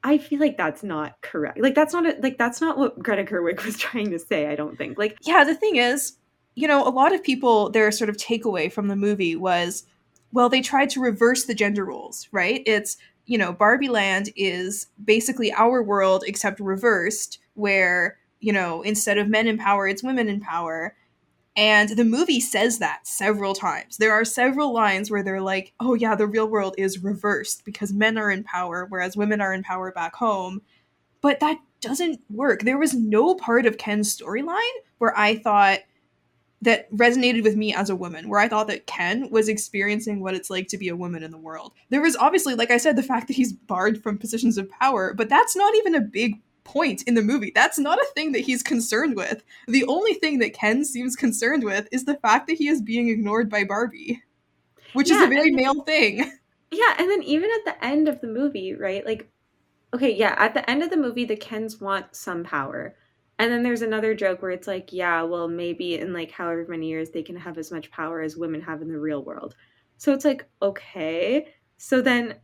I 0.02 0.18
feel 0.18 0.40
like 0.40 0.56
that's 0.56 0.82
not 0.82 1.20
correct. 1.20 1.60
Like 1.60 1.76
that's 1.76 1.92
not 1.92 2.06
a, 2.06 2.18
like 2.22 2.38
that's 2.38 2.62
not 2.62 2.78
what 2.78 2.98
Greta 3.00 3.26
Gerwig 3.26 3.66
was 3.66 3.78
trying 3.78 4.12
to 4.12 4.18
say. 4.18 4.48
I 4.48 4.56
don't 4.56 4.78
think. 4.78 4.98
Like 4.98 5.18
yeah, 5.24 5.44
the 5.44 5.54
thing 5.54 5.76
is, 5.76 6.14
you 6.56 6.70
know, 6.70 6.88
a 6.88 6.90
lot 6.90 7.14
of 7.14 7.22
people, 7.22 7.70
their 7.70 7.92
sort 7.92 8.10
of 8.10 8.16
takeaway 8.16 8.72
from 8.72 8.88
the 8.88 8.96
movie 8.96 9.36
was, 9.36 9.86
well, 10.32 10.48
they 10.48 10.62
tried 10.62 10.90
to 10.92 11.02
reverse 11.02 11.44
the 11.44 11.54
gender 11.54 11.84
roles, 11.84 12.30
right? 12.32 12.64
It's, 12.66 12.96
you 13.26 13.38
know, 13.38 13.52
Barbie 13.52 13.90
Land 13.90 14.30
is 14.38 14.88
basically 15.04 15.52
our 15.52 15.84
world 15.84 16.24
except 16.26 16.62
reversed, 16.62 17.40
where, 17.56 18.18
you 18.40 18.54
know, 18.54 18.82
instead 18.82 19.18
of 19.18 19.28
men 19.28 19.48
in 19.48 19.58
power, 19.58 19.88
it's 19.88 20.04
women 20.04 20.30
in 20.30 20.40
power. 20.40 20.96
And 21.56 21.90
the 21.90 22.06
movie 22.06 22.40
says 22.40 22.80
that 22.80 23.06
several 23.06 23.54
times. 23.54 23.98
There 23.98 24.14
are 24.14 24.24
several 24.24 24.74
lines 24.74 25.12
where 25.12 25.24
they're 25.24 25.42
like, 25.42 25.74
oh, 25.80 25.94
yeah, 25.94 26.16
the 26.16 26.28
real 26.28 26.48
world 26.48 26.76
is 26.78 27.04
reversed 27.04 27.66
because 27.66 27.92
men 27.92 28.18
are 28.18 28.32
in 28.32 28.44
power, 28.44 28.86
whereas 28.88 29.18
women 29.18 29.42
are 29.42 29.54
in 29.54 29.64
power 29.64 29.92
back 29.92 30.16
home. 30.16 30.62
But 31.22 31.40
that 31.42 31.60
doesn't 31.82 32.22
work. 32.30 32.62
There 32.62 32.78
was 32.78 32.94
no 32.94 33.36
part 33.36 33.66
of 33.66 33.78
Ken's 33.78 34.16
storyline 34.16 34.58
where 35.00 35.18
I 35.18 35.36
thought 35.36 35.80
that 36.62 36.92
resonated 36.92 37.44
with 37.44 37.56
me 37.56 37.74
as 37.74 37.90
a 37.90 37.96
woman, 37.96 38.28
where 38.28 38.40
I 38.40 38.50
thought 38.50 38.68
that 38.68 38.86
Ken 38.86 39.30
was 39.30 39.48
experiencing 39.48 40.22
what 40.22 40.34
it's 40.36 40.50
like 40.50 40.68
to 40.70 40.78
be 40.78 40.90
a 40.90 40.96
woman 40.96 41.24
in 41.24 41.32
the 41.32 41.38
world. 41.38 41.74
There 41.90 42.02
was 42.02 42.18
obviously, 42.18 42.56
like 42.56 42.70
I 42.70 42.78
said, 42.78 42.96
the 42.96 43.04
fact 43.04 43.28
that 43.28 43.36
he's 43.36 43.54
barred 43.54 44.04
from 44.04 44.18
positions 44.18 44.58
of 44.58 44.70
power, 44.70 45.14
but 45.14 45.30
that's 45.30 45.56
not 45.56 45.74
even 45.76 45.96
a 45.96 46.02
big 46.02 46.42
point 46.70 47.02
in 47.04 47.16
the 47.16 47.24
movie. 47.24 47.52
That's 47.54 47.80
not 47.80 47.98
a 47.98 48.08
thing 48.14 48.32
that 48.34 48.42
he's 48.42 48.62
concerned 48.62 49.16
with. 49.16 49.44
The 49.68 49.86
only 49.86 50.14
thing 50.14 50.38
that 50.40 50.54
Ken 50.54 50.86
seems 50.86 51.16
concerned 51.16 51.64
with 51.64 51.88
is 51.92 52.06
the 52.06 52.18
fact 52.18 52.48
that 52.48 52.58
he 52.58 52.68
is 52.68 52.82
being 52.82 53.10
ignored 53.10 53.50
by 53.50 53.64
Barbie, 53.64 54.22
which 54.94 55.10
is 55.10 55.22
a 55.22 55.28
very 55.28 55.52
male 55.52 55.82
thing. 55.84 56.32
Yeah, 56.72 56.94
and 57.00 57.10
then 57.10 57.24
even 57.24 57.50
at 57.50 57.66
the 57.66 57.84
end 57.84 58.08
of 58.08 58.22
the 58.22 58.28
movie, 58.28 58.76
right? 58.76 59.04
Like, 59.04 59.28
okay, 59.96 60.14
yeah, 60.14 60.36
at 60.38 60.54
the 60.54 60.70
end 60.70 60.84
of 60.84 60.92
the 60.92 60.98
movie, 60.98 61.26
the 61.26 61.36
Kens 61.36 61.82
want 61.82 62.16
some 62.16 62.44
power. 62.44 62.96
And 63.40 63.52
then 63.52 63.64
there's 63.64 63.82
another 63.82 64.14
joke 64.14 64.44
where 64.44 64.52
it's 64.52 64.68
like, 64.68 64.94
yeah, 64.94 65.24
well, 65.24 65.48
maybe 65.48 65.96
in 65.96 66.14
like 66.14 66.30
however 66.30 66.68
many 66.70 66.88
years 66.88 67.10
they 67.10 67.24
can 67.24 67.38
have 67.38 67.58
as 67.58 67.72
much 67.72 67.90
power 67.90 68.22
as 68.22 68.38
women 68.38 68.62
have 68.62 68.84
in 68.84 68.90
the 68.90 69.00
real 69.00 69.24
world. 69.24 69.56
So 69.98 70.14
it's 70.14 70.26
like, 70.26 70.48
okay. 70.62 71.48
So 71.78 72.02
then 72.02 72.36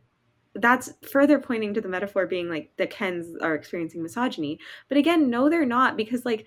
that's 0.56 0.92
further 1.10 1.38
pointing 1.38 1.74
to 1.74 1.80
the 1.80 1.88
metaphor 1.88 2.26
being 2.26 2.48
like 2.48 2.72
the 2.76 2.86
Kens 2.86 3.36
are 3.40 3.54
experiencing 3.54 4.02
misogyny. 4.02 4.58
But 4.88 4.98
again, 4.98 5.30
no, 5.30 5.48
they're 5.48 5.66
not 5.66 5.96
because, 5.96 6.24
like, 6.24 6.46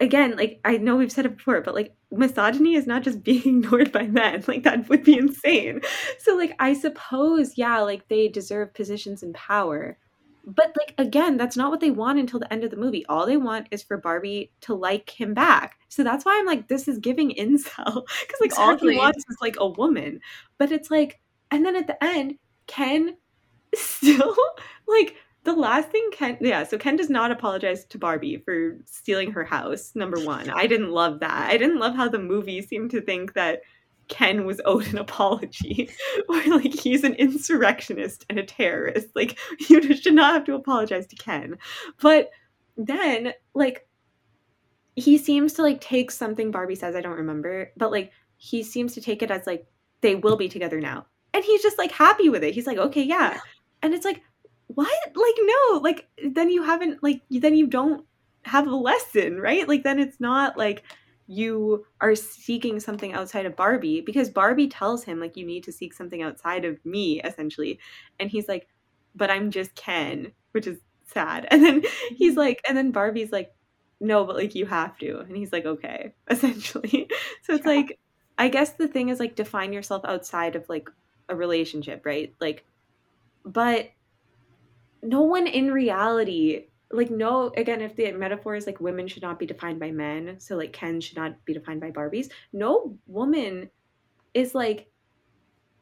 again, 0.00 0.34
like 0.36 0.60
I 0.64 0.78
know 0.78 0.96
we've 0.96 1.12
said 1.12 1.26
it 1.26 1.36
before, 1.36 1.60
but 1.60 1.74
like 1.74 1.94
misogyny 2.10 2.74
is 2.74 2.86
not 2.86 3.02
just 3.02 3.22
being 3.24 3.62
ignored 3.64 3.92
by 3.92 4.06
men. 4.06 4.44
Like 4.48 4.64
that 4.64 4.88
would 4.88 5.04
be 5.04 5.18
insane. 5.18 5.82
So 6.18 6.34
like 6.34 6.54
I 6.58 6.74
suppose, 6.74 7.56
yeah, 7.56 7.80
like 7.80 8.08
they 8.08 8.28
deserve 8.28 8.74
positions 8.74 9.22
in 9.22 9.32
power. 9.34 9.98
But 10.46 10.74
like 10.78 10.94
again, 10.98 11.36
that's 11.36 11.56
not 11.56 11.70
what 11.70 11.80
they 11.80 11.90
want 11.90 12.18
until 12.18 12.40
the 12.40 12.52
end 12.52 12.64
of 12.64 12.70
the 12.70 12.76
movie. 12.76 13.04
All 13.06 13.26
they 13.26 13.36
want 13.36 13.68
is 13.70 13.82
for 13.82 13.98
Barbie 13.98 14.50
to 14.62 14.74
like 14.74 15.10
him 15.10 15.34
back. 15.34 15.78
So 15.88 16.02
that's 16.02 16.24
why 16.24 16.38
I'm 16.38 16.46
like, 16.46 16.68
this 16.68 16.88
is 16.88 16.98
giving 16.98 17.30
incel. 17.38 18.06
Because 18.20 18.40
like 18.40 18.58
all 18.58 18.76
he 18.76 18.96
wants 18.96 19.24
is 19.28 19.36
like 19.40 19.56
a 19.58 19.68
woman. 19.68 20.20
But 20.58 20.72
it's 20.72 20.90
like, 20.90 21.20
and 21.50 21.64
then 21.64 21.76
at 21.76 21.86
the 21.86 22.02
end, 22.02 22.36
Ken 22.66 23.16
still 23.74 24.36
like 24.88 25.16
the 25.44 25.52
last 25.54 25.90
thing 25.90 26.08
Ken 26.12 26.36
yeah, 26.40 26.64
so 26.64 26.76
Ken 26.76 26.96
does 26.96 27.10
not 27.10 27.30
apologize 27.30 27.84
to 27.86 27.98
Barbie 27.98 28.38
for 28.44 28.76
stealing 28.84 29.30
her 29.32 29.44
house, 29.44 29.92
number 29.94 30.20
one. 30.20 30.50
I 30.50 30.66
didn't 30.66 30.90
love 30.90 31.20
that. 31.20 31.50
I 31.50 31.56
didn't 31.56 31.78
love 31.78 31.94
how 31.94 32.08
the 32.08 32.18
movie 32.18 32.60
seemed 32.62 32.90
to 32.90 33.00
think 33.00 33.32
that 33.34 33.62
Ken 34.10 34.44
was 34.44 34.60
owed 34.66 34.86
an 34.88 34.98
apology. 34.98 35.88
or 36.28 36.42
like 36.46 36.74
he's 36.74 37.04
an 37.04 37.14
insurrectionist 37.14 38.26
and 38.28 38.38
a 38.38 38.44
terrorist. 38.44 39.08
Like 39.14 39.38
you 39.70 39.80
just 39.80 40.02
should 40.02 40.14
not 40.14 40.34
have 40.34 40.44
to 40.44 40.54
apologize 40.54 41.06
to 41.06 41.16
Ken. 41.16 41.56
But 42.02 42.30
then 42.76 43.32
like 43.54 43.86
he 44.96 45.16
seems 45.16 45.54
to 45.54 45.62
like 45.62 45.80
take 45.80 46.10
something 46.10 46.50
Barbie 46.50 46.74
says, 46.74 46.94
I 46.94 47.00
don't 47.00 47.16
remember, 47.16 47.72
but 47.76 47.90
like 47.90 48.12
he 48.36 48.62
seems 48.62 48.94
to 48.94 49.00
take 49.00 49.22
it 49.22 49.30
as 49.30 49.46
like 49.46 49.66
they 50.02 50.16
will 50.16 50.36
be 50.36 50.48
together 50.48 50.80
now. 50.80 51.06
And 51.32 51.44
he's 51.44 51.62
just 51.62 51.78
like 51.78 51.92
happy 51.92 52.28
with 52.28 52.42
it. 52.42 52.54
He's 52.54 52.66
like, 52.66 52.78
okay, 52.78 53.02
yeah. 53.02 53.38
And 53.82 53.94
it's 53.94 54.04
like, 54.04 54.22
what? 54.68 54.92
Like, 55.14 55.34
no, 55.42 55.78
like 55.78 56.08
then 56.24 56.50
you 56.50 56.62
haven't 56.62 57.02
like 57.02 57.22
then 57.30 57.54
you 57.56 57.66
don't 57.66 58.04
have 58.44 58.66
a 58.66 58.74
lesson, 58.74 59.38
right? 59.40 59.68
Like 59.68 59.82
then 59.84 59.98
it's 59.98 60.20
not 60.20 60.56
like 60.56 60.84
you 61.26 61.86
are 62.00 62.14
seeking 62.14 62.80
something 62.80 63.12
outside 63.12 63.46
of 63.46 63.56
Barbie 63.56 64.00
because 64.00 64.28
Barbie 64.30 64.68
tells 64.68 65.04
him 65.04 65.20
like 65.20 65.36
you 65.36 65.46
need 65.46 65.64
to 65.64 65.72
seek 65.72 65.94
something 65.94 66.22
outside 66.22 66.64
of 66.64 66.84
me 66.84 67.20
essentially. 67.22 67.78
And 68.18 68.30
he's 68.30 68.48
like, 68.48 68.68
but 69.14 69.30
I'm 69.30 69.50
just 69.50 69.74
Ken, 69.74 70.32
which 70.52 70.66
is 70.66 70.78
sad. 71.04 71.46
And 71.50 71.64
then 71.64 71.82
he's 72.16 72.32
mm-hmm. 72.32 72.40
like 72.40 72.60
and 72.68 72.76
then 72.76 72.90
Barbie's 72.92 73.32
like 73.32 73.52
no, 74.00 74.24
but 74.24 74.36
like 74.36 74.54
you 74.54 74.66
have 74.66 74.96
to. 74.98 75.20
And 75.20 75.36
he's 75.36 75.52
like, 75.52 75.66
okay, 75.66 76.12
essentially. 76.30 77.08
So 77.42 77.54
it's 77.54 77.66
Yeah. 77.66 77.72
like, 77.76 77.98
I 78.38 78.48
guess 78.48 78.72
the 78.72 78.88
thing 78.88 79.08
is 79.10 79.20
like 79.20 79.34
define 79.36 79.72
yourself 79.72 80.04
outside 80.04 80.56
of 80.56 80.68
like 80.68 80.88
a 81.28 81.36
relationship, 81.36 82.06
right? 82.06 82.34
Like, 82.40 82.64
but 83.44 83.90
no 85.02 85.22
one 85.22 85.46
in 85.46 85.72
reality, 85.72 86.66
like, 86.92 87.10
no, 87.10 87.52
again, 87.56 87.80
if 87.80 87.96
the 87.96 88.12
metaphor 88.12 88.54
is 88.54 88.66
like 88.66 88.80
women 88.80 89.06
should 89.08 89.22
not 89.22 89.38
be 89.38 89.46
defined 89.46 89.80
by 89.80 89.90
men, 89.90 90.38
so 90.40 90.56
like 90.56 90.72
Ken 90.72 91.00
should 91.00 91.16
not 91.16 91.42
be 91.44 91.54
defined 91.54 91.80
by 91.80 91.90
Barbies, 91.90 92.30
no 92.52 92.98
woman 93.06 93.70
is 94.34 94.54
like, 94.54 94.90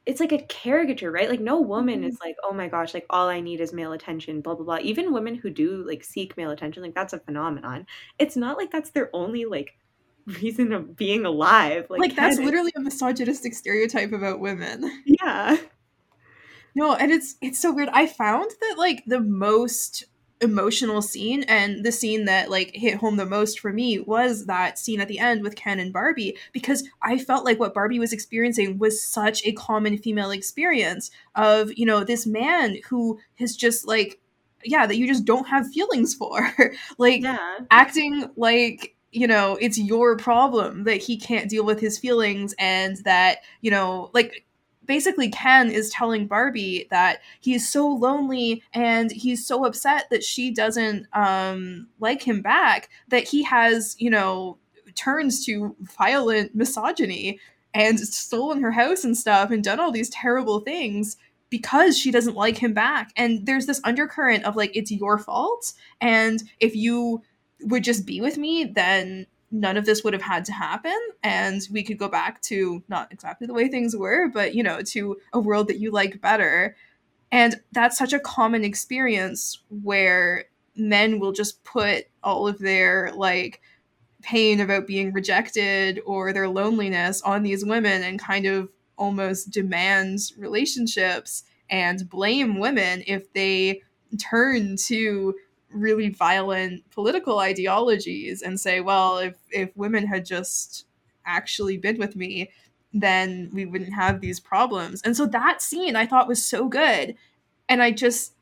it's 0.06 0.20
like 0.20 0.32
a 0.32 0.42
caricature, 0.46 1.12
right? 1.12 1.28
Like 1.30 1.40
no 1.40 1.60
woman 1.60 2.02
Mhm. 2.02 2.04
is 2.04 2.18
like, 2.24 2.36
oh 2.42 2.52
my 2.54 2.68
gosh, 2.68 2.94
like 2.94 3.06
all 3.10 3.28
I 3.28 3.40
need 3.40 3.60
is 3.60 3.72
male 3.74 3.92
attention, 3.92 4.40
blah 4.40 4.54
blah 4.54 4.64
blah. 4.64 4.78
Even 4.80 5.12
women 5.12 5.34
who 5.34 5.50
do 5.50 5.84
like 5.86 6.02
seek 6.04 6.36
male 6.36 6.50
attention, 6.50 6.82
like 6.82 6.94
that's 6.94 7.12
a 7.12 7.20
phenomenon. 7.20 7.86
It's 8.18 8.36
not 8.36 8.56
like 8.58 8.70
that's 8.70 8.90
their 8.90 9.10
only 9.14 9.44
like 9.44 9.76
reason 10.26 10.72
of 10.72 10.96
being 10.96 11.26
alive. 11.26 11.86
Like, 11.90 12.08
Like, 12.08 12.16
that's 12.16 12.38
literally 12.38 12.72
a 12.76 12.80
misogynistic 12.80 13.52
stereotype 13.54 14.12
about 14.12 14.40
women. 14.40 15.04
yeah. 15.04 15.56
No, 16.78 16.94
and 16.94 17.10
it's 17.10 17.34
it's 17.40 17.58
so 17.58 17.72
weird. 17.72 17.88
I 17.92 18.06
found 18.06 18.52
that 18.60 18.76
like 18.78 19.02
the 19.06 19.20
most 19.20 20.04
emotional 20.40 21.02
scene 21.02 21.42
and 21.48 21.84
the 21.84 21.90
scene 21.90 22.24
that 22.26 22.48
like 22.48 22.70
hit 22.72 22.94
home 22.94 23.16
the 23.16 23.26
most 23.26 23.58
for 23.58 23.72
me 23.72 23.98
was 23.98 24.46
that 24.46 24.78
scene 24.78 25.00
at 25.00 25.08
the 25.08 25.18
end 25.18 25.42
with 25.42 25.56
Ken 25.56 25.80
and 25.80 25.92
Barbie 25.92 26.36
because 26.52 26.88
I 27.02 27.18
felt 27.18 27.44
like 27.44 27.58
what 27.58 27.74
Barbie 27.74 27.98
was 27.98 28.12
experiencing 28.12 28.78
was 28.78 29.02
such 29.02 29.44
a 29.44 29.50
common 29.52 29.98
female 29.98 30.30
experience 30.30 31.10
of, 31.34 31.72
you 31.76 31.84
know, 31.84 32.04
this 32.04 32.24
man 32.26 32.76
who 32.88 33.18
has 33.40 33.56
just 33.56 33.88
like 33.88 34.20
yeah, 34.64 34.86
that 34.86 34.96
you 34.96 35.06
just 35.08 35.24
don't 35.24 35.48
have 35.48 35.72
feelings 35.72 36.14
for. 36.14 36.40
like 36.98 37.22
Yeah. 37.22 37.38
acting 37.72 38.30
like 38.36 38.94
you 39.10 39.26
know 39.26 39.56
it's 39.60 39.78
your 39.78 40.16
problem 40.16 40.84
that 40.84 40.98
he 41.02 41.16
can't 41.16 41.48
deal 41.50 41.64
with 41.64 41.80
his 41.80 41.98
feelings 41.98 42.54
and 42.58 42.98
that 42.98 43.38
you 43.62 43.70
know 43.70 44.10
like 44.12 44.44
basically 44.88 45.28
ken 45.28 45.70
is 45.70 45.90
telling 45.90 46.26
barbie 46.26 46.88
that 46.90 47.20
he's 47.38 47.68
so 47.68 47.86
lonely 47.86 48.62
and 48.72 49.12
he's 49.12 49.46
so 49.46 49.64
upset 49.64 50.06
that 50.10 50.24
she 50.24 50.50
doesn't 50.50 51.06
um 51.12 51.86
like 52.00 52.22
him 52.22 52.42
back 52.42 52.88
that 53.06 53.28
he 53.28 53.44
has 53.44 53.94
you 54.00 54.10
know 54.10 54.58
turns 54.96 55.46
to 55.46 55.76
violent 55.80 56.54
misogyny 56.54 57.38
and 57.74 58.00
stolen 58.00 58.60
her 58.60 58.72
house 58.72 59.04
and 59.04 59.16
stuff 59.16 59.50
and 59.50 59.62
done 59.62 59.78
all 59.78 59.92
these 59.92 60.10
terrible 60.10 60.60
things 60.60 61.16
because 61.50 61.96
she 61.96 62.10
doesn't 62.10 62.34
like 62.34 62.58
him 62.58 62.74
back. 62.74 63.12
And 63.16 63.46
there's 63.46 63.66
this 63.66 63.80
undercurrent 63.84 64.44
of 64.44 64.56
like 64.56 64.76
it's 64.76 64.90
your 64.90 65.18
fault 65.18 65.72
and 66.00 66.42
if 66.60 66.74
you 66.74 67.22
would 67.62 67.84
just 67.84 68.06
be 68.06 68.20
with 68.20 68.38
me, 68.38 68.64
then 68.64 69.26
none 69.50 69.76
of 69.76 69.86
this 69.86 70.04
would 70.04 70.12
have 70.12 70.22
had 70.22 70.44
to 70.46 70.52
happen. 70.52 70.98
And 71.22 71.62
we 71.70 71.82
could 71.82 71.98
go 71.98 72.08
back 72.08 72.42
to 72.42 72.82
not 72.88 73.12
exactly 73.12 73.46
the 73.46 73.54
way 73.54 73.68
things 73.68 73.96
were, 73.96 74.28
but, 74.28 74.54
you 74.54 74.62
know, 74.62 74.82
to 74.82 75.16
a 75.32 75.40
world 75.40 75.68
that 75.68 75.78
you 75.78 75.90
like 75.90 76.20
better. 76.20 76.76
And 77.30 77.60
that's 77.72 77.98
such 77.98 78.12
a 78.12 78.20
common 78.20 78.64
experience 78.64 79.62
where 79.68 80.44
men 80.76 81.18
will 81.18 81.32
just 81.32 81.64
put 81.64 82.06
all 82.22 82.46
of 82.46 82.58
their, 82.58 83.12
like, 83.14 83.60
pain 84.22 84.60
about 84.60 84.86
being 84.86 85.12
rejected 85.12 86.00
or 86.04 86.32
their 86.32 86.48
loneliness 86.48 87.22
on 87.22 87.42
these 87.42 87.64
women 87.64 88.02
and 88.02 88.18
kind 88.18 88.46
of 88.46 88.68
almost 88.96 89.50
demand 89.50 90.18
relationships 90.36 91.44
and 91.70 92.08
blame 92.10 92.58
women 92.58 93.02
if 93.06 93.32
they 93.32 93.80
turn 94.18 94.76
to 94.76 95.34
really 95.70 96.08
violent 96.08 96.88
political 96.90 97.38
ideologies 97.38 98.42
and 98.42 98.58
say, 98.58 98.80
well, 98.80 99.18
if 99.18 99.34
if 99.50 99.76
women 99.76 100.06
had 100.06 100.24
just 100.24 100.86
actually 101.26 101.76
been 101.76 101.98
with 101.98 102.16
me, 102.16 102.50
then 102.92 103.50
we 103.52 103.66
wouldn't 103.66 103.94
have 103.94 104.20
these 104.20 104.40
problems. 104.40 105.02
And 105.02 105.16
so 105.16 105.26
that 105.26 105.62
scene 105.62 105.96
I 105.96 106.06
thought 106.06 106.28
was 106.28 106.44
so 106.44 106.68
good. 106.68 107.14
And 107.68 107.82
I 107.82 107.90
just 107.90 108.32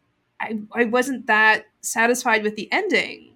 I, 0.40 0.58
I 0.72 0.84
wasn't 0.84 1.26
that 1.26 1.64
satisfied 1.80 2.42
with 2.42 2.56
the 2.56 2.70
ending. 2.72 3.32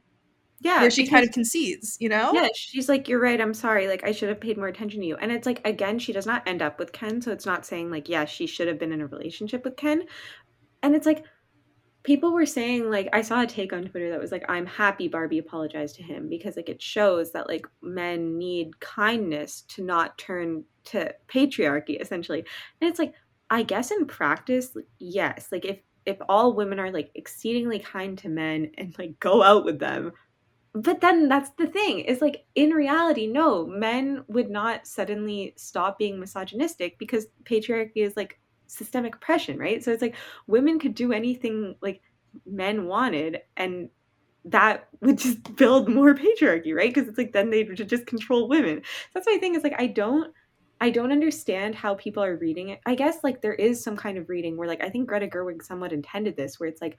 Yeah, 0.63 0.83
where 0.83 0.91
she 0.91 1.07
kind 1.07 1.27
of 1.27 1.33
concedes, 1.33 1.97
you 2.01 2.11
know? 2.11 2.33
Yeah, 2.35 2.49
she's 2.55 2.87
like, 2.87 3.09
You're 3.09 3.19
right, 3.19 3.41
I'm 3.41 3.55
sorry. 3.55 3.89
Like, 3.89 4.05
I 4.05 4.13
should 4.13 4.29
have 4.29 4.41
paid 4.41 4.59
more 4.59 4.67
attention 4.67 5.01
to 5.01 5.07
you. 5.07 5.17
And 5.17 5.33
it's 5.33 5.47
like, 5.47 5.67
again, 5.67 5.99
she 5.99 6.13
does 6.13 6.27
not 6.27 6.47
end 6.47 6.61
up 6.61 6.79
with 6.79 6.93
Ken. 6.93 7.23
So 7.23 7.33
it's 7.33 7.47
not 7.47 7.65
saying, 7.65 7.91
like, 7.91 8.11
yeah, 8.11 8.27
she 8.27 8.47
should 8.47 8.69
have 8.69 8.79
been 8.79 8.93
in 8.93 9.01
a 9.01 9.07
relationship 9.07 9.65
with 9.65 9.77
Ken. 9.77 10.03
And 10.83 10.95
it's 10.95 11.07
like, 11.07 11.25
people 12.03 12.33
were 12.33 12.47
saying, 12.47 12.91
like, 12.91 13.09
I 13.13 13.23
saw 13.23 13.43
a 13.43 13.47
take 13.47 13.73
on 13.73 13.85
Twitter 13.85 14.11
that 14.11 14.21
was 14.21 14.33
like, 14.33 14.45
I'm 14.49 14.67
happy 14.67 15.09
Barbie 15.09 15.39
apologized 15.39 15.97
to 15.97 16.03
him 16.03 16.29
because, 16.29 16.57
like, 16.57 16.69
it 16.69 16.81
shows 16.81 17.33
that, 17.33 17.49
like, 17.49 17.67
men 17.83 18.39
need 18.39 18.79
kindness 18.81 19.63
to 19.69 19.83
not 19.83 20.17
turn 20.19 20.65
to 20.85 21.15
patriarchy, 21.29 22.01
essentially. 22.01 22.45
And 22.81 22.91
it's 22.91 22.99
like, 22.99 23.15
I 23.51 23.63
guess 23.63 23.91
in 23.91 24.07
practice, 24.07 24.77
yes. 24.99 25.49
Like, 25.53 25.65
if, 25.65 25.79
if 26.07 26.17
all 26.29 26.55
women 26.55 26.81
are 26.81 26.91
like 26.91 27.11
exceedingly 27.15 27.79
kind 27.79 28.17
to 28.19 28.29
men 28.29 28.71
and 28.79 28.95
like 28.99 29.21
go 29.21 29.43
out 29.43 29.65
with 29.65 29.79
them, 29.79 30.13
but 30.73 31.01
then 31.01 31.29
that's 31.29 31.51
the 31.51 31.67
thing 31.67 32.01
is 32.01 32.21
like 32.21 32.45
in 32.55 32.71
reality 32.71 33.27
no 33.27 33.67
men 33.67 34.25
would 34.29 34.51
not 34.51 34.87
suddenly 34.87 35.53
stop 35.57 35.99
being 35.99 36.19
misogynistic 36.19 36.99
because 36.99 37.27
patriarchy 37.45 37.97
is 37.97 38.17
like 38.17 38.39
systemic 38.71 39.15
oppression 39.17 39.59
right 39.59 39.83
so 39.83 39.91
it's 39.91 40.03
like 40.03 40.17
women 40.47 40.79
could 40.79 40.95
do 40.95 41.13
anything 41.13 41.75
like 41.81 42.01
men 42.47 42.87
wanted 42.87 43.41
and 43.57 43.89
that 44.45 44.89
would 45.01 45.19
just 45.19 45.57
build 45.57 45.89
more 45.89 46.15
patriarchy 46.15 46.75
right 46.75 46.93
because 46.93 47.09
it's 47.09 47.19
like 47.19 47.33
then 47.33 47.51
they 47.51 47.65
would 47.65 47.89
just 47.89 48.07
control 48.07 48.49
women 48.49 48.81
that's 49.15 49.27
my 49.27 49.37
thing 49.39 49.55
is 49.55 49.63
like 49.63 49.79
i 49.79 49.87
don't 49.87 50.33
i 50.81 50.89
don't 50.89 51.13
understand 51.13 51.75
how 51.75 51.95
people 51.95 52.23
are 52.23 52.37
reading 52.37 52.69
it 52.71 52.81
i 52.87 52.95
guess 52.95 53.19
like 53.23 53.43
there 53.43 53.55
is 53.55 53.83
some 53.83 53.97
kind 53.97 54.17
of 54.17 54.29
reading 54.29 54.57
where 54.57 54.69
like 54.69 54.83
i 54.83 54.89
think 54.89 55.09
greta 55.09 55.27
gerwig 55.27 55.63
somewhat 55.63 55.93
intended 55.93 56.37
this 56.37 56.59
where 56.59 56.69
it's 56.69 56.81
like 56.81 56.97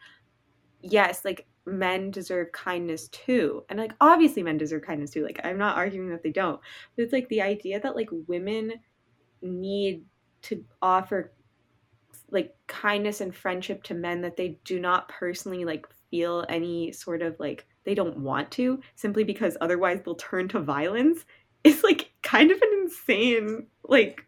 yes, 0.83 1.23
like 1.25 1.47
men 1.65 2.11
deserve 2.11 2.51
kindness 2.51 3.07
too. 3.09 3.63
And 3.69 3.79
like 3.79 3.93
obviously 4.01 4.43
men 4.43 4.57
deserve 4.57 4.83
kindness 4.83 5.11
too. 5.11 5.23
Like 5.23 5.39
I'm 5.43 5.57
not 5.57 5.77
arguing 5.77 6.09
that 6.09 6.23
they 6.23 6.31
don't. 6.31 6.59
But 6.95 7.03
it's 7.03 7.13
like 7.13 7.29
the 7.29 7.41
idea 7.41 7.79
that 7.79 7.95
like 7.95 8.09
women 8.27 8.73
need 9.41 10.05
to 10.43 10.63
offer 10.81 11.33
like 12.31 12.55
kindness 12.67 13.21
and 13.21 13.35
friendship 13.35 13.83
to 13.83 13.93
men 13.93 14.21
that 14.21 14.37
they 14.37 14.59
do 14.65 14.79
not 14.79 15.09
personally 15.09 15.65
like 15.65 15.85
feel 16.09 16.45
any 16.49 16.91
sort 16.91 17.21
of 17.21 17.39
like 17.39 17.65
they 17.83 17.95
don't 17.95 18.17
want 18.17 18.49
to 18.51 18.79
simply 18.95 19.23
because 19.23 19.57
otherwise 19.61 19.99
they'll 20.03 20.15
turn 20.15 20.47
to 20.47 20.59
violence 20.59 21.25
is 21.63 21.83
like 21.83 22.11
kind 22.23 22.51
of 22.51 22.61
an 22.61 22.69
insane 22.83 23.67
like 23.87 24.25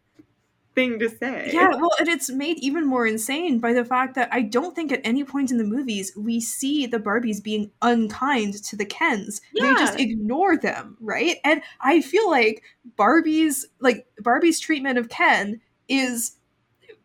thing 0.75 0.99
to 0.99 1.09
say. 1.09 1.51
Yeah, 1.53 1.69
well, 1.69 1.91
and 1.99 2.07
it's 2.07 2.29
made 2.29 2.57
even 2.59 2.85
more 2.85 3.05
insane 3.05 3.59
by 3.59 3.73
the 3.73 3.85
fact 3.85 4.15
that 4.15 4.29
I 4.31 4.41
don't 4.41 4.75
think 4.75 4.91
at 4.91 5.01
any 5.03 5.23
point 5.23 5.51
in 5.51 5.57
the 5.57 5.63
movies 5.63 6.11
we 6.17 6.39
see 6.39 6.85
the 6.85 6.99
Barbies 6.99 7.43
being 7.43 7.71
unkind 7.81 8.55
to 8.63 8.75
the 8.75 8.85
Kens. 8.85 9.41
Yeah. 9.53 9.67
They 9.67 9.73
just 9.79 9.99
ignore 9.99 10.57
them, 10.57 10.97
right? 10.99 11.37
And 11.43 11.61
I 11.81 12.01
feel 12.01 12.29
like 12.29 12.63
Barbie's 12.97 13.67
like 13.79 14.07
Barbie's 14.19 14.59
treatment 14.59 14.97
of 14.97 15.09
Ken 15.09 15.61
is 15.87 16.37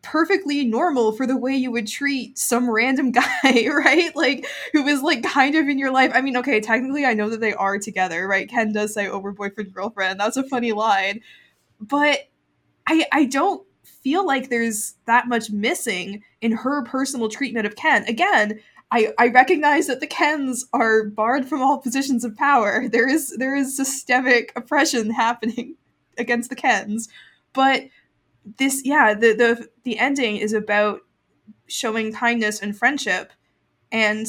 perfectly 0.01 0.65
normal 0.65 1.11
for 1.11 1.27
the 1.27 1.37
way 1.37 1.55
you 1.55 1.71
would 1.71 1.87
treat 1.87 2.37
some 2.37 2.69
random 2.69 3.11
guy, 3.13 3.67
right? 3.67 4.15
Like 4.15 4.47
who 4.73 4.87
is 4.87 5.01
like 5.01 5.23
kind 5.23 5.55
of 5.55 5.67
in 5.67 5.77
your 5.77 5.91
life. 5.91 6.11
I 6.13 6.21
mean, 6.21 6.37
okay, 6.37 6.59
technically 6.59 7.05
I 7.05 7.13
know 7.13 7.29
that 7.29 7.41
they 7.41 7.53
are 7.53 7.77
together, 7.77 8.27
right? 8.27 8.49
Ken 8.49 8.71
does 8.71 8.93
say 8.93 9.07
oh, 9.07 9.13
over 9.13 9.31
boyfriend 9.31 9.73
girlfriend. 9.73 10.19
That's 10.19 10.37
a 10.37 10.43
funny 10.43 10.71
line. 10.71 11.21
But 11.79 12.29
I 12.87 13.05
I 13.11 13.25
don't 13.25 13.65
feel 13.83 14.25
like 14.25 14.49
there's 14.49 14.95
that 15.05 15.27
much 15.27 15.49
missing 15.49 16.23
in 16.41 16.51
her 16.51 16.83
personal 16.83 17.29
treatment 17.29 17.65
of 17.67 17.75
Ken. 17.75 18.03
Again, 18.07 18.59
I, 18.91 19.13
I 19.19 19.27
recognize 19.27 19.87
that 19.87 19.99
the 19.99 20.07
Kens 20.07 20.65
are 20.73 21.05
barred 21.05 21.45
from 21.45 21.61
all 21.61 21.77
positions 21.77 22.23
of 22.23 22.35
power. 22.35 22.87
There 22.89 23.07
is 23.07 23.35
there 23.37 23.55
is 23.55 23.75
systemic 23.75 24.51
oppression 24.55 25.11
happening 25.11 25.75
against 26.17 26.49
the 26.49 26.55
Kens. 26.55 27.09
But 27.53 27.83
this 28.57 28.81
yeah, 28.85 29.13
the 29.13 29.33
the 29.33 29.69
the 29.83 29.99
ending 29.99 30.37
is 30.37 30.53
about 30.53 31.01
showing 31.67 32.13
kindness 32.13 32.61
and 32.61 32.77
friendship. 32.77 33.31
And 33.91 34.27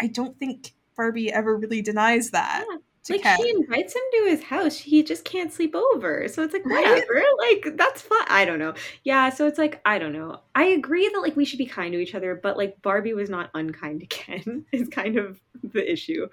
I 0.00 0.06
don't 0.08 0.38
think 0.38 0.74
Barbie 0.96 1.32
ever 1.32 1.56
really 1.56 1.82
denies 1.82 2.30
that. 2.30 2.64
Yeah, 2.68 2.76
like 3.08 3.22
Ken. 3.22 3.38
she 3.40 3.50
invites 3.50 3.94
him 3.94 4.02
to 4.12 4.30
his 4.30 4.42
house 4.42 4.76
he 4.76 5.02
just 5.02 5.24
can't 5.24 5.52
sleep 5.52 5.74
over 5.74 6.28
so 6.28 6.42
it's 6.42 6.52
like 6.52 6.64
Right? 6.64 6.86
whatever 6.86 7.24
like 7.38 7.76
that's 7.76 8.02
fine 8.02 8.26
i 8.28 8.44
don't 8.44 8.58
know 8.58 8.74
yeah 9.04 9.30
so 9.30 9.46
it's 9.46 9.58
like 9.58 9.80
i 9.84 9.98
don't 9.98 10.12
know 10.12 10.40
i 10.54 10.64
agree 10.64 11.08
that 11.08 11.20
like 11.20 11.34
we 11.34 11.44
should 11.44 11.58
be 11.58 11.66
kind 11.66 11.92
to 11.92 11.98
each 11.98 12.14
other 12.14 12.38
but 12.40 12.56
like 12.56 12.80
barbie 12.82 13.14
was 13.14 13.30
not 13.30 13.50
unkind 13.54 14.00
to 14.00 14.06
ken 14.06 14.64
is 14.72 14.88
kind 14.88 15.16
of 15.16 15.40
the 15.72 15.90
issue 15.90 16.26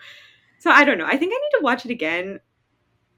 so 0.60 0.70
i 0.70 0.84
don't 0.84 0.98
know 0.98 1.06
i 1.06 1.18
think 1.18 1.32
i 1.34 1.40
need 1.40 1.58
to 1.58 1.64
watch 1.64 1.86
it 1.86 1.92
again 1.92 2.40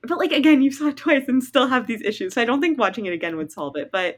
but 0.01 0.17
like 0.17 0.31
again 0.31 0.61
you 0.61 0.71
saw 0.71 0.87
it 0.87 0.97
twice 0.97 1.23
and 1.27 1.43
still 1.43 1.67
have 1.67 1.87
these 1.87 2.01
issues 2.01 2.33
so 2.33 2.41
i 2.41 2.45
don't 2.45 2.61
think 2.61 2.79
watching 2.79 3.05
it 3.05 3.13
again 3.13 3.37
would 3.37 3.51
solve 3.51 3.75
it 3.75 3.91
but 3.91 4.17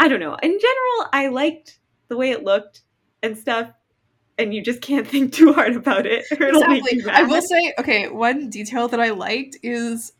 i 0.00 0.08
don't 0.08 0.20
know 0.20 0.34
in 0.42 0.50
general 0.50 1.10
i 1.12 1.28
liked 1.28 1.78
the 2.08 2.16
way 2.16 2.30
it 2.30 2.44
looked 2.44 2.82
and 3.22 3.36
stuff 3.36 3.70
and 4.38 4.54
you 4.54 4.62
just 4.62 4.80
can't 4.80 5.06
think 5.08 5.32
too 5.32 5.52
hard 5.52 5.76
about 5.76 6.06
it 6.06 6.24
Exactly. 6.92 7.24
I 7.24 7.24
will 7.24 7.42
say, 7.42 7.74
okay, 7.78 8.08
one 8.08 8.50
detail 8.50 8.88
that 8.88 9.00
I 9.00 9.10
liked 9.10 9.56
is 9.62 10.12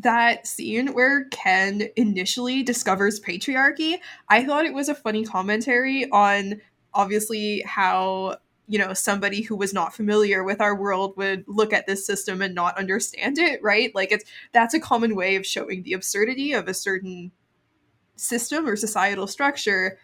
that 0.00 0.46
scene 0.46 0.92
where 0.94 1.26
Ken 1.30 1.88
initially 1.96 2.62
discovers 2.62 3.20
patriarchy. 3.20 3.98
I 4.28 4.44
thought 4.44 4.64
it 4.64 4.74
was 4.74 4.88
a 4.88 4.94
funny 4.94 5.24
commentary 5.24 6.10
on 6.10 6.60
obviously 6.94 7.62
how 7.66 8.36
you 8.68 8.78
know 8.78 8.94
somebody 8.94 9.42
who 9.42 9.56
was 9.56 9.74
not 9.74 9.94
familiar 9.94 10.44
with 10.44 10.60
our 10.60 10.74
world 10.74 11.16
would 11.16 11.44
look 11.46 11.72
at 11.72 11.86
this 11.86 12.06
system 12.06 12.40
and 12.42 12.54
not 12.54 12.78
understand 12.78 13.38
it 13.38 13.62
right? 13.62 13.94
Like 13.94 14.12
it's 14.12 14.24
that's 14.52 14.74
a 14.74 14.80
common 14.80 15.14
way 15.16 15.36
of 15.36 15.46
showing 15.46 15.82
the 15.82 15.92
absurdity 15.92 16.52
of 16.52 16.68
a 16.68 16.74
certain 16.74 17.32
system 18.16 18.68
or 18.68 18.76
societal 18.76 19.26
structure 19.26 19.98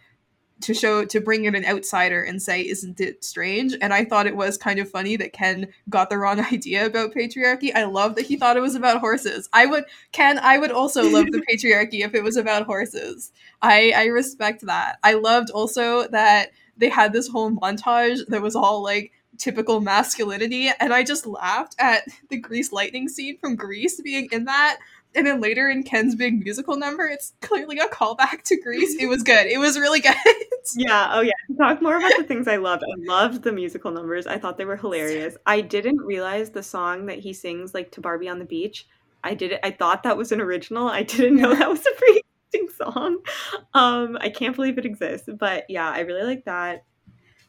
to 0.60 0.74
show 0.74 1.04
to 1.04 1.20
bring 1.20 1.44
in 1.44 1.54
an 1.54 1.64
outsider 1.64 2.22
and 2.22 2.42
say 2.42 2.62
isn't 2.62 3.00
it 3.00 3.24
strange? 3.24 3.74
And 3.80 3.92
i 3.92 4.04
thought 4.04 4.26
it 4.26 4.36
was 4.36 4.58
kind 4.58 4.78
of 4.78 4.90
funny 4.90 5.16
that 5.16 5.32
ken 5.32 5.68
got 5.88 6.10
the 6.10 6.18
wrong 6.18 6.40
idea 6.52 6.86
about 6.86 7.14
patriarchy. 7.14 7.70
I 7.74 7.84
love 7.84 8.16
that 8.16 8.26
he 8.26 8.36
thought 8.36 8.56
it 8.56 8.60
was 8.60 8.74
about 8.74 9.00
horses. 9.00 9.48
I 9.52 9.66
would 9.66 9.84
ken 10.12 10.38
i 10.38 10.58
would 10.58 10.72
also 10.72 11.08
love 11.08 11.26
the 11.30 11.44
patriarchy 11.50 12.04
if 12.04 12.14
it 12.14 12.24
was 12.24 12.36
about 12.36 12.66
horses. 12.66 13.32
I 13.62 13.92
i 13.94 14.06
respect 14.06 14.66
that. 14.66 14.98
I 15.04 15.14
loved 15.14 15.50
also 15.50 16.08
that 16.08 16.50
they 16.78 16.88
had 16.88 17.12
this 17.12 17.28
whole 17.28 17.50
montage 17.50 18.26
that 18.28 18.42
was 18.42 18.56
all 18.56 18.82
like 18.82 19.12
typical 19.36 19.80
masculinity 19.80 20.70
and 20.80 20.92
i 20.92 21.04
just 21.04 21.26
laughed 21.26 21.76
at 21.78 22.02
the 22.28 22.36
grease 22.36 22.72
lightning 22.72 23.08
scene 23.08 23.38
from 23.38 23.54
grease 23.54 24.00
being 24.00 24.28
in 24.32 24.44
that 24.46 24.78
and 25.14 25.26
then 25.26 25.40
later 25.40 25.68
in 25.68 25.82
Ken's 25.82 26.14
big 26.14 26.44
musical 26.44 26.76
number, 26.76 27.06
it's 27.06 27.32
clearly 27.40 27.78
a 27.78 27.88
callback 27.88 28.42
to 28.44 28.60
Grease. 28.60 28.96
It 29.00 29.06
was 29.06 29.22
good. 29.22 29.46
It 29.46 29.58
was 29.58 29.78
really 29.78 30.00
good. 30.02 30.16
Yeah, 30.76 31.08
oh 31.12 31.22
yeah. 31.22 31.32
Talk 31.56 31.80
more 31.80 31.96
about 31.96 32.12
the 32.18 32.24
things 32.24 32.46
I 32.46 32.56
loved. 32.56 32.84
I 32.84 32.94
loved 32.98 33.42
the 33.42 33.52
musical 33.52 33.90
numbers. 33.90 34.26
I 34.26 34.38
thought 34.38 34.58
they 34.58 34.64
were 34.64 34.76
hilarious. 34.76 35.36
I 35.46 35.62
didn't 35.62 36.00
realize 36.00 36.50
the 36.50 36.62
song 36.62 37.06
that 37.06 37.18
he 37.18 37.32
sings 37.32 37.72
like 37.72 37.90
to 37.92 38.00
Barbie 38.00 38.28
on 38.28 38.38
the 38.38 38.44
beach. 38.44 38.86
I 39.24 39.34
did 39.34 39.52
it. 39.52 39.60
I 39.62 39.70
thought 39.70 40.02
that 40.02 40.16
was 40.16 40.30
an 40.30 40.40
original. 40.40 40.88
I 40.88 41.02
didn't 41.02 41.36
know 41.36 41.54
that 41.54 41.68
was 41.68 41.84
a 41.86 42.22
song. 42.76 43.18
Um, 43.74 44.18
I 44.20 44.28
can't 44.30 44.54
believe 44.56 44.78
it 44.78 44.84
exists. 44.86 45.28
But 45.38 45.64
yeah, 45.68 45.88
I 45.90 46.00
really 46.00 46.22
like 46.24 46.44
that. 46.44 46.84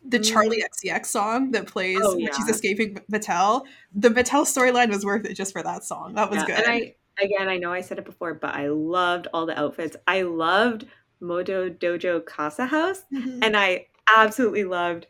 the 0.08 0.20
Charli 0.20 0.60
XCX 0.64 1.06
song 1.08 1.52
that 1.52 1.68
plays 1.68 2.00
Oh, 2.02 2.16
when 2.16 2.32
she's 2.34 2.48
escaping 2.50 3.00
Mattel. 3.12 3.64
The 3.94 4.10
Mattel 4.10 4.44
storyline 4.46 4.90
was 4.90 5.06
worth 5.06 5.26
it 5.26 5.34
just 5.34 5.52
for 5.54 5.62
that 5.64 5.84
song. 5.84 6.14
That 6.16 6.30
was 6.30 6.40
Yeah, 6.40 6.46
good. 6.46 6.56
And 6.60 6.68
I 6.72 6.96
again, 7.22 7.50
I 7.50 7.58
know 7.58 7.74
I 7.74 7.82
said 7.82 7.98
it 8.00 8.06
before, 8.06 8.34
but 8.34 8.56
I 8.56 8.68
loved 8.70 9.28
all 9.34 9.46
the 9.46 9.60
outfits. 9.60 9.98
I 10.08 10.22
loved 10.22 10.86
Mojo 11.22 11.70
Dojo 11.78 12.26
Casa 12.26 12.66
House. 12.66 13.04
Mhm. 13.14 13.44
and 13.44 13.58
I 13.58 13.88
absolutely 14.16 14.64
loved 14.64 15.06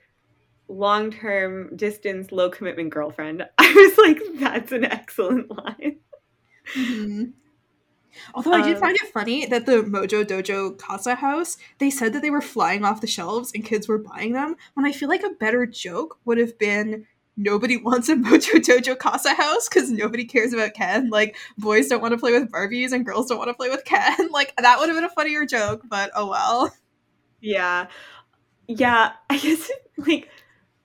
long 0.67 1.11
term 1.11 1.75
distance 1.75 2.31
low 2.31 2.49
commitment 2.49 2.89
girlfriend. 2.89 3.47
I 3.59 3.71
was 3.73 3.97
like, 3.97 4.39
that's 4.39 4.71
an 4.71 4.85
excellent 4.85 5.49
line. 5.55 5.99
Mhm. 6.75 7.33
Although 8.34 8.53
I 8.53 8.61
did 8.61 8.76
Um, 8.76 8.81
find 8.81 8.95
it 8.95 9.11
funny 9.14 9.45
that 9.45 9.65
the 9.65 9.84
Mojo 9.84 10.23
Dojo 10.26 10.77
Casa 10.77 11.15
House, 11.15 11.57
they 11.80 11.90
said 11.90 12.14
that 12.14 12.22
they 12.22 12.30
were 12.30 12.41
flying 12.41 12.84
off 12.84 13.02
the 13.02 13.07
shelves 13.07 13.52
and 13.53 13.65
kids 13.65 13.88
were 13.88 13.98
buying 13.98 14.34
them. 14.34 14.56
When 14.73 14.86
I 14.86 14.91
feel 14.91 15.10
like 15.10 15.23
a 15.23 15.30
better 15.30 15.65
joke 15.65 16.19
would 16.26 16.38
have 16.38 16.57
been 16.57 17.06
nobody 17.38 17.77
wants 17.81 18.10
a 18.10 18.15
Mojo 18.15 18.60
Dojo 18.60 18.98
Casa 18.98 19.34
House 19.34 19.69
because 19.69 19.90
nobody 19.91 20.26
cares 20.26 20.53
about 20.53 20.73
Ken. 20.73 21.10
Like 21.10 21.38
boys 21.57 21.88
don't 21.88 22.02
want 22.02 22.11
to 22.14 22.18
play 22.18 22.31
with 22.34 22.52
Barbies 22.52 22.91
and 22.91 23.06
girls 23.06 23.27
don't 23.27 23.38
want 23.38 23.49
to 23.49 23.53
play 23.53 23.69
with 23.69 23.86
Ken. 23.86 24.30
Like 24.31 24.53
that 24.57 24.80
would 24.80 24.90
have 24.90 24.98
been 24.98 25.06
a 25.06 25.10
funnier 25.10 25.45
joke, 25.45 25.84
but 25.90 26.11
oh 26.15 26.27
well. 26.30 26.73
Yeah. 27.41 27.88
Yeah, 28.68 29.14
I 29.30 29.38
guess 29.38 29.72
like 29.98 30.30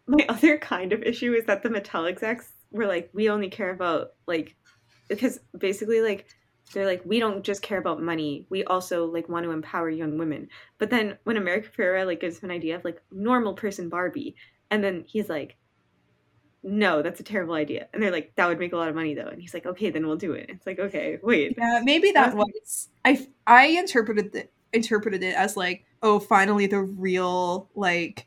my 0.07 0.25
other 0.29 0.59
kind 0.59 0.93
of 0.93 1.03
issue 1.03 1.33
is 1.33 1.45
that 1.47 1.63
the 1.63 1.69
Mattel 1.69 2.09
execs 2.09 2.51
were 2.71 2.87
like, 2.87 3.11
we 3.13 3.29
only 3.31 3.49
care 3.51 3.71
about 3.71 4.13
like 4.27 4.57
because 5.09 5.39
basically 5.59 6.01
like 6.01 6.27
they're 6.75 6.87
like, 6.87 7.03
we 7.05 7.21
don't 7.21 7.43
just 7.43 7.63
care 7.63 7.79
about 7.79 8.03
money. 8.03 8.47
We 8.51 8.65
also 8.65 9.07
like 9.07 9.29
want 9.29 9.45
to 9.45 9.53
empower 9.53 9.89
young 9.89 10.19
women. 10.19 10.49
But 10.79 10.91
then 10.91 11.17
when 11.25 11.37
America 11.37 11.69
Ferrera 11.69 12.05
like 12.05 12.21
gives 12.21 12.39
him 12.39 12.51
an 12.51 12.57
idea 12.57 12.77
of 12.77 12.85
like 12.85 13.01
normal 13.11 13.55
person 13.55 13.89
Barbie, 13.89 14.37
and 14.71 14.85
then 14.85 15.05
he's 15.07 15.29
like, 15.29 15.57
no, 16.63 17.03
that's 17.03 17.21
a 17.21 17.25
terrible 17.25 17.55
idea. 17.55 17.89
And 17.93 18.03
they're 18.03 18.11
like, 18.11 18.33
that 18.37 18.49
would 18.49 18.59
make 18.59 18.73
a 18.73 18.77
lot 18.77 18.89
of 18.89 18.95
money 18.95 19.15
though. 19.15 19.29
And 19.29 19.41
he's 19.41 19.55
like, 19.55 19.67
okay, 19.67 19.91
then 19.91 20.07
we'll 20.07 20.17
do 20.17 20.33
it. 20.33 20.47
It's 20.49 20.67
like, 20.67 20.79
okay, 20.79 21.19
wait. 21.23 21.55
Yeah, 21.57 21.81
maybe 21.85 22.11
that 22.13 22.35
was 22.35 22.89
I 23.05 23.27
I 23.47 23.67
interpreted 23.67 24.35
it 24.35 24.53
interpreted 24.73 25.23
it 25.23 25.35
as 25.35 25.57
like, 25.57 25.85
oh, 26.03 26.19
finally 26.19 26.67
the 26.67 26.81
real 26.81 27.69
like 27.75 28.27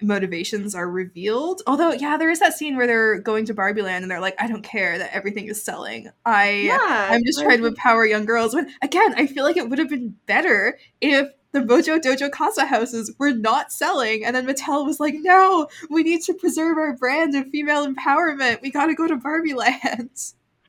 motivations 0.00 0.74
are 0.74 0.88
revealed. 0.88 1.62
Although, 1.66 1.92
yeah, 1.92 2.16
there 2.16 2.30
is 2.30 2.40
that 2.40 2.54
scene 2.54 2.76
where 2.76 2.86
they're 2.86 3.18
going 3.18 3.46
to 3.46 3.54
Barbie 3.54 3.82
Land 3.82 4.04
and 4.04 4.10
they're 4.10 4.20
like, 4.20 4.40
I 4.40 4.46
don't 4.46 4.62
care 4.62 4.98
that 4.98 5.14
everything 5.14 5.46
is 5.46 5.62
selling. 5.62 6.10
I 6.24 6.50
Yeah, 6.50 7.08
I'm 7.10 7.24
just 7.24 7.40
trying 7.40 7.60
to 7.60 7.66
empower 7.66 8.06
young 8.06 8.24
girls. 8.24 8.54
When 8.54 8.70
again, 8.82 9.14
I 9.16 9.26
feel 9.26 9.44
like 9.44 9.56
it 9.56 9.68
would 9.68 9.78
have 9.78 9.88
been 9.88 10.16
better 10.26 10.78
if 11.00 11.28
the 11.52 11.60
Mojo 11.60 11.98
Dojo 11.98 12.30
Casa 12.30 12.66
houses 12.66 13.14
were 13.18 13.32
not 13.32 13.72
selling, 13.72 14.24
and 14.24 14.36
then 14.36 14.46
Mattel 14.46 14.84
was 14.84 15.00
like, 15.00 15.14
"No, 15.16 15.68
we 15.88 16.02
need 16.02 16.22
to 16.24 16.34
preserve 16.34 16.76
our 16.76 16.94
brand 16.94 17.34
of 17.34 17.48
female 17.48 17.86
empowerment. 17.86 18.60
We 18.60 18.70
got 18.70 18.86
to 18.86 18.94
go 18.94 19.06
to 19.06 19.16
Barbie 19.16 19.54
Land." 19.54 20.10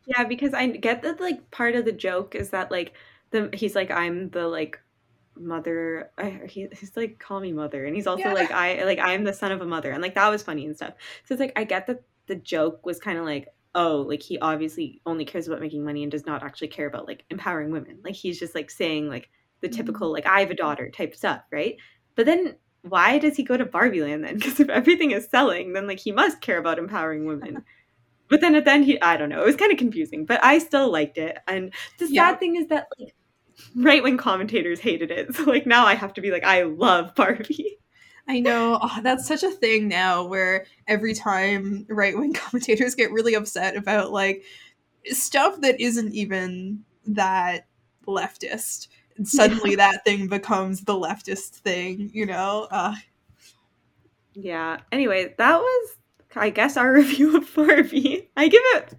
Yeah, 0.05 0.23
because 0.23 0.53
I 0.53 0.67
get 0.67 1.01
that 1.01 1.19
like 1.19 1.51
part 1.51 1.75
of 1.75 1.83
the 1.83 1.91
joke 1.91 2.35
is 2.35 2.51
that 2.51 2.71
like 2.71 2.93
the 3.31 3.49
he's 3.53 3.75
like 3.75 3.91
I'm 3.91 4.29
the 4.29 4.47
like 4.47 4.79
mother 5.39 6.11
I, 6.17 6.41
he, 6.47 6.67
he's 6.71 6.95
like 6.95 7.19
call 7.19 7.39
me 7.39 7.51
mother 7.51 7.85
and 7.85 7.95
he's 7.95 8.07
also 8.07 8.23
Yeah. 8.23 8.33
like 8.33 8.51
I 8.51 8.83
like 8.83 8.99
I'm 8.99 9.23
the 9.23 9.33
son 9.33 9.51
of 9.51 9.61
a 9.61 9.65
mother 9.65 9.91
and 9.91 10.01
like 10.01 10.15
that 10.15 10.29
was 10.29 10.43
funny 10.43 10.65
and 10.65 10.75
stuff. 10.75 10.93
So 11.25 11.33
it's 11.33 11.39
like 11.39 11.53
I 11.55 11.63
get 11.63 11.87
that 11.87 12.01
the 12.27 12.35
joke 12.35 12.85
was 12.85 12.99
kind 12.99 13.17
of 13.17 13.25
like 13.25 13.47
oh 13.75 14.05
like 14.07 14.21
he 14.21 14.39
obviously 14.39 15.01
only 15.05 15.25
cares 15.25 15.47
about 15.47 15.61
making 15.61 15.83
money 15.83 16.03
and 16.03 16.11
does 16.11 16.25
not 16.25 16.43
actually 16.43 16.69
care 16.69 16.87
about 16.87 17.07
like 17.07 17.23
empowering 17.29 17.71
women. 17.71 17.99
Like 18.03 18.15
he's 18.15 18.39
just 18.39 18.55
like 18.55 18.69
saying 18.69 19.09
like 19.09 19.29
the 19.61 19.67
mm-hmm. 19.67 19.77
typical 19.77 20.11
like 20.11 20.25
I 20.25 20.39
have 20.41 20.51
a 20.51 20.55
daughter 20.55 20.89
type 20.89 21.15
stuff, 21.15 21.41
right? 21.51 21.77
But 22.15 22.25
then 22.25 22.55
why 22.81 23.17
does 23.17 23.35
he 23.35 23.43
go 23.43 23.57
to 23.57 23.65
Barbie 23.65 24.01
Land 24.01 24.23
then? 24.23 24.35
Because 24.35 24.59
if 24.59 24.69
everything 24.69 25.11
is 25.11 25.29
selling, 25.29 25.73
then 25.73 25.87
like 25.87 25.99
he 25.99 26.11
must 26.11 26.41
care 26.41 26.57
about 26.57 26.79
empowering 26.79 27.25
women. 27.25 27.63
But 28.29 28.41
then 28.41 28.55
at 28.55 28.65
the 28.65 28.71
end, 28.71 28.83
he 28.83 29.01
I 29.01 29.15
don't 29.15 29.29
know. 29.29 29.41
It 29.41 29.45
was 29.45 29.55
kind 29.55 29.71
of 29.71 29.77
confusing, 29.77 30.25
but 30.25 30.43
I 30.43 30.59
still 30.59 30.91
liked 30.91 31.17
it. 31.17 31.37
And 31.47 31.73
the 31.97 32.07
sad 32.07 32.39
thing 32.39 32.57
is 32.57 32.67
that 32.67 32.87
like 32.99 33.15
right 33.75 34.03
when 34.03 34.17
commentators 34.17 34.79
hated 34.79 35.11
it, 35.11 35.33
so 35.35 35.43
like 35.43 35.65
now 35.65 35.85
I 35.85 35.95
have 35.95 36.13
to 36.15 36.21
be 36.21 36.31
like 36.31 36.43
I 36.43 36.63
love 36.63 37.15
Barbie. 37.15 37.77
I 38.29 38.39
know 38.41 38.77
oh, 38.81 38.99
that's 39.03 39.25
such 39.25 39.43
a 39.43 39.51
thing 39.51 39.87
now, 39.87 40.25
where 40.25 40.65
every 40.87 41.13
time 41.13 41.85
right 41.89 42.17
wing 42.17 42.33
commentators 42.33 42.95
get 42.95 43.11
really 43.11 43.35
upset 43.35 43.77
about 43.77 44.11
like 44.11 44.43
stuff 45.05 45.61
that 45.61 45.79
isn't 45.79 46.13
even 46.13 46.83
that 47.05 47.67
leftist, 48.05 48.89
and 49.15 49.27
suddenly 49.27 49.75
that 49.75 50.03
thing 50.03 50.27
becomes 50.27 50.81
the 50.81 50.93
leftist 50.93 51.49
thing. 51.49 52.11
You 52.13 52.25
know? 52.25 52.67
Uh, 52.69 52.95
Yeah. 54.33 54.79
Anyway, 54.91 55.33
that 55.37 55.59
was 55.59 55.95
I 56.35 56.49
guess 56.49 56.77
our 56.77 56.91
review 56.93 57.37
of 57.37 57.55
Barbie. 57.55 58.29
I 58.35 58.47
give 58.47 58.63
it 58.75 58.93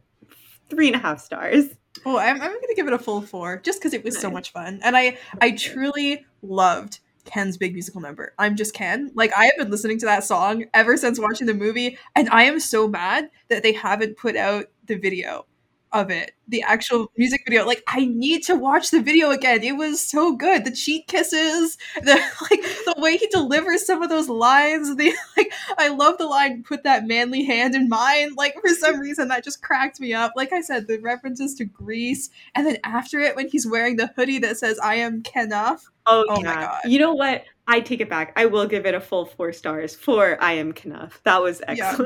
three 0.70 0.88
and 0.88 0.96
a 0.96 1.00
half 1.00 1.20
stars. 1.20 1.66
Oh, 2.04 2.18
I'm, 2.18 2.36
I'm 2.40 2.52
gonna 2.52 2.74
give 2.74 2.86
it 2.86 2.92
a 2.92 2.98
full 2.98 3.22
four 3.22 3.58
just 3.58 3.80
because 3.80 3.94
it 3.94 4.04
was 4.04 4.18
so 4.18 4.30
much 4.30 4.52
fun, 4.52 4.80
and 4.82 4.96
I 4.96 5.18
I 5.40 5.52
truly 5.52 6.24
loved 6.42 7.00
Ken's 7.24 7.56
big 7.56 7.72
musical 7.74 8.00
number. 8.00 8.32
I'm 8.38 8.56
just 8.56 8.74
Ken. 8.74 9.10
Like 9.14 9.32
I 9.36 9.44
have 9.44 9.56
been 9.58 9.70
listening 9.70 9.98
to 10.00 10.06
that 10.06 10.24
song 10.24 10.64
ever 10.74 10.96
since 10.96 11.20
watching 11.20 11.46
the 11.46 11.54
movie, 11.54 11.98
and 12.16 12.28
I 12.30 12.44
am 12.44 12.60
so 12.60 12.88
mad 12.88 13.30
that 13.48 13.62
they 13.62 13.72
haven't 13.72 14.16
put 14.16 14.36
out 14.36 14.66
the 14.86 14.96
video 14.96 15.46
of 15.92 16.10
it, 16.10 16.32
the 16.48 16.62
actual 16.62 17.10
music 17.16 17.42
video. 17.46 17.66
Like 17.66 17.82
I 17.86 18.06
need 18.06 18.42
to 18.44 18.54
watch 18.54 18.90
the 18.90 19.00
video 19.00 19.30
again. 19.30 19.62
It 19.62 19.76
was 19.76 20.00
so 20.00 20.36
good. 20.36 20.64
The 20.64 20.70
cheek 20.70 21.06
kisses, 21.06 21.76
the 22.02 22.20
like 22.50 22.62
the 22.62 22.94
way 22.98 23.16
he 23.16 23.26
delivers 23.28 23.86
some 23.86 24.02
of 24.02 24.08
those 24.08 24.28
lines. 24.28 24.96
The 24.96 25.14
like 25.36 25.52
I 25.78 25.88
love 25.88 26.18
the 26.18 26.26
line 26.26 26.62
"Put 26.62 26.84
that 26.84 27.06
manly 27.06 27.44
hand 27.44 27.74
in 27.74 27.88
mine." 27.88 28.34
Like 28.36 28.54
for 28.60 28.68
some 28.70 28.98
reason 29.00 29.28
that 29.28 29.44
just 29.44 29.62
cracked 29.62 30.00
me 30.00 30.12
up. 30.14 30.32
Like 30.36 30.52
I 30.52 30.60
said, 30.60 30.86
the 30.88 30.98
references 30.98 31.54
to 31.56 31.64
Grease, 31.64 32.30
and 32.54 32.66
then 32.66 32.78
after 32.84 33.18
it 33.20 33.36
when 33.36 33.48
he's 33.48 33.66
wearing 33.66 33.96
the 33.96 34.08
hoodie 34.16 34.38
that 34.40 34.58
says 34.58 34.78
"I 34.78 34.96
am 34.96 35.22
Kenough." 35.22 35.90
Oh, 36.06 36.24
Oh 36.28 36.40
my. 36.40 36.54
God. 36.54 36.80
You 36.84 36.98
know 36.98 37.12
what? 37.14 37.44
I 37.66 37.80
take 37.80 38.00
it 38.00 38.08
back. 38.08 38.32
I 38.34 38.46
will 38.46 38.66
give 38.66 38.86
it 38.86 38.94
a 38.94 39.00
full 39.00 39.26
four 39.26 39.52
stars 39.52 39.94
for 39.94 40.42
I 40.42 40.52
am 40.54 40.72
Kenough. 40.72 41.20
That 41.24 41.42
was 41.42 41.60
Yeah. 41.74 41.96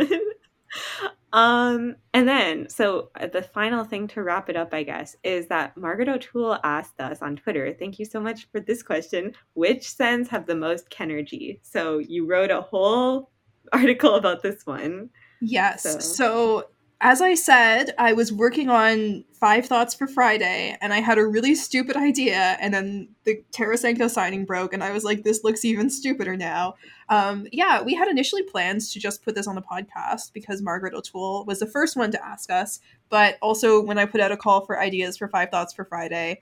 Um, 1.33 1.97
and 2.13 2.29
then 2.29 2.69
so 2.69 3.11
uh, 3.19 3.27
the 3.27 3.43
final 3.43 3.85
thing 3.85 4.07
to 4.09 4.23
wrap 4.23 4.51
it 4.51 4.57
up, 4.57 4.75
I 4.75 4.83
guess, 4.83 5.17
is 5.25 5.47
that 5.49 5.77
Margaret 5.77 6.09
O'Toole 6.09 6.59
asked 6.63 7.01
us 7.01 7.23
on 7.23 7.37
Twitter. 7.37 7.75
Thank 7.79 7.99
you 7.99 8.05
so 8.05 8.21
much 8.21 8.49
for 8.53 8.61
this 8.61 8.83
question. 8.83 9.33
Which 9.55 9.91
Sens 9.95 10.29
have 10.29 10.47
the 10.47 10.55
most 10.55 10.91
Kenergy? 10.91 11.61
So 11.63 11.99
you 11.99 12.27
wrote 12.27 12.51
a 12.51 12.61
whole 12.61 13.31
article 13.73 14.15
about 14.17 14.43
this 14.43 14.67
one. 14.67 15.09
Yes. 15.41 15.83
So- 15.83 15.99
So. 15.99 16.65
As 17.05 17.21
I 17.21 17.35
said, 17.35 17.95
I 17.99 18.13
was 18.13 18.33
working 18.33 18.71
on 18.71 19.25
Five 19.33 19.67
Thoughts 19.67 19.93
for 19.93 20.07
Friday, 20.07 20.79
and 20.81 20.95
I 20.95 21.01
had 21.01 21.19
a 21.19 21.27
really 21.27 21.57
stupid 21.57 21.97
idea, 21.97 22.57
and 22.61 22.73
then 22.73 23.09
the 23.25 23.43
Tarasenko 23.51 24.09
signing 24.09 24.45
broke, 24.45 24.73
and 24.73 24.85
I 24.85 24.93
was 24.93 25.03
like, 25.03 25.25
this 25.25 25.43
looks 25.43 25.65
even 25.65 25.91
stupider 25.91 26.37
now. 26.37 26.75
Um, 27.09 27.49
yeah, 27.51 27.83
we 27.83 27.95
had 27.95 28.07
initially 28.07 28.45
plans 28.45 28.93
to 28.93 29.01
just 29.01 29.25
put 29.25 29.35
this 29.35 29.49
on 29.49 29.57
the 29.57 29.63
podcast 29.63 30.33
because 30.33 30.63
Margaret 30.63 30.95
O'Toole 30.95 31.45
was 31.45 31.59
the 31.59 31.67
first 31.67 31.97
one 31.97 32.13
to 32.13 32.25
ask 32.25 32.53
us, 32.53 32.79
but 33.09 33.37
also 33.43 33.83
when 33.83 33.99
I 33.99 34.07
put 34.07 34.21
out 34.21 34.31
a 34.31 34.37
call 34.37 34.65
for 34.65 34.79
ideas 34.79 35.19
for 35.19 35.27
Five 35.27 35.51
Thoughts 35.51 35.75
for 35.75 35.85
Friday, 35.85 36.41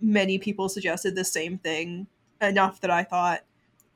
many 0.00 0.38
people 0.38 0.68
suggested 0.68 1.16
the 1.16 1.24
same 1.24 1.58
thing 1.58 2.06
enough 2.40 2.80
that 2.82 2.92
I 2.92 3.02
thought 3.02 3.40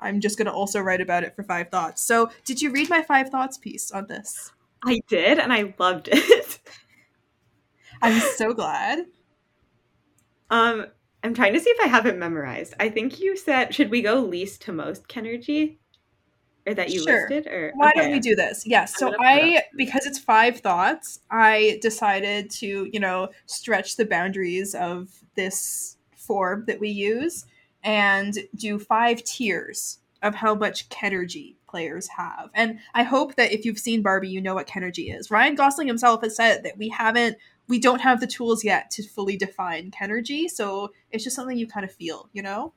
I'm 0.01 0.21
just 0.21 0.39
going 0.39 0.47
to 0.47 0.53
also 0.53 0.81
write 0.81 1.01
about 1.01 1.23
it 1.23 1.37
for 1.37 1.45
Five 1.45 1.69
Thoughts. 1.69 2.03
So, 2.03 2.31
did 2.45 2.61
you 2.61 2.73
read 2.73 2.91
my 2.91 3.01
Five 3.03 3.29
Thoughts 3.29 3.59
piece 3.59 3.93
on 3.93 4.09
this? 4.09 4.51
I 4.85 5.01
did, 5.09 5.39
and 5.39 5.53
I 5.53 5.75
loved 5.79 6.09
it. 6.11 6.59
I'm 8.03 8.19
so 8.21 8.53
glad. 8.55 9.01
um, 10.51 10.87
I'm 11.23 11.35
trying 11.35 11.53
to 11.53 11.61
see 11.61 11.69
if 11.71 11.85
I 11.85 11.89
have 11.89 12.07
it 12.07 12.17
memorized. 12.17 12.75
I 12.81 12.89
think 12.89 13.21
you 13.21 13.37
said, 13.37 13.75
should 13.75 13.91
we 13.91 14.01
go 14.01 14.15
least 14.21 14.63
to 14.63 14.73
most 14.73 15.07
Kenergy? 15.07 15.77
Or 16.67 16.75
that 16.75 16.91
you 16.91 17.03
Sure. 17.03 17.29
listed? 17.29 17.47
Or 17.47 17.73
Why 17.75 17.93
don't 17.95 18.11
we 18.11 18.21
do 18.21 18.35
this? 18.35 18.65
Yes. 18.67 18.97
So 18.97 19.15
I, 19.21 19.63
because 19.77 20.07
it's 20.07 20.19
five 20.19 20.61
thoughts, 20.61 21.21
I 21.31 21.79
decided 21.83 22.51
to, 22.53 22.89
you 22.91 23.01
know, 23.01 23.29
stretch 23.47 23.97
the 23.97 24.07
boundaries 24.07 24.75
of 24.75 25.09
this 25.35 25.97
form 26.17 26.65
that 26.67 26.81
we 26.81 26.89
use 26.89 27.45
and 27.83 28.39
do 28.55 28.79
five 28.79 29.23
tiers 29.25 29.99
of 30.23 30.35
how 30.35 30.55
much 30.55 30.89
Kenergy 30.89 31.57
players 31.69 32.09
have. 32.09 32.51
And 32.55 32.79
I 32.95 33.05
hope 33.05 33.37
that 33.37 33.53
if 33.53 33.65
you've 33.65 33.79
seen 33.79 34.03
Barbie, 34.03 34.29
you 34.29 34.41
know 34.41 34.55
what 34.55 34.67
Kenergy 34.67 35.17
is. 35.17 35.31
Ryan 35.31 35.55
Gosling 35.55 35.89
himself 35.89 36.23
has 36.23 36.37
said 36.37 36.65
that 36.65 36.77
we 36.77 36.89
haven't, 36.89 37.39
we 37.69 37.79
don't 37.79 38.01
have 38.01 38.21
the 38.21 38.27
tools 38.27 38.65
yet 38.65 38.91
to 38.93 39.03
fully 39.03 39.37
define 39.37 39.91
Kenergy. 39.91 40.49
So 40.51 40.91
it's 41.11 41.25
just 41.25 41.37
something 41.37 41.57
you 41.57 41.67
kind 41.67 41.85
of 41.85 41.93
feel, 41.93 42.29
you 42.33 42.43
know? 42.43 42.73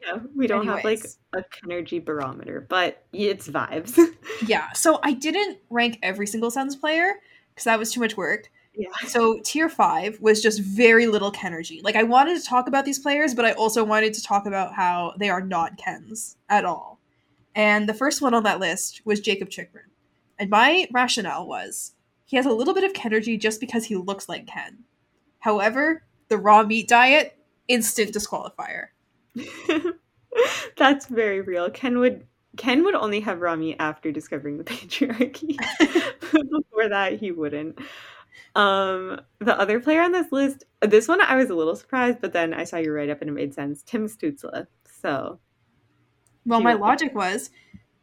Yeah, 0.00 0.18
we 0.34 0.46
don't 0.46 0.66
have 0.66 0.84
like 0.84 1.04
a 1.34 1.42
Kenergy 1.42 2.02
barometer, 2.02 2.66
but 2.68 3.04
it's 3.12 3.48
vibes. 3.48 3.98
Yeah. 4.46 4.72
So 4.72 4.98
I 5.04 5.12
didn't 5.12 5.58
rank 5.70 6.00
every 6.02 6.26
single 6.26 6.50
Sens 6.50 6.74
player 6.74 7.14
because 7.50 7.64
that 7.64 7.78
was 7.78 7.92
too 7.92 8.00
much 8.00 8.16
work. 8.16 8.50
Yeah. 8.74 8.88
So 9.06 9.40
tier 9.44 9.68
five 9.68 10.18
was 10.20 10.42
just 10.42 10.60
very 10.60 11.06
little 11.06 11.30
Kenergy. 11.30 11.82
Like 11.82 11.96
I 11.96 12.02
wanted 12.02 12.40
to 12.40 12.46
talk 12.46 12.68
about 12.68 12.84
these 12.84 12.98
players, 12.98 13.34
but 13.34 13.44
I 13.44 13.52
also 13.52 13.84
wanted 13.84 14.14
to 14.14 14.22
talk 14.22 14.46
about 14.46 14.74
how 14.74 15.12
they 15.18 15.28
are 15.28 15.42
not 15.42 15.76
Kens 15.76 16.36
at 16.48 16.64
all. 16.64 16.98
And 17.54 17.88
the 17.88 17.94
first 17.94 18.22
one 18.22 18.32
on 18.32 18.44
that 18.44 18.60
list 18.60 19.02
was 19.04 19.20
Jakob 19.20 19.50
Chychrun. 19.50 19.90
And 20.38 20.48
my 20.48 20.88
rationale 20.90 21.46
was 21.46 21.92
he 22.24 22.36
has 22.36 22.46
a 22.46 22.52
little 22.52 22.72
bit 22.72 22.84
of 22.84 22.94
Kenergy 22.94 23.38
just 23.38 23.60
because 23.60 23.84
he 23.84 23.96
looks 23.96 24.28
like 24.28 24.46
Ken. 24.46 24.84
However, 25.40 26.04
the 26.28 26.38
raw 26.38 26.62
meat 26.62 26.88
diet, 26.88 27.36
instant 27.68 28.14
disqualifier. 28.14 28.86
That's 30.78 31.06
very 31.06 31.42
real. 31.42 31.68
Ken 31.70 31.98
would 31.98 32.26
Ken 32.56 32.84
would 32.84 32.94
only 32.94 33.20
have 33.20 33.40
Rami 33.40 33.78
after 33.78 34.12
discovering 34.12 34.58
the 34.58 34.64
patriarchy. 34.64 35.56
Before 36.32 36.88
that, 36.88 37.18
he 37.18 37.32
wouldn't. 37.32 37.78
Um, 38.54 39.20
the 39.38 39.58
other 39.58 39.80
player 39.80 40.02
on 40.02 40.12
this 40.12 40.30
list, 40.32 40.64
this 40.80 41.08
one 41.08 41.20
I 41.20 41.36
was 41.36 41.50
a 41.50 41.54
little 41.54 41.76
surprised, 41.76 42.20
but 42.20 42.32
then 42.32 42.54
I 42.54 42.64
saw 42.64 42.76
your 42.76 42.94
write 42.94 43.10
up 43.10 43.20
and 43.20 43.30
it 43.30 43.34
made 43.34 43.54
sense. 43.54 43.82
Tim 43.82 44.06
Stützle. 44.06 44.66
So 45.00 45.38
Well, 46.46 46.60
my 46.60 46.74
logic 46.74 47.14
was 47.14 47.50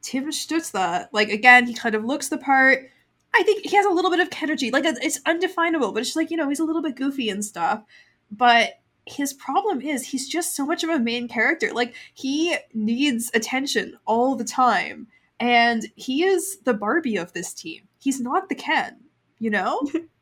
Tim 0.02 0.26
Stützle. 0.32 1.08
Like 1.12 1.30
again, 1.30 1.66
he 1.66 1.74
kind 1.74 1.96
of 1.96 2.06
looks 2.06 2.30
the 2.30 2.38
part. 2.38 2.90
I 3.34 3.44
think 3.44 3.66
he 3.66 3.76
has 3.76 3.86
a 3.86 3.92
little 3.92 4.12
bit 4.12 4.20
of 4.20 4.30
energy. 4.42 4.72
Like 4.72 4.86
it's 4.86 5.00
it's 5.00 5.20
undefinable, 5.26 5.92
but 5.92 6.00
it's 6.00 6.10
just 6.10 6.18
like 6.18 6.32
you 6.32 6.38
know 6.38 6.50
he's 6.50 6.60
a 6.60 6.66
little 6.66 6.82
bit 6.82 6.96
goofy 6.96 7.30
and 7.30 7.44
stuff. 7.44 7.84
But 8.32 8.80
his 9.06 9.34
problem 9.34 9.82
is 9.82 10.08
he's 10.08 10.28
just 10.28 10.56
so 10.56 10.66
much 10.66 10.84
of 10.84 10.90
a 10.90 11.00
main 11.00 11.28
character. 11.28 11.72
Like 11.74 11.96
he 12.14 12.56
needs 12.74 13.32
attention 13.34 13.98
all 14.06 14.36
the 14.36 14.44
time. 14.44 15.08
And 15.40 15.88
he 15.96 16.26
is 16.26 16.60
the 16.66 16.74
Barbie 16.74 17.16
of 17.16 17.34
this 17.34 17.54
team. 17.54 17.88
He's 17.98 18.20
not 18.20 18.50
the 18.50 18.56
Ken, 18.56 18.98
you 19.40 19.50
know? 19.50 19.82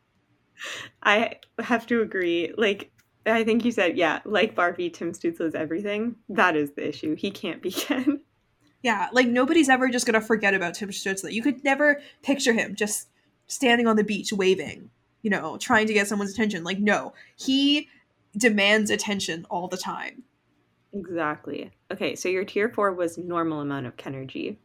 I 1.03 1.35
have 1.59 1.87
to 1.87 2.01
agree. 2.01 2.53
Like, 2.57 2.91
I 3.25 3.43
think 3.43 3.65
you 3.65 3.71
said, 3.71 3.97
yeah, 3.97 4.21
like 4.25 4.55
Barbie, 4.55 4.89
Tim 4.89 5.11
Stützle 5.11 5.41
is 5.41 5.55
everything. 5.55 6.15
That 6.29 6.55
is 6.55 6.71
the 6.71 6.87
issue. 6.87 7.15
He 7.15 7.31
can't 7.31 7.61
be 7.61 7.71
Ken. 7.71 8.21
Yeah, 8.83 9.07
like 9.11 9.27
nobody's 9.27 9.69
ever 9.69 9.89
just 9.89 10.05
gonna 10.05 10.21
forget 10.21 10.53
about 10.53 10.75
Tim 10.75 10.89
Stützle. 10.89 11.31
You 11.31 11.41
could 11.41 11.63
never 11.63 11.99
picture 12.23 12.53
him 12.53 12.75
just 12.75 13.09
standing 13.47 13.87
on 13.87 13.95
the 13.95 14.03
beach 14.03 14.31
waving, 14.31 14.89
you 15.23 15.29
know, 15.29 15.57
trying 15.57 15.87
to 15.87 15.93
get 15.93 16.07
someone's 16.07 16.31
attention. 16.31 16.63
Like, 16.63 16.79
no, 16.79 17.13
he 17.35 17.89
demands 18.37 18.91
attention 18.91 19.45
all 19.49 19.67
the 19.67 19.77
time. 19.77 20.23
Exactly. 20.93 21.71
Okay, 21.91 22.15
so 22.15 22.29
your 22.29 22.45
tier 22.45 22.69
four 22.69 22.93
was 22.93 23.17
normal 23.17 23.61
amount 23.61 23.87
of 23.87 23.97
Kenergy. 23.97 24.57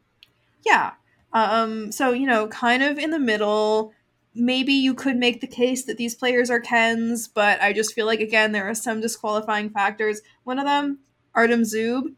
Yeah. 0.65 0.93
Um, 1.33 1.91
so, 1.91 2.13
you 2.13 2.27
know, 2.27 2.49
kind 2.49 2.83
of 2.83 2.99
in 2.99 3.11
the 3.11 3.19
middle. 3.19 3.93
Maybe 4.35 4.73
you 4.73 4.95
could 4.95 5.17
make 5.17 5.41
the 5.41 5.47
case 5.47 5.85
that 5.85 5.99
these 5.99 6.15
players 6.15 6.51
are 6.51 6.61
Kens, 6.61 7.29
but 7.29 7.61
I 7.61 7.73
just 7.73 7.95
feel 7.95 8.07
like, 8.07 8.21
again, 8.21 8.53
there 8.53 8.69
are 8.69 8.75
some 8.75 9.01
disqualifying 9.01 9.69
factors. 9.71 10.23
One 10.45 10.59
of 10.59 10.65
them, 10.65 11.01
Artem 11.35 11.63
Zub. 11.63 12.15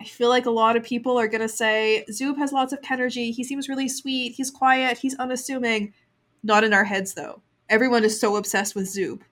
I 0.00 0.04
feel 0.04 0.28
like 0.28 0.44
a 0.44 0.50
lot 0.50 0.76
of 0.76 0.82
people 0.82 1.18
are 1.18 1.28
going 1.28 1.40
to 1.40 1.48
say 1.48 2.04
Zub 2.10 2.36
has 2.36 2.52
lots 2.52 2.74
of 2.74 2.82
Kenergy. 2.82 3.32
He 3.32 3.44
seems 3.44 3.68
really 3.68 3.88
sweet. 3.88 4.34
He's 4.34 4.50
quiet. 4.50 4.98
He's 4.98 5.14
unassuming. 5.16 5.94
Not 6.42 6.64
in 6.64 6.74
our 6.74 6.84
heads, 6.84 7.14
though. 7.14 7.40
Everyone 7.70 8.04
is 8.04 8.20
so 8.20 8.36
obsessed 8.36 8.74
with 8.74 8.92
Zub. 8.92 9.22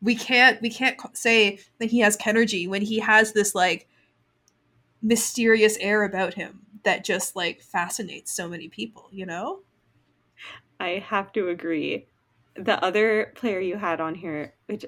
We 0.00 0.14
can't 0.14 0.60
we 0.62 0.70
can't 0.70 1.00
say 1.16 1.58
that 1.78 1.90
he 1.90 2.00
has 2.00 2.16
Kenergy 2.16 2.68
when 2.68 2.82
he 2.82 3.00
has 3.00 3.32
this 3.32 3.54
like 3.54 3.88
mysterious 5.02 5.76
air 5.78 6.04
about 6.04 6.34
him 6.34 6.60
that 6.84 7.04
just 7.04 7.34
like 7.34 7.60
fascinates 7.60 8.32
so 8.32 8.48
many 8.48 8.68
people, 8.68 9.08
you 9.10 9.26
know? 9.26 9.60
I 10.82 10.98
have 11.06 11.32
to 11.34 11.48
agree. 11.48 12.08
The 12.56 12.82
other 12.84 13.32
player 13.36 13.60
you 13.60 13.76
had 13.76 14.00
on 14.00 14.16
here, 14.16 14.54
which 14.66 14.84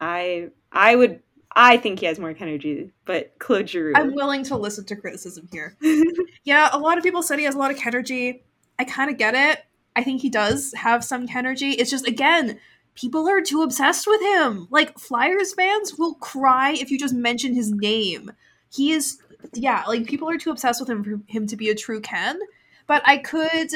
I 0.00 0.50
I 0.72 0.96
would 0.96 1.22
I 1.54 1.76
think 1.76 2.00
he 2.00 2.06
has 2.06 2.18
more 2.18 2.34
energy, 2.38 2.90
but 3.04 3.38
Claude 3.38 3.68
Giroux. 3.68 3.94
I'm 3.96 4.14
willing 4.14 4.42
to 4.44 4.56
listen 4.56 4.84
to 4.86 4.96
criticism 4.96 5.48
here. 5.52 5.76
yeah, 6.44 6.68
a 6.72 6.78
lot 6.78 6.98
of 6.98 7.04
people 7.04 7.22
said 7.22 7.38
he 7.38 7.44
has 7.44 7.54
a 7.54 7.58
lot 7.58 7.70
of 7.70 7.78
energy. 7.86 8.42
I 8.78 8.84
kind 8.84 9.10
of 9.10 9.18
get 9.18 9.34
it. 9.34 9.64
I 9.94 10.02
think 10.02 10.20
he 10.20 10.30
does 10.30 10.74
have 10.74 11.04
some 11.04 11.28
energy. 11.34 11.70
It's 11.70 11.90
just 11.90 12.08
again, 12.08 12.58
people 12.94 13.28
are 13.28 13.40
too 13.40 13.62
obsessed 13.62 14.06
with 14.08 14.20
him. 14.20 14.66
Like 14.70 14.98
Flyers 14.98 15.54
fans 15.54 15.94
will 15.96 16.14
cry 16.14 16.72
if 16.72 16.90
you 16.90 16.98
just 16.98 17.14
mention 17.14 17.54
his 17.54 17.70
name. 17.70 18.32
He 18.68 18.92
is 18.92 19.18
yeah, 19.54 19.84
like 19.86 20.06
people 20.06 20.28
are 20.28 20.38
too 20.38 20.50
obsessed 20.50 20.80
with 20.80 20.90
him 20.90 21.04
for 21.04 21.20
him 21.26 21.46
to 21.46 21.56
be 21.56 21.70
a 21.70 21.74
true 21.74 22.00
Ken. 22.00 22.38
But 22.86 23.02
I 23.06 23.18
could 23.18 23.70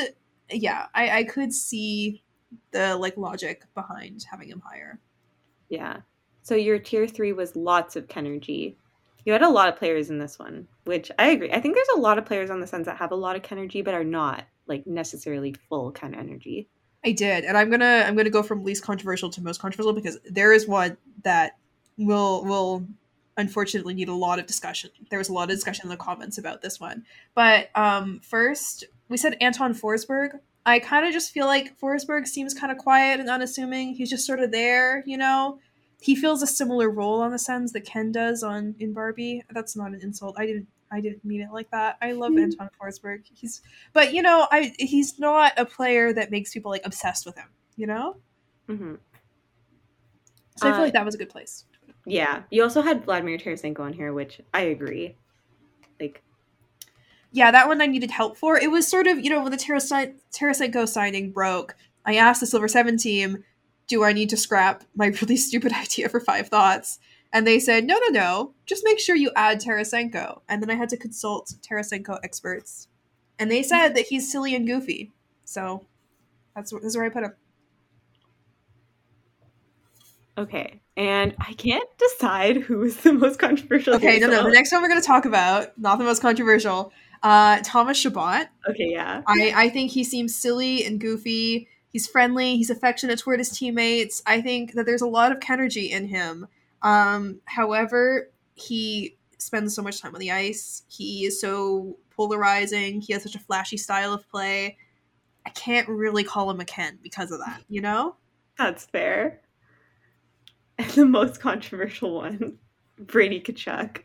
yeah, 0.51 0.87
I, 0.95 1.19
I 1.19 1.25
could 1.25 1.53
see 1.53 2.23
the 2.71 2.97
like 2.97 3.17
logic 3.17 3.65
behind 3.75 4.25
having 4.31 4.49
him 4.49 4.63
higher. 4.65 4.99
Yeah. 5.69 5.99
So 6.43 6.55
your 6.55 6.79
tier 6.79 7.07
three 7.07 7.33
was 7.33 7.57
lots 7.57 7.97
of 7.97 8.07
Kenergy. 8.07 8.77
You 9.25 9.33
had 9.33 9.43
a 9.43 9.49
lot 9.49 9.71
of 9.71 9.77
players 9.77 10.11
in 10.11 10.19
this 10.19 10.39
one, 10.39 10.69
which 10.85 11.11
I 11.19 11.29
agree. 11.29 11.51
I 11.51 11.61
think 11.61 11.75
there's 11.75 11.89
a 11.97 12.01
lot 12.01 12.19
of 12.19 12.27
players 12.27 12.51
on 12.51 12.61
the 12.61 12.67
Sens 12.67 12.87
that 12.87 12.99
have 12.99 13.13
a 13.13 13.17
lot 13.17 13.37
of 13.37 13.43
Kenergy, 13.43 13.83
but 13.83 13.95
are 13.95 14.05
not 14.05 14.45
like 14.67 14.87
necessarily 14.87 15.55
full 15.69 15.93
kind 15.93 16.15
of 16.15 16.21
energy. 16.21 16.69
I 17.05 17.13
did, 17.13 17.45
and 17.45 17.57
I'm 17.57 17.71
gonna 17.71 18.05
I'm 18.07 18.17
gonna 18.17 18.31
go 18.31 18.43
from 18.43 18.65
least 18.65 18.83
controversial 18.83 19.31
to 19.31 19.43
most 19.43 19.61
controversial 19.61 19.93
because 19.93 20.19
there 20.31 20.53
is 20.53 20.67
one 20.67 20.97
that 21.23 21.57
will 21.97 22.45
will 22.45 22.87
unfortunately 23.37 23.95
need 23.95 24.09
a 24.09 24.15
lot 24.15 24.39
of 24.39 24.47
discussion. 24.47 24.91
There 25.11 25.19
was 25.19 25.29
a 25.29 25.33
lot 25.33 25.45
of 25.45 25.57
discussion 25.57 25.85
in 25.85 25.89
the 25.91 25.97
comments 25.97 26.39
about 26.39 26.63
this 26.63 26.81
one. 26.81 27.05
But 27.35 27.69
um, 27.75 28.21
first, 28.23 28.85
we 29.09 29.17
said 29.17 29.37
Anton 29.41 29.75
Forsberg. 29.75 30.39
I 30.67 30.79
kind 30.79 31.07
of 31.07 31.13
just 31.13 31.33
feel 31.33 31.47
like 31.47 31.79
Forsberg 31.79 32.27
seems 32.27 32.55
kind 32.55 32.73
of 32.73 32.79
quiet 32.79 33.21
and 33.21 33.29
unassuming. 33.29 33.95
He's 33.95 34.11
just 34.11 34.27
sort 34.27 34.41
of 34.41 34.51
there, 34.51 35.05
you 35.07 35.19
know. 35.19 35.59
He 36.01 36.15
feels 36.15 36.43
a 36.43 36.47
similar 36.47 36.91
role 36.91 37.21
on 37.21 37.31
the 37.31 37.39
Sens 37.39 37.73
that 37.73 37.83
Ken 37.85 38.13
does 38.13 38.43
on 38.43 38.75
in 38.79 38.93
Barbie. 38.93 39.43
That's 39.51 39.77
not 39.77 39.93
an 39.93 40.01
insult. 40.03 40.37
I 40.39 40.47
didn't 40.47 40.67
I 40.91 41.01
didn't 41.01 41.25
mean 41.25 41.41
it 41.41 41.51
like 41.53 41.71
that. 41.71 41.97
I 42.01 42.13
love 42.13 42.33
mm-hmm. 42.33 42.45
Anton 42.45 42.71
Forsberg. 42.81 43.23
He's 43.35 43.63
but 43.93 44.15
you 44.15 44.23
know, 44.23 44.47
I 44.51 44.75
he's 44.79 45.19
not 45.19 45.53
a 45.57 45.65
player 45.65 46.13
that 46.13 46.31
makes 46.31 46.53
people 46.53 46.71
like 46.71 46.83
obsessed 46.85 47.27
with 47.27 47.37
him, 47.37 47.49
you 47.77 47.87
know? 47.87 48.17
Mm-hmm. 48.69 48.95
So 50.57 50.69
I 50.69 50.71
feel 50.71 50.81
uh, 50.81 50.85
like 50.85 50.93
that 50.93 51.05
was 51.05 51.15
a 51.15 51.19
good 51.19 51.31
place. 51.31 51.65
Yeah. 52.07 52.43
You 52.51 52.63
also 52.63 52.83
had 52.83 53.05
Vladimir 53.05 53.39
Tarasenko 53.39 53.81
on 53.81 53.93
here, 53.93 54.13
which 54.13 54.41
I 54.53 54.63
agree. 54.63 55.17
Like 56.01 56.23
Yeah, 57.35 57.51
that 57.51 57.67
one 57.67 57.83
I 57.83 57.87
needed 57.87 58.13
help 58.13 58.37
for. 58.37 58.57
It 58.57 58.71
was 58.71 58.87
sort 58.87 59.09
of, 59.09 59.19
you 59.19 59.29
know, 59.29 59.43
when 59.43 59.51
the 59.51 59.59
Taras- 59.59 59.91
Tarasenko 59.91 60.89
signing 60.89 61.33
broke, 61.33 61.75
I 62.07 62.15
asked 62.15 62.39
the 62.39 62.47
Silver 62.47 62.69
Seven 62.69 62.97
team, 62.97 63.43
do 63.89 64.05
I 64.05 64.13
need 64.13 64.31
to 64.31 64.37
scrap 64.37 64.85
my 64.95 65.07
really 65.21 65.37
stupid 65.37 65.73
idea 65.75 66.09
for 66.09 66.21
five 66.21 66.49
thoughts? 66.49 67.01
And 67.33 67.45
they 67.45 67.59
said, 67.59 67.87
no, 67.87 67.99
no, 67.99 68.09
no, 68.13 68.55
just 68.67 68.85
make 68.85 69.01
sure 69.01 69.17
you 69.17 69.33
add 69.35 69.61
Tarasenko. 69.61 70.43
And 70.49 70.63
then 70.63 70.71
I 70.71 70.77
had 70.77 70.89
to 70.91 70.97
consult 70.97 71.53
Tarasenko 71.61 72.21
experts. 72.23 72.87
And 73.37 73.51
they 73.51 73.65
said 73.65 73.97
that 73.97 74.07
he's 74.07 74.31
silly 74.31 74.55
and 74.55 74.65
goofy. 74.65 75.11
So 75.45 75.85
that's, 76.55 76.71
that's 76.71 76.97
where 76.97 77.07
I 77.07 77.09
put 77.09 77.25
him. 77.25 77.33
Okay. 80.39 80.81
And 80.97 81.35
I 81.41 81.53
can't 81.55 81.89
decide 81.99 82.59
who 82.59 82.85
is 82.85 82.99
the 82.99 83.13
most 83.13 83.41
controversial. 83.41 83.95
Okay, 83.95 84.21
no, 84.21 84.29
no. 84.29 84.45
The 84.45 84.51
next 84.51 84.71
one 84.71 84.83
we're 84.83 84.89
going 84.89 85.01
to 85.01 85.07
talk 85.07 85.25
about, 85.25 85.77
not 85.77 85.99
the 85.99 86.05
most 86.05 86.23
controversial, 86.23 86.93
uh, 87.25 87.59
Thomas 87.65 87.97
Chabot. 87.97 88.49
Okay, 88.69 88.91
yeah. 88.91 89.23
I, 89.27 89.53
I 89.57 89.69
think 89.71 89.91
he 89.91 90.05
seems 90.05 90.35
silly 90.35 90.85
and 90.85 91.01
goofy. 91.01 91.69
He's 91.89 92.07
friendly. 92.07 92.57
He's 92.57 92.71
affectionate 92.71 93.19
toward 93.19 93.41
his 93.41 93.51
teammates. 93.51 94.23
I 94.27 94.43
think 94.43 94.75
that 94.75 94.85
there's 94.85 95.01
a 95.01 95.09
lot 95.09 95.33
of 95.33 95.39
energy 95.49 95.91
in 95.91 96.07
him. 96.09 96.47
Um, 96.83 97.41
however, 97.47 98.31
he 98.55 99.17
spends 99.39 99.75
so 99.75 99.83
much 99.83 100.01
time 100.03 100.15
on 100.15 100.21
the 100.21 100.33
ice. 100.33 100.83
He 100.89 101.25
is 101.25 101.41
so 101.41 101.97
polarizing. 102.11 103.01
He 103.01 103.15
has 103.15 103.23
such 103.23 103.35
a 103.35 103.41
flashy 103.41 103.79
style 103.79 104.13
of 104.13 104.29
play. 104.29 104.77
I 105.47 105.51
can't 105.51 105.89
really 105.89 106.25
call 106.25 106.51
him 106.51 106.61
a 106.61 106.65
Ken 106.65 106.99
because 107.03 107.31
of 107.31 107.39
that, 107.41 107.63
you 107.69 107.81
know? 107.81 108.17
That's 108.59 108.85
fair. 108.85 109.41
And 110.79 110.91
the 110.91 111.07
most 111.07 111.41
controversial 111.41 112.15
one, 112.15 112.59
Brady 112.99 113.41
Tkachuk. 113.41 114.03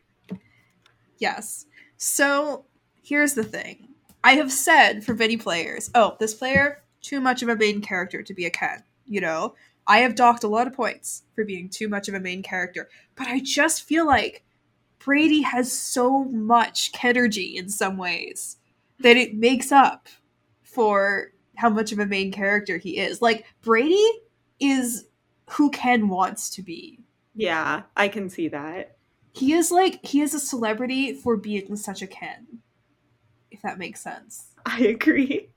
Yes. 1.18 1.66
So 1.98 2.66
here's 3.04 3.34
the 3.34 3.44
thing. 3.44 3.90
I 4.24 4.34
have 4.34 4.52
said 4.52 5.04
for 5.04 5.14
many 5.14 5.38
players, 5.38 5.90
oh, 5.96 6.18
this 6.20 6.34
player, 6.34 6.84
too 7.02 7.22
much 7.22 7.42
of 7.42 7.50
a 7.50 7.56
main 7.56 7.82
character 7.82 8.22
to 8.22 8.34
be 8.34 8.46
a 8.46 8.50
Ken, 8.50 8.84
you 9.06 9.22
know? 9.22 9.56
I 9.88 10.00
have 10.00 10.16
docked 10.16 10.44
a 10.44 10.48
lot 10.48 10.68
of 10.68 10.74
points 10.74 11.24
for 11.34 11.44
being 11.44 11.70
too 11.70 11.90
much 11.90 12.08
of 12.08 12.14
a 12.14 12.20
main 12.20 12.44
character, 12.44 12.90
but 13.16 13.28
I 13.28 13.40
just 13.40 13.84
feel 13.84 14.06
like 14.06 14.44
Brady 15.00 15.42
has 15.42 15.72
so 15.72 16.26
much 16.26 16.92
energy 17.02 17.58
in 17.58 17.70
some 17.70 17.98
ways 17.98 18.58
that 19.00 19.18
it 19.18 19.36
makes 19.36 19.72
up 19.72 20.08
for 20.62 21.32
how 21.56 21.70
much 21.70 21.92
of 21.92 22.00
a 22.00 22.06
main 22.06 22.32
character 22.32 22.78
he 22.78 23.00
is. 23.00 23.22
Like 23.22 23.46
Brady 23.62 24.08
is 24.60 25.06
who 25.52 25.72
Ken 25.72 26.08
wants 26.10 26.50
to 26.52 26.62
be. 26.62 27.00
Yeah, 27.34 27.84
I 27.96 28.10
can 28.10 28.30
see 28.30 28.50
that. 28.50 28.98
He 29.34 29.54
is 29.54 29.72
like 29.72 30.06
he 30.06 30.22
is 30.22 30.34
a 30.34 30.40
celebrity 30.40 31.14
for 31.14 31.38
being 31.38 31.76
such 31.76 32.02
a 32.02 32.08
Ken. 32.08 32.60
If 33.60 33.64
that 33.64 33.77
makes 33.77 33.99
sense. 33.99 34.52
I 34.65 34.80
agree. 34.86 35.49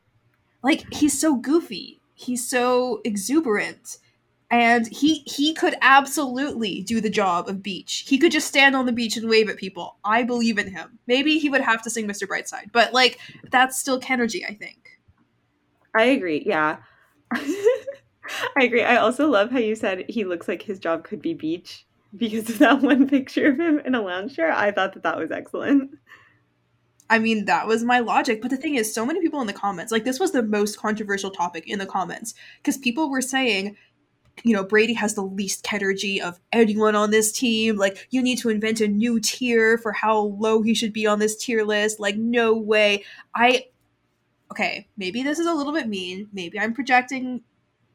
Like 0.60 0.92
he's 0.92 1.16
so 1.16 1.36
goofy. 1.36 2.00
He's 2.14 2.44
so 2.44 3.00
exuberant. 3.04 3.98
And 4.50 4.88
he 4.88 5.20
he 5.20 5.54
could 5.54 5.76
absolutely 5.80 6.82
do 6.82 7.00
the 7.00 7.08
job 7.08 7.48
of 7.48 7.62
beach. 7.62 8.04
He 8.08 8.18
could 8.18 8.32
just 8.32 8.48
stand 8.48 8.74
on 8.74 8.86
the 8.86 8.92
beach 8.92 9.16
and 9.16 9.30
wave 9.30 9.48
at 9.48 9.56
people. 9.56 9.98
I 10.04 10.24
believe 10.24 10.58
in 10.58 10.72
him. 10.72 10.98
Maybe 11.06 11.38
he 11.38 11.48
would 11.48 11.60
have 11.60 11.80
to 11.82 11.90
sing 11.90 12.08
mr 12.08 12.26
brightside 12.26 12.72
but 12.72 12.92
like 12.92 13.20
that's 13.52 13.78
still 13.78 14.00
kenergy 14.00 14.42
i 14.48 14.54
think. 14.54 14.98
I 15.96 16.04
agree 16.06 16.42
yeah. 16.44 16.78
I 18.56 18.64
agree. 18.64 18.82
I 18.82 18.96
also 18.96 19.28
love 19.28 19.50
how 19.52 19.58
you 19.58 19.76
said 19.76 20.06
he 20.08 20.24
looks 20.24 20.48
like 20.48 20.62
his 20.62 20.80
job 20.80 21.04
could 21.04 21.22
be 21.22 21.34
beach 21.34 21.86
because 22.16 22.50
of 22.50 22.58
that 22.58 22.82
one 22.82 23.08
picture 23.08 23.46
of 23.46 23.60
him 23.60 23.78
in 23.78 23.94
a 23.94 24.02
lounge 24.02 24.34
chair. 24.34 24.50
I 24.52 24.72
thought 24.72 24.94
that 24.94 25.04
that 25.04 25.18
was 25.18 25.30
excellent 25.30 25.92
I 27.12 27.18
mean, 27.18 27.44
that 27.44 27.66
was 27.66 27.84
my 27.84 27.98
logic. 27.98 28.40
But 28.40 28.50
the 28.50 28.56
thing 28.56 28.76
is, 28.76 28.92
so 28.92 29.04
many 29.04 29.20
people 29.20 29.42
in 29.42 29.46
the 29.46 29.52
comments, 29.52 29.92
like, 29.92 30.04
this 30.04 30.18
was 30.18 30.32
the 30.32 30.42
most 30.42 30.78
controversial 30.78 31.30
topic 31.30 31.68
in 31.68 31.78
the 31.78 31.84
comments 31.84 32.32
because 32.56 32.78
people 32.78 33.10
were 33.10 33.20
saying 33.20 33.76
you 34.44 34.54
know, 34.54 34.64
Brady 34.64 34.94
has 34.94 35.14
the 35.14 35.22
least 35.22 35.70
energy 35.70 36.18
of 36.18 36.40
anyone 36.52 36.94
on 36.94 37.10
this 37.10 37.32
team. 37.32 37.76
Like, 37.76 38.08
you 38.10 38.22
need 38.22 38.38
to 38.38 38.48
invent 38.48 38.80
a 38.80 38.88
new 38.88 39.20
tier 39.20 39.76
for 39.76 39.92
how 39.92 40.18
low 40.18 40.62
he 40.62 40.72
should 40.72 40.94
be 40.94 41.06
on 41.06 41.18
this 41.18 41.36
tier 41.36 41.64
list. 41.64 42.00
Like, 42.00 42.16
no 42.16 42.56
way. 42.56 43.04
I, 43.34 43.66
okay, 44.50 44.88
maybe 44.96 45.22
this 45.22 45.38
is 45.38 45.46
a 45.46 45.52
little 45.52 45.74
bit 45.74 45.86
mean. 45.86 46.28
Maybe 46.32 46.58
I'm 46.58 46.72
projecting, 46.72 47.42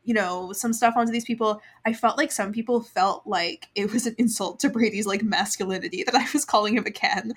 you 0.07 0.13
know, 0.13 0.53
some 0.53 0.71
stuff 0.71 0.93
onto 0.95 1.11
these 1.11 1.25
people, 1.25 1.61
I 1.85 1.91
felt 1.91 2.17
like 2.17 2.31
some 2.31 2.53
people 2.53 2.81
felt 2.81 3.27
like 3.27 3.67
it 3.75 3.91
was 3.91 4.07
an 4.07 4.15
insult 4.17 4.57
to 4.61 4.69
Brady's 4.69 5.05
like 5.05 5.21
masculinity 5.21 6.01
that 6.05 6.15
I 6.15 6.25
was 6.31 6.45
calling 6.45 6.77
him 6.77 6.85
a 6.85 6.91
Ken. 6.91 7.34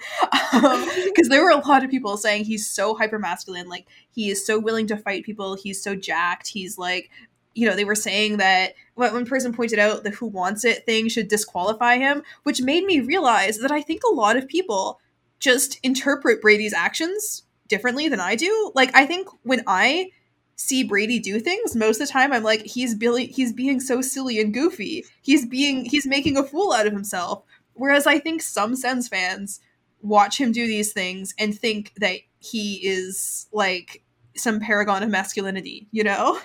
Um, 0.52 0.88
because 1.05 1.28
there 1.28 1.42
were 1.42 1.51
a 1.51 1.66
lot 1.66 1.82
of 1.82 1.90
people 1.90 2.16
saying 2.16 2.44
he's 2.44 2.70
so 2.70 2.94
hyper 2.94 3.18
masculine, 3.18 3.68
like 3.68 3.88
he 4.12 4.30
is 4.30 4.47
so 4.47 4.60
willing 4.60 4.86
to 4.86 4.97
fight 4.97 5.24
people, 5.24 5.56
he's 5.56 5.82
so 5.82 5.97
jacked, 5.97 6.47
he's 6.47 6.78
like 6.78 7.10
you 7.52 7.68
know, 7.68 7.74
they 7.74 7.84
were 7.84 7.97
saying 7.97 8.36
that 8.36 8.74
when 8.94 9.12
one 9.12 9.26
person 9.26 9.52
pointed 9.52 9.80
out 9.80 10.05
the 10.05 10.10
who 10.10 10.26
wants 10.26 10.64
it 10.64 10.86
thing 10.86 11.09
should 11.09 11.26
disqualify 11.26 11.98
him, 11.98 12.22
which 12.44 12.62
made 12.62 12.84
me 12.84 13.01
realize 13.01 13.59
that 13.59 13.72
I 13.72 13.82
think 13.82 14.02
a 14.05 14.14
lot 14.14 14.36
of 14.36 14.47
people 14.47 15.01
just 15.40 15.80
interpret 15.82 16.40
Brady's 16.40 16.72
actions 16.72 17.42
differently 17.66 18.09
than 18.09 18.20
I 18.20 18.36
do. 18.36 18.70
Like 18.76 18.92
I 18.94 19.05
think 19.05 19.26
when 19.42 19.64
I 19.66 20.12
see 20.61 20.85
Brady 20.85 21.19
do 21.19 21.41
things, 21.41 21.74
most 21.74 22.01
of 22.01 22.07
the 22.07 22.12
time 22.12 22.32
I'm 22.32 22.43
like, 22.43 22.66
he's 22.66 22.95
Billy 22.95 23.27
he's 23.27 23.53
being 23.53 23.81
so 23.81 24.03
silly 24.03 24.39
and 24.41 24.53
goofy. 24.53 25.05
He's 25.23 25.47
being 25.47 25.87
he's 25.87 26.07
making 26.07 26.37
a 26.37 26.45
fool 26.45 26.73
out 26.73 26.87
of 26.87 26.93
himself. 26.93 27.43
Whereas 27.74 28.07
I 28.07 28.19
think 28.19 28.43
some 28.43 28.77
Sens 28.77 29.09
fans 29.09 29.61
watch 30.03 30.39
him 30.39 30.53
do 30.53 30.66
these 30.66 30.93
things 30.93 31.35
and 31.39 31.59
think 31.59 31.95
that 31.97 32.19
he 32.41 32.74
is 32.87 33.47
like 33.53 34.03
some 34.37 34.61
paragon 34.61 35.03
of 35.03 35.09
masculinity, 35.09 35.89
you 35.93 36.05
know? 36.05 36.39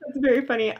That's 0.00 0.18
very 0.18 0.44
funny. 0.44 0.74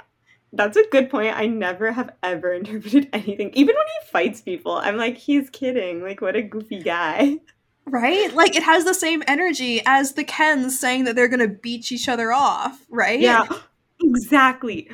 That's 0.52 0.76
a 0.76 0.84
good 0.90 1.08
point. 1.08 1.36
I 1.36 1.46
never 1.46 1.92
have 1.92 2.10
ever 2.22 2.52
interpreted 2.60 3.08
anything. 3.12 3.50
Even 3.54 3.76
when 3.76 3.86
he 3.86 4.10
fights 4.10 4.40
people, 4.40 4.76
I'm 4.76 4.96
like, 4.96 5.16
he's 5.16 5.50
kidding. 5.50 6.02
Like, 6.02 6.20
what 6.20 6.34
a 6.34 6.42
goofy 6.42 6.82
guy. 6.82 7.38
Right? 7.86 8.34
Like, 8.34 8.56
it 8.56 8.62
has 8.62 8.84
the 8.84 8.94
same 8.94 9.22
energy 9.26 9.80
as 9.86 10.14
the 10.14 10.24
Kens 10.24 10.78
saying 10.78 11.04
that 11.04 11.14
they're 11.14 11.28
going 11.28 11.40
to 11.40 11.48
beat 11.48 11.92
each 11.92 12.08
other 12.08 12.32
off, 12.32 12.84
right? 12.90 13.20
Yeah, 13.20 13.46
exactly. 14.00 14.90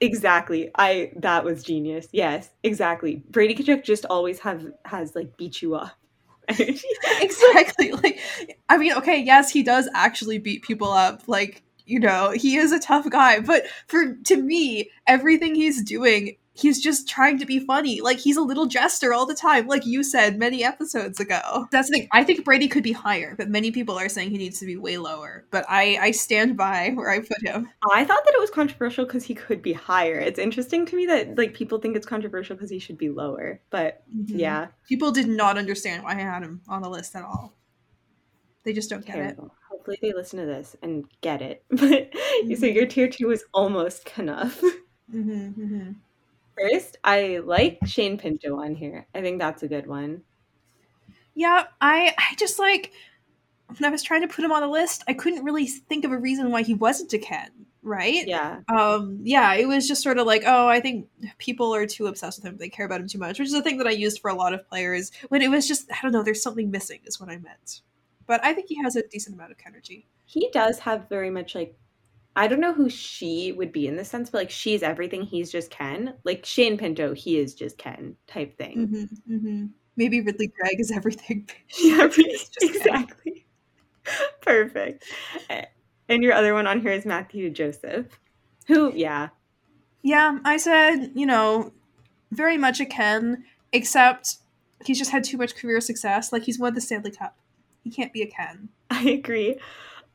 Exactly. 0.00 0.70
I 0.76 1.12
that 1.16 1.44
was 1.44 1.62
genius. 1.62 2.08
Yes, 2.12 2.50
exactly. 2.62 3.22
Brady 3.30 3.54
Tkachuk 3.54 3.84
just 3.84 4.04
always 4.06 4.38
have 4.40 4.64
has 4.84 5.14
like 5.14 5.36
beat 5.36 5.60
you 5.62 5.74
up. 5.74 5.92
exactly. 6.48 7.92
Like 8.02 8.20
I 8.68 8.78
mean, 8.78 8.92
okay, 8.94 9.18
yes, 9.20 9.50
he 9.50 9.62
does 9.62 9.88
actually 9.94 10.38
beat 10.38 10.62
people 10.62 10.90
up. 10.90 11.22
Like 11.26 11.62
you 11.84 11.98
know, 11.98 12.30
he 12.30 12.56
is 12.56 12.70
a 12.70 12.78
tough 12.78 13.08
guy. 13.10 13.40
But 13.40 13.64
for 13.86 14.14
to 14.14 14.36
me, 14.36 14.90
everything 15.06 15.54
he's 15.54 15.82
doing, 15.82 16.36
he's 16.58 16.82
just 16.82 17.08
trying 17.08 17.38
to 17.38 17.46
be 17.46 17.60
funny. 17.60 18.00
Like 18.00 18.18
he's 18.18 18.36
a 18.36 18.42
little 18.42 18.66
jester 18.66 19.14
all 19.14 19.26
the 19.26 19.34
time, 19.34 19.66
like 19.66 19.86
you 19.86 20.02
said 20.02 20.38
many 20.38 20.64
episodes 20.64 21.20
ago. 21.20 21.68
That's 21.70 21.88
the 21.88 21.98
thing. 21.98 22.08
I 22.12 22.24
think 22.24 22.44
Brady 22.44 22.68
could 22.68 22.82
be 22.82 22.92
higher, 22.92 23.34
but 23.36 23.48
many 23.48 23.70
people 23.70 23.98
are 23.98 24.08
saying 24.08 24.30
he 24.30 24.38
needs 24.38 24.58
to 24.60 24.66
be 24.66 24.76
way 24.76 24.98
lower. 24.98 25.44
But 25.50 25.64
I 25.68 25.98
I 26.00 26.10
stand 26.10 26.56
by 26.56 26.90
where 26.94 27.10
I 27.10 27.20
put 27.20 27.42
him. 27.42 27.68
I 27.92 28.04
thought 28.04 28.24
that 28.24 28.34
it 28.34 28.40
was 28.40 28.50
controversial 28.50 29.04
because 29.04 29.24
he 29.24 29.34
could 29.34 29.62
be 29.62 29.72
higher. 29.72 30.18
It's 30.18 30.38
interesting 30.38 30.86
to 30.86 30.96
me 30.96 31.06
that 31.06 31.36
like 31.38 31.54
people 31.54 31.78
think 31.78 31.96
it's 31.96 32.06
controversial 32.06 32.56
because 32.56 32.70
he 32.70 32.78
should 32.78 32.98
be 32.98 33.10
lower. 33.10 33.60
But 33.70 34.02
mm-hmm. 34.14 34.38
yeah, 34.38 34.66
people 34.88 35.12
did 35.12 35.28
not 35.28 35.58
understand 35.58 36.02
why 36.02 36.12
I 36.12 36.20
had 36.20 36.42
him 36.42 36.62
on 36.68 36.82
the 36.82 36.90
list 36.90 37.14
at 37.14 37.22
all. 37.22 37.54
They 38.64 38.72
just 38.72 38.90
don't 38.90 39.06
Terrible. 39.06 39.44
get 39.44 39.44
it 39.44 39.50
hopefully 39.88 39.98
they 40.02 40.12
listen 40.12 40.38
to 40.40 40.46
this 40.46 40.76
and 40.82 41.04
get 41.20 41.42
it. 41.42 41.64
But 41.70 42.12
mm-hmm. 42.12 42.54
so 42.54 42.66
your 42.66 42.86
tier 42.86 43.08
two 43.08 43.30
is 43.30 43.44
almost 43.54 44.10
enough. 44.18 44.60
Mm-hmm, 45.14 45.30
mm-hmm. 45.30 45.92
First, 46.60 46.96
I 47.04 47.40
like 47.44 47.78
Shane 47.86 48.18
Pinto 48.18 48.58
on 48.58 48.74
here. 48.74 49.06
I 49.14 49.20
think 49.20 49.38
that's 49.38 49.62
a 49.62 49.68
good 49.68 49.86
one. 49.86 50.22
Yeah, 51.34 51.64
I 51.80 52.14
I 52.18 52.34
just 52.36 52.58
like 52.58 52.92
when 53.66 53.84
I 53.84 53.90
was 53.90 54.02
trying 54.02 54.22
to 54.22 54.28
put 54.28 54.44
him 54.44 54.52
on 54.52 54.62
the 54.62 54.68
list, 54.68 55.04
I 55.06 55.14
couldn't 55.14 55.44
really 55.44 55.66
think 55.66 56.04
of 56.04 56.12
a 56.12 56.18
reason 56.18 56.50
why 56.50 56.62
he 56.62 56.74
wasn't 56.74 57.12
a 57.12 57.18
Ken, 57.18 57.50
right? 57.82 58.26
Yeah. 58.26 58.60
Um 58.68 59.20
yeah, 59.22 59.54
it 59.54 59.68
was 59.68 59.86
just 59.86 60.02
sort 60.02 60.18
of 60.18 60.26
like, 60.26 60.42
oh, 60.46 60.68
I 60.68 60.80
think 60.80 61.08
people 61.38 61.74
are 61.74 61.86
too 61.86 62.06
obsessed 62.06 62.42
with 62.42 62.50
him. 62.50 62.56
They 62.58 62.68
care 62.68 62.86
about 62.86 63.00
him 63.00 63.08
too 63.08 63.18
much, 63.18 63.38
which 63.38 63.48
is 63.48 63.54
a 63.54 63.62
thing 63.62 63.78
that 63.78 63.86
I 63.86 63.92
used 63.92 64.20
for 64.20 64.30
a 64.30 64.34
lot 64.34 64.54
of 64.54 64.68
players 64.68 65.12
when 65.28 65.42
it 65.42 65.50
was 65.50 65.68
just 65.68 65.90
I 65.92 65.98
don't 66.02 66.12
know, 66.12 66.22
there's 66.22 66.42
something 66.42 66.70
missing 66.70 67.00
is 67.04 67.20
what 67.20 67.28
I 67.28 67.36
meant 67.36 67.82
but 68.28 68.44
I 68.44 68.52
think 68.52 68.68
he 68.68 68.80
has 68.84 68.94
a 68.94 69.02
decent 69.02 69.34
amount 69.34 69.50
of 69.50 69.56
energy. 69.66 70.06
He 70.26 70.50
does 70.52 70.78
have 70.80 71.08
very 71.08 71.30
much 71.30 71.56
like 71.56 71.74
I 72.36 72.46
don't 72.46 72.60
know 72.60 72.72
who 72.72 72.88
she 72.88 73.52
would 73.52 73.72
be 73.72 73.86
in 73.86 73.96
this 73.96 74.08
sense, 74.08 74.30
but 74.30 74.38
like 74.38 74.50
she's 74.50 74.82
everything, 74.82 75.22
he's 75.22 75.50
just 75.50 75.70
Ken. 75.70 76.14
Like 76.24 76.44
Shane 76.44 76.78
Pinto, 76.78 77.14
he 77.14 77.38
is 77.38 77.54
just 77.54 77.78
Ken 77.78 78.14
type 78.26 78.56
thing. 78.56 78.88
Mm-hmm, 78.88 79.34
mm-hmm. 79.34 79.66
Maybe 79.96 80.20
Ridley 80.20 80.52
Greig 80.60 80.80
is 80.80 80.92
everything. 80.96 81.48
yeah, 81.82 82.08
exactly. 82.62 83.46
Perfect. 84.40 85.04
And 86.08 86.22
your 86.22 86.32
other 86.32 86.54
one 86.54 86.66
on 86.66 86.80
here 86.80 86.92
is 86.92 87.04
Matthew 87.04 87.50
Joseph, 87.50 88.06
who, 88.66 88.92
yeah. 88.94 89.28
Yeah, 90.02 90.38
I 90.44 90.56
said, 90.56 91.10
you 91.14 91.26
know, 91.26 91.72
very 92.30 92.56
much 92.56 92.80
a 92.80 92.86
Ken, 92.86 93.44
except 93.72 94.36
he's 94.84 94.98
just 94.98 95.10
had 95.10 95.24
too 95.24 95.36
much 95.36 95.56
career 95.56 95.80
success. 95.80 96.32
Like 96.32 96.44
he's 96.44 96.58
won 96.58 96.74
the 96.74 96.80
Stanley 96.80 97.10
Cup. 97.10 97.36
He 97.82 97.90
can't 97.90 98.12
be 98.12 98.22
a 98.22 98.26
Ken. 98.26 98.68
I 98.90 99.02
agree. 99.10 99.58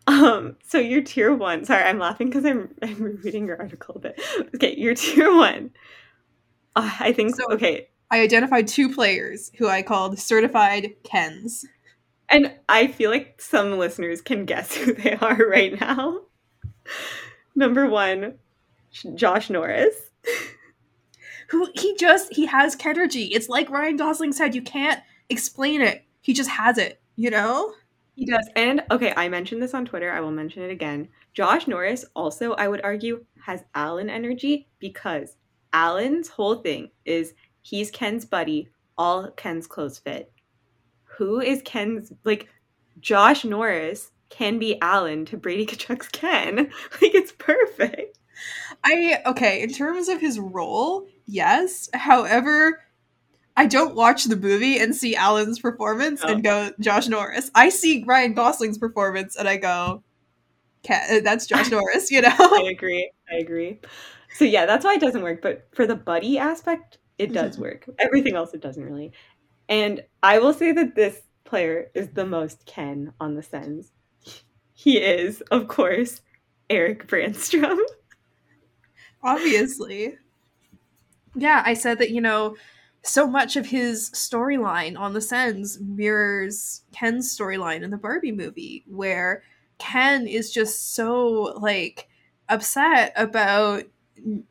Um, 0.08 0.58
so 0.66 0.80
your 0.80 1.02
tier 1.02 1.34
one. 1.34 1.66
Sorry, 1.66 1.84
I'm 1.84 2.00
laughing 2.00 2.28
because 2.28 2.46
I'm 2.46 2.74
I'm 2.82 3.20
reading 3.24 3.46
your 3.46 3.60
article 3.60 3.96
a 3.96 4.00
bit. 4.00 4.22
Okay, 4.56 4.76
your 4.78 4.96
tier 4.96 5.34
one. 5.34 5.72
Uh, 6.76 6.92
I 7.00 7.14
think 7.14 7.36
so. 7.36 7.44
Okay, 7.52 7.88
I 8.12 8.22
identified 8.22 8.68
two 8.68 8.94
players 8.94 9.52
who 9.58 9.68
I 9.68 9.82
called 9.82 10.20
certified 10.20 10.96
Kens, 11.04 11.66
and 12.30 12.54
I 12.68 12.88
feel 12.88 13.12
like 13.12 13.42
some 13.42 13.78
listeners 13.78 14.22
can 14.22 14.46
guess 14.46 14.76
who 14.76 14.94
they 14.94 15.14
are 15.16 15.38
right 15.38 15.80
now. 15.80 16.22
Number 17.56 17.88
one, 17.88 18.40
Josh 19.16 19.50
Norris. 19.50 19.96
who 21.50 21.70
he 21.76 21.96
just 21.96 22.34
he 22.34 22.46
has 22.48 22.76
energy. 22.84 23.26
It's 23.26 23.48
like 23.48 23.70
Ryan 23.70 23.98
Gosling 23.98 24.34
said, 24.34 24.56
you 24.56 24.62
can't 24.62 25.02
explain 25.30 25.82
it. 25.82 26.04
He 26.22 26.34
just 26.34 26.50
has 26.50 26.78
it 26.78 27.00
you 27.16 27.30
know? 27.30 27.74
He 28.16 28.26
does. 28.26 28.48
And 28.56 28.84
okay, 28.92 29.14
I 29.16 29.28
mentioned 29.30 29.62
this 29.62 29.74
on 29.74 29.86
Twitter. 29.86 30.12
I 30.12 30.20
will 30.20 30.32
mention 30.32 30.64
it 30.64 30.70
again. 30.72 31.10
Josh 31.34 31.68
Norris 31.68 32.06
also, 32.16 32.54
I 32.54 32.68
would 32.68 32.82
argue, 32.84 33.26
has 33.46 33.64
Alan 33.74 34.10
energy 34.10 34.68
because 34.80 35.38
Alan's 35.74 36.30
whole 36.30 36.56
thing 36.56 36.92
is 37.06 37.34
he's 37.62 37.90
Ken's 37.92 38.26
buddy, 38.26 38.70
all 38.98 39.32
Ken's 39.32 39.66
clothes 39.68 39.98
fit. 40.00 40.32
Who 41.18 41.40
is 41.42 41.62
Ken's 41.64 42.12
like 42.24 42.50
Josh 43.00 43.46
Norris 43.46 44.12
can 44.30 44.60
be 44.60 44.80
Alan 44.82 45.26
to 45.26 45.38
Brady 45.38 45.66
Tkachuk's 45.68 46.10
Ken. 46.10 46.58
Like 47.02 47.16
it's 47.16 47.32
perfect. 47.32 48.20
I 48.84 49.22
okay, 49.26 49.62
in 49.62 49.72
terms 49.72 50.10
of 50.10 50.20
his 50.22 50.40
role, 50.40 51.08
yes. 51.26 51.90
However, 51.94 52.83
I 53.56 53.68
don't 53.68 53.96
watch 53.96 54.26
the 54.26 54.36
movie 54.36 54.80
and 54.80 54.96
see 54.96 55.16
Alan's 55.16 55.60
performance 55.60 56.24
no. 56.24 56.30
and 56.30 56.44
go 56.44 56.72
Josh 56.80 57.08
Norris. 57.08 57.52
I 57.54 57.70
see 57.70 58.04
Ryan 58.06 58.34
Gosling's 58.34 58.78
performance 58.78 59.36
and 59.36 59.48
I 59.48 59.58
go, 59.58 60.04
that's 60.88 61.46
Josh 61.46 61.70
Norris, 61.72 62.10
you 62.12 62.22
know? 62.22 62.36
I 62.40 62.70
agree. 62.72 63.12
I 63.32 63.36
agree. 63.36 63.80
So 64.36 64.46
yeah, 64.46 64.66
that's 64.66 64.84
why 64.84 64.96
it 64.96 65.02
doesn't 65.02 65.22
work. 65.22 65.42
But 65.42 65.68
for 65.72 65.86
the 65.86 65.96
buddy 65.96 66.38
aspect, 66.38 66.98
it 67.18 67.32
does 67.32 67.54
mm-hmm. 67.54 67.64
work. 67.64 67.90
Everything 68.00 68.36
else, 68.36 68.54
it 68.54 68.62
doesn't 68.62 68.84
really. 68.84 69.12
And 69.70 70.04
I 70.24 70.40
will 70.40 70.54
say 70.54 70.72
that 70.72 70.96
this 70.96 71.22
player 71.44 71.92
is 71.94 72.10
the 72.10 72.26
most 72.26 72.66
Ken 72.66 73.14
on 73.20 73.36
the 73.36 73.44
Sens. 73.44 73.92
He 74.74 74.98
is, 74.98 75.42
of 75.52 75.68
course, 75.68 76.22
Erik 76.70 77.08
Brännström. 77.08 77.78
Obviously. 79.24 80.18
Yeah, 81.36 81.64
I 81.66 81.76
said 81.76 82.00
that, 82.00 82.10
you 82.10 82.22
know, 82.22 82.56
so 83.04 83.28
much 83.28 83.56
of 83.56 83.68
his 83.68 84.10
storyline 84.12 84.98
on 84.98 85.14
the 85.14 85.22
Sens 85.22 85.80
mirrors 85.80 86.82
Ken's 86.94 87.38
storyline 87.38 87.82
in 87.82 87.92
the 87.92 87.98
Barbie 87.98 88.32
movie, 88.32 88.84
where 88.88 89.44
Ken 89.78 90.26
is 90.26 90.52
just 90.52 90.96
so 90.96 91.54
like 91.60 92.08
upset 92.50 93.14
about 93.16 93.84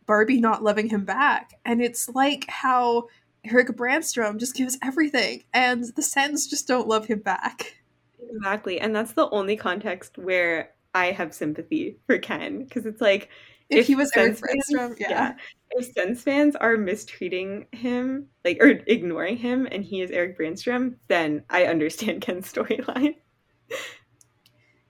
Barbie 0.07 0.41
not 0.41 0.63
loving 0.63 0.89
him 0.89 1.05
back. 1.05 1.59
And 1.65 1.83
it's 1.83 2.09
like 2.11 2.45
how 2.49 3.09
Erik 3.45 3.69
Brännström 3.69 4.39
just 4.39 4.55
gives 4.55 4.79
everything 4.83 5.45
and 5.53 5.85
the 5.97 6.03
Sens 6.03 6.47
just 6.47 6.69
don't 6.69 6.89
love 6.89 7.07
him 7.07 7.21
back. 7.21 7.83
Exactly. 8.31 8.81
And 8.81 8.95
that's 8.95 9.13
the 9.13 9.31
only 9.31 9.57
context 9.57 10.19
where 10.19 10.71
I 10.95 11.07
have 11.07 11.35
sympathy 11.35 11.97
for 12.07 12.19
Ken 12.19 12.65
because 12.65 12.87
it's 12.87 13.01
like 13.01 13.31
if, 13.73 13.81
if 13.81 13.87
he 13.87 13.95
was 13.95 14.11
Erik 14.17 14.39
Brännström, 14.39 14.99
yeah. 14.99 15.11
yeah 15.11 15.35
if 15.75 15.93
Sens 15.93 16.23
fans 16.23 16.57
are 16.57 16.77
mistreating 16.77 17.67
him, 17.73 18.29
like 18.45 18.59
or 18.61 18.69
ignoring 18.87 19.37
him, 19.37 19.67
and 19.71 19.85
he 19.85 20.03
is 20.03 20.11
Erik 20.11 20.39
Brännström, 20.39 20.97
then 21.09 21.45
I 21.51 21.65
understand 21.65 22.21
Ken's 22.23 22.53
storyline. 22.53 23.17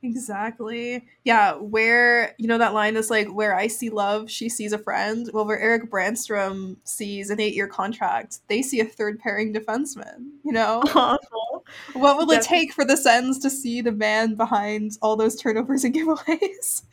Exactly. 0.05 1.05
Yeah, 1.23 1.55
where 1.55 2.35
you 2.37 2.49
know 2.49 2.59
that 2.59 2.75
line 2.75 2.97
is 2.97 3.09
like 3.09 3.29
where 3.29 3.55
I 3.55 3.69
see 3.69 3.89
love, 3.89 4.29
she 4.29 4.49
sees 4.49 4.73
a 4.73 4.79
friend. 4.79 5.31
Well, 5.33 5.47
where 5.47 5.61
Erik 5.61 5.91
Brännström 5.91 6.77
sees 6.85 7.31
an 7.31 7.41
eight-year 7.41 7.69
contract, 7.69 8.41
they 8.49 8.63
see 8.63 8.81
a 8.81 8.85
third 8.85 9.21
pairing 9.21 9.55
defenseman. 9.55 10.31
You 10.45 10.53
know, 10.53 10.83
awful. 10.95 11.65
What 11.93 12.19
will 12.19 12.31
it 12.33 12.43
take 12.43 12.73
for 12.73 12.85
the 12.85 12.97
Sens 12.97 13.39
to 13.41 13.51
see 13.51 13.81
the 13.81 13.93
man 13.93 14.35
behind 14.35 14.99
all 15.01 15.17
those 15.17 15.37
turnovers 15.37 15.85
and 15.85 15.95
giveaways? 15.95 16.83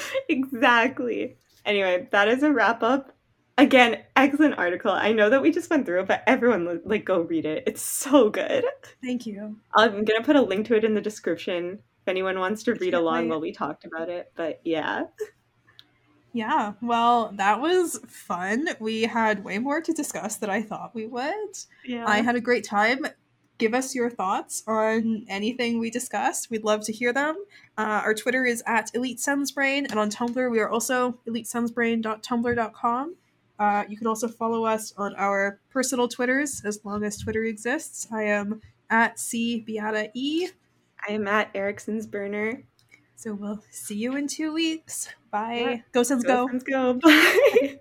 exactly. 0.28 1.36
Anyway, 1.64 2.08
that 2.10 2.28
is 2.28 2.42
a 2.42 2.52
wrap 2.52 2.82
up. 2.82 3.12
Again, 3.56 4.02
excellent 4.14 4.56
article. 4.56 4.92
I 4.92 5.12
know 5.12 5.30
that 5.30 5.42
we 5.42 5.50
just 5.50 5.68
went 5.68 5.84
through 5.84 6.00
it, 6.00 6.08
but 6.08 6.22
everyone 6.26 6.80
like 6.84 7.04
go 7.04 7.20
read 7.22 7.44
it. 7.44 7.64
It's 7.66 7.82
so 7.82 8.30
good. 8.30 8.64
Thank 9.02 9.26
you. 9.26 9.56
I'm 9.74 10.04
gonna 10.04 10.22
put 10.22 10.36
a 10.36 10.42
link 10.42 10.66
to 10.66 10.76
it 10.76 10.84
in 10.84 10.94
the 10.94 11.00
description 11.00 11.80
if 12.02 12.08
anyone 12.08 12.38
wants 12.38 12.62
to 12.64 12.74
read 12.74 12.94
along 12.94 13.22
wait. 13.24 13.30
while 13.30 13.40
we 13.40 13.52
talked 13.52 13.84
about 13.84 14.08
it. 14.08 14.30
But 14.36 14.60
yeah, 14.64 15.04
Yeah, 16.32 16.74
well, 16.80 17.32
that 17.36 17.60
was 17.60 17.98
fun. 18.06 18.68
We 18.78 19.02
had 19.02 19.42
way 19.44 19.58
more 19.58 19.80
to 19.80 19.92
discuss 19.92 20.36
than 20.36 20.50
I 20.50 20.62
thought 20.62 20.94
we 20.94 21.06
would. 21.06 21.56
yeah. 21.84 22.04
I 22.06 22.20
had 22.20 22.36
a 22.36 22.40
great 22.40 22.64
time. 22.64 23.06
Give 23.58 23.74
us 23.74 23.94
your 23.94 24.08
thoughts 24.08 24.62
on 24.66 25.24
anything 25.28 25.78
we 25.78 25.90
discussed. 25.90 26.48
We'd 26.50 26.64
love 26.64 26.82
to 26.84 26.92
hear 26.92 27.12
them. 27.12 27.36
Uh, 27.76 28.02
our 28.04 28.14
Twitter 28.14 28.44
is 28.44 28.62
at 28.66 28.90
Elite 28.94 29.18
Sens 29.18 29.50
Brain, 29.50 29.86
and 29.90 29.98
on 29.98 30.10
Tumblr, 30.10 30.50
we 30.50 30.60
are 30.60 30.70
also 30.70 31.18
elitesensbrain.tumblr.com. 31.26 33.16
Uh, 33.58 33.84
you 33.88 33.96
can 33.96 34.06
also 34.06 34.28
follow 34.28 34.64
us 34.64 34.94
on 34.96 35.14
our 35.16 35.58
personal 35.70 36.06
Twitters 36.06 36.62
as 36.64 36.84
long 36.84 37.02
as 37.02 37.18
Twitter 37.18 37.42
exists. 37.42 38.06
I 38.12 38.22
am 38.24 38.60
at 38.88 39.18
C 39.18 39.60
Beata 39.60 40.10
E. 40.14 40.48
I 41.06 41.12
am 41.12 41.26
at 41.26 41.50
Eriksson's 41.54 42.06
burner. 42.06 42.62
So 43.16 43.34
we'll 43.34 43.62
see 43.70 43.96
you 43.96 44.14
in 44.14 44.28
two 44.28 44.54
weeks. 44.54 45.08
Bye. 45.32 45.58
Yeah. 45.58 45.76
Go 45.90 46.04
Sens 46.04 46.22
go. 46.22 46.46
Go, 46.46 46.52
Sens, 46.52 46.62
go. 46.62 46.94
Bye. 47.02 47.80